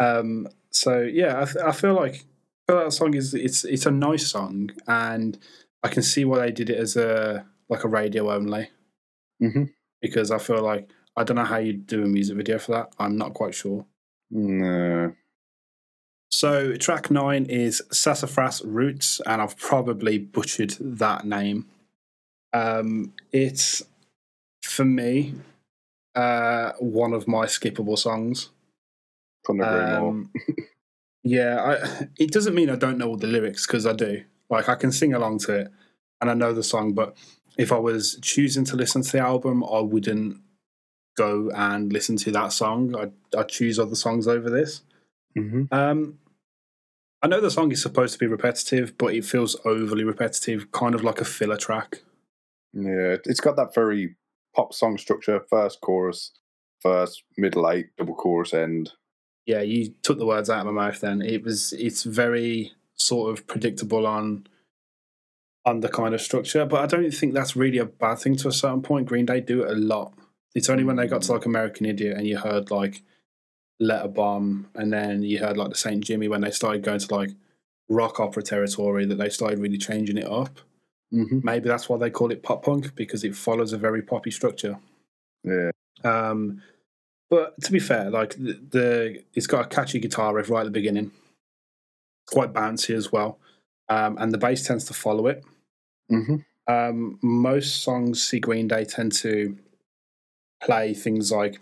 Um, 0.00 0.46
so 0.70 1.00
yeah, 1.02 1.42
I, 1.42 1.44
th- 1.44 1.64
I 1.64 1.72
feel 1.72 1.94
like 1.94 2.24
I 2.68 2.72
feel 2.72 2.84
that 2.84 2.92
song 2.92 3.14
is 3.14 3.34
it's 3.34 3.64
it's 3.64 3.86
a 3.86 3.90
nice 3.90 4.28
song, 4.28 4.70
and 4.86 5.36
I 5.82 5.88
can 5.88 6.02
see 6.02 6.24
why 6.24 6.38
they 6.38 6.52
did 6.52 6.70
it 6.70 6.78
as 6.78 6.96
a 6.96 7.44
like 7.68 7.84
a 7.84 7.88
radio 7.88 8.30
only. 8.32 8.70
hmm 9.40 9.64
because 10.00 10.30
I 10.30 10.38
feel 10.38 10.62
like 10.62 10.88
I 11.16 11.24
don't 11.24 11.36
know 11.36 11.44
how 11.44 11.56
you 11.58 11.72
do 11.72 12.04
a 12.04 12.06
music 12.06 12.36
video 12.36 12.58
for 12.60 12.72
that. 12.72 12.92
I'm 13.00 13.16
not 13.18 13.34
quite 13.34 13.54
sure. 13.54 13.84
No. 14.30 15.12
So 16.30 16.76
track 16.76 17.10
nine 17.10 17.46
is 17.46 17.82
Sassafras 17.90 18.62
Roots, 18.64 19.20
and 19.26 19.40
I've 19.40 19.56
probably 19.56 20.18
butchered 20.18 20.76
that 20.80 21.24
name. 21.24 21.66
Um, 22.52 23.12
it's 23.32 23.82
for 24.62 24.84
me 24.84 25.34
uh, 26.14 26.72
one 26.78 27.12
of 27.12 27.26
my 27.26 27.46
skippable 27.46 27.98
songs. 27.98 28.50
Couldn't 29.44 29.62
agree 29.62 29.98
more. 29.98 30.08
Um, 30.10 30.32
yeah, 31.24 31.62
I, 31.62 32.08
it 32.18 32.30
doesn't 32.30 32.54
mean 32.54 32.70
I 32.70 32.76
don't 32.76 32.98
know 32.98 33.08
all 33.08 33.16
the 33.16 33.26
lyrics 33.26 33.66
because 33.66 33.86
I 33.86 33.92
do. 33.92 34.22
Like 34.50 34.68
I 34.68 34.74
can 34.74 34.92
sing 34.92 35.14
along 35.14 35.38
to 35.40 35.54
it, 35.54 35.72
and 36.20 36.30
I 36.30 36.34
know 36.34 36.52
the 36.52 36.62
song. 36.62 36.92
But 36.92 37.16
if 37.56 37.72
I 37.72 37.78
was 37.78 38.18
choosing 38.20 38.64
to 38.66 38.76
listen 38.76 39.02
to 39.02 39.12
the 39.12 39.20
album, 39.20 39.64
I 39.64 39.80
wouldn't 39.80 40.40
go 41.16 41.50
and 41.54 41.92
listen 41.92 42.16
to 42.16 42.30
that 42.32 42.52
song. 42.52 42.94
I'd, 42.94 43.12
I'd 43.36 43.48
choose 43.48 43.78
other 43.78 43.96
songs 43.96 44.28
over 44.28 44.48
this. 44.50 44.82
Hmm 45.36 45.64
Um, 45.70 46.18
I 47.22 47.26
know 47.26 47.40
the 47.40 47.50
song 47.50 47.72
is 47.72 47.82
supposed 47.82 48.12
to 48.12 48.18
be 48.18 48.26
repetitive, 48.26 48.96
but 48.96 49.14
it 49.14 49.24
feels 49.24 49.56
overly 49.64 50.04
repetitive, 50.04 50.70
kind 50.70 50.94
of 50.94 51.02
like 51.02 51.20
a 51.20 51.24
filler 51.24 51.56
track. 51.56 52.02
Yeah, 52.72 53.16
it's 53.24 53.40
got 53.40 53.56
that 53.56 53.74
very 53.74 54.16
pop 54.54 54.72
song 54.72 54.98
structure: 54.98 55.44
first 55.50 55.80
chorus, 55.80 56.32
first 56.80 57.24
middle 57.36 57.68
eight, 57.70 57.88
double 57.96 58.14
chorus 58.14 58.54
end. 58.54 58.92
Yeah, 59.46 59.62
you 59.62 59.94
took 60.02 60.18
the 60.18 60.26
words 60.26 60.50
out 60.50 60.66
of 60.66 60.72
my 60.72 60.86
mouth. 60.86 61.00
Then 61.00 61.22
it 61.22 61.42
was. 61.42 61.72
It's 61.72 62.04
very 62.04 62.72
sort 62.94 63.32
of 63.32 63.46
predictable 63.46 64.06
on 64.06 64.46
on 65.64 65.80
the 65.80 65.88
kind 65.88 66.14
of 66.14 66.20
structure, 66.20 66.64
but 66.64 66.82
I 66.82 66.86
don't 66.86 67.10
think 67.10 67.34
that's 67.34 67.56
really 67.56 67.78
a 67.78 67.84
bad 67.84 68.18
thing. 68.20 68.36
To 68.36 68.48
a 68.48 68.52
certain 68.52 68.82
point, 68.82 69.06
Green 69.06 69.26
Day 69.26 69.40
do 69.40 69.62
it 69.64 69.70
a 69.70 69.74
lot. 69.74 70.14
It's 70.54 70.70
only 70.70 70.84
when 70.84 70.96
they 70.96 71.06
got 71.06 71.22
to 71.22 71.32
like 71.32 71.46
American 71.46 71.86
Idiot 71.86 72.16
and 72.16 72.26
you 72.26 72.38
heard 72.38 72.70
like 72.70 73.02
Letter 73.80 74.08
Bomb, 74.08 74.68
and 74.74 74.92
then 74.92 75.22
you 75.22 75.38
heard 75.38 75.56
like 75.56 75.70
the 75.70 75.76
Saint 75.76 76.04
Jimmy 76.04 76.28
when 76.28 76.40
they 76.40 76.50
started 76.50 76.82
going 76.82 76.98
to 76.98 77.14
like 77.14 77.30
rock 77.88 78.20
opera 78.20 78.42
territory 78.42 79.06
that 79.06 79.16
they 79.16 79.28
started 79.28 79.58
really 79.58 79.78
changing 79.78 80.18
it 80.18 80.26
up. 80.28 80.60
Mm-hmm. 81.12 81.40
Maybe 81.42 81.68
that's 81.68 81.88
why 81.88 81.96
they 81.96 82.10
call 82.10 82.30
it 82.32 82.42
pop 82.42 82.64
punk 82.64 82.94
because 82.94 83.24
it 83.24 83.34
follows 83.34 83.72
a 83.72 83.78
very 83.78 84.02
poppy 84.02 84.30
structure. 84.30 84.78
Yeah, 85.44 85.70
Um, 86.04 86.62
but 87.30 87.58
to 87.62 87.72
be 87.72 87.78
fair, 87.78 88.10
like 88.10 88.34
the, 88.34 88.60
the 88.70 89.24
it's 89.34 89.46
got 89.46 89.66
a 89.66 89.68
catchy 89.68 90.00
guitar 90.00 90.34
riff 90.34 90.50
right 90.50 90.60
at 90.60 90.64
the 90.64 90.70
beginning, 90.70 91.12
quite 92.26 92.52
bouncy 92.52 92.94
as 92.94 93.10
well, 93.12 93.38
um, 93.88 94.18
and 94.18 94.32
the 94.32 94.38
bass 94.38 94.66
tends 94.66 94.84
to 94.86 94.94
follow 94.94 95.28
it. 95.28 95.44
hmm 96.10 96.36
Um, 96.66 97.18
most 97.22 97.82
songs 97.82 98.22
see 98.22 98.40
Green 98.40 98.68
Day 98.68 98.84
tend 98.84 99.12
to 99.12 99.56
play 100.62 100.92
things 100.92 101.30
like 101.32 101.60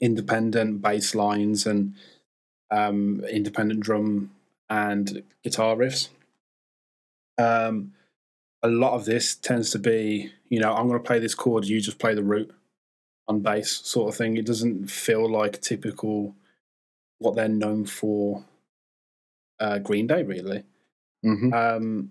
independent 0.00 0.80
bass 0.82 1.14
lines 1.14 1.66
and 1.66 1.94
um, 2.70 3.24
independent 3.30 3.80
drum 3.80 4.30
and 4.70 5.22
guitar 5.42 5.76
riffs. 5.76 6.08
Um, 7.38 7.92
a 8.62 8.68
lot 8.68 8.94
of 8.94 9.04
this 9.04 9.36
tends 9.36 9.70
to 9.70 9.78
be, 9.78 10.32
you 10.48 10.60
know, 10.60 10.72
I'm 10.72 10.88
going 10.88 11.00
to 11.00 11.06
play 11.06 11.18
this 11.18 11.34
chord, 11.34 11.64
you 11.64 11.80
just 11.80 11.98
play 11.98 12.14
the 12.14 12.22
root 12.22 12.52
on 13.28 13.40
bass, 13.40 13.70
sort 13.84 14.08
of 14.08 14.16
thing. 14.16 14.36
It 14.36 14.46
doesn't 14.46 14.90
feel 14.90 15.30
like 15.30 15.60
typical 15.60 16.34
what 17.18 17.36
they're 17.36 17.48
known 17.48 17.84
for. 17.86 18.44
Uh, 19.60 19.78
Green 19.78 20.06
Day, 20.06 20.22
really. 20.22 20.62
hmm 21.22 21.52
Um, 21.52 22.10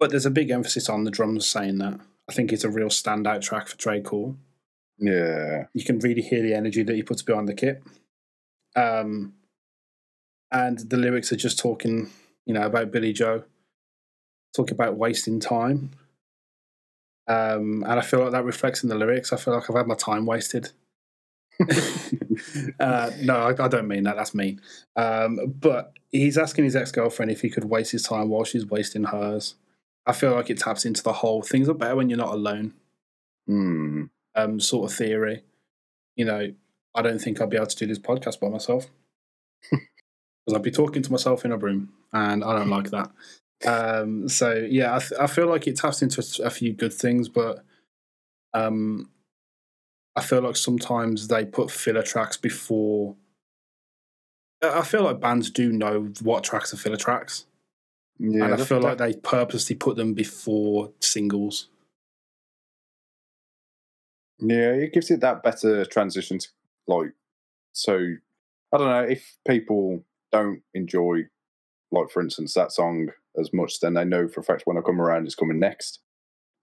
but 0.00 0.10
there's 0.10 0.26
a 0.26 0.30
big 0.30 0.50
emphasis 0.50 0.88
on 0.88 1.04
the 1.04 1.10
drums 1.10 1.46
saying 1.46 1.78
that. 1.78 2.00
I 2.28 2.32
think 2.32 2.52
it's 2.52 2.64
a 2.64 2.70
real 2.70 2.88
standout 2.88 3.42
track 3.42 3.68
for 3.68 3.76
Tré 3.76 4.02
Cool. 4.02 4.36
Yeah, 4.98 5.64
You 5.74 5.84
can 5.84 5.98
really 5.98 6.22
hear 6.22 6.42
the 6.42 6.54
energy 6.54 6.82
that 6.82 6.94
he 6.94 7.02
puts 7.02 7.22
behind 7.22 7.48
the 7.48 7.54
kit. 7.54 7.82
Um, 8.76 9.34
and 10.50 10.78
the 10.78 10.96
lyrics 10.96 11.32
are 11.32 11.36
just 11.36 11.58
talking, 11.58 12.10
you 12.46 12.54
know, 12.54 12.62
about 12.62 12.92
Billie 12.92 13.12
Joe, 13.12 13.44
talking 14.54 14.74
about 14.74 14.96
wasting 14.96 15.40
time. 15.40 15.90
Um, 17.26 17.82
and 17.86 17.98
I 17.98 18.02
feel 18.02 18.20
like 18.20 18.32
that 18.32 18.44
reflects 18.44 18.82
in 18.82 18.88
the 18.88 18.94
lyrics. 18.94 19.32
I 19.32 19.36
feel 19.36 19.54
like 19.54 19.68
I've 19.68 19.76
had 19.76 19.86
my 19.86 19.94
time 19.94 20.26
wasted. 20.26 20.70
uh, 22.80 23.10
no, 23.22 23.36
I, 23.36 23.64
I, 23.64 23.68
don't 23.68 23.88
mean 23.88 24.04
that. 24.04 24.16
That's 24.16 24.34
mean. 24.34 24.60
Um, 24.96 25.54
but 25.60 25.92
he's 26.10 26.36
asking 26.36 26.64
his 26.64 26.76
ex 26.76 26.90
girlfriend 26.90 27.30
if 27.30 27.40
he 27.40 27.50
could 27.50 27.64
waste 27.64 27.92
his 27.92 28.02
time 28.02 28.28
while 28.28 28.44
she's 28.44 28.66
wasting 28.66 29.04
hers. 29.04 29.54
I 30.06 30.12
feel 30.12 30.32
like 30.32 30.50
it 30.50 30.58
taps 30.58 30.84
into 30.84 31.02
the 31.02 31.12
whole 31.12 31.42
things 31.42 31.68
are 31.68 31.74
better 31.74 31.96
when 31.96 32.10
you're 32.10 32.18
not 32.18 32.34
alone. 32.34 32.74
Mm. 33.48 34.10
Um, 34.36 34.58
sort 34.58 34.90
of 34.90 34.96
theory. 34.96 35.42
You 36.16 36.24
know, 36.24 36.52
I 36.94 37.02
don't 37.02 37.18
think 37.18 37.40
I'd 37.40 37.50
be 37.50 37.56
able 37.56 37.66
to 37.66 37.76
do 37.76 37.86
this 37.86 37.98
podcast 37.98 38.40
by 38.40 38.48
myself 38.48 38.86
because 39.70 40.54
I'd 40.54 40.62
be 40.62 40.70
talking 40.70 41.02
to 41.02 41.12
myself 41.12 41.44
in 41.44 41.52
a 41.52 41.56
room, 41.56 41.92
and 42.12 42.44
I 42.44 42.56
don't 42.56 42.70
like 42.70 42.90
that. 42.90 43.10
Um, 43.64 44.28
so 44.28 44.54
yeah, 44.54 44.96
I, 44.96 44.98
th- 44.98 45.20
I 45.20 45.26
feel 45.26 45.46
like 45.46 45.66
it 45.66 45.76
taps 45.76 46.02
into 46.02 46.20
a, 46.20 46.46
a 46.46 46.50
few 46.50 46.72
good 46.72 46.92
things, 46.92 47.28
but 47.28 47.64
um, 48.52 49.10
I 50.16 50.22
feel 50.22 50.42
like 50.42 50.56
sometimes 50.56 51.28
they 51.28 51.44
put 51.44 51.70
filler 51.70 52.02
tracks 52.02 52.36
before. 52.36 53.16
I 54.62 54.82
feel 54.82 55.02
like 55.02 55.20
bands 55.20 55.50
do 55.50 55.72
know 55.72 56.12
what 56.22 56.44
tracks 56.44 56.72
are 56.72 56.78
filler 56.78 56.96
tracks. 56.96 57.46
Yeah, 58.18 58.44
and 58.44 58.54
I 58.54 58.56
feel 58.58 58.80
like 58.80 58.98
they 58.98 59.14
purposely 59.14 59.76
put 59.76 59.96
them 59.96 60.14
before 60.14 60.92
singles. 61.00 61.68
Yeah, 64.46 64.72
it 64.72 64.92
gives 64.92 65.10
it 65.10 65.20
that 65.20 65.42
better 65.42 65.84
transition 65.84 66.38
to 66.38 66.48
like 66.86 67.12
so 67.72 67.94
I 68.72 68.76
don't 68.76 68.88
know, 68.88 69.04
if 69.04 69.36
people 69.46 70.04
don't 70.32 70.62
enjoy 70.74 71.22
like 71.90 72.10
for 72.10 72.22
instance 72.22 72.54
that 72.54 72.72
song 72.72 73.10
as 73.38 73.52
much, 73.52 73.80
then 73.80 73.94
they 73.94 74.04
know 74.04 74.28
for 74.28 74.40
a 74.40 74.44
fact 74.44 74.62
when 74.64 74.76
I 74.76 74.80
come 74.80 75.00
around 75.00 75.26
it's 75.26 75.34
coming 75.34 75.58
next. 75.58 76.00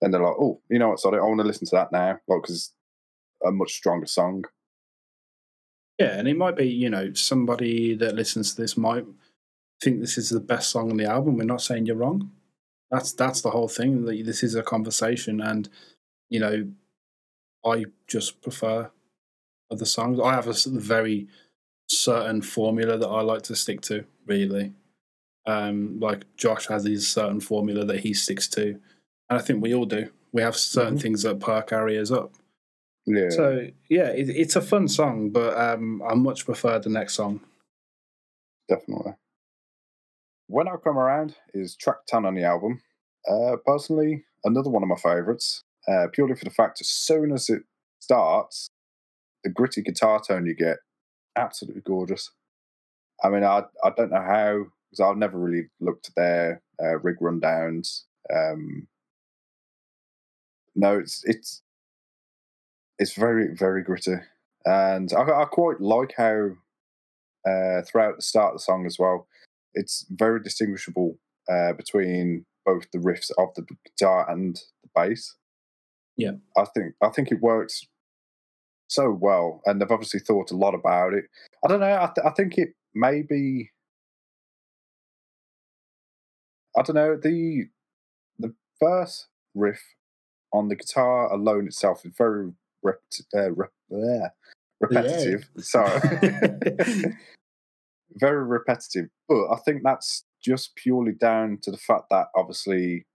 Then 0.02 0.12
they're 0.12 0.22
like, 0.24 0.36
Oh, 0.40 0.62
you 0.70 0.80
know 0.80 0.90
what, 0.90 1.00
sorry, 1.00 1.20
I 1.20 1.24
want 1.24 1.40
to 1.40 1.48
listen 1.48 1.68
to 1.68 1.76
that 1.76 1.92
now. 1.92 2.20
Like 2.28 2.44
because 2.44 2.74
a 3.44 3.52
much 3.52 3.74
stronger 3.74 4.06
song. 4.06 4.46
Yeah, 5.98 6.18
and 6.18 6.28
it 6.28 6.38
might 6.38 6.56
be, 6.56 6.68
you 6.68 6.90
know, 6.90 7.14
somebody 7.14 7.96
that 7.96 8.16
listens 8.16 8.54
to 8.56 8.62
this 8.62 8.78
might 8.78 9.06
think 9.82 10.00
this 10.00 10.18
is 10.18 10.30
the 10.30 10.40
best 10.40 10.70
song 10.70 10.90
on 10.92 10.98
the 10.98 11.06
album. 11.06 11.38
We're 11.38 11.44
not 11.44 11.62
saying 11.62 11.86
you're 11.86 11.96
wrong. 11.96 12.32
That's 12.90 13.14
that's 13.14 13.42
the 13.42 13.52
whole 13.52 13.68
thing. 13.68 14.06
This 14.06 14.44
is 14.44 14.56
a 14.56 14.64
conversation, 14.64 15.42
and 15.42 15.70
you 16.30 16.40
know, 16.40 16.68
I 17.66 17.86
just 18.08 18.42
prefer 18.42 18.90
other 19.70 19.86
songs. 19.86 20.20
I 20.20 20.34
have 20.34 20.48
a 20.48 20.56
very 20.68 21.28
certain 21.88 22.42
formula 22.42 22.98
that 22.98 23.08
I 23.08 23.22
like 23.22 23.44
to 23.44 23.56
stick 23.56 23.82
to. 23.82 24.06
Really, 24.26 24.74
um, 25.46 26.00
like 26.00 26.26
Josh 26.38 26.68
has 26.68 26.84
his 26.86 27.08
certain 27.08 27.40
formula 27.40 27.86
that 27.86 28.02
he 28.02 28.14
sticks 28.14 28.48
to, 28.50 28.80
and 29.30 29.40
I 29.40 29.40
think 29.40 29.62
we 29.62 29.74
all 29.74 29.86
do. 29.86 30.10
We 30.32 30.42
have 30.42 30.56
certain 30.56 30.94
mm-hmm. 30.94 31.02
things 31.02 31.24
that 31.24 31.40
perk 31.40 31.74
our 31.74 31.90
ears 31.90 32.12
up. 32.12 32.34
Yeah. 33.06 33.30
So 33.30 33.68
yeah, 33.90 34.10
it, 34.10 34.30
it's 34.30 34.56
a 34.56 34.62
fun 34.62 34.88
song, 34.88 35.30
but 35.32 35.58
um, 35.58 36.02
I 36.08 36.14
much 36.14 36.46
prefer 36.46 36.80
the 36.80 36.90
next 36.90 37.16
song. 37.16 37.42
Definitely. 38.70 39.14
When 40.48 40.68
I 40.68 40.76
Come 40.84 40.98
Around 40.98 41.36
is 41.54 41.76
track 41.76 41.98
10 42.08 42.26
on 42.26 42.36
the 42.36 42.44
album. 42.44 42.82
Uh, 43.30 43.56
personally, 43.66 44.26
another 44.44 44.70
one 44.70 44.84
of 44.84 44.90
my 44.90 44.96
favourites, 44.96 45.64
uh, 45.88 46.08
purely 46.12 46.36
for 46.36 46.46
the 46.46 46.52
fact 46.52 46.82
as 46.82 46.88
soon 46.88 47.32
as 47.32 47.50
it 47.50 47.64
starts, 48.00 48.70
the 49.44 49.50
gritty 49.50 49.82
guitar 49.82 50.22
tone 50.26 50.46
you 50.46 50.56
get, 50.56 50.78
absolutely 51.36 51.82
gorgeous. 51.82 52.32
I 53.24 53.30
mean, 53.30 53.44
I, 53.44 53.64
I 53.84 53.92
don't 53.96 54.12
know 54.12 54.22
how, 54.22 54.66
because 54.90 55.00
I've 55.00 55.18
never 55.18 55.38
really 55.38 55.70
looked 55.80 56.10
at 56.10 56.16
their 56.16 56.62
uh, 56.82 57.00
rig 57.00 57.18
rundowns. 57.20 58.04
Um, 58.34 58.88
no, 60.76 60.98
it's 61.00 61.22
it's 61.26 61.62
it's 62.98 63.14
very 63.14 63.54
very 63.56 63.84
gritty, 63.84 64.16
and 64.66 65.12
I, 65.14 65.22
I 65.22 65.46
quite 65.46 65.82
like 65.82 66.14
how 66.18 66.52
uh, 67.48 67.82
throughout 67.84 68.18
the 68.18 68.22
start 68.22 68.54
of 68.54 68.56
the 68.56 68.64
song 68.64 68.86
as 68.86 68.98
well, 68.98 69.28
it's 69.74 70.06
very 70.10 70.42
distinguishable 70.42 71.18
uh, 71.52 71.74
between 71.74 72.46
both 72.66 72.86
the 72.92 73.00
riffs 73.00 73.32
of 73.38 73.50
the 73.56 73.66
guitar 73.86 74.30
and 74.30 74.56
the 74.84 74.90
bass. 74.96 75.36
Yeah, 76.18 76.32
I 76.58 76.66
think 76.66 76.94
I 77.02 77.10
think 77.10 77.32
it 77.32 77.42
works 77.42 77.86
so 78.88 79.12
well, 79.12 79.62
and 79.66 79.80
they've 79.82 79.92
obviously 79.92 80.20
thought 80.20 80.52
a 80.52 80.58
lot 80.58 80.76
about 80.76 81.14
it. 81.14 81.26
I 81.64 81.68
don't 81.68 81.80
know. 81.80 81.94
I, 81.94 82.10
th- 82.14 82.26
I 82.26 82.32
think 82.32 82.58
it 82.58 82.70
may 82.94 83.22
be. 83.22 83.72
I 86.78 86.82
don't 86.84 86.96
know 86.96 87.18
the 87.18 87.66
the 88.40 88.54
first 88.80 89.28
riff 89.56 89.82
on 90.54 90.68
the 90.68 90.76
guitar 90.76 91.32
alone 91.32 91.68
itself 91.68 92.06
is 92.06 92.14
very 92.18 92.52
rep- 92.84 93.02
uh, 93.36 93.52
rep- 93.52 93.72
uh, 93.92 94.28
repetitive. 94.80 95.50
Yeah. 95.56 95.64
Sorry. 95.64 97.14
very 98.16 98.44
repetitive. 98.44 99.10
But 99.28 99.52
I 99.52 99.58
think 99.64 99.82
that's 99.84 100.26
just 100.44 100.76
purely 100.76 101.14
down 101.14 101.60
to 101.64 101.72
the 101.72 101.78
fact 101.78 102.06
that 102.10 102.28
obviously 102.36 103.06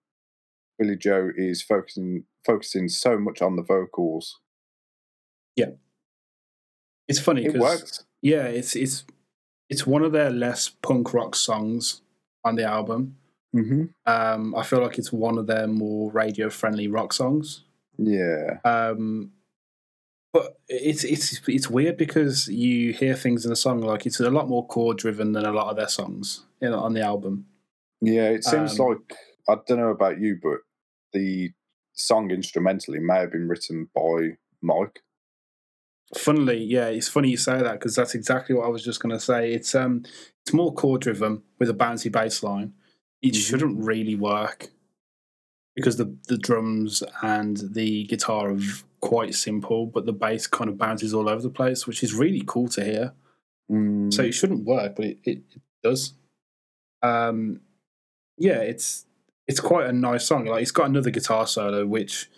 Billie 0.79 0.97
Joe 0.97 1.31
is 1.37 1.63
focusing 1.63 2.25
focusing 2.47 2.89
so 2.89 3.19
much 3.19 3.43
on 3.43 3.57
the 3.57 3.63
vocals. 3.63 4.41
Yeah, 5.57 5.71
it's 7.09 7.21
funny 7.21 7.47
because 7.47 7.83
it 7.83 8.29
yeah, 8.29 8.45
it's 8.45 8.77
it's 8.77 9.05
it's 9.69 9.87
one 9.87 10.03
of 10.03 10.13
their 10.13 10.31
less 10.31 10.69
punk 10.69 11.13
rock 11.13 11.35
songs 11.35 12.03
on 12.45 12.57
the 12.57 12.65
album. 12.65 13.17
Mm-hmm. 13.55 13.85
Um, 14.07 14.55
I 14.55 14.63
feel 14.63 14.83
like 14.83 14.99
it's 14.99 15.13
one 15.13 15.39
of 15.39 15.47
their 15.47 15.67
more 15.67 16.11
radio 16.13 16.51
friendly 16.51 16.89
rock 16.89 17.13
songs. 17.13 17.65
Yeah. 17.99 18.59
Um, 18.65 19.33
but 20.33 20.59
it's 20.69 21.05
it's 21.05 21.41
it's 21.49 21.71
weird 21.71 21.97
because 21.97 22.49
you 22.49 22.93
hear 22.93 23.15
things 23.15 23.45
in 23.45 23.51
the 23.51 23.57
song 23.57 23.81
like 23.81 24.05
it's 24.05 24.21
a 24.21 24.31
lot 24.31 24.49
more 24.49 24.67
chord 24.67 24.99
driven 24.99 25.33
than 25.33 25.47
a 25.47 25.53
lot 25.53 25.71
of 25.71 25.77
their 25.77 25.89
songs 25.89 26.45
you 26.61 26.69
know, 26.69 26.79
on 26.79 26.93
the 26.93 27.01
album. 27.01 27.47
Yeah, 28.01 28.29
it 28.31 28.45
seems 28.45 28.79
um, 28.79 28.89
like 28.89 29.19
I 29.49 29.57
don't 29.67 29.79
know 29.79 29.89
about 29.89 30.21
you, 30.21 30.39
but 30.43 30.59
the 31.13 31.53
song 31.97 32.31
instrumentally 32.31 33.01
may 33.01 33.17
have 33.17 33.33
been 33.33 33.49
written 33.49 33.89
by 33.95 34.37
Mike. 34.63 35.03
Funnily, 36.17 36.63
yeah, 36.63 36.87
it's 36.87 37.09
funny 37.09 37.31
you 37.31 37.37
say 37.37 37.61
that 37.61 37.73
because 37.73 37.97
that's 37.97 38.15
exactly 38.15 38.55
what 38.55 38.67
I 38.67 38.69
was 38.69 38.85
just 38.85 39.01
going 39.01 39.15
to 39.15 39.21
say. 39.21 39.53
It's 39.53 39.75
um, 39.75 40.05
it's 40.45 40.53
more 40.53 40.73
chord 40.73 41.01
driven 41.01 41.43
with 41.59 41.69
a 41.69 41.75
bouncy 41.75 42.13
bass 42.13 42.45
line. 42.45 42.75
It 43.23 43.33
mm-hmm. 43.33 43.41
shouldn't 43.41 43.85
really 43.85 44.15
work 44.15 44.69
because 45.75 45.97
the 45.97 46.17
the 46.29 46.39
drums 46.39 47.03
and 47.23 47.57
the 47.73 48.05
guitar 48.05 48.53
are 48.53 48.61
quite 49.01 49.35
simple, 49.35 49.87
but 49.87 50.07
the 50.07 50.13
bass 50.13 50.47
kind 50.47 50.71
of 50.71 50.79
bounces 50.79 51.13
all 51.13 51.29
over 51.29 51.43
the 51.43 51.51
place, 51.51 51.89
which 51.89 52.05
is 52.05 52.15
really 52.15 52.43
cool 52.47 52.69
to 52.69 52.85
hear. 52.85 53.13
Mm. 53.71 54.13
So 54.15 54.23
it 54.23 54.33
shouldn't 54.33 54.65
work, 54.65 54.95
but 54.95 55.07
it, 55.07 55.19
it, 55.25 55.43
it 55.51 55.63
does. 55.83 56.15
Um, 57.03 57.61
yeah, 58.39 58.59
it's 58.59 59.06
it's 59.49 59.61
quite 59.61 59.87
a 59.87 59.93
nice 59.93 60.27
song. 60.27 60.47
Like 60.47 60.63
it's 60.63 60.71
got 60.71 60.89
another 60.89 61.11
guitar 61.11 61.47
solo 61.47 61.87
which 61.87 62.29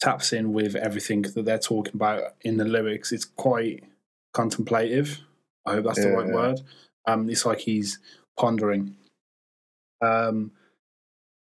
taps 0.00 0.32
in 0.32 0.52
with 0.52 0.74
everything 0.74 1.22
that 1.22 1.44
they're 1.44 1.58
talking 1.58 1.94
about 1.94 2.34
in 2.42 2.56
the 2.56 2.64
lyrics. 2.64 3.12
It's 3.12 3.24
quite 3.24 3.84
contemplative. 4.32 5.20
I 5.66 5.74
hope 5.74 5.86
that's 5.86 5.98
yeah, 5.98 6.04
the 6.04 6.10
right 6.16 6.26
yeah. 6.28 6.34
word. 6.34 6.60
Um, 7.06 7.30
it's 7.30 7.46
like 7.46 7.60
he's 7.60 7.98
pondering. 8.38 8.96
Um, 10.02 10.52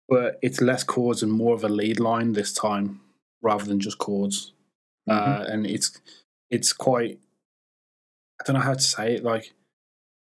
but 0.09 0.39
it's 0.43 0.61
less 0.61 0.85
chords 0.85 1.23
and 1.23 1.33
more 1.33 1.55
of 1.55 1.65
a 1.65 1.69
lead 1.69 1.99
line 1.99 2.33
this 2.33 2.53
time 2.53 3.01
rather 3.43 3.65
than 3.65 3.81
just 3.81 3.99
chords. 3.99 4.53
Mm-hmm. 5.09 5.43
Uh, 5.43 5.45
and 5.45 5.67
it's 5.67 6.01
it's 6.51 6.73
quite 6.73 7.19
I 8.41 8.45
don't 8.45 8.55
know 8.55 8.63
how 8.63 8.75
to 8.75 8.81
say 8.81 9.15
it 9.15 9.25
like 9.25 9.53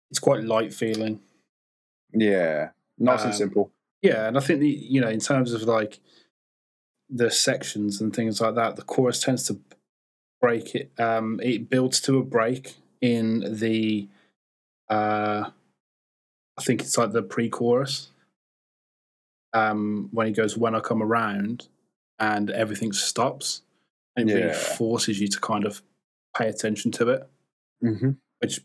it's 0.09 0.19
quite 0.19 0.43
light 0.43 0.73
feeling. 0.73 1.19
Yeah, 2.13 2.69
nice 2.97 3.21
um, 3.21 3.27
and 3.27 3.35
simple. 3.35 3.71
Yeah, 4.01 4.27
and 4.27 4.37
I 4.37 4.39
think 4.39 4.59
the 4.59 4.69
you 4.69 5.01
know 5.01 5.09
in 5.09 5.19
terms 5.19 5.53
of 5.53 5.63
like 5.63 5.99
the 7.09 7.31
sections 7.31 7.99
and 7.99 8.15
things 8.15 8.39
like 8.39 8.55
that, 8.55 8.75
the 8.75 8.83
chorus 8.83 9.21
tends 9.21 9.43
to 9.45 9.59
break 10.41 10.75
it. 10.75 10.91
Um, 10.97 11.39
it 11.43 11.69
builds 11.69 11.99
to 12.01 12.17
a 12.17 12.23
break 12.23 12.75
in 13.01 13.57
the. 13.59 14.07
Uh, 14.89 15.49
I 16.57 16.61
think 16.61 16.81
it's 16.81 16.97
like 16.97 17.11
the 17.11 17.21
pre-chorus 17.21 18.09
um, 19.53 20.09
when 20.11 20.27
he 20.27 20.33
goes 20.33 20.57
"When 20.57 20.75
I 20.75 20.79
Come 20.79 21.01
Around," 21.01 21.67
and 22.19 22.49
everything 22.49 22.93
stops, 22.93 23.61
and 24.15 24.29
it 24.29 24.33
yeah. 24.33 24.45
really 24.45 24.53
forces 24.53 25.19
you 25.19 25.27
to 25.27 25.39
kind 25.39 25.65
of 25.65 25.81
pay 26.37 26.47
attention 26.47 26.91
to 26.93 27.09
it, 27.09 27.29
mm-hmm. 27.83 28.11
which 28.39 28.61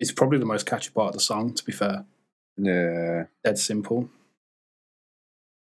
is 0.00 0.12
probably 0.12 0.38
the 0.38 0.46
most 0.46 0.66
catchy 0.66 0.90
part 0.90 1.08
of 1.08 1.14
the 1.14 1.20
song. 1.20 1.54
To 1.54 1.64
be 1.64 1.72
fair, 1.72 2.04
yeah, 2.56 3.24
dead 3.44 3.58
simple. 3.58 4.10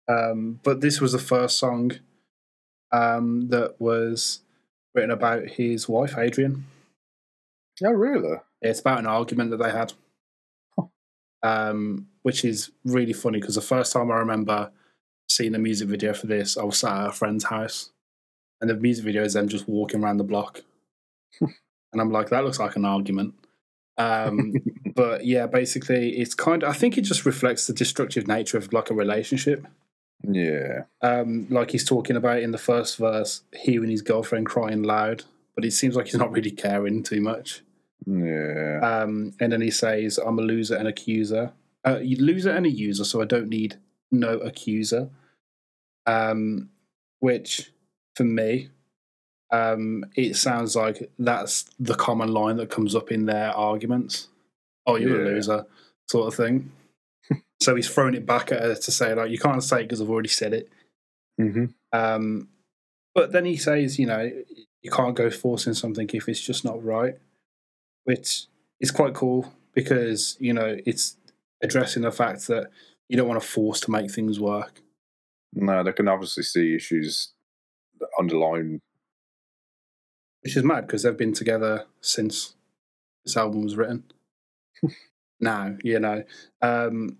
Um, 0.08 0.60
but 0.62 0.80
this 0.80 1.00
was 1.00 1.12
the 1.12 1.18
first 1.18 1.58
song 1.58 1.92
um, 2.92 3.48
that 3.48 3.80
was 3.80 4.40
written 4.94 5.10
about 5.10 5.48
his 5.48 5.88
wife, 5.88 6.16
Adrienne. 6.16 6.66
Oh, 7.82 7.90
really? 7.90 8.36
It's 8.60 8.80
about 8.80 9.00
an 9.00 9.06
argument 9.06 9.50
that 9.50 9.58
they 9.58 9.70
had 9.70 9.92
um, 11.44 12.08
which 12.22 12.44
is 12.44 12.70
really 12.84 13.12
funny 13.12 13.38
because 13.38 13.54
the 13.54 13.60
first 13.60 13.92
time 13.92 14.10
I 14.10 14.16
remember 14.16 14.72
seeing 15.28 15.52
the 15.52 15.58
music 15.58 15.88
video 15.88 16.14
for 16.14 16.26
this, 16.26 16.56
I 16.56 16.64
was 16.64 16.78
sat 16.78 17.02
at 17.02 17.08
a 17.08 17.12
friend's 17.12 17.44
house, 17.44 17.90
and 18.60 18.70
the 18.70 18.74
music 18.74 19.04
video 19.04 19.22
is 19.22 19.34
them 19.34 19.46
just 19.46 19.68
walking 19.68 20.02
around 20.02 20.16
the 20.16 20.24
block, 20.24 20.62
and 21.40 22.00
I'm 22.00 22.10
like, 22.10 22.30
that 22.30 22.44
looks 22.44 22.58
like 22.58 22.76
an 22.76 22.86
argument. 22.86 23.34
Um, 23.98 24.54
but 24.94 25.26
yeah, 25.26 25.46
basically, 25.46 26.18
it's 26.18 26.34
kind. 26.34 26.62
Of, 26.62 26.70
I 26.70 26.72
think 26.72 26.96
it 26.96 27.02
just 27.02 27.26
reflects 27.26 27.66
the 27.66 27.74
destructive 27.74 28.26
nature 28.26 28.56
of 28.56 28.72
like 28.72 28.90
a 28.90 28.94
relationship. 28.94 29.66
Yeah. 30.26 30.84
Um, 31.02 31.46
like 31.50 31.70
he's 31.70 31.84
talking 31.84 32.16
about 32.16 32.40
in 32.42 32.50
the 32.52 32.58
first 32.58 32.96
verse, 32.98 33.42
hearing 33.54 33.90
his 33.90 34.02
girlfriend 34.02 34.46
crying 34.46 34.82
loud, 34.82 35.24
but 35.54 35.64
it 35.64 35.72
seems 35.72 35.96
like 35.96 36.06
he's 36.06 36.16
not 36.16 36.32
really 36.32 36.50
caring 36.50 37.02
too 37.02 37.20
much. 37.20 37.62
Yeah. 38.06 38.80
Um, 38.82 39.32
and 39.40 39.52
then 39.52 39.60
he 39.60 39.70
says, 39.70 40.18
"I'm 40.18 40.38
a 40.38 40.42
loser 40.42 40.76
and 40.76 40.88
accuser, 40.88 41.52
uh, 41.84 41.98
loser 42.02 42.50
and 42.50 42.66
a 42.66 42.70
user, 42.70 43.04
so 43.04 43.22
I 43.22 43.24
don't 43.24 43.48
need 43.48 43.76
no 44.10 44.38
accuser." 44.38 45.08
Um, 46.06 46.70
which 47.20 47.70
for 48.14 48.24
me, 48.24 48.68
um, 49.50 50.04
it 50.16 50.36
sounds 50.36 50.76
like 50.76 51.10
that's 51.18 51.64
the 51.78 51.94
common 51.94 52.28
line 52.32 52.56
that 52.58 52.70
comes 52.70 52.94
up 52.94 53.10
in 53.10 53.26
their 53.26 53.50
arguments. 53.52 54.28
Oh, 54.86 54.96
you're 54.96 55.24
Yeah. 55.24 55.30
a 55.30 55.30
loser, 55.34 55.66
sort 56.10 56.28
of 56.28 56.34
thing. 56.34 56.70
So 57.64 57.74
he's 57.74 57.88
throwing 57.88 58.14
it 58.14 58.26
back 58.26 58.52
at 58.52 58.62
her 58.62 58.74
to 58.74 58.90
say, 58.92 59.14
like, 59.14 59.30
you 59.30 59.38
can't 59.38 59.62
say 59.62 59.80
it 59.80 59.84
because 59.84 60.00
I've 60.00 60.10
already 60.10 60.28
said 60.28 60.52
it. 60.52 60.68
hmm 61.38 61.66
Um, 61.92 62.48
but 63.14 63.32
then 63.32 63.44
he 63.44 63.56
says, 63.56 63.98
you 63.98 64.06
know, 64.06 64.30
you 64.82 64.90
can't 64.90 65.14
go 65.16 65.30
forcing 65.30 65.74
something 65.74 66.08
if 66.12 66.28
it's 66.28 66.40
just 66.40 66.64
not 66.64 66.84
right, 66.84 67.14
which 68.04 68.46
is 68.80 68.90
quite 68.90 69.14
cool 69.14 69.52
because, 69.72 70.36
you 70.40 70.52
know, 70.52 70.76
it's 70.84 71.16
addressing 71.62 72.02
the 72.02 72.12
fact 72.12 72.46
that 72.48 72.70
you 73.08 73.16
don't 73.16 73.28
want 73.28 73.40
to 73.40 73.46
force 73.46 73.80
to 73.80 73.90
make 73.90 74.10
things 74.10 74.38
work. 74.40 74.80
No, 75.52 75.82
they 75.82 75.92
can 75.92 76.08
obviously 76.08 76.42
see 76.42 76.74
issues 76.74 77.32
underlying. 78.18 78.80
which 80.42 80.56
is 80.56 80.64
mad 80.64 80.86
because 80.86 81.02
they've 81.02 81.16
been 81.16 81.32
together 81.32 81.86
since 82.00 82.54
this 83.24 83.36
album 83.36 83.62
was 83.62 83.76
written. 83.76 84.04
now, 85.40 85.76
you 85.82 85.98
know. 86.00 86.24
Um, 86.60 87.18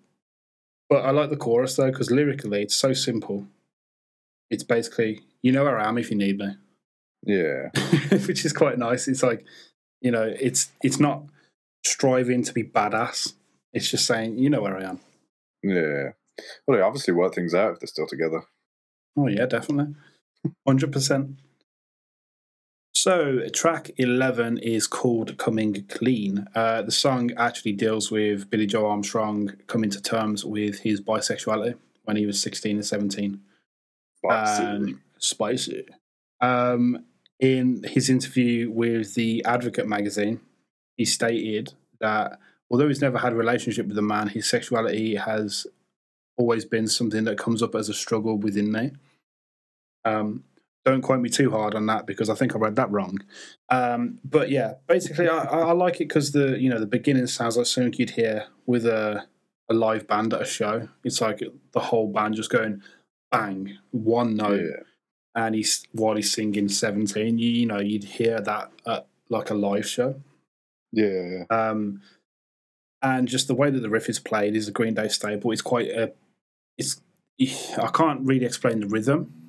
but 0.94 1.04
I 1.04 1.10
like 1.10 1.28
the 1.28 1.36
chorus 1.36 1.74
though 1.74 1.90
because 1.90 2.12
lyrically 2.12 2.62
it's 2.62 2.76
so 2.76 2.92
simple. 2.92 3.48
It's 4.48 4.62
basically, 4.62 5.22
you 5.42 5.50
know 5.50 5.64
where 5.64 5.76
I 5.76 5.88
am 5.88 5.98
if 5.98 6.08
you 6.08 6.16
need 6.16 6.38
me, 6.38 6.54
Yeah. 7.24 7.70
which 8.28 8.44
is 8.44 8.52
quite 8.52 8.78
nice. 8.78 9.08
It's 9.08 9.24
like, 9.24 9.44
you 10.00 10.12
know, 10.12 10.22
it's 10.40 10.70
it's 10.84 11.00
not 11.00 11.24
striving 11.84 12.44
to 12.44 12.52
be 12.52 12.62
badass. 12.62 13.34
It's 13.72 13.90
just 13.90 14.06
saying, 14.06 14.38
you 14.38 14.48
know 14.50 14.62
where 14.62 14.76
I 14.78 14.84
am. 14.84 15.00
Yeah. 15.64 16.10
Well, 16.64 16.76
they 16.78 16.80
obviously 16.80 17.12
work 17.12 17.34
things 17.34 17.56
out 17.56 17.72
if 17.72 17.80
they're 17.80 17.88
still 17.88 18.06
together. 18.06 18.42
Oh 19.16 19.26
yeah, 19.26 19.46
definitely, 19.46 19.96
hundred 20.64 20.92
percent. 20.92 21.30
So 23.04 23.46
track 23.52 23.90
eleven 23.98 24.56
is 24.56 24.86
called 24.86 25.36
"Coming 25.36 25.84
Clean." 25.90 26.46
Uh, 26.54 26.80
the 26.80 26.90
song 26.90 27.32
actually 27.36 27.72
deals 27.72 28.10
with 28.10 28.48
Billie 28.48 28.64
Joe 28.64 28.86
Armstrong 28.86 29.52
coming 29.66 29.90
to 29.90 30.00
terms 30.00 30.42
with 30.42 30.78
his 30.78 31.02
bisexuality 31.02 31.74
when 32.04 32.16
he 32.16 32.24
was 32.24 32.40
sixteen 32.40 32.76
and 32.76 32.86
seventeen. 32.86 33.42
Um, 34.26 35.02
spicy. 35.18 35.84
Um, 36.40 37.04
in 37.38 37.84
his 37.86 38.08
interview 38.08 38.70
with 38.70 39.14
the 39.14 39.44
Advocate 39.44 39.86
magazine, 39.86 40.40
he 40.96 41.04
stated 41.04 41.74
that 42.00 42.38
although 42.70 42.88
he's 42.88 43.02
never 43.02 43.18
had 43.18 43.34
a 43.34 43.36
relationship 43.36 43.86
with 43.86 43.98
a 43.98 44.02
man, 44.14 44.28
his 44.28 44.48
sexuality 44.48 45.16
has 45.16 45.66
always 46.38 46.64
been 46.64 46.88
something 46.88 47.24
that 47.24 47.36
comes 47.36 47.62
up 47.62 47.74
as 47.74 47.90
a 47.90 47.94
struggle 47.94 48.38
within 48.38 48.72
me. 48.72 48.92
Um, 50.06 50.44
don't 50.84 51.02
quote 51.02 51.20
me 51.20 51.30
too 51.30 51.50
hard 51.50 51.74
on 51.74 51.86
that 51.86 52.06
because 52.06 52.28
I 52.28 52.34
think 52.34 52.54
I 52.54 52.58
read 52.58 52.76
that 52.76 52.90
wrong. 52.90 53.18
Um, 53.70 54.18
but 54.24 54.50
yeah, 54.50 54.74
basically, 54.86 55.28
I, 55.28 55.42
I 55.44 55.72
like 55.72 55.96
it 55.96 56.08
because 56.08 56.32
the 56.32 56.58
you 56.58 56.68
know 56.68 56.80
the 56.80 56.86
beginning 56.86 57.26
sounds 57.26 57.56
like 57.56 57.66
something 57.66 57.94
you'd 57.96 58.10
hear 58.10 58.46
with 58.66 58.86
a 58.86 59.26
a 59.70 59.74
live 59.74 60.06
band 60.06 60.34
at 60.34 60.42
a 60.42 60.44
show. 60.44 60.88
It's 61.04 61.20
like 61.20 61.42
the 61.72 61.80
whole 61.80 62.12
band 62.12 62.34
just 62.34 62.50
going 62.50 62.82
bang 63.34 63.78
one 63.90 64.36
note 64.36 64.60
yeah. 64.60 64.82
and 65.34 65.54
he's 65.54 65.84
while 65.92 66.14
he's 66.14 66.32
singing 66.32 66.68
17 66.68 67.38
you, 67.38 67.48
you 67.48 67.66
know 67.66 67.80
you'd 67.80 68.04
hear 68.04 68.40
that 68.40 68.70
at 68.86 69.06
like 69.28 69.50
a 69.50 69.54
live 69.54 69.86
show 69.86 70.20
Yeah. 70.92 71.44
um 71.50 72.00
and 73.02 73.26
just 73.26 73.48
the 73.48 73.54
way 73.54 73.70
that 73.70 73.80
the 73.80 73.90
riff 73.90 74.08
is 74.08 74.20
played 74.20 74.54
is 74.54 74.68
a 74.68 74.72
green 74.72 74.94
day 74.94 75.08
staple 75.08 75.50
it's 75.50 75.62
quite 75.62 75.88
a 75.88 76.12
it's 76.78 77.00
i 77.78 77.88
can't 77.92 78.20
really 78.24 78.46
explain 78.46 78.80
the 78.80 78.86
rhythm 78.86 79.43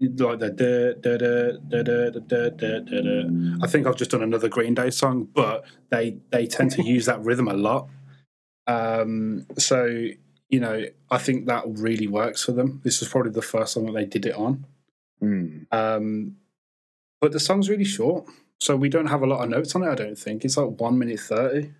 like 0.00 0.38
the 0.38 0.50
da, 0.50 0.94
da, 1.00 1.18
da, 1.18 1.52
da, 1.68 1.82
da, 1.82 2.10
da, 2.10 2.50
da, 2.50 2.80
da, 2.80 3.00
da. 3.02 3.58
i 3.62 3.66
think 3.66 3.86
i've 3.86 3.96
just 3.96 4.10
done 4.10 4.22
another 4.22 4.48
green 4.48 4.74
day 4.74 4.90
song 4.90 5.24
but 5.34 5.64
they 5.90 6.16
they 6.30 6.46
tend 6.46 6.70
to 6.70 6.82
use 6.82 7.06
that 7.06 7.20
rhythm 7.22 7.48
a 7.48 7.54
lot 7.54 7.88
um 8.66 9.46
so 9.58 9.84
you 10.48 10.60
know 10.60 10.84
i 11.10 11.18
think 11.18 11.46
that 11.46 11.64
really 11.66 12.06
works 12.06 12.44
for 12.44 12.52
them 12.52 12.80
this 12.84 13.02
is 13.02 13.08
probably 13.08 13.30
the 13.30 13.42
first 13.42 13.74
song 13.74 13.86
that 13.86 13.92
they 13.92 14.04
did 14.06 14.26
it 14.26 14.34
on 14.34 14.64
Mm. 15.22 15.66
um, 15.70 16.36
but 17.20 17.32
the 17.32 17.40
song's 17.40 17.68
really 17.68 17.84
short, 17.84 18.24
so 18.60 18.74
we 18.76 18.88
don't 18.88 19.08
have 19.08 19.22
a 19.22 19.26
lot 19.26 19.42
of 19.44 19.50
notes 19.50 19.74
on 19.74 19.82
it. 19.82 19.88
I 19.90 19.94
don't 19.94 20.18
think 20.18 20.44
it's 20.44 20.56
like 20.56 20.80
one 20.80 20.98
minute 20.98 21.20
thirty. 21.20 21.72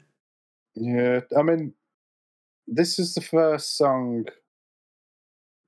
Yeah. 0.74 1.20
I 1.36 1.42
mean, 1.42 1.72
this 2.66 2.98
is 2.98 3.14
the 3.14 3.22
first 3.22 3.76
song. 3.78 4.26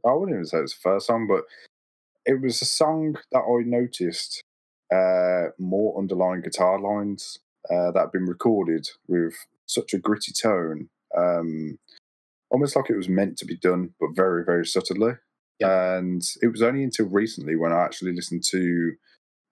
I 0.06 0.12
wouldn't 0.12 0.34
even 0.36 0.46
say 0.46 0.58
it's 0.58 0.74
the 0.74 0.80
first 0.80 1.06
song, 1.06 1.26
but 1.26 1.44
it 2.24 2.40
was 2.40 2.62
a 2.62 2.66
song 2.66 3.16
that 3.32 3.40
I 3.40 3.62
noticed 3.64 4.42
uh, 4.92 5.50
more 5.58 5.98
underlying 5.98 6.42
guitar 6.42 6.78
lines 6.80 7.38
uh, 7.70 7.90
that 7.92 8.00
had 8.00 8.12
been 8.12 8.26
recorded 8.26 8.88
with 9.08 9.34
such 9.66 9.94
a 9.94 9.98
gritty 9.98 10.32
tone, 10.32 10.88
um, 11.16 11.78
almost 12.50 12.76
like 12.76 12.90
it 12.90 12.96
was 12.96 13.08
meant 13.08 13.38
to 13.38 13.46
be 13.46 13.56
done, 13.56 13.94
but 14.00 14.10
very, 14.14 14.44
very 14.44 14.66
subtly. 14.66 15.12
And 15.60 16.22
it 16.42 16.48
was 16.48 16.62
only 16.62 16.82
until 16.82 17.06
recently 17.06 17.54
when 17.54 17.72
I 17.72 17.84
actually 17.84 18.14
listened 18.14 18.42
to 18.50 18.92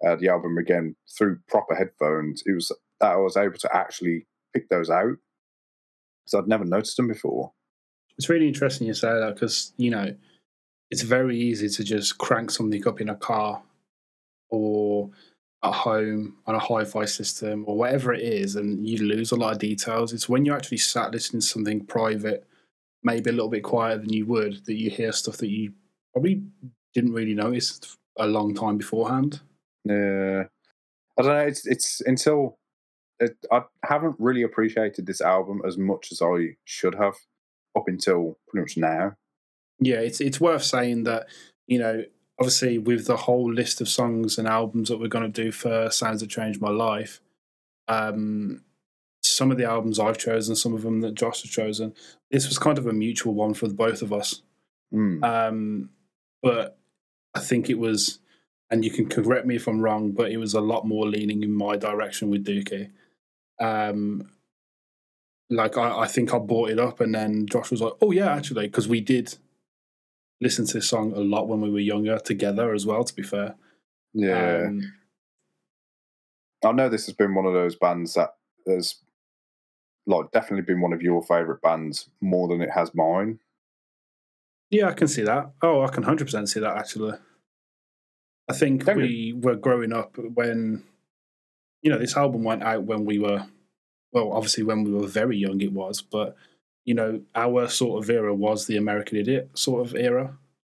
uh, 0.04 0.16
the 0.16 0.28
album 0.28 0.58
again 0.58 0.96
through 1.16 1.38
proper 1.48 1.74
headphones, 1.74 2.42
it 2.46 2.52
was 2.52 2.72
that 3.00 3.12
I 3.12 3.16
was 3.16 3.36
able 3.36 3.58
to 3.58 3.76
actually 3.76 4.26
pick 4.52 4.68
those 4.68 4.90
out 4.90 5.16
because 6.24 6.42
I'd 6.42 6.48
never 6.48 6.64
noticed 6.64 6.96
them 6.96 7.08
before. 7.08 7.52
It's 8.18 8.28
really 8.28 8.48
interesting 8.48 8.86
you 8.86 8.94
say 8.94 9.08
that 9.08 9.34
because 9.34 9.72
you 9.76 9.90
know 9.90 10.14
it's 10.90 11.02
very 11.02 11.38
easy 11.38 11.68
to 11.68 11.84
just 11.84 12.18
crank 12.18 12.50
something 12.50 12.86
up 12.86 13.00
in 13.00 13.08
a 13.08 13.16
car 13.16 13.62
or 14.50 15.10
at 15.62 15.72
home 15.72 16.36
on 16.46 16.54
a 16.54 16.58
hi-fi 16.58 17.04
system 17.04 17.64
or 17.66 17.76
whatever 17.76 18.12
it 18.12 18.22
is, 18.22 18.56
and 18.56 18.88
you 18.88 18.98
lose 18.98 19.30
a 19.30 19.36
lot 19.36 19.52
of 19.52 19.58
details. 19.58 20.12
It's 20.12 20.28
when 20.28 20.44
you 20.44 20.54
actually 20.54 20.78
sat 20.78 21.12
listening 21.12 21.40
to 21.40 21.46
something 21.46 21.84
private, 21.84 22.46
maybe 23.02 23.30
a 23.30 23.32
little 23.32 23.50
bit 23.50 23.62
quieter 23.62 23.98
than 23.98 24.12
you 24.12 24.26
would, 24.26 24.64
that 24.64 24.78
you 24.78 24.90
hear 24.90 25.12
stuff 25.12 25.36
that 25.38 25.50
you 25.50 25.72
probably 26.12 26.42
didn't 26.94 27.12
really 27.12 27.34
notice 27.34 27.96
a 28.18 28.26
long 28.26 28.54
time 28.54 28.78
beforehand. 28.78 29.40
Yeah, 29.84 30.44
I 31.18 31.22
don't 31.22 31.32
know. 31.32 31.46
It's 31.46 31.66
it's 31.66 32.00
until 32.00 32.58
it, 33.18 33.36
I 33.52 33.62
haven't 33.84 34.16
really 34.18 34.42
appreciated 34.42 35.06
this 35.06 35.20
album 35.20 35.62
as 35.66 35.76
much 35.76 36.10
as 36.10 36.20
I 36.22 36.56
should 36.64 36.94
have 36.94 37.14
up 37.76 37.84
until 37.86 38.38
pretty 38.48 38.62
much 38.62 38.76
now. 38.76 39.14
Yeah, 39.80 40.00
it's 40.00 40.20
it's 40.20 40.40
worth 40.40 40.62
saying 40.62 41.04
that 41.04 41.26
you 41.66 41.78
know 41.78 42.04
obviously 42.38 42.78
with 42.78 43.06
the 43.06 43.16
whole 43.16 43.52
list 43.52 43.80
of 43.80 43.88
songs 43.88 44.38
and 44.38 44.48
albums 44.48 44.88
that 44.88 44.98
we're 44.98 45.08
going 45.08 45.30
to 45.30 45.42
do 45.42 45.52
for 45.52 45.90
Sounds 45.90 46.20
That 46.20 46.30
Changed 46.30 46.60
My 46.60 46.70
Life, 46.70 47.20
um, 47.86 48.62
some 49.22 49.50
of 49.50 49.58
the 49.58 49.64
albums 49.64 49.98
I've 49.98 50.16
chosen, 50.16 50.56
some 50.56 50.72
of 50.72 50.82
them 50.82 51.02
that 51.02 51.14
Josh 51.14 51.42
has 51.42 51.50
chosen, 51.50 51.94
this 52.30 52.48
was 52.48 52.58
kind 52.58 52.78
of 52.78 52.86
a 52.86 52.92
mutual 52.92 53.34
one 53.34 53.52
for 53.52 53.68
the 53.68 53.74
both 53.74 54.00
of 54.00 54.12
us. 54.12 54.42
Mm. 54.92 55.22
Um, 55.22 55.90
but 56.42 56.78
I 57.34 57.40
think 57.40 57.68
it 57.68 57.78
was, 57.78 58.20
and 58.70 58.84
you 58.84 58.90
can 58.90 59.08
correct 59.08 59.46
me 59.46 59.56
if 59.56 59.66
I'm 59.66 59.80
wrong, 59.80 60.12
but 60.12 60.30
it 60.30 60.38
was 60.38 60.54
a 60.54 60.60
lot 60.60 60.86
more 60.86 61.06
leaning 61.06 61.42
in 61.42 61.52
my 61.52 61.76
direction 61.76 62.30
with 62.30 62.46
Dookie. 62.46 62.90
Um, 63.60 64.30
like 65.50 65.76
I, 65.76 66.00
I 66.00 66.06
think 66.06 66.32
I 66.32 66.38
brought 66.38 66.70
it 66.70 66.78
up, 66.78 67.00
and 67.00 67.14
then 67.14 67.46
Josh 67.46 67.70
was 67.70 67.82
like, 67.82 67.92
"Oh 68.00 68.12
yeah, 68.12 68.32
actually," 68.32 68.68
because 68.68 68.88
we 68.88 69.00
did 69.00 69.36
listen 70.40 70.66
to 70.66 70.74
this 70.74 70.88
song 70.88 71.12
a 71.12 71.20
lot 71.20 71.48
when 71.48 71.60
we 71.60 71.70
were 71.70 71.78
younger 71.80 72.18
together 72.18 72.72
as 72.72 72.86
well. 72.86 73.04
To 73.04 73.14
be 73.14 73.22
fair, 73.22 73.54
Yeah, 74.14 74.66
Um, 74.68 74.92
I 76.64 76.72
know 76.72 76.88
this 76.88 77.06
has 77.06 77.14
been 77.14 77.34
one 77.34 77.46
of 77.46 77.54
those 77.54 77.76
bands 77.76 78.14
that 78.14 78.34
has 78.66 78.96
like 80.06 80.30
definitely 80.32 80.64
been 80.64 80.80
one 80.80 80.92
of 80.92 81.02
your 81.02 81.22
favorite 81.22 81.62
bands 81.62 82.08
more 82.20 82.48
than 82.48 82.60
it 82.60 82.70
has 82.70 82.94
mine. 82.94 83.38
yeah, 84.70 84.88
I 84.88 84.92
can 84.92 85.08
see 85.08 85.22
that. 85.22 85.50
Oh, 85.62 85.82
I 85.82 85.88
can 85.88 86.02
hundred 86.04 86.24
percent 86.26 86.48
see 86.48 86.60
that 86.60 86.76
actually. 86.76 87.14
I 88.48 88.52
think 88.52 88.84
Don't 88.84 88.96
we 88.96 89.32
were 89.32 89.54
growing 89.54 89.92
up 89.92 90.16
when, 90.18 90.82
you 91.82 91.90
know, 91.90 91.98
this 91.98 92.16
album 92.16 92.42
went 92.42 92.64
out 92.64 92.82
when 92.82 93.04
we 93.04 93.18
were, 93.20 93.46
well, 94.12 94.32
obviously 94.32 94.64
when 94.64 94.82
we 94.82 94.90
were 94.92 95.06
very 95.06 95.36
young, 95.36 95.60
it 95.60 95.72
was, 95.72 96.02
but 96.02 96.34
you 96.84 96.94
know, 96.94 97.22
our 97.34 97.68
sort 97.68 98.02
of 98.02 98.10
era 98.10 98.34
was 98.34 98.66
the 98.66 98.76
American 98.76 99.18
Idiot 99.18 99.50
sort 99.54 99.86
of 99.86 99.94
era. 99.94 100.36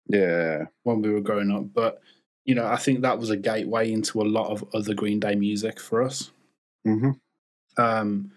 Yeah. 0.08 0.64
when 0.82 1.02
we 1.02 1.10
were 1.10 1.20
growing 1.20 1.52
up. 1.52 1.72
But 1.72 2.00
you 2.44 2.54
know, 2.54 2.66
I 2.66 2.76
think 2.76 3.02
that 3.02 3.18
was 3.18 3.30
a 3.30 3.36
gateway 3.36 3.92
into 3.92 4.20
a 4.20 4.24
lot 4.24 4.50
of 4.50 4.64
other 4.74 4.94
Green 4.94 5.20
Day 5.20 5.34
music 5.36 5.78
for 5.78 6.02
us. 6.02 6.32
hmm 6.84 7.10
Um, 7.76 8.32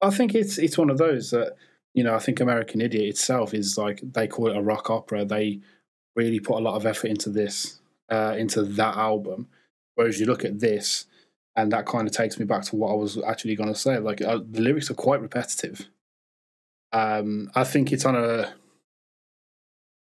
I 0.00 0.10
think 0.10 0.34
it's 0.34 0.58
it's 0.58 0.78
one 0.78 0.90
of 0.90 0.98
those 0.98 1.30
that 1.30 1.56
you 1.94 2.04
know 2.04 2.14
I 2.14 2.18
think 2.20 2.40
American 2.40 2.80
Idiot 2.80 3.08
itself 3.08 3.54
is 3.54 3.76
like 3.76 4.00
they 4.02 4.28
call 4.28 4.48
it 4.48 4.56
a 4.56 4.62
rock 4.62 4.90
opera. 4.90 5.24
They 5.24 5.60
really 6.16 6.40
put 6.40 6.56
a 6.58 6.64
lot 6.64 6.74
of 6.76 6.86
effort 6.86 7.08
into 7.08 7.30
this, 7.30 7.80
uh, 8.10 8.34
into 8.38 8.62
that 8.62 8.96
album. 8.96 9.48
Whereas 9.94 10.18
you 10.20 10.26
look 10.26 10.44
at 10.44 10.60
this, 10.60 11.06
and 11.56 11.72
that 11.72 11.86
kind 11.86 12.06
of 12.06 12.14
takes 12.14 12.38
me 12.38 12.44
back 12.44 12.62
to 12.64 12.76
what 12.76 12.90
I 12.92 12.94
was 12.94 13.20
actually 13.22 13.56
going 13.56 13.72
to 13.72 13.78
say. 13.78 13.98
Like 13.98 14.22
uh, 14.22 14.40
the 14.48 14.60
lyrics 14.60 14.90
are 14.90 14.94
quite 14.94 15.20
repetitive. 15.20 15.88
Um, 16.92 17.50
I 17.54 17.64
think 17.64 17.92
it's 17.92 18.04
on 18.04 18.16
a 18.16 18.52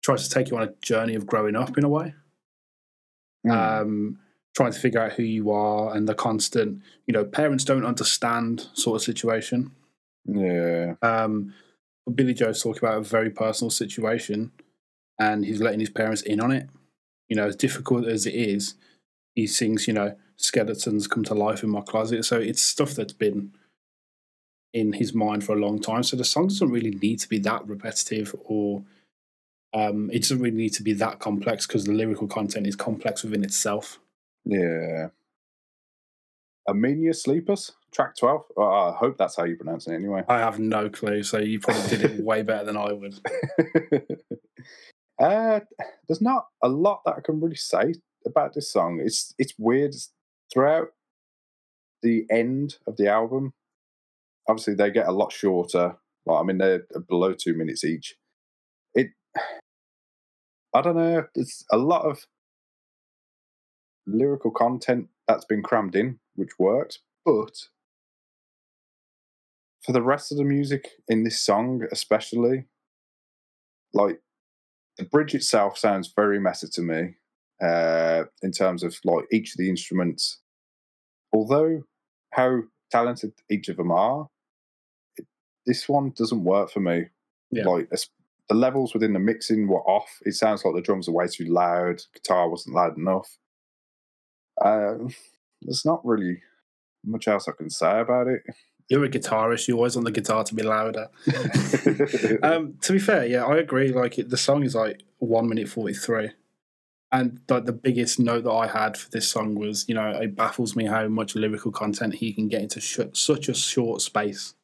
tries 0.03 0.27
to 0.29 0.31
take 0.35 0.51
you 0.51 0.57
on 0.57 0.63
a 0.63 0.73
journey 0.81 1.15
of 1.15 1.27
growing 1.27 1.57
up 1.57 1.77
in 1.77 1.85
a 1.85 1.89
way 1.89 2.15
Mm. 3.47 3.53
um, 3.83 4.19
trying 4.57 4.73
to 4.73 4.79
figure 4.79 5.01
out 5.01 5.13
who 5.13 5.23
you 5.23 5.51
are 5.53 5.95
and 5.95 6.09
the 6.09 6.15
constant, 6.15 6.83
you 7.07 7.13
know, 7.13 7.25
parents 7.25 7.65
don't 7.65 7.85
understand 7.85 8.69
sort 8.73 8.97
of 9.01 9.05
situation. 9.05 9.71
yeah. 10.27 10.95
Um, 11.03 11.55
Billie 12.13 12.35
Joe's 12.35 12.63
talking 12.63 12.81
about 12.83 12.99
a 12.99 13.03
very 13.03 13.31
personal 13.31 13.71
situation 13.71 14.51
and 15.21 15.45
he's 15.45 15.61
letting 15.61 15.79
his 15.81 15.91
parents 15.91 16.23
in 16.23 16.41
on 16.41 16.51
it. 16.51 16.69
You 17.29 17.37
know, 17.37 17.47
as 17.47 17.55
difficult 17.57 18.07
as 18.09 18.27
it 18.27 18.35
is, 18.35 18.75
he 19.37 19.47
sings, 19.47 19.87
you 19.87 19.93
know, 19.95 20.17
skeletons 20.37 21.07
come 21.07 21.23
to 21.25 21.35
life 21.35 21.63
in 21.63 21.71
my 21.71 21.83
closet. 21.83 22.25
So 22.25 22.39
it's 22.39 22.61
stuff 22.63 22.95
that's 22.95 23.13
been 23.13 23.53
in 24.73 24.93
his 24.93 25.15
mind 25.15 25.45
for 25.45 25.55
a 25.55 25.59
long 25.59 25.81
time. 25.81 26.03
So 26.03 26.17
the 26.17 26.25
song 26.25 26.49
doesn't 26.49 26.71
really 26.71 26.91
need 26.91 27.21
to 27.21 27.29
be 27.29 27.39
that 27.41 27.67
repetitive 27.67 28.35
or 28.45 28.83
um, 29.75 30.11
it 30.13 30.23
doesn't 30.23 30.41
really 30.41 30.57
need 30.57 30.75
to 30.75 30.83
be 30.83 30.95
that 30.95 31.19
complex 31.19 31.67
because 31.67 31.85
the 31.85 31.93
lyrical 31.93 32.27
content 32.27 32.67
is 32.67 32.77
complex 32.77 33.23
within 33.23 33.45
itself. 33.45 33.99
Yeah. 34.45 35.09
Emenius 36.69 37.25
Sleepus, 37.27 37.73
track 37.93 38.17
12. 38.17 38.45
Oh, 38.57 38.63
I 38.63 38.93
hope 38.93 39.17
that's 39.17 39.37
how 39.37 39.45
you 39.45 39.57
pronounce 39.57 39.87
it 39.87 39.95
anyway. 39.95 40.23
I 40.29 40.39
have 40.39 40.59
no 40.59 40.91
clue, 40.91 41.23
so 41.23 41.39
you 41.39 41.61
probably 41.61 41.89
did 41.89 42.05
it 42.05 42.23
way 42.23 42.43
better 42.43 42.65
than 42.65 42.77
I 42.77 42.93
would. 42.93 43.19
uh, 45.19 45.61
there's 46.07 46.21
not 46.21 46.47
a 46.63 46.69
lot 46.69 47.03
that 47.05 47.17
I 47.17 47.21
can 47.21 47.41
really 47.41 47.57
say 47.57 47.95
about 48.27 48.55
this 48.55 48.71
song. 48.71 49.01
It's 49.03 49.35
it's 49.39 49.55
weird 49.59 49.95
It's 49.95 50.13
throughout 50.53 50.89
the 52.03 52.27
end 52.31 52.77
of 52.87 52.97
the 52.97 53.09
album. 53.09 53.55
Obviously, 54.49 54.75
they 54.75 54.91
get 54.91 55.09
a 55.09 55.13
lot 55.13 55.33
shorter. 55.33 55.97
Like, 56.27 56.41
I 56.41 56.43
mean, 56.43 56.59
they're 56.59 56.85
below 57.09 57.35
two 57.35 57.55
minutes 57.55 57.85
each. 57.85 58.17
It, 58.95 59.09
I 60.75 60.81
don't 60.83 60.97
know. 60.97 61.25
There's 61.35 61.65
a 61.71 61.79
lot 61.79 62.05
of 62.05 62.27
lyrical 64.07 64.51
content 64.51 65.09
that's 65.27 65.45
been 65.45 65.63
crammed 65.63 65.95
in, 65.95 66.19
which 66.35 66.59
works, 66.59 67.01
but 67.25 67.69
for 69.85 69.93
the 69.93 70.03
rest 70.03 70.33
of 70.33 70.39
the 70.39 70.45
music 70.45 70.89
in 71.09 71.25
this 71.25 71.41
song, 71.41 71.83
especially, 71.93 72.65
like 73.93 74.21
the 74.97 75.05
bridge 75.05 75.35
itself 75.35 75.79
sounds 75.79 76.13
very 76.15 76.41
messy 76.41 76.69
to 76.73 76.83
me 76.83 77.15
uh, 77.63 78.25
in 78.43 78.53
terms 78.53 78.83
of 78.83 78.97
like 79.05 79.25
each 79.33 79.55
of 79.55 79.59
the 79.59 79.71
instruments. 79.71 80.41
Although 81.33 81.83
how 82.33 82.63
talented 82.91 83.33
each 83.51 83.69
of 83.69 83.77
them 83.77 83.91
are, 83.91 84.29
this 85.69 85.89
one 85.89 86.11
doesn't 86.17 86.43
work 86.45 86.71
for 86.71 86.81
me. 86.81 87.05
Yeah. 87.51 87.67
Like 87.67 87.91
the 88.49 88.55
levels 88.55 88.95
within 88.95 89.13
the 89.13 89.19
mixing 89.19 89.69
were 89.69 89.83
off. 89.83 90.19
It 90.25 90.33
sounds 90.33 90.65
like 90.65 90.75
the 90.75 90.81
drums 90.81 91.09
are 91.09 91.13
way 91.13 91.29
too 91.29 91.45
loud. 91.45 92.01
Guitar 92.15 92.49
wasn't 92.49 92.75
loud 92.75 92.97
enough. 92.97 93.37
Um, 94.65 95.11
there's 95.61 95.85
not 95.85 96.05
really 96.05 96.41
much 97.05 97.29
else 97.29 97.47
I 97.47 97.53
can 97.53 97.69
say 97.69 98.01
about 98.01 98.29
it. 98.29 98.43
You're 98.89 99.05
a 99.05 99.11
guitarist. 99.11 99.69
You 99.69 99.77
always 99.77 99.95
want 99.95 100.07
the 100.07 100.11
guitar 100.11 100.43
to 100.43 100.55
be 100.55 100.63
louder. 100.63 101.09
um, 102.43 102.79
to 102.81 102.93
be 102.95 102.99
fair, 102.99 103.27
yeah, 103.27 103.45
I 103.45 103.59
agree. 103.59 103.93
Like 103.93 104.19
it, 104.19 104.31
the 104.31 104.39
song 104.39 104.65
is 104.65 104.75
like 104.75 105.03
one 105.19 105.47
minute 105.47 105.69
forty 105.69 105.93
three, 105.93 106.31
and 107.13 107.43
like 107.51 107.67
the 107.67 107.75
biggest 107.75 108.19
note 108.19 108.45
that 108.45 108.51
I 108.51 108.67
had 108.67 108.97
for 108.97 109.11
this 109.11 109.29
song 109.29 109.57
was, 109.57 109.87
you 109.89 109.95
know, 109.95 110.09
it 110.09 110.35
baffles 110.35 110.75
me 110.75 110.87
how 110.87 111.07
much 111.09 111.35
lyrical 111.35 111.71
content 111.71 112.15
he 112.15 112.33
can 112.33 112.49
get 112.49 112.63
into 112.63 112.81
sh- 112.81 113.01
such 113.13 113.51
a 113.51 113.55
short 113.55 114.01
space. 114.01 114.55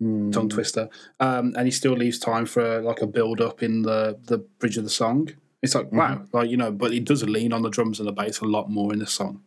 Hmm. 0.00 0.30
Tongue 0.30 0.48
twister, 0.48 0.88
um, 1.18 1.54
and 1.56 1.66
he 1.66 1.72
still 1.72 1.94
leaves 1.94 2.20
time 2.20 2.46
for 2.46 2.80
like 2.82 3.02
a 3.02 3.06
build 3.06 3.40
up 3.40 3.62
in 3.64 3.82
the 3.82 4.16
the 4.26 4.38
bridge 4.38 4.76
of 4.76 4.84
the 4.84 4.90
song. 4.90 5.30
It's 5.60 5.74
like 5.74 5.90
wow, 5.90 6.22
like 6.32 6.50
you 6.50 6.56
know, 6.56 6.70
but 6.70 6.92
he 6.92 7.00
does 7.00 7.24
lean 7.24 7.52
on 7.52 7.62
the 7.62 7.70
drums 7.70 7.98
and 7.98 8.08
the 8.08 8.12
bass 8.12 8.38
a 8.38 8.44
lot 8.44 8.70
more 8.70 8.92
in 8.92 9.00
the 9.00 9.08
song. 9.08 9.42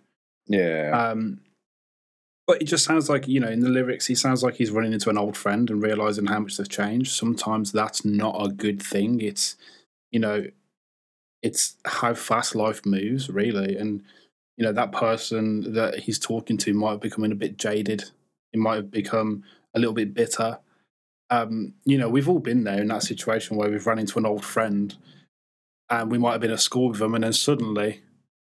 Yeah. 0.47 0.89
Um, 0.91 1.39
but 2.47 2.61
it 2.61 2.65
just 2.65 2.83
sounds 2.83 3.09
like, 3.09 3.27
you 3.27 3.39
know, 3.39 3.47
in 3.47 3.61
the 3.61 3.69
lyrics, 3.69 4.07
he 4.07 4.15
sounds 4.15 4.43
like 4.43 4.55
he's 4.55 4.71
running 4.71 4.91
into 4.91 5.09
an 5.09 5.17
old 5.17 5.37
friend 5.37 5.69
and 5.69 5.81
realizing 5.81 6.25
how 6.25 6.39
much 6.39 6.57
they've 6.57 6.67
changed. 6.67 7.11
Sometimes 7.11 7.71
that's 7.71 8.03
not 8.03 8.35
a 8.45 8.49
good 8.49 8.81
thing. 8.81 9.21
It's, 9.21 9.55
you 10.11 10.19
know, 10.19 10.45
it's 11.41 11.75
how 11.85 12.13
fast 12.13 12.55
life 12.55 12.85
moves, 12.85 13.29
really. 13.29 13.77
And, 13.77 14.03
you 14.57 14.65
know, 14.65 14.73
that 14.73 14.91
person 14.91 15.73
that 15.73 15.99
he's 15.99 16.19
talking 16.19 16.57
to 16.57 16.73
might 16.73 16.91
have 16.91 16.99
become 16.99 17.23
a 17.23 17.35
bit 17.35 17.57
jaded. 17.57 18.11
He 18.51 18.59
might 18.59 18.75
have 18.75 18.91
become 18.91 19.43
a 19.73 19.79
little 19.79 19.93
bit 19.93 20.13
bitter. 20.13 20.59
Um, 21.29 21.73
you 21.85 21.97
know, 21.97 22.09
we've 22.09 22.27
all 22.27 22.39
been 22.39 22.63
there 22.65 22.81
in 22.81 22.87
that 22.89 23.03
situation 23.03 23.55
where 23.57 23.69
we've 23.69 23.85
run 23.87 23.99
into 23.99 24.19
an 24.19 24.25
old 24.25 24.43
friend 24.43 24.95
and 25.89 26.11
we 26.11 26.17
might 26.17 26.33
have 26.33 26.41
been 26.41 26.51
at 26.51 26.59
school 26.59 26.89
with 26.89 26.99
them 26.99 27.15
and 27.15 27.23
then 27.23 27.33
suddenly 27.33 28.01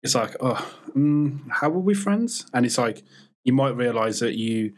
it's 0.02 0.14
like, 0.14 0.36
oh, 0.40 0.74
mm, 0.96 1.40
how 1.50 1.68
were 1.70 1.80
we 1.80 1.94
friends? 1.94 2.46
And 2.54 2.64
it's 2.64 2.78
like, 2.78 3.02
you 3.44 3.52
might 3.52 3.74
realize 3.76 4.20
that 4.20 4.36
you 4.36 4.74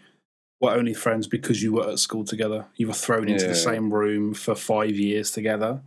were 0.63 0.71
only 0.73 0.95
friends 0.95 1.27
because 1.27 1.63
you 1.63 1.73
were 1.75 1.91
at 1.91 1.99
school 1.99 2.25
together. 2.25 2.67
You 2.77 2.87
were 2.87 2.93
thrown 2.95 3.29
into 3.29 3.45
Yeah. 3.45 3.51
the 3.51 3.55
same 3.57 3.93
room 3.93 4.33
for 4.35 4.55
five 4.55 4.97
years 4.97 5.31
together. 5.31 5.83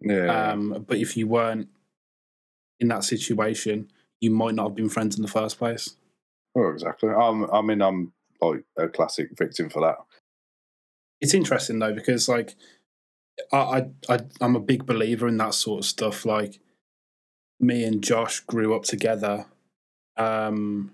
yeah. 0.00 0.50
Um, 0.52 0.84
but 0.86 0.98
if 0.98 1.16
you 1.16 1.26
weren't 1.26 1.68
in 2.80 2.88
that 2.88 3.04
situation, 3.04 3.90
you 4.20 4.30
might 4.30 4.54
not 4.54 4.68
have 4.68 4.74
been 4.74 4.88
friends 4.90 5.16
in 5.16 5.22
the 5.22 5.28
first 5.28 5.56
place. 5.58 5.96
oh, 6.54 6.68
exactly. 6.68 7.08
I'm, 7.10 7.50
I 7.50 7.60
mean, 7.62 7.80
I'm 7.82 8.12
like 8.40 8.64
a 8.78 8.88
classic 8.88 9.30
victim 9.36 9.68
for 9.68 9.80
that. 9.82 9.96
It's 11.20 11.34
interesting 11.34 11.78
though 11.78 11.94
because 11.94 12.28
like 12.28 12.54
I, 13.52 13.56
I, 13.56 13.86
I 14.08 14.18
I'm 14.40 14.56
a 14.56 14.60
big 14.60 14.86
believer 14.86 15.28
in 15.28 15.36
that 15.38 15.54
sort 15.54 15.80
of 15.80 15.86
stuff. 15.86 16.24
Like 16.24 16.60
me 17.60 17.84
and 17.84 18.02
Josh 18.02 18.40
grew 18.40 18.74
up 18.74 18.84
together, 18.84 19.46
um, 20.16 20.92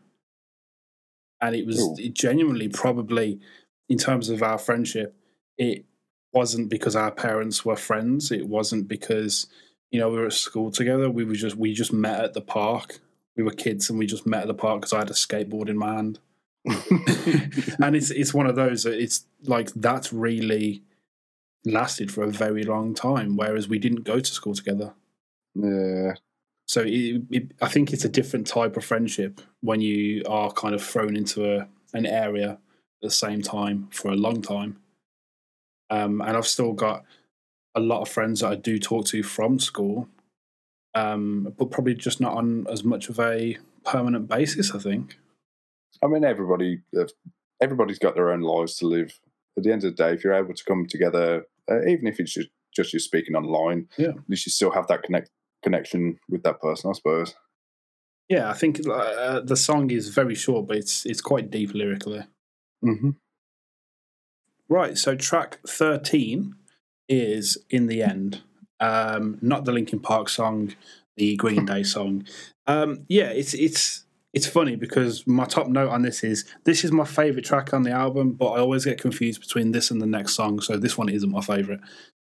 and 1.40 1.54
it 1.54 1.66
was 1.66 1.98
it 1.98 2.14
genuinely 2.14 2.68
probably 2.68 3.40
in 3.88 3.98
terms 3.98 4.28
of 4.28 4.42
our 4.42 4.58
friendship, 4.58 5.14
it 5.58 5.84
wasn't 6.32 6.70
because 6.70 6.96
our 6.96 7.10
parents 7.10 7.64
were 7.64 7.76
friends. 7.76 8.30
It 8.30 8.48
wasn't 8.48 8.88
because 8.88 9.46
you 9.90 10.00
know 10.00 10.08
we 10.08 10.18
were 10.18 10.26
at 10.26 10.32
school 10.32 10.70
together. 10.70 11.10
We 11.10 11.24
were 11.24 11.34
just 11.34 11.56
we 11.56 11.74
just 11.74 11.92
met 11.92 12.24
at 12.24 12.32
the 12.32 12.40
park. 12.40 13.00
We 13.36 13.42
were 13.42 13.50
kids 13.50 13.88
and 13.88 13.98
we 13.98 14.06
just 14.06 14.26
met 14.26 14.42
at 14.42 14.46
the 14.46 14.54
park 14.54 14.80
because 14.80 14.92
I 14.92 14.98
had 14.98 15.10
a 15.10 15.14
skateboard 15.14 15.68
in 15.68 15.78
my 15.78 15.94
hand. 15.94 16.18
and 17.80 17.96
it's 17.96 18.10
it's 18.10 18.32
one 18.32 18.46
of 18.46 18.54
those 18.54 18.84
that 18.84 19.00
it's 19.00 19.26
like 19.44 19.70
that's 19.74 20.12
really 20.12 20.82
lasted 21.64 22.12
for 22.12 22.22
a 22.22 22.30
very 22.30 22.62
long 22.62 22.94
time 22.94 23.36
whereas 23.36 23.68
we 23.68 23.78
didn't 23.78 24.04
go 24.04 24.20
to 24.20 24.32
school 24.32 24.54
together. 24.54 24.94
Yeah. 25.54 26.14
so 26.66 26.80
it, 26.80 27.22
it, 27.30 27.52
i 27.60 27.68
think 27.68 27.92
it's 27.92 28.06
a 28.06 28.08
different 28.08 28.46
type 28.46 28.78
of 28.78 28.84
friendship 28.84 29.42
when 29.60 29.82
you 29.82 30.22
are 30.26 30.50
kind 30.50 30.74
of 30.74 30.82
thrown 30.82 31.14
into 31.14 31.44
a, 31.44 31.68
an 31.92 32.06
area 32.06 32.52
at 32.52 32.58
the 33.02 33.10
same 33.10 33.42
time 33.42 33.88
for 33.90 34.10
a 34.10 34.16
long 34.16 34.40
time. 34.40 34.78
Um, 35.90 36.22
and 36.22 36.36
i've 36.36 36.46
still 36.46 36.72
got 36.72 37.04
a 37.74 37.80
lot 37.80 38.00
of 38.00 38.08
friends 38.08 38.40
that 38.40 38.48
i 38.48 38.54
do 38.54 38.78
talk 38.78 39.04
to 39.06 39.22
from 39.22 39.58
school 39.58 40.08
um, 40.94 41.52
but 41.58 41.70
probably 41.70 41.94
just 41.94 42.20
not 42.20 42.34
on 42.34 42.66
as 42.70 42.84
much 42.84 43.08
of 43.08 43.18
a 43.18 43.58
permanent 43.84 44.28
basis 44.28 44.74
i 44.74 44.78
think 44.78 45.18
I 46.02 46.06
mean, 46.06 46.24
everybody, 46.24 46.82
uh, 46.98 47.04
everybody's 47.60 47.98
got 47.98 48.14
their 48.14 48.30
own 48.32 48.40
lives 48.40 48.76
to 48.76 48.86
live. 48.86 49.18
At 49.56 49.64
the 49.64 49.72
end 49.72 49.84
of 49.84 49.94
the 49.94 50.02
day, 50.02 50.12
if 50.14 50.24
you're 50.24 50.32
able 50.34 50.54
to 50.54 50.64
come 50.64 50.86
together, 50.86 51.44
uh, 51.70 51.82
even 51.86 52.06
if 52.06 52.18
it's 52.18 52.32
just, 52.32 52.48
just 52.74 52.92
you 52.92 52.98
speaking 52.98 53.34
online, 53.36 53.88
Yeah. 53.98 54.08
at 54.10 54.28
least 54.28 54.46
you 54.46 54.50
still 54.52 54.70
have 54.70 54.86
that 54.88 55.02
connect 55.02 55.30
connection 55.62 56.18
with 56.28 56.42
that 56.44 56.60
person, 56.60 56.90
I 56.90 56.94
suppose. 56.94 57.34
Yeah, 58.28 58.48
I 58.48 58.54
think 58.54 58.80
uh, 58.88 59.40
the 59.40 59.56
song 59.56 59.90
is 59.90 60.08
very 60.08 60.34
short, 60.34 60.66
but 60.66 60.76
it's 60.78 61.04
it's 61.04 61.20
quite 61.20 61.50
deep 61.50 61.74
lyrically. 61.74 62.24
Mm-hmm. 62.84 63.10
Right, 64.68 64.96
so 64.96 65.14
track 65.14 65.58
thirteen 65.68 66.54
is 67.08 67.58
"In 67.68 67.88
the 67.88 68.02
End," 68.02 68.40
um, 68.80 69.38
not 69.42 69.64
the 69.66 69.72
Linkin 69.72 70.00
Park 70.00 70.28
song, 70.30 70.74
the 71.16 71.36
Green 71.36 71.66
Day 71.72 71.82
song. 71.82 72.24
Um, 72.66 73.04
yeah, 73.08 73.28
it's 73.28 73.52
it's 73.54 74.04
it's 74.32 74.46
funny 74.46 74.76
because 74.76 75.26
my 75.26 75.44
top 75.44 75.68
note 75.68 75.90
on 75.90 76.02
this 76.02 76.24
is 76.24 76.44
this 76.64 76.84
is 76.84 76.92
my 76.92 77.04
favorite 77.04 77.44
track 77.44 77.74
on 77.74 77.82
the 77.82 77.90
album, 77.90 78.32
but 78.32 78.52
I 78.52 78.60
always 78.60 78.84
get 78.84 79.00
confused 79.00 79.40
between 79.40 79.72
this 79.72 79.90
and 79.90 80.00
the 80.00 80.06
next 80.06 80.34
song. 80.34 80.60
So 80.60 80.76
this 80.76 80.96
one 80.96 81.08
isn't 81.08 81.30
my 81.30 81.42
favorite. 81.42 81.80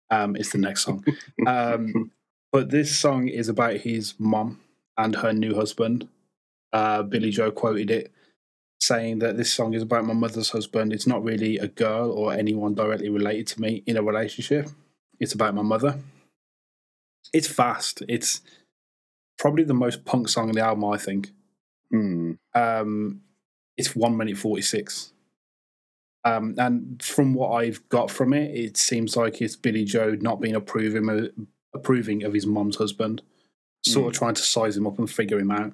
Um, 0.10 0.36
it's 0.36 0.52
the 0.52 0.58
next 0.58 0.84
song. 0.84 1.04
Um, 1.48 2.12
But 2.52 2.70
this 2.70 2.96
song 2.96 3.30
is 3.30 3.50
about 3.50 3.78
his 3.78 4.14
mom 4.20 4.60
and 4.96 5.16
her 5.16 5.34
new 5.34 5.56
husband. 5.56 6.08
Uh, 6.72 7.02
Billie 7.02 7.32
Joe 7.32 7.52
quoted 7.52 7.90
it 7.90 8.12
saying 8.80 9.20
that 9.20 9.38
this 9.38 9.52
song 9.52 9.74
is 9.74 9.82
about 9.82 10.06
my 10.06 10.14
mother's 10.14 10.50
husband. 10.50 10.94
It's 10.94 11.08
not 11.08 11.24
really 11.24 11.58
a 11.58 11.68
girl 11.68 12.12
or 12.12 12.34
anyone 12.34 12.76
directly 12.76 13.10
related 13.10 13.48
to 13.48 13.62
me 13.62 13.82
in 13.88 13.98
a 13.98 14.04
relationship. 14.04 14.70
It's 15.20 15.34
about 15.34 15.56
my 15.56 15.62
mother. 15.62 15.98
It's 17.34 17.48
fast. 17.48 18.04
It's 18.08 18.42
probably 19.40 19.64
the 19.64 19.74
most 19.74 20.06
punk 20.06 20.28
song 20.28 20.50
on 20.50 20.56
the 20.56 20.62
album, 20.62 20.86
I 20.86 20.98
think. 20.98 21.32
Hmm. 21.94 22.32
Um, 22.56 23.22
it's 23.78 23.96
one 23.96 24.18
minute 24.18 24.38
forty 24.38 24.64
six. 24.64 25.14
Um, 26.26 26.56
and 26.58 27.04
from 27.04 27.34
what 27.34 27.52
I've 27.52 27.88
got 27.90 28.10
from 28.10 28.34
it, 28.34 28.56
it 28.58 28.78
seems 28.78 29.16
like 29.16 29.42
it's 29.42 29.56
Billie 29.56 29.86
Joe 29.86 30.18
not 30.20 30.42
being 30.42 30.56
approving 30.56 31.08
of, 31.10 31.30
approving 31.76 32.24
of 32.24 32.34
his 32.34 32.48
mom's 32.48 32.78
husband, 32.78 33.22
sort 33.86 34.08
of 34.08 34.18
trying 34.18 34.36
to 34.36 34.42
size 34.42 34.76
him 34.76 34.88
up 34.88 34.98
and 35.00 35.12
figure 35.12 35.38
him 35.38 35.52
out. 35.52 35.74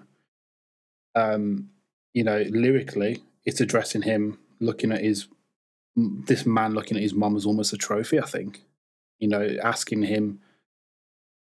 Um, 1.15 1.69
you 2.13 2.23
know, 2.23 2.43
lyrically, 2.49 3.23
it's 3.45 3.61
addressing 3.61 4.01
him 4.01 4.39
looking 4.59 4.91
at 4.91 5.01
his 5.01 5.27
this 5.95 6.45
man 6.45 6.73
looking 6.73 6.97
at 6.97 7.03
his 7.03 7.13
mom 7.13 7.35
as 7.35 7.45
almost 7.45 7.73
a 7.73 7.77
trophy. 7.77 8.19
I 8.19 8.25
think, 8.25 8.63
you 9.19 9.27
know, 9.27 9.55
asking 9.63 10.03
him 10.03 10.41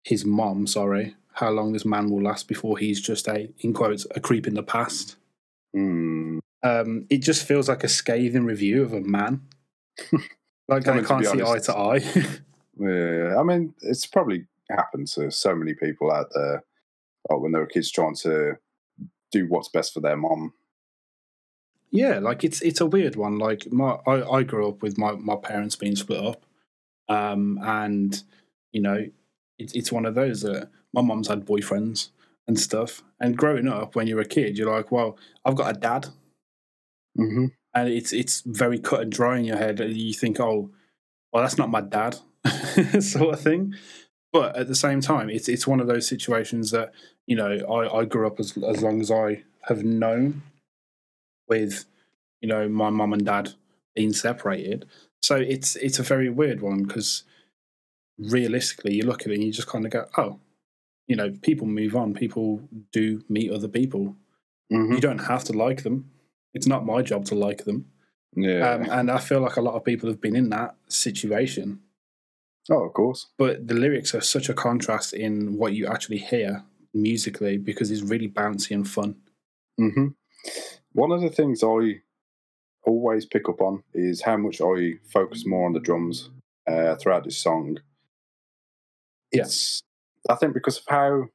his 0.03 0.23
mom, 0.23 0.67
sorry, 0.67 1.15
how 1.35 1.49
long 1.51 1.73
this 1.73 1.85
man 1.85 2.09
will 2.09 2.23
last 2.23 2.47
before 2.47 2.77
he's 2.77 3.01
just 3.01 3.27
a 3.27 3.49
in 3.59 3.73
quotes 3.73 4.07
a 4.15 4.19
creep 4.19 4.47
in 4.47 4.55
the 4.55 4.63
past. 4.63 5.17
Hmm. 5.73 6.39
Um, 6.63 7.05
it 7.09 7.19
just 7.19 7.45
feels 7.45 7.69
like 7.69 7.83
a 7.83 7.89
scathing 7.89 8.45
review 8.45 8.81
of 8.81 8.93
a 8.93 9.01
man. 9.01 9.41
like 10.67 10.87
I 10.87 10.91
I 10.91 10.95
mean, 10.95 11.03
to 11.03 11.07
can't 11.07 11.25
see 11.25 11.43
eye 11.43 11.59
to 11.59 11.77
eye. 11.77 12.25
Yeah, 12.77 13.37
I 13.39 13.43
mean, 13.43 13.73
it's 13.81 14.05
probably 14.05 14.47
happened 14.69 15.07
to 15.07 15.31
so 15.31 15.55
many 15.55 15.73
people 15.73 16.11
out 16.11 16.27
there 16.33 16.63
oh, 17.29 17.39
when 17.39 17.51
they 17.51 17.59
were 17.59 17.67
kids 17.67 17.91
trying 17.91 18.15
to 18.17 18.55
do 19.31 19.47
what's 19.47 19.69
best 19.69 19.93
for 19.93 20.01
their 20.01 20.17
mom. 20.17 20.53
Yeah, 21.91 22.19
like 22.19 22.43
it's 22.43 22.61
it's 22.61 22.81
a 22.81 22.85
weird 22.85 23.15
one. 23.15 23.37
Like 23.37 23.71
my 23.71 23.97
I, 24.05 24.29
I 24.29 24.43
grew 24.43 24.67
up 24.67 24.81
with 24.81 24.97
my, 24.97 25.13
my 25.13 25.37
parents 25.37 25.75
being 25.75 25.95
split 25.95 26.23
up. 26.23 26.45
Um 27.07 27.59
and 27.63 28.21
you 28.73 28.81
know, 28.81 29.05
it's 29.57 29.73
it's 29.73 29.91
one 29.91 30.05
of 30.05 30.15
those 30.15 30.41
that 30.41 30.69
my 30.95 31.01
mum's 31.01 31.27
had 31.27 31.45
boyfriends 31.45 32.09
and 32.47 32.59
stuff. 32.59 33.03
And 33.19 33.37
growing 33.37 33.67
up 33.67 33.95
when 33.95 34.07
you're 34.07 34.21
a 34.21 34.25
kid, 34.25 34.57
you're 34.57 34.71
like, 34.71 34.91
Well, 34.91 35.17
I've 35.43 35.55
got 35.55 35.75
a 35.75 35.79
dad 35.79 36.07
Mm-hmm. 37.17 37.45
and 37.73 37.89
it's 37.89 38.11
it's 38.11 38.41
very 38.41 38.77
cut 38.77 39.01
and 39.01 39.11
dry 39.11 39.37
in 39.37 39.45
your 39.45 39.57
head. 39.57 39.79
And 39.79 39.95
you 39.95 40.13
think, 40.13 40.39
Oh, 40.39 40.71
well 41.31 41.43
that's 41.43 41.57
not 41.57 41.69
my 41.69 41.81
dad 41.81 42.17
sort 42.99 43.33
of 43.33 43.39
thing. 43.39 43.73
But 44.33 44.57
at 44.57 44.67
the 44.67 44.75
same 44.75 45.01
time, 45.01 45.29
it's 45.29 45.47
it's 45.47 45.67
one 45.67 45.79
of 45.79 45.87
those 45.87 46.07
situations 46.07 46.71
that, 46.71 46.91
you 47.25 47.35
know, 47.35 47.51
I, 47.69 47.99
I 47.99 48.05
grew 48.05 48.27
up 48.27 48.39
as 48.39 48.57
as 48.57 48.81
long 48.83 48.99
as 49.01 49.11
I 49.11 49.43
have 49.67 49.83
known 49.83 50.41
with 51.47 51.85
you 52.41 52.47
know 52.49 52.67
my 52.67 52.89
mum 52.89 53.13
and 53.13 53.25
dad 53.25 53.53
being 53.95 54.13
separated 54.13 54.85
so 55.21 55.35
it's 55.35 55.75
it's 55.77 55.99
a 55.99 56.03
very 56.03 56.29
weird 56.29 56.61
one 56.61 56.83
because 56.83 57.23
realistically 58.19 58.93
you 58.95 59.03
look 59.05 59.21
at 59.21 59.27
it 59.27 59.35
and 59.35 59.43
you 59.43 59.51
just 59.51 59.67
kind 59.67 59.85
of 59.85 59.91
go 59.91 60.07
oh 60.17 60.39
you 61.07 61.15
know 61.15 61.31
people 61.41 61.67
move 61.67 61.95
on 61.95 62.13
people 62.13 62.61
do 62.91 63.21
meet 63.29 63.51
other 63.51 63.67
people 63.69 64.15
Mm-hmm. 64.73 64.93
you 64.95 64.99
don't 64.99 65.19
have 65.19 65.43
to 65.43 65.53
like 65.53 65.83
them 65.83 66.09
it's 66.55 66.65
not 66.65 66.87
my 66.87 67.03
job 67.03 67.25
to 67.25 67.35
like 67.35 67.65
them 67.65 67.85
Yeah. 68.35 68.67
um, 68.71 68.89
and 68.89 69.11
i 69.11 69.19
feel 69.19 69.39
like 69.41 69.57
a 69.57 69.61
lot 69.61 69.75
of 69.75 69.83
people 69.85 70.09
have 70.09 70.19
been 70.19 70.35
in 70.35 70.49
that 70.49 70.75
situation 70.89 71.81
oh, 72.71 72.83
of 72.87 72.93
course. 72.93 73.27
but 73.37 73.67
the 73.67 73.75
lyrics 73.75 74.15
are 74.15 74.21
such 74.21 74.49
a 74.49 74.55
contrast 74.55 75.13
in 75.13 75.55
what 75.59 75.73
you 75.73 75.85
actually 75.85 76.17
hear 76.17 76.63
musically 76.95 77.57
because 77.59 77.91
it's 77.91 78.01
really 78.01 78.27
bouncy 78.27 78.71
and 78.71 78.87
fun 78.89 79.15
hmm 79.77 80.07
One 80.93 81.11
of 81.11 81.21
the 81.21 81.29
things 81.29 81.61
I 81.63 82.01
always 82.83 83.25
pick 83.27 83.47
up 83.47 83.61
on 83.61 83.83
is 83.93 84.23
how 84.23 84.37
much 84.37 84.61
I 84.61 84.93
focus 85.13 85.45
more 85.45 85.67
on 85.67 85.73
the 85.73 85.79
drums 85.79 86.31
uh, 86.67 86.95
throughout 86.95 87.23
this 87.25 87.37
song. 87.37 87.77
Yeah. 89.31 89.45
I 90.29 90.35
think, 90.35 90.53
because 90.53 90.77
of 90.77 90.83
how 90.87 91.25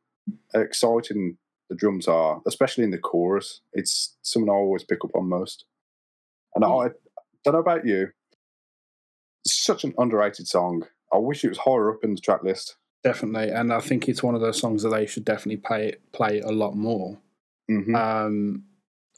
exciting 0.54 1.36
the 1.68 1.76
drums 1.76 2.08
are, 2.08 2.40
especially 2.46 2.84
in 2.84 2.90
the 2.90 2.98
chorus. 2.98 3.60
It's 3.72 4.16
something 4.22 4.50
I 4.50 4.54
always 4.54 4.82
pick 4.84 5.04
up 5.04 5.10
on 5.14 5.28
most. 5.28 5.64
And 6.54 6.64
I 6.64 6.88
don't 7.44 7.54
know 7.54 7.60
about 7.60 7.86
you. 7.86 8.08
It's 9.44 9.54
such 9.64 9.84
an 9.84 9.94
underrated 9.98 10.48
song. 10.48 10.84
I 11.12 11.18
wish 11.18 11.44
it 11.44 11.48
was 11.48 11.58
higher 11.58 11.90
up 11.92 12.02
in 12.04 12.14
the 12.14 12.20
track 12.20 12.42
list. 12.42 12.76
definitely 13.02 13.48
and 13.50 13.72
i 13.72 13.80
think 13.80 14.08
it's 14.08 14.22
one 14.22 14.34
of 14.34 14.42
those 14.42 14.60
songs 14.60 14.82
that 14.82 14.90
they 14.90 15.06
should 15.06 15.24
definitely 15.24 15.56
play 15.56 15.92
play 16.12 16.40
a 16.40 16.52
lot 16.52 16.74
more 16.76 17.18
hmm 17.68 17.94
Um, 17.94 18.64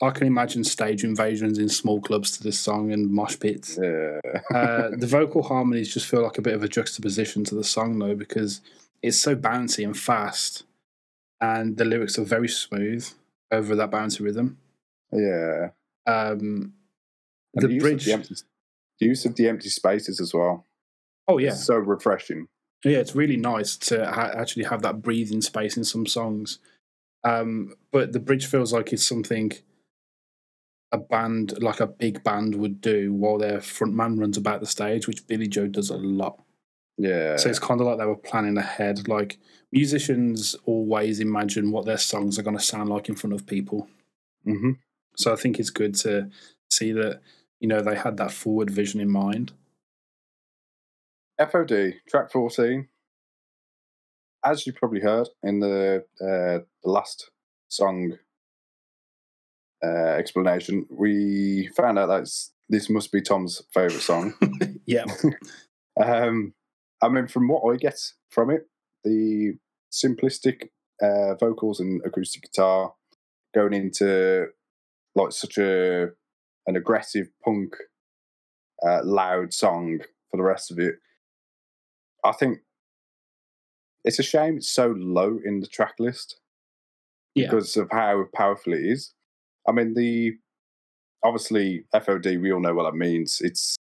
I 0.01 0.11
can 0.11 0.27
imagine 0.27 0.63
stage 0.65 1.05
invasions 1.05 1.59
in 1.59 1.69
small 1.69 2.01
clubs 2.01 2.31
to 2.33 2.43
this 2.43 2.59
song 2.59 2.93
and 2.93 3.09
mosh 3.11 3.39
pits. 3.39 3.79
yeah. 3.81 4.19
Uh, 4.53 4.91
the 5.03 5.07
vocal 5.07 5.43
harmonies 5.45 5.93
just 5.95 6.07
feel 6.07 6.23
like 6.23 6.39
a 6.39 6.43
bit 6.43 6.55
of 6.55 6.63
a 6.65 6.69
juxtaposition 6.69 7.45
to 7.45 7.55
the 7.55 7.63
song, 7.63 7.99
though, 8.01 8.17
because 8.17 8.61
it's 9.03 9.19
so 9.19 9.35
bouncy 9.37 9.85
and 9.85 9.97
fast, 9.99 10.65
and 11.41 11.77
the 11.77 11.85
lyrics 11.85 12.19
are 12.19 12.25
very 12.25 12.49
smooth 12.49 13.07
over 13.51 13.75
that 13.77 13.91
bouncy 13.91 14.21
rhythm. 14.21 14.59
yeah. 15.13 15.71
Um, 16.07 16.73
the 17.55 17.69
use 17.69 17.77
of 17.77 17.81
bridge, 17.83 18.05
the, 18.07 18.13
empty, 18.15 18.35
the 18.99 19.07
use 19.07 19.25
of 19.27 19.37
the 19.37 19.49
empty 19.49 19.69
spaces 19.69 20.21
as 20.21 20.33
well. 20.35 20.67
oh 21.29 21.39
yeah, 21.39 21.51
It's 21.51 21.65
so 21.65 21.77
refreshing. 21.77 22.47
yeah, 22.85 22.99
it's 22.99 23.15
really 23.15 23.37
nice 23.37 23.77
to 23.77 24.05
ha- 24.11 24.33
actually 24.35 24.65
have 24.65 24.83
that 24.83 25.03
breathing 25.03 25.43
space 25.43 25.77
in 25.77 25.85
some 25.85 26.07
songs. 26.07 26.59
Um, 27.25 27.75
but 27.93 28.13
the 28.13 28.19
bridge 28.21 28.47
feels 28.47 28.73
like 28.73 28.93
it's 28.93 29.07
something 29.07 29.53
a 30.91 30.99
band, 30.99 31.63
like 31.63 31.79
a 31.81 31.87
big 31.87 32.25
band, 32.25 32.55
would 32.57 32.81
do 32.81 33.13
while 33.13 33.39
their 33.39 33.61
front 33.61 33.95
man 33.95 34.19
runs 34.19 34.37
about 34.37 34.61
the 34.61 34.67
stage, 34.67 35.07
which 35.07 35.27
Billie 35.27 35.47
Joe 35.49 35.69
does 35.69 35.89
a 35.91 35.97
lot. 35.97 36.43
Yeah. 36.99 37.37
So 37.37 37.49
it's 37.49 37.59
kind 37.59 37.81
of 37.81 37.87
like 37.87 37.99
they 37.99 38.07
were 38.07 38.17
planning 38.17 38.57
ahead. 38.59 39.09
Like 39.09 39.39
musicians 39.73 40.55
always 40.67 41.21
imagine 41.21 41.71
what 41.73 41.87
their 41.87 41.99
songs 41.99 42.39
are 42.39 42.43
going 42.43 42.57
to 42.57 42.63
sound 42.63 42.89
like 42.91 43.09
in 43.09 43.15
front 43.15 43.35
of 43.35 43.47
people. 43.47 43.89
hmm 44.45 44.73
So 45.17 45.33
I 45.33 45.37
think 45.37 45.59
it's 45.59 45.71
good 45.71 45.95
to 45.97 46.31
see 46.71 46.93
that 46.93 47.21
you 47.61 47.69
know 47.69 47.81
they 47.81 47.97
had 47.97 48.17
that 48.19 48.33
forward 48.33 48.71
vision 48.71 49.01
in 49.01 49.11
mind. 49.11 49.53
FOD, 51.41 51.95
track 52.09 52.31
14. 52.31 52.89
As 54.45 54.67
you 54.67 54.73
probably 54.73 55.01
heard 55.01 55.29
in 55.43 55.61
the, 55.61 56.05
uh, 56.21 56.65
the 56.83 56.91
last 56.91 57.31
song 57.69 58.19
uh, 59.85 59.89
explanation, 59.89 60.87
we 60.91 61.69
found 61.77 61.99
out 61.99 62.07
that 62.07 62.29
this 62.69 62.91
must 62.91 63.13
be 63.13 63.21
Tom's 63.23 63.63
favourite 63.73 64.03
song. 64.03 64.35
yeah, 64.87 65.05
Um, 66.01 66.55
I 67.03 67.09
mean, 67.09 67.27
from 67.27 67.49
what 67.49 67.63
I 67.69 67.77
get 67.77 67.99
from 68.31 68.51
it, 68.51 68.69
the 69.05 69.55
simplistic 69.93 70.69
uh, 71.03 71.35
vocals 71.35 71.81
and 71.81 72.01
acoustic 72.05 72.43
guitar 72.43 72.95
going 73.55 73.75
into 73.75 74.47
like 75.15 75.33
such 75.33 75.59
a 75.59 76.09
an 76.67 76.77
aggressive 76.77 77.27
punk, 77.45 77.75
uh, 78.87 79.01
loud 79.05 79.53
song 79.53 79.99
for 80.31 80.37
the 80.37 80.45
rest 80.45 80.71
of 80.71 80.79
it. 80.79 80.95
I 82.25 82.33
think 82.33 82.59
it's 84.05 84.21
a 84.21 84.23
shame 84.23 84.59
it's 84.59 84.69
so 84.69 84.95
low 84.97 85.39
in 85.45 85.61
the 85.61 85.67
track 85.67 85.95
list 85.99 86.37
yeah, 87.35 87.47
because 87.47 87.77
of 87.77 87.89
how 87.91 88.25
powerful 88.35 88.73
it 88.73 88.85
is. 88.85 89.13
I 89.69 89.73
mean, 89.73 89.95
the 89.95 90.37
obviously 91.25 91.85
FOD, 91.95 92.41
we 92.41 92.53
all 92.53 92.61
know 92.61 92.75
what 92.75 92.85
that 92.85 92.97
means. 92.97 93.41
It's 93.41 93.77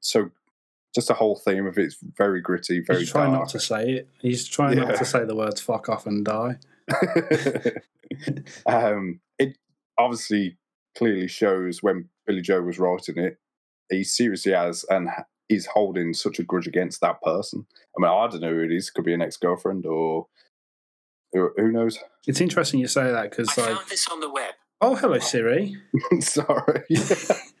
so 0.00 0.30
just 0.96 1.06
the 1.08 1.14
whole 1.14 1.36
theme 1.36 1.66
of 1.66 1.78
it's 1.78 1.96
very 2.16 2.40
gritty, 2.40 2.80
very 2.80 3.00
he's 3.00 3.12
trying 3.12 3.30
dark. 3.30 3.42
not 3.42 3.48
to 3.50 3.60
say 3.60 3.90
it. 3.92 4.08
He's 4.20 4.48
trying 4.48 4.76
Yeah. 4.76 4.84
not 4.86 4.96
to 4.96 5.04
say 5.04 5.24
the 5.24 5.36
words 5.36 5.60
"fuck 5.60 5.88
off" 5.88 6.06
and 6.06 6.24
die. 6.24 6.56
um, 8.66 9.20
it 9.38 9.56
obviously 9.98 10.56
clearly 10.96 11.28
shows 11.28 11.82
when 11.82 12.08
Billie 12.26 12.42
Joe 12.42 12.62
was 12.62 12.78
writing 12.78 13.18
it, 13.18 13.38
he 13.90 14.02
seriously 14.04 14.52
has 14.52 14.84
and 14.90 15.08
ha- 15.08 15.24
is 15.48 15.66
holding 15.66 16.12
such 16.14 16.38
a 16.38 16.42
grudge 16.42 16.66
against 16.66 17.00
that 17.00 17.20
person. 17.22 17.66
I 17.96 18.00
mean, 18.02 18.10
I 18.10 18.26
don't 18.28 18.40
know 18.40 18.52
who 18.52 18.64
it 18.64 18.72
is. 18.72 18.90
Could 18.90 19.04
be 19.04 19.14
an 19.14 19.22
ex 19.22 19.36
girlfriend 19.36 19.86
or 19.86 20.26
who, 21.32 21.50
who 21.56 21.70
knows. 21.70 21.98
It's 22.26 22.40
interesting 22.40 22.80
you 22.80 22.88
say 22.88 23.04
that 23.04 23.16
I 23.16 23.28
because, 23.28 23.56
like, 23.56 23.66
found 23.68 23.88
this 23.88 24.08
on 24.10 24.20
the 24.20 24.30
web. 24.30 24.54
oh 24.80 24.94
hello 24.96 25.18
Siri. 25.18 25.76
Sorry. 26.20 26.82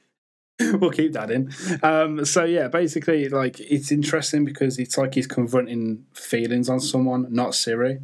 we'll 0.60 0.90
keep 0.90 1.12
that 1.12 1.30
in. 1.30 1.52
Um, 1.82 2.24
so 2.24 2.44
yeah, 2.44 2.68
basically, 2.68 3.28
like 3.28 3.60
it's 3.60 3.92
interesting 3.92 4.44
because 4.44 4.78
it's 4.78 4.96
like 4.96 5.14
he's 5.14 5.26
confronting 5.26 6.04
feelings 6.14 6.70
on 6.70 6.80
someone, 6.80 7.26
not 7.30 7.54
Siri, 7.54 7.98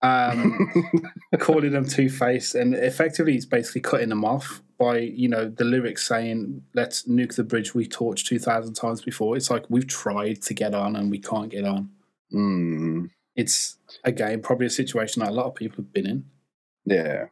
um, 0.00 0.72
calling 1.38 1.72
them 1.72 1.86
two 1.86 2.08
faced, 2.08 2.54
and 2.54 2.74
effectively 2.74 3.32
he's 3.32 3.46
basically 3.46 3.82
cutting 3.82 4.08
them 4.08 4.24
off 4.24 4.62
by 4.78 4.98
you 4.98 5.28
know 5.28 5.48
the 5.48 5.64
lyrics 5.64 6.06
saying 6.06 6.62
"Let's 6.72 7.02
nuke 7.02 7.34
the 7.34 7.44
bridge 7.44 7.74
we 7.74 7.86
torched 7.86 8.26
two 8.26 8.38
thousand 8.38 8.74
times 8.74 9.02
before." 9.02 9.36
It's 9.36 9.50
like 9.50 9.66
we've 9.68 9.86
tried 9.86 10.40
to 10.42 10.54
get 10.54 10.74
on 10.74 10.96
and 10.96 11.10
we 11.10 11.18
can't 11.18 11.50
get 11.50 11.64
on. 11.64 11.90
Mm. 12.32 13.08
it's 13.36 13.78
again 14.04 14.42
probably 14.42 14.66
a 14.66 14.70
situation 14.70 15.20
that 15.20 15.30
a 15.30 15.32
lot 15.32 15.46
of 15.46 15.54
people 15.54 15.76
have 15.76 15.92
been 15.92 16.06
in. 16.06 16.24
Yeah. 16.84 17.26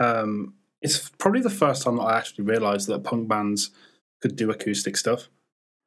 Um, 0.00 0.54
it's 0.82 1.08
probably 1.10 1.40
the 1.40 1.50
first 1.50 1.82
time 1.82 1.96
that 1.96 2.02
I 2.02 2.18
actually 2.18 2.44
realised 2.44 2.88
that 2.88 3.04
punk 3.04 3.28
bands 3.28 3.70
could 4.20 4.36
do 4.36 4.50
acoustic 4.50 4.96
stuff. 4.96 5.28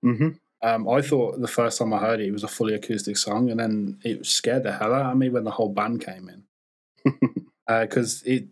hmm 0.01 0.29
Um, 0.61 0.87
I 0.89 1.01
thought 1.01 1.39
the 1.39 1.47
first 1.47 1.77
time 1.77 1.93
I 1.93 1.99
heard 1.99 2.19
it, 2.21 2.27
it 2.27 2.31
was 2.31 2.43
a 2.43 2.47
fully 2.47 2.73
acoustic 2.73 3.17
song, 3.17 3.49
and 3.51 3.59
then 3.59 3.99
it 4.03 4.25
scared 4.25 4.63
the 4.63 4.71
hell 4.73 4.93
out 4.93 5.11
of 5.11 5.17
me 5.17 5.29
when 5.29 5.43
the 5.43 5.51
whole 5.51 5.69
band 5.73 6.03
came 6.05 6.29
in 6.29 6.43
because 7.67 8.23
it 8.23 8.45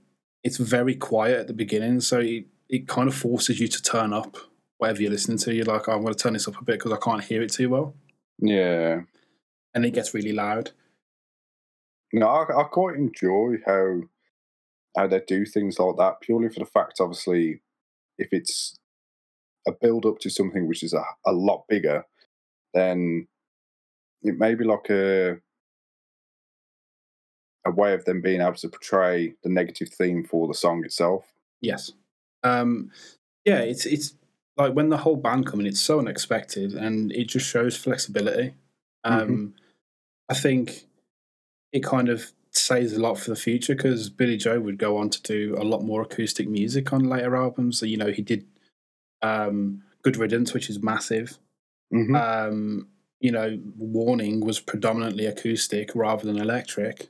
it's 0.44 0.58
very 0.58 0.96
quiet 0.96 1.40
at 1.40 1.48
the 1.48 1.54
beginning, 1.54 2.02
so 2.02 2.20
it, 2.20 2.46
it 2.68 2.88
kind 2.88 3.08
of 3.08 3.16
forces 3.16 3.60
you 3.60 3.68
to 3.70 3.82
turn 3.82 4.12
up 4.12 4.36
whatever 4.78 5.02
you're 5.02 5.12
listening 5.12 5.38
to. 5.38 5.54
You're 5.56 5.66
like, 5.66 5.88
oh, 5.88 5.94
I'm 5.94 6.02
going 6.02 6.14
to 6.14 6.20
turn 6.20 6.34
this 6.34 6.48
up 6.50 6.60
a 6.60 6.64
bit 6.66 6.80
because 6.80 6.92
I 6.92 6.98
can't 6.98 7.24
hear 7.24 7.42
it 7.42 7.54
too 7.54 7.70
well, 7.70 7.96
yeah. 8.40 9.02
and 9.74 9.86
it 9.86 9.94
gets 9.94 10.14
really 10.14 10.34
loud. 10.34 10.72
No, 12.12 12.28
I, 12.28 12.62
I 12.62 12.64
quite 12.66 12.96
enjoy 12.98 13.58
how 13.66 14.02
how 14.96 15.08
they 15.08 15.22
do 15.28 15.46
things 15.46 15.80
like 15.80 15.98
that 15.98 16.22
purely 16.22 16.50
for 16.50 16.60
the 16.60 16.66
fact, 16.66 17.00
obviously, 17.00 17.62
if 18.18 18.30
it's 18.32 18.78
a 19.68 19.72
build 19.72 20.06
up 20.06 20.20
to 20.20 20.30
something 20.30 20.68
which 20.68 20.84
is 20.84 20.94
a, 20.94 21.04
a 21.26 21.32
lot 21.32 21.64
bigger, 21.68 22.06
then 22.74 23.28
it 24.22 24.38
may 24.38 24.56
be 24.56 24.64
like 24.64 24.90
a 24.90 25.38
a 27.66 27.72
way 27.72 27.94
of 27.94 28.04
them 28.06 28.22
being 28.22 28.42
able 28.42 28.54
to 28.54 28.68
portray 28.68 29.36
the 29.44 29.50
negative 29.50 29.90
theme 29.90 30.24
for 30.24 30.48
the 30.48 30.54
song 30.54 30.84
itself. 30.84 31.26
Yes. 31.62 31.94
Um, 32.44 32.92
yeah, 33.46 33.60
it's 33.60 33.86
it's 33.86 34.16
like 34.58 34.74
when 34.74 34.90
the 34.90 34.98
whole 34.98 35.16
band 35.16 35.46
come 35.48 35.62
in, 35.62 35.66
it's 35.66 35.82
so 35.82 36.00
unexpected, 36.00 36.74
and 36.74 37.12
it 37.14 37.26
just 37.26 37.48
shows 37.48 37.78
flexibility. 37.78 38.54
Um, 39.06 39.56
I 40.30 40.34
think 40.34 40.86
it 41.72 41.84
kind 41.84 42.10
of 42.10 42.32
says 42.56 42.94
a 42.94 43.00
lot 43.02 43.18
for 43.18 43.30
the 43.30 43.36
future 43.36 43.76
because 43.76 44.10
Billie 44.10 44.38
Joe 44.38 44.60
would 44.60 44.78
go 44.78 44.98
on 44.98 45.10
to 45.10 45.22
do 45.22 45.56
a 45.58 45.64
lot 45.64 45.84
more 45.84 46.02
acoustic 46.02 46.48
music 46.48 46.94
on 46.94 47.04
later 47.10 47.36
albums. 47.36 47.80
So, 47.80 47.86
you 47.86 47.98
know, 47.98 48.12
he 48.12 48.22
did 48.22 48.46
um, 49.22 49.84
Good 50.04 50.18
Riddance, 50.18 50.54
which 50.54 50.70
is 50.70 50.82
massive. 50.82 51.38
hmm 51.92 52.16
Um, 52.16 52.88
you 53.20 53.32
know, 53.32 53.58
Warning 53.78 54.42
was 54.42 54.60
predominantly 54.60 55.26
acoustic 55.26 55.96
rather 55.96 56.26
than 56.26 56.38
electric. 56.38 57.08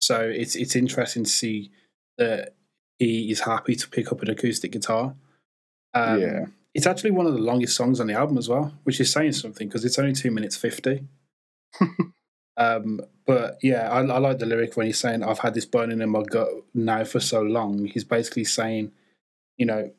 So 0.00 0.20
it's 0.20 0.56
it's 0.56 0.74
interesting 0.74 1.24
to 1.24 1.30
see 1.30 1.70
that 2.18 2.54
he 2.98 3.30
is 3.30 3.40
happy 3.40 3.74
to 3.76 3.88
pick 3.88 4.10
up 4.10 4.22
an 4.22 4.30
acoustic 4.30 4.72
guitar. 4.72 5.14
Um, 5.94 6.20
Yeah. 6.20 6.46
It's 6.74 6.86
actually 6.86 7.10
one 7.10 7.26
of 7.26 7.34
the 7.34 7.38
longest 7.40 7.76
songs 7.76 8.00
on 8.00 8.06
the 8.06 8.14
album 8.14 8.38
as 8.38 8.48
well, 8.48 8.72
which 8.84 8.98
is 8.98 9.12
saying 9.12 9.32
something 9.32 9.68
because 9.68 9.84
it's 9.84 9.98
only 9.98 10.14
two 10.14 10.30
minutes 10.30 10.56
50. 10.56 11.04
um, 12.56 13.00
but 13.26 13.58
yeah, 13.62 13.88
I, 13.90 14.00
I 14.00 14.18
like 14.18 14.38
the 14.38 14.46
lyric 14.46 14.76
when 14.76 14.86
he's 14.86 14.98
saying, 14.98 15.22
I've 15.22 15.38
had 15.38 15.54
this 15.54 15.64
burning 15.64 16.00
in 16.00 16.10
my 16.10 16.22
gut 16.22 16.48
now 16.74 17.04
for 17.04 17.20
so 17.20 17.42
long. 17.42 17.86
He's 17.86 18.04
basically 18.04 18.44
saying, 18.44 18.92
you 19.56 19.66
know, 19.66 19.92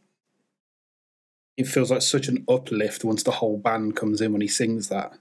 it 1.58 1.68
feels 1.68 1.92
like 1.92 2.02
such 2.02 2.28
an 2.28 2.44
uplift 2.48 3.04
once 3.04 3.24
the 3.24 3.32
whole 3.32 3.58
band 3.58 3.96
comes 3.96 4.22
in 4.22 4.32
when 4.32 4.42
he 4.42 4.48
sings 4.48 4.90
that. 4.90 5.14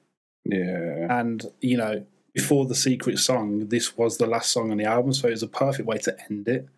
Yeah. 0.45 1.07
And, 1.11 1.45
you 1.61 1.77
know, 1.77 2.05
before 2.35 2.67
the 2.67 2.75
secret 2.75 3.19
song, 3.19 3.69
this 3.69 3.97
was 3.97 4.19
the 4.19 4.27
last 4.27 4.51
song 4.51 4.71
on 4.71 4.79
the 4.79 4.85
album, 4.85 5.13
so 5.13 5.29
it 5.29 5.33
was 5.33 5.43
a 5.43 5.49
perfect 5.49 5.87
way 5.87 5.99
to 5.99 6.17
end 6.31 6.49
it. 6.49 6.69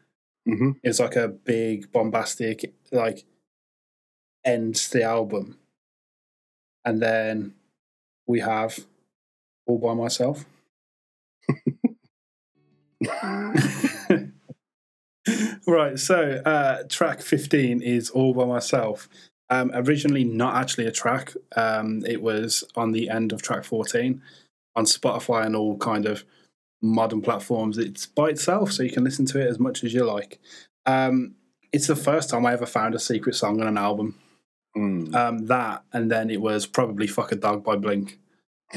hmm 0.45 0.73
It's 0.83 0.99
like 0.99 1.17
a 1.17 1.29
big, 1.29 1.93
bombastic, 1.93 2.75
like, 2.91 3.25
ends 4.45 4.89
the 4.89 5.05
album. 5.05 5.59
And 6.85 7.01
then 7.01 7.55
we 8.27 8.41
have 8.41 8.79
All 9.66 9.78
By 9.78 9.95
Myself. 9.95 10.45
right, 15.66 15.99
so 15.99 16.43
uh, 16.45 16.82
track 16.89 17.23
15 17.23 17.82
is 17.82 18.11
All 18.11 18.35
By 18.35 18.45
Myself. 18.45 19.09
Um, 19.51 19.70
originally, 19.74 20.24
not 20.24 20.57
actually 20.57 20.86
a 20.86 20.93
track, 20.93 21.35
um, 21.57 22.03
it 22.07 22.23
was 22.23 22.65
on 22.77 22.93
the 22.93 23.11
end 23.11 23.32
of 23.32 23.43
track 23.43 23.65
14 23.65 24.23
on 24.77 24.85
Spotify 24.85 25.47
and 25.47 25.55
all 25.55 25.77
kind 25.78 26.07
of 26.07 26.24
modern 26.82 27.23
platforms. 27.23 27.78
It's 27.78 28.07
by 28.07 28.28
itself, 28.28 28.73
so 28.73 28.82
you 28.82 28.91
can 28.91 29.05
listen 29.05 29.27
to 29.27 29.41
it 29.41 29.49
as 29.49 29.59
much 29.59 29.85
as 29.85 29.95
you 29.95 30.05
like. 30.05 30.41
Um, 30.86 31.35
it's 31.73 31.86
the 31.86 31.97
first 31.97 32.31
time 32.31 32.47
I 32.47 32.53
ever 32.53 32.66
found 32.66 32.95
a 32.95 33.01
secret 33.01 33.35
song 33.35 33.61
on 33.61 33.66
an 33.66 33.78
album. 33.78 34.19
Mm. 34.77 35.15
Um, 35.15 35.47
that, 35.47 35.85
and 35.93 36.11
then 36.11 36.31
it 36.31 36.41
was 36.41 36.66
probably 36.66 37.07
Fuck 37.07 37.32
a 37.32 37.36
Dog 37.36 37.65
by 37.65 37.77
Blink, 37.77 38.19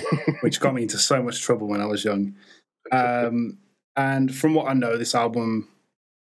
which 0.42 0.60
got 0.60 0.74
me 0.74 0.84
into 0.84 0.98
so 0.98 1.22
much 1.22 1.42
trouble 1.42 1.68
when 1.68 1.82
I 1.82 1.86
was 1.86 2.04
young. 2.04 2.36
Um, 2.92 3.58
and 3.96 4.34
from 4.34 4.54
what 4.54 4.70
I 4.70 4.74
know, 4.74 4.98
this 4.98 5.16
album 5.16 5.68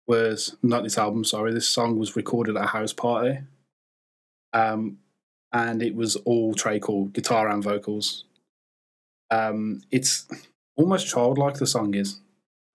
was 0.06 0.56
not 0.62 0.82
this 0.82 0.98
album, 0.98 1.24
sorry, 1.24 1.52
this 1.52 1.68
song 1.68 1.98
was 1.98 2.16
recorded 2.16 2.56
at 2.56 2.64
a 2.64 2.68
house 2.68 2.93
party. 2.93 3.39
Um, 4.52 4.98
and 5.52 5.82
it 5.82 5.94
was 5.94 6.16
all 6.16 6.55
Tré 6.55 7.12
guitar 7.12 7.48
and 7.48 7.62
vocals. 7.62 8.24
Um, 9.30 9.82
it's 9.90 10.26
almost 10.76 11.09
childlike, 11.09 11.55
the 11.55 11.66
song 11.66 11.94
is. 11.94 12.20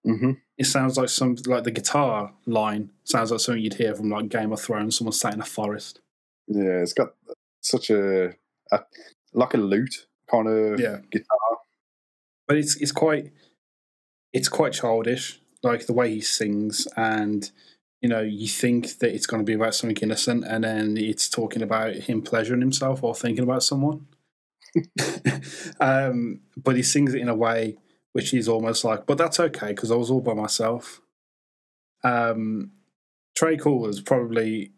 hmm 0.06 0.34
It 0.58 0.66
sounds 0.66 0.98
like 0.98 1.10
some, 1.10 1.36
like 1.48 1.64
the 1.64 1.72
guitar 1.72 2.34
line 2.46 2.92
sounds 3.04 3.32
like 3.32 3.40
something 3.40 3.64
you'd 3.64 3.76
hear 3.76 3.96
from 3.96 4.10
like 4.10 4.30
Game 4.30 4.52
of 4.52 4.62
Thrones, 4.62 4.98
someone 4.98 5.14
sat 5.14 5.34
in 5.34 5.42
a 5.42 5.46
forest. 5.46 6.00
Yeah, 6.48 6.82
it's 6.82 6.94
got 6.94 7.16
such 7.62 7.90
a, 7.90 8.34
a 8.72 8.80
like 9.34 9.54
a 9.54 9.58
lute 9.58 10.06
kind 10.34 10.48
of 10.48 10.80
Yeah. 10.80 10.98
guitar. 11.12 11.38
but 12.48 12.58
it's 12.58 12.76
it's 12.84 12.92
quite 13.04 13.26
it's 14.34 14.50
quite 14.50 14.74
childish 14.74 15.40
like 15.64 15.86
the 15.86 15.94
way 15.94 16.08
he 16.16 16.22
sings 16.22 16.88
and 16.98 17.52
you 18.02 18.10
know 18.10 18.22
you 18.22 18.48
think 18.48 18.98
that 19.00 19.14
it's 19.16 19.26
going 19.26 19.42
to 19.42 19.46
be 19.46 19.54
about 19.54 19.76
something 19.76 19.98
innocent 20.02 20.44
and 20.46 20.64
then 20.64 20.98
it's 20.98 21.30
talking 21.30 21.62
about 21.62 21.94
him 22.08 22.22
pleasuring 22.22 22.62
himself 22.62 23.04
or 23.04 23.16
thinking 23.16 23.44
about 23.44 23.64
someone 23.64 24.08
um, 25.80 26.42
but 26.58 26.76
he 26.76 26.84
sings 26.84 27.14
it 27.14 27.22
in 27.22 27.30
a 27.30 27.36
way 27.36 27.78
which 28.14 28.34
is 28.34 28.48
almost 28.50 28.84
like 28.84 29.06
but 29.06 29.18
that's 29.18 29.40
okay 29.40 29.68
because 29.68 29.92
i 29.92 29.96
was 29.96 30.10
all 30.12 30.22
by 30.22 30.34
myself 30.34 31.00
um, 32.04 32.72
Tré 33.38 33.58
has 33.86 34.02
probably 34.02 34.72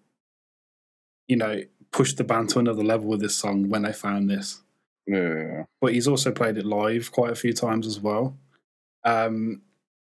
you 1.28 1.36
know 1.38 1.62
pushed 1.92 2.18
the 2.18 2.24
band 2.24 2.50
to 2.50 2.60
another 2.60 2.84
level 2.84 3.08
with 3.08 3.22
this 3.22 3.36
song 3.36 3.70
when 3.70 3.82
they 3.84 3.94
found 3.94 4.30
this 4.30 4.62
Yeah. 5.08 5.66
but 5.82 5.94
he's 5.94 6.08
also 6.08 6.32
played 6.32 6.58
it 6.58 6.66
live 6.66 7.12
quite 7.12 7.32
a 7.32 7.36
few 7.36 7.54
times 7.54 7.86
as 7.86 8.00
well. 8.00 8.38
Um, 9.04 9.62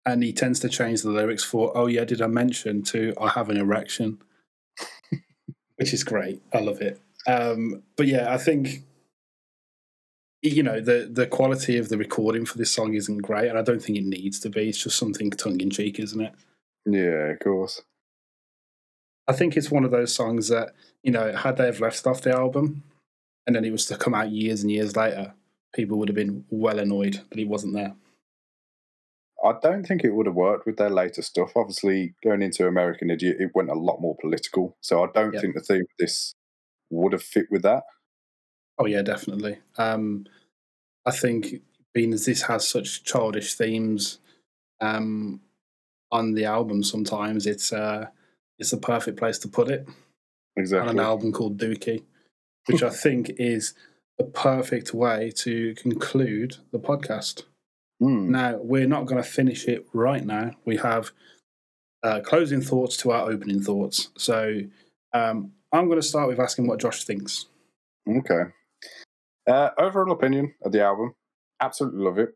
and 0.06 0.22
he 0.22 0.32
tends 0.32 0.60
to 0.60 0.68
change 0.68 1.02
the 1.02 1.10
lyrics 1.10 1.44
for, 1.44 1.76
oh, 1.76 1.86
yeah, 1.86 2.04
did 2.04 2.22
I 2.22 2.28
mention 2.28 2.82
to 2.84 3.12
I 3.20 3.28
have 3.28 3.50
an 3.50 3.58
erection? 3.58 4.18
Which 5.76 5.92
is 5.92 6.04
great. 6.04 6.40
I 6.54 6.60
love 6.60 6.80
it. 6.80 7.00
Um, 7.26 7.82
but 7.96 8.06
yeah, 8.06 8.32
I 8.32 8.38
think, 8.38 8.84
you 10.42 10.62
know, 10.62 10.80
the, 10.80 11.10
the 11.12 11.26
quality 11.26 11.76
of 11.76 11.88
the 11.88 11.98
recording 11.98 12.46
for 12.46 12.56
this 12.56 12.70
song 12.70 12.94
isn't 12.94 13.18
great. 13.18 13.48
And 13.48 13.58
I 13.58 13.62
don't 13.62 13.82
think 13.82 13.98
it 13.98 14.04
needs 14.04 14.38
to 14.40 14.48
be. 14.48 14.68
It's 14.68 14.82
just 14.82 14.96
something 14.96 15.30
tongue 15.30 15.60
in 15.60 15.70
cheek, 15.70 15.98
isn't 15.98 16.20
it? 16.20 16.32
Yeah, 16.86 17.32
of 17.32 17.40
course. 17.40 17.82
I 19.28 19.32
think 19.32 19.56
it's 19.56 19.72
one 19.72 19.84
of 19.84 19.90
those 19.90 20.14
songs 20.14 20.48
that, 20.48 20.72
you 21.02 21.10
know, 21.10 21.34
had 21.34 21.56
they 21.56 21.66
have 21.66 21.80
left 21.80 22.06
off 22.06 22.22
the 22.22 22.32
album 22.32 22.84
and 23.46 23.54
then 23.56 23.64
it 23.64 23.70
was 23.72 23.86
to 23.86 23.96
come 23.96 24.14
out 24.14 24.30
years 24.30 24.62
and 24.62 24.70
years 24.70 24.96
later, 24.96 25.34
people 25.74 25.98
would 25.98 26.08
have 26.08 26.16
been 26.16 26.44
well 26.50 26.78
annoyed 26.78 27.20
that 27.28 27.38
he 27.38 27.44
wasn't 27.44 27.74
there. 27.74 27.94
I 29.44 29.52
don't 29.62 29.86
think 29.86 30.02
it 30.02 30.14
would 30.14 30.26
have 30.26 30.34
worked 30.34 30.66
with 30.66 30.76
their 30.78 30.90
later 30.90 31.22
stuff. 31.22 31.52
Obviously, 31.56 32.14
going 32.24 32.42
into 32.42 32.66
American 32.66 33.10
Idiot, 33.10 33.36
it 33.38 33.50
went 33.54 33.70
a 33.70 33.74
lot 33.74 34.00
more 34.00 34.16
political. 34.20 34.76
So 34.80 35.04
I 35.04 35.08
don't 35.14 35.32
Yep. 35.34 35.42
think 35.42 35.54
the 35.54 35.60
theme 35.60 35.82
of 35.82 35.86
this 35.98 36.34
would 36.90 37.12
have 37.12 37.22
fit 37.22 37.46
with 37.50 37.62
that. 37.62 37.84
Oh 38.78 38.86
yeah, 38.86 39.02
definitely. 39.02 39.58
Um, 39.78 40.26
I 41.04 41.10
think 41.12 41.62
being 41.92 42.12
as 42.12 42.24
this 42.24 42.42
has 42.42 42.66
such 42.66 43.04
childish 43.04 43.54
themes 43.54 44.18
um, 44.80 45.40
on 46.10 46.34
the 46.34 46.44
album, 46.46 46.82
sometimes 46.82 47.46
it's 47.46 47.72
uh, 47.72 48.06
it's 48.58 48.70
the 48.70 48.76
perfect 48.78 49.18
place 49.18 49.38
to 49.40 49.48
put 49.48 49.68
it 49.70 49.86
Exactly. 50.56 50.88
on 50.88 50.98
an 50.98 51.04
album 51.04 51.32
called 51.32 51.58
Dookie, 51.58 52.04
which 52.66 52.82
I 52.82 52.90
think 52.90 53.32
is 53.38 53.74
the 54.18 54.24
perfect 54.24 54.94
way 54.94 55.32
to 55.36 55.74
conclude 55.74 56.56
the 56.72 56.78
podcast. 56.78 57.44
Mm. 58.02 58.28
Now 58.28 58.56
we're 58.56 58.86
not 58.86 59.06
going 59.06 59.22
to 59.22 59.28
finish 59.28 59.66
it 59.66 59.86
right 59.92 60.24
now. 60.24 60.52
We 60.64 60.76
have 60.78 61.12
uh, 62.02 62.20
closing 62.20 62.60
thoughts 62.60 62.96
to 62.98 63.10
our 63.10 63.30
opening 63.30 63.62
thoughts. 63.62 64.10
So 64.16 64.60
um, 65.12 65.52
I'm 65.72 65.86
going 65.86 66.00
to 66.00 66.06
start 66.06 66.28
with 66.28 66.40
asking 66.40 66.66
what 66.66 66.80
Josh 66.80 67.04
thinks. 67.04 67.46
Okay. 68.08 68.50
Uh, 69.46 69.70
overall 69.78 70.12
opinion 70.12 70.54
of 70.64 70.72
the 70.72 70.82
album, 70.82 71.14
absolutely 71.60 72.02
love 72.02 72.18
it, 72.18 72.30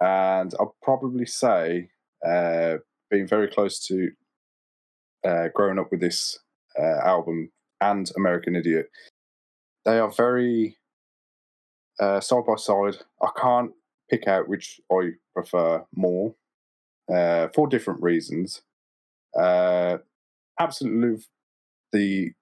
and 0.00 0.54
I'll 0.58 0.76
probably 0.82 1.26
say, 1.26 1.90
uh, 2.26 2.76
being 3.10 3.26
very 3.26 3.48
close 3.48 3.78
to 3.86 4.10
uh, 5.26 5.48
growing 5.54 5.78
up 5.78 5.90
with 5.90 6.00
this 6.00 6.38
uh, 6.78 7.00
album 7.04 7.50
and 7.80 8.10
American 8.16 8.56
Idiot, 8.56 8.86
they 9.84 9.98
are 9.98 10.10
very 10.10 10.76
uh, 12.00 12.20
side 12.20 12.44
by 12.46 12.56
side. 12.56 12.96
I 13.22 13.28
can't 13.40 13.72
pick 14.10 14.26
out 14.26 14.48
which 14.48 14.80
I 14.92 15.10
prefer 15.32 15.84
more 15.94 16.34
uh, 17.12 17.48
for 17.54 17.66
different 17.66 18.02
reasons. 18.02 18.62
Uh, 19.38 19.98
absolutely 20.58 21.08
love 21.08 21.26
the 21.92 22.32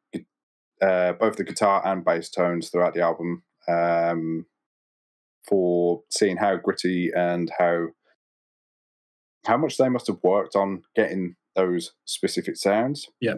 uh, 0.83 1.13
both 1.13 1.37
the 1.37 1.45
guitar 1.45 1.81
and 1.87 2.05
bass 2.05 2.29
tones 2.29 2.69
throughout 2.69 2.95
the 2.95 3.01
album 3.01 3.45
um, 3.69 4.47
for 5.49 6.03
seeing 6.11 6.37
how 6.37 6.57
gritty 6.57 7.11
and 7.15 7.51
how 7.59 7.89
how 9.45 9.57
much 9.57 9.77
they 9.77 9.89
must 9.89 10.07
have 10.07 10.19
worked 10.23 10.57
on 10.57 10.83
getting 10.95 11.37
those 11.55 11.93
specific 12.05 12.57
sounds. 12.57 13.09
Yeah. 13.21 13.37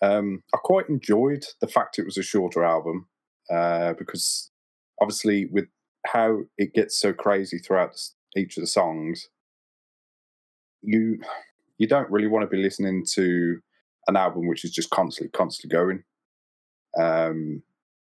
Um, 0.00 0.42
I 0.54 0.58
quite 0.58 0.88
enjoyed 0.88 1.44
the 1.60 1.68
fact 1.68 1.98
it 1.98 2.04
was 2.04 2.18
a 2.18 2.22
shorter 2.22 2.64
album 2.64 3.08
uh, 3.52 3.94
because 3.94 4.50
obviously 5.00 5.46
with 5.46 5.66
how 6.06 6.42
it 6.56 6.72
gets 6.72 6.98
so 6.98 7.12
crazy 7.12 7.58
throughout 7.58 7.98
each 8.36 8.56
of 8.56 8.62
the 8.62 8.68
songs, 8.68 9.28
you 10.82 11.18
you 11.78 11.86
don't 11.86 12.10
really 12.10 12.28
want 12.28 12.42
to 12.42 12.56
be 12.56 12.62
listening 12.62 13.04
to 13.14 13.58
an 14.06 14.16
album 14.16 14.46
which 14.46 14.64
is 14.64 14.70
just 14.70 14.90
constantly 14.90 15.30
constantly 15.30 15.76
going 15.76 16.04
um, 16.98 17.62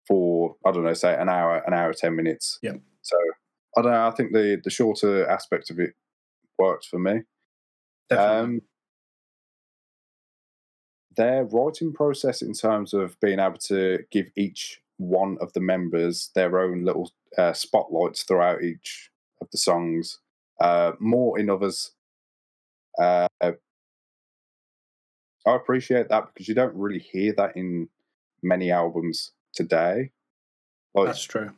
for 0.07 0.57
I 0.65 0.73
don't 0.73 0.85
know, 0.85 0.95
say 0.95 1.15
an 1.15 1.29
hour, 1.29 1.63
an 1.67 1.75
hour, 1.75 1.93
ten 1.93 2.17
minutes. 2.17 2.59
Yeah. 2.63 2.77
So 3.03 3.17
I 3.77 3.83
don't 3.83 3.93
know. 3.93 4.07
I 4.07 4.11
think 4.11 4.33
the 4.33 4.61
the 4.63 4.71
shorter 4.71 5.29
aspect 5.29 5.71
of 5.71 5.79
it 5.79 5.95
worked 6.59 6.87
for 6.87 6.99
me. 6.99 7.23
Um, 8.11 8.61
their 11.17 11.45
writing 11.45 11.93
process 11.93 12.43
in 12.43 12.53
terms 12.53 12.95
of 12.95 13.19
being 13.21 13.39
able 13.39 13.59
to 13.59 14.05
give 14.11 14.31
each 14.37 14.81
one 14.99 15.37
of 15.41 15.53
the 15.53 15.61
members 15.61 16.31
their 16.35 16.59
own 16.59 16.85
little 16.85 17.11
uh, 17.37 17.53
spotlights 17.53 18.23
throughout 18.23 18.63
each 18.63 19.11
of 19.41 19.51
the 19.51 19.59
songs, 19.59 20.19
uh, 20.61 20.93
more 21.01 21.39
in 21.39 21.51
others. 21.51 21.93
Uh, 23.01 23.27
I 23.41 25.57
appreciate 25.57 26.09
that 26.09 26.29
because 26.33 26.49
you 26.49 26.55
don't 26.55 26.75
really 26.75 27.01
hear 27.01 27.35
that 27.37 27.57
in 27.57 27.89
many 28.43 28.71
albums 28.71 29.33
today. 29.53 30.13
Like, 30.95 31.07
That's 31.07 31.25
true. 31.25 31.51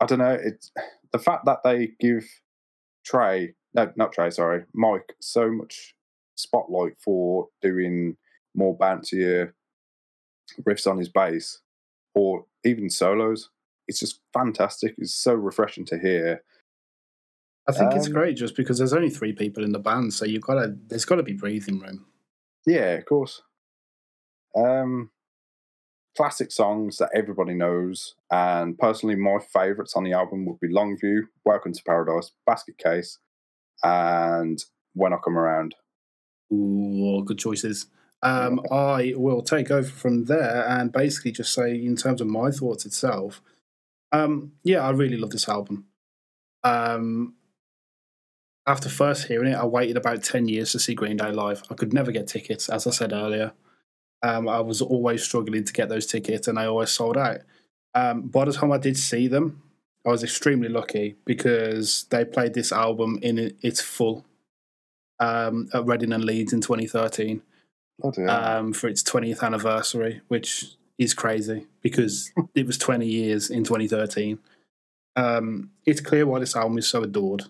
I 0.00 0.06
don't 0.06 0.18
know. 0.18 0.38
It's 0.42 0.72
the 1.12 1.18
fact 1.18 1.44
that 1.44 1.62
they 1.62 1.92
give 2.00 2.24
Tré, 3.06 3.54
no, 3.74 3.92
not 3.96 4.14
Tré, 4.14 4.32
sorry, 4.32 4.64
Mike, 4.74 5.14
so 5.20 5.50
much 5.50 5.94
spotlight 6.36 6.94
for 6.98 7.48
doing 7.60 8.16
more 8.54 8.76
bouncier 8.76 9.52
riffs 10.62 10.90
on 10.90 10.98
his 10.98 11.08
bass 11.08 11.60
or 12.14 12.44
even 12.64 12.90
solos. 12.90 13.50
It's 13.88 14.00
just 14.00 14.20
fantastic. 14.32 14.94
It's 14.98 15.14
so 15.14 15.34
refreshing 15.34 15.84
to 15.86 15.98
hear. 15.98 16.42
I 17.68 17.72
think 17.72 17.92
um, 17.92 17.98
it's 17.98 18.08
great 18.08 18.36
just 18.36 18.56
because 18.56 18.78
there's 18.78 18.92
only 18.92 19.10
three 19.10 19.32
people 19.32 19.64
in 19.64 19.72
the 19.72 19.78
band, 19.78 20.12
so 20.12 20.24
you've 20.24 20.42
got 20.42 20.54
to 20.54 20.76
there's 20.88 21.04
got 21.04 21.16
to 21.16 21.22
be 21.22 21.32
breathing 21.32 21.78
room. 21.78 22.06
Yeah, 22.66 22.92
of 22.92 23.04
course. 23.06 23.42
Um, 24.56 25.10
classic 26.16 26.50
songs 26.50 26.98
that 26.98 27.10
everybody 27.14 27.54
knows, 27.54 28.14
and 28.30 28.78
personally, 28.78 29.16
my 29.16 29.38
favourites 29.38 29.94
on 29.94 30.04
the 30.04 30.12
album 30.12 30.46
would 30.46 30.60
be 30.60 30.72
Longview, 30.72 31.22
Welcome 31.44 31.72
to 31.72 31.82
Paradise, 31.84 32.32
Basket 32.46 32.78
Case, 32.78 33.18
and 33.84 34.62
When 34.94 35.12
I 35.12 35.16
Come 35.22 35.38
Around. 35.38 35.74
Ooh, 36.52 37.22
good 37.24 37.38
choices. 37.38 37.86
Um, 38.22 38.60
I 38.70 39.14
will 39.16 39.42
take 39.42 39.70
over 39.70 39.88
from 39.88 40.26
there 40.26 40.66
and 40.68 40.92
basically 40.92 41.32
just 41.32 41.52
say, 41.52 41.74
in 41.74 41.96
terms 41.96 42.20
of 42.20 42.26
my 42.26 42.50
thoughts 42.50 42.84
itself, 42.84 43.40
um, 44.12 44.52
yeah, 44.62 44.80
I 44.80 44.90
really 44.90 45.16
love 45.16 45.30
this 45.30 45.48
album. 45.48 45.86
Um, 46.62 47.34
after 48.66 48.88
first 48.88 49.28
hearing 49.28 49.52
it, 49.52 49.56
I 49.56 49.64
waited 49.64 49.96
about 49.96 50.22
10 50.22 50.48
years 50.48 50.72
to 50.72 50.78
see 50.78 50.94
Green 50.94 51.16
Day 51.16 51.32
live. 51.32 51.62
I 51.70 51.74
could 51.74 51.94
never 51.94 52.12
get 52.12 52.26
tickets, 52.26 52.68
as 52.68 52.86
I 52.86 52.90
said 52.90 53.12
earlier. 53.12 53.52
Um, 54.22 54.48
I 54.48 54.60
was 54.60 54.82
always 54.82 55.22
struggling 55.22 55.64
to 55.64 55.72
get 55.72 55.88
those 55.88 56.06
tickets 56.06 56.46
and 56.46 56.58
I 56.58 56.66
always 56.66 56.90
sold 56.90 57.16
out. 57.16 57.38
Um, 57.94 58.22
by 58.28 58.44
the 58.44 58.52
time 58.52 58.70
I 58.70 58.78
did 58.78 58.98
see 58.98 59.28
them, 59.28 59.62
I 60.06 60.10
was 60.10 60.22
extremely 60.22 60.68
lucky 60.68 61.16
because 61.24 62.04
they 62.10 62.24
played 62.24 62.52
this 62.52 62.70
album 62.70 63.18
in 63.22 63.56
its 63.62 63.80
full 63.80 64.26
um, 65.18 65.68
at 65.72 65.86
Reading 65.86 66.12
and 66.12 66.24
Leeds 66.24 66.52
in 66.52 66.60
2013 66.60 67.42
um, 68.28 68.72
for 68.72 68.88
its 68.88 69.02
20th 69.02 69.42
anniversary, 69.42 70.20
which 70.28 70.76
is 70.98 71.14
crazy 71.14 71.66
because 71.82 72.32
it 72.54 72.66
was 72.66 72.78
20 72.78 73.06
years 73.06 73.50
in 73.50 73.64
2013. 73.64 74.38
Um, 75.16 75.70
it's 75.86 76.00
clear 76.00 76.26
why 76.26 76.38
this 76.38 76.54
album 76.54 76.78
is 76.78 76.88
so 76.88 77.02
adored 77.02 77.44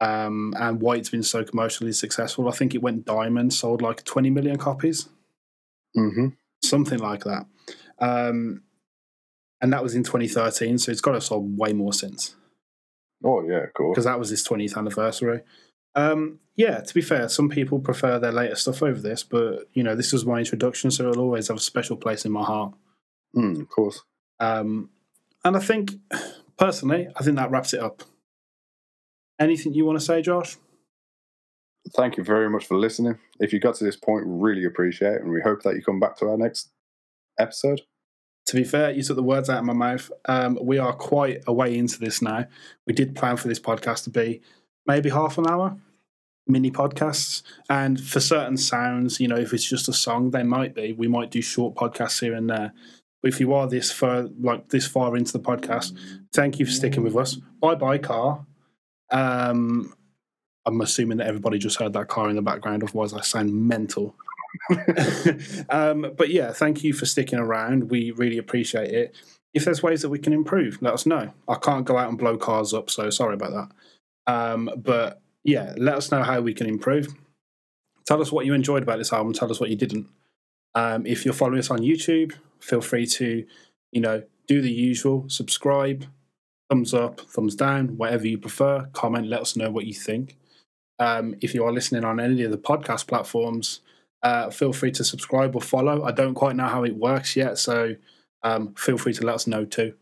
um, 0.00 0.54
and 0.58 0.80
why 0.80 0.96
it's 0.96 1.10
been 1.10 1.22
so 1.22 1.44
commercially 1.44 1.92
successful. 1.92 2.48
I 2.48 2.52
think 2.52 2.74
it 2.74 2.82
went 2.82 3.04
diamond, 3.04 3.52
sold 3.52 3.82
like 3.82 4.04
20 4.04 4.30
million 4.30 4.56
copies, 4.56 5.08
mm-hmm. 5.96 6.28
something 6.62 6.98
like 6.98 7.24
that. 7.24 7.46
Um, 7.98 8.62
and 9.60 9.72
that 9.72 9.82
was 9.82 9.94
in 9.94 10.02
2013, 10.02 10.78
so 10.78 10.90
it's 10.90 11.02
got 11.02 11.12
to 11.12 11.20
sold 11.20 11.58
way 11.58 11.72
more 11.72 11.92
since. 11.92 12.34
Oh 13.22 13.42
yeah, 13.42 13.66
cool. 13.76 13.92
Because 13.92 14.06
that 14.06 14.18
was 14.18 14.30
his 14.30 14.46
20th 14.46 14.76
anniversary. 14.76 15.42
Um, 15.94 16.40
yeah, 16.56 16.80
to 16.80 16.94
be 16.94 17.00
fair, 17.00 17.28
some 17.28 17.48
people 17.48 17.78
prefer 17.78 18.18
their 18.18 18.32
later 18.32 18.54
stuff 18.54 18.82
over 18.82 19.00
this, 19.00 19.22
but 19.22 19.68
you 19.72 19.82
know, 19.82 19.94
this 19.94 20.12
was 20.12 20.26
my 20.26 20.38
introduction, 20.38 20.90
so 20.90 21.08
it'll 21.08 21.22
always 21.22 21.48
have 21.48 21.56
a 21.56 21.60
special 21.60 21.96
place 21.96 22.24
in 22.24 22.32
my 22.32 22.44
heart. 22.44 22.74
Mm, 23.34 23.60
of 23.60 23.68
course. 23.68 24.02
Um, 24.38 24.90
and 25.44 25.56
I 25.56 25.60
think, 25.60 25.92
personally, 26.58 27.08
I 27.16 27.22
think 27.22 27.36
that 27.36 27.50
wraps 27.50 27.72
it 27.72 27.80
up. 27.80 28.02
Anything 29.38 29.72
you 29.72 29.86
want 29.86 29.98
to 29.98 30.04
say, 30.04 30.20
Josh? 30.20 30.56
Thank 31.96 32.18
you 32.18 32.24
very 32.24 32.50
much 32.50 32.66
for 32.66 32.76
listening. 32.76 33.18
If 33.38 33.54
you 33.54 33.58
got 33.58 33.76
to 33.76 33.84
this 33.84 33.96
point, 33.96 34.24
really 34.26 34.64
appreciate 34.64 35.14
it, 35.14 35.22
and 35.22 35.30
we 35.30 35.40
hope 35.40 35.62
that 35.62 35.74
you 35.74 35.82
come 35.82 35.98
back 35.98 36.18
to 36.18 36.28
our 36.28 36.36
next 36.36 36.70
episode. 37.38 37.80
To 38.46 38.56
be 38.56 38.64
fair, 38.64 38.90
you 38.90 39.02
took 39.02 39.16
the 39.16 39.22
words 39.22 39.48
out 39.48 39.60
of 39.60 39.64
my 39.64 39.72
mouth. 39.72 40.10
Um, 40.26 40.58
we 40.60 40.78
are 40.78 40.92
quite 40.92 41.42
a 41.46 41.52
way 41.52 41.76
into 41.76 41.98
this 42.00 42.20
now. 42.20 42.46
We 42.86 42.92
did 42.92 43.14
plan 43.14 43.36
for 43.36 43.48
this 43.48 43.60
podcast 43.60 44.04
to 44.04 44.10
be 44.10 44.42
maybe 44.90 45.10
half 45.10 45.38
an 45.38 45.46
hour 45.46 45.76
mini 46.48 46.70
podcasts. 46.70 47.42
And 47.68 48.00
for 48.00 48.20
certain 48.20 48.56
sounds 48.56 49.20
you 49.20 49.28
know 49.28 49.36
if 49.36 49.54
it's 49.54 49.68
just 49.68 49.88
a 49.88 49.92
song 49.92 50.30
they 50.30 50.42
might 50.42 50.74
be. 50.74 50.92
We 50.92 51.06
might 51.06 51.30
do 51.30 51.40
short 51.40 51.74
podcasts 51.76 52.20
here 52.20 52.34
and 52.34 52.50
there. 52.50 52.72
But 53.22 53.32
if 53.32 53.40
you 53.40 53.52
are 53.54 53.68
this 53.68 53.92
far 53.92 54.28
like 54.40 54.68
this 54.70 54.86
far 54.86 55.16
into 55.16 55.32
the 55.32 55.40
podcast 55.40 55.96
thank 56.32 56.58
you 56.58 56.66
for 56.66 56.72
sticking 56.72 57.04
with 57.04 57.16
us. 57.16 57.36
Bye 57.60 57.76
bye 57.76 57.98
car. 57.98 58.44
Um 59.10 59.94
i'm 60.66 60.80
assuming 60.82 61.18
that 61.18 61.26
everybody 61.26 61.58
just 61.58 61.78
heard 61.78 61.94
that 61.94 62.08
car 62.08 62.28
in 62.28 62.36
the 62.36 62.42
background 62.42 62.82
otherwise 62.82 63.14
i 63.14 63.20
sound 63.20 63.54
mental. 63.54 64.14
Um, 65.68 66.12
but 66.18 66.30
yeah 66.30 66.52
thank 66.52 66.82
you 66.82 66.92
for 66.92 67.06
sticking 67.06 67.38
around. 67.38 67.90
We 67.90 68.10
really 68.10 68.38
appreciate 68.38 68.90
it. 68.90 69.14
If 69.54 69.64
there's 69.64 69.82
ways 69.82 70.02
that 70.02 70.08
we 70.08 70.18
can 70.18 70.32
improve 70.32 70.82
let 70.82 70.94
us 70.94 71.06
know. 71.06 71.32
I 71.46 71.54
can't 71.54 71.84
go 71.84 71.96
out 71.96 72.08
and 72.08 72.18
blow 72.18 72.36
cars 72.36 72.74
up 72.74 72.90
so 72.90 73.08
sorry 73.10 73.34
about 73.34 73.52
that 73.52 73.68
um, 74.30 74.70
but 74.76 75.20
yeah, 75.42 75.74
let 75.76 75.96
us 75.96 76.12
know 76.12 76.22
how 76.22 76.40
we 76.40 76.54
can 76.54 76.68
improve. 76.68 77.08
Tell 78.06 78.22
us 78.22 78.30
what 78.30 78.46
you 78.46 78.54
enjoyed 78.54 78.82
about 78.82 78.98
this 78.98 79.12
album. 79.12 79.32
Tell 79.32 79.50
us 79.50 79.58
what 79.58 79.70
you 79.70 79.76
didn't. 79.76 80.06
Um, 80.74 81.04
if 81.04 81.24
you're 81.24 81.34
following 81.34 81.58
us 81.58 81.70
on 81.70 81.80
YouTube, 81.80 82.34
feel 82.60 82.80
free 82.80 83.06
to, 83.06 83.44
you 83.90 84.00
know, 84.00 84.22
do 84.46 84.62
the 84.62 84.70
usual. 84.70 85.28
Subscribe, 85.28 86.06
thumbs 86.68 86.94
up, 86.94 87.20
thumbs 87.20 87.56
down, 87.56 87.96
whatever 87.96 88.28
you 88.28 88.38
prefer. 88.38 88.88
Comment. 88.92 89.26
Let 89.26 89.40
us 89.40 89.56
know 89.56 89.70
what 89.70 89.86
you 89.86 89.94
think. 89.94 90.36
Um, 91.00 91.34
if 91.40 91.52
you 91.52 91.64
are 91.64 91.72
listening 91.72 92.04
on 92.04 92.20
any 92.20 92.44
of 92.44 92.52
the 92.52 92.58
podcast 92.58 93.08
platforms, 93.08 93.80
uh, 94.22 94.50
feel 94.50 94.72
free 94.72 94.92
to 94.92 95.02
subscribe 95.02 95.56
or 95.56 95.62
follow. 95.62 96.04
I 96.04 96.12
don't 96.12 96.34
quite 96.34 96.54
know 96.54 96.66
how 96.66 96.84
it 96.84 96.94
works 96.96 97.34
yet, 97.34 97.58
so 97.58 97.96
um, 98.44 98.74
feel 98.74 98.98
free 98.98 99.14
to 99.14 99.26
let 99.26 99.34
us 99.34 99.46
know 99.46 99.64
too. 99.64 99.94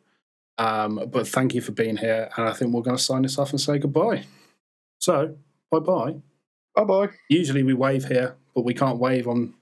Um, 0.59 1.09
but 1.11 1.27
thank 1.29 1.55
you 1.55 1.61
for 1.61 1.73
being 1.73 1.97
here, 1.97 2.29
and 2.37 2.49
I 2.49 2.53
think 2.53 2.73
we're 2.73 2.83
going 2.83 2.97
to 2.97 3.03
sign 3.03 3.23
this 3.23 3.39
off 3.39 3.51
and 3.51 3.61
say 3.61 3.79
goodbye. 3.79 4.25
So, 4.99 5.37
bye 5.71 5.79
bye. 5.79 6.17
Bye 6.75 6.85
bye. 6.85 7.09
Usually 7.29 7.63
we 7.63 7.75
wave 7.75 8.07
here, 8.07 8.37
but 8.55 8.65
we 8.65 8.75
can't 8.75 8.99
wave 8.99 9.29
on 9.29 9.55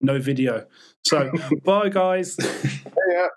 no 0.00 0.18
video. 0.18 0.66
So, 1.04 1.32
bye, 1.64 1.88
guys. 1.88 2.36
yeah. 3.10 3.28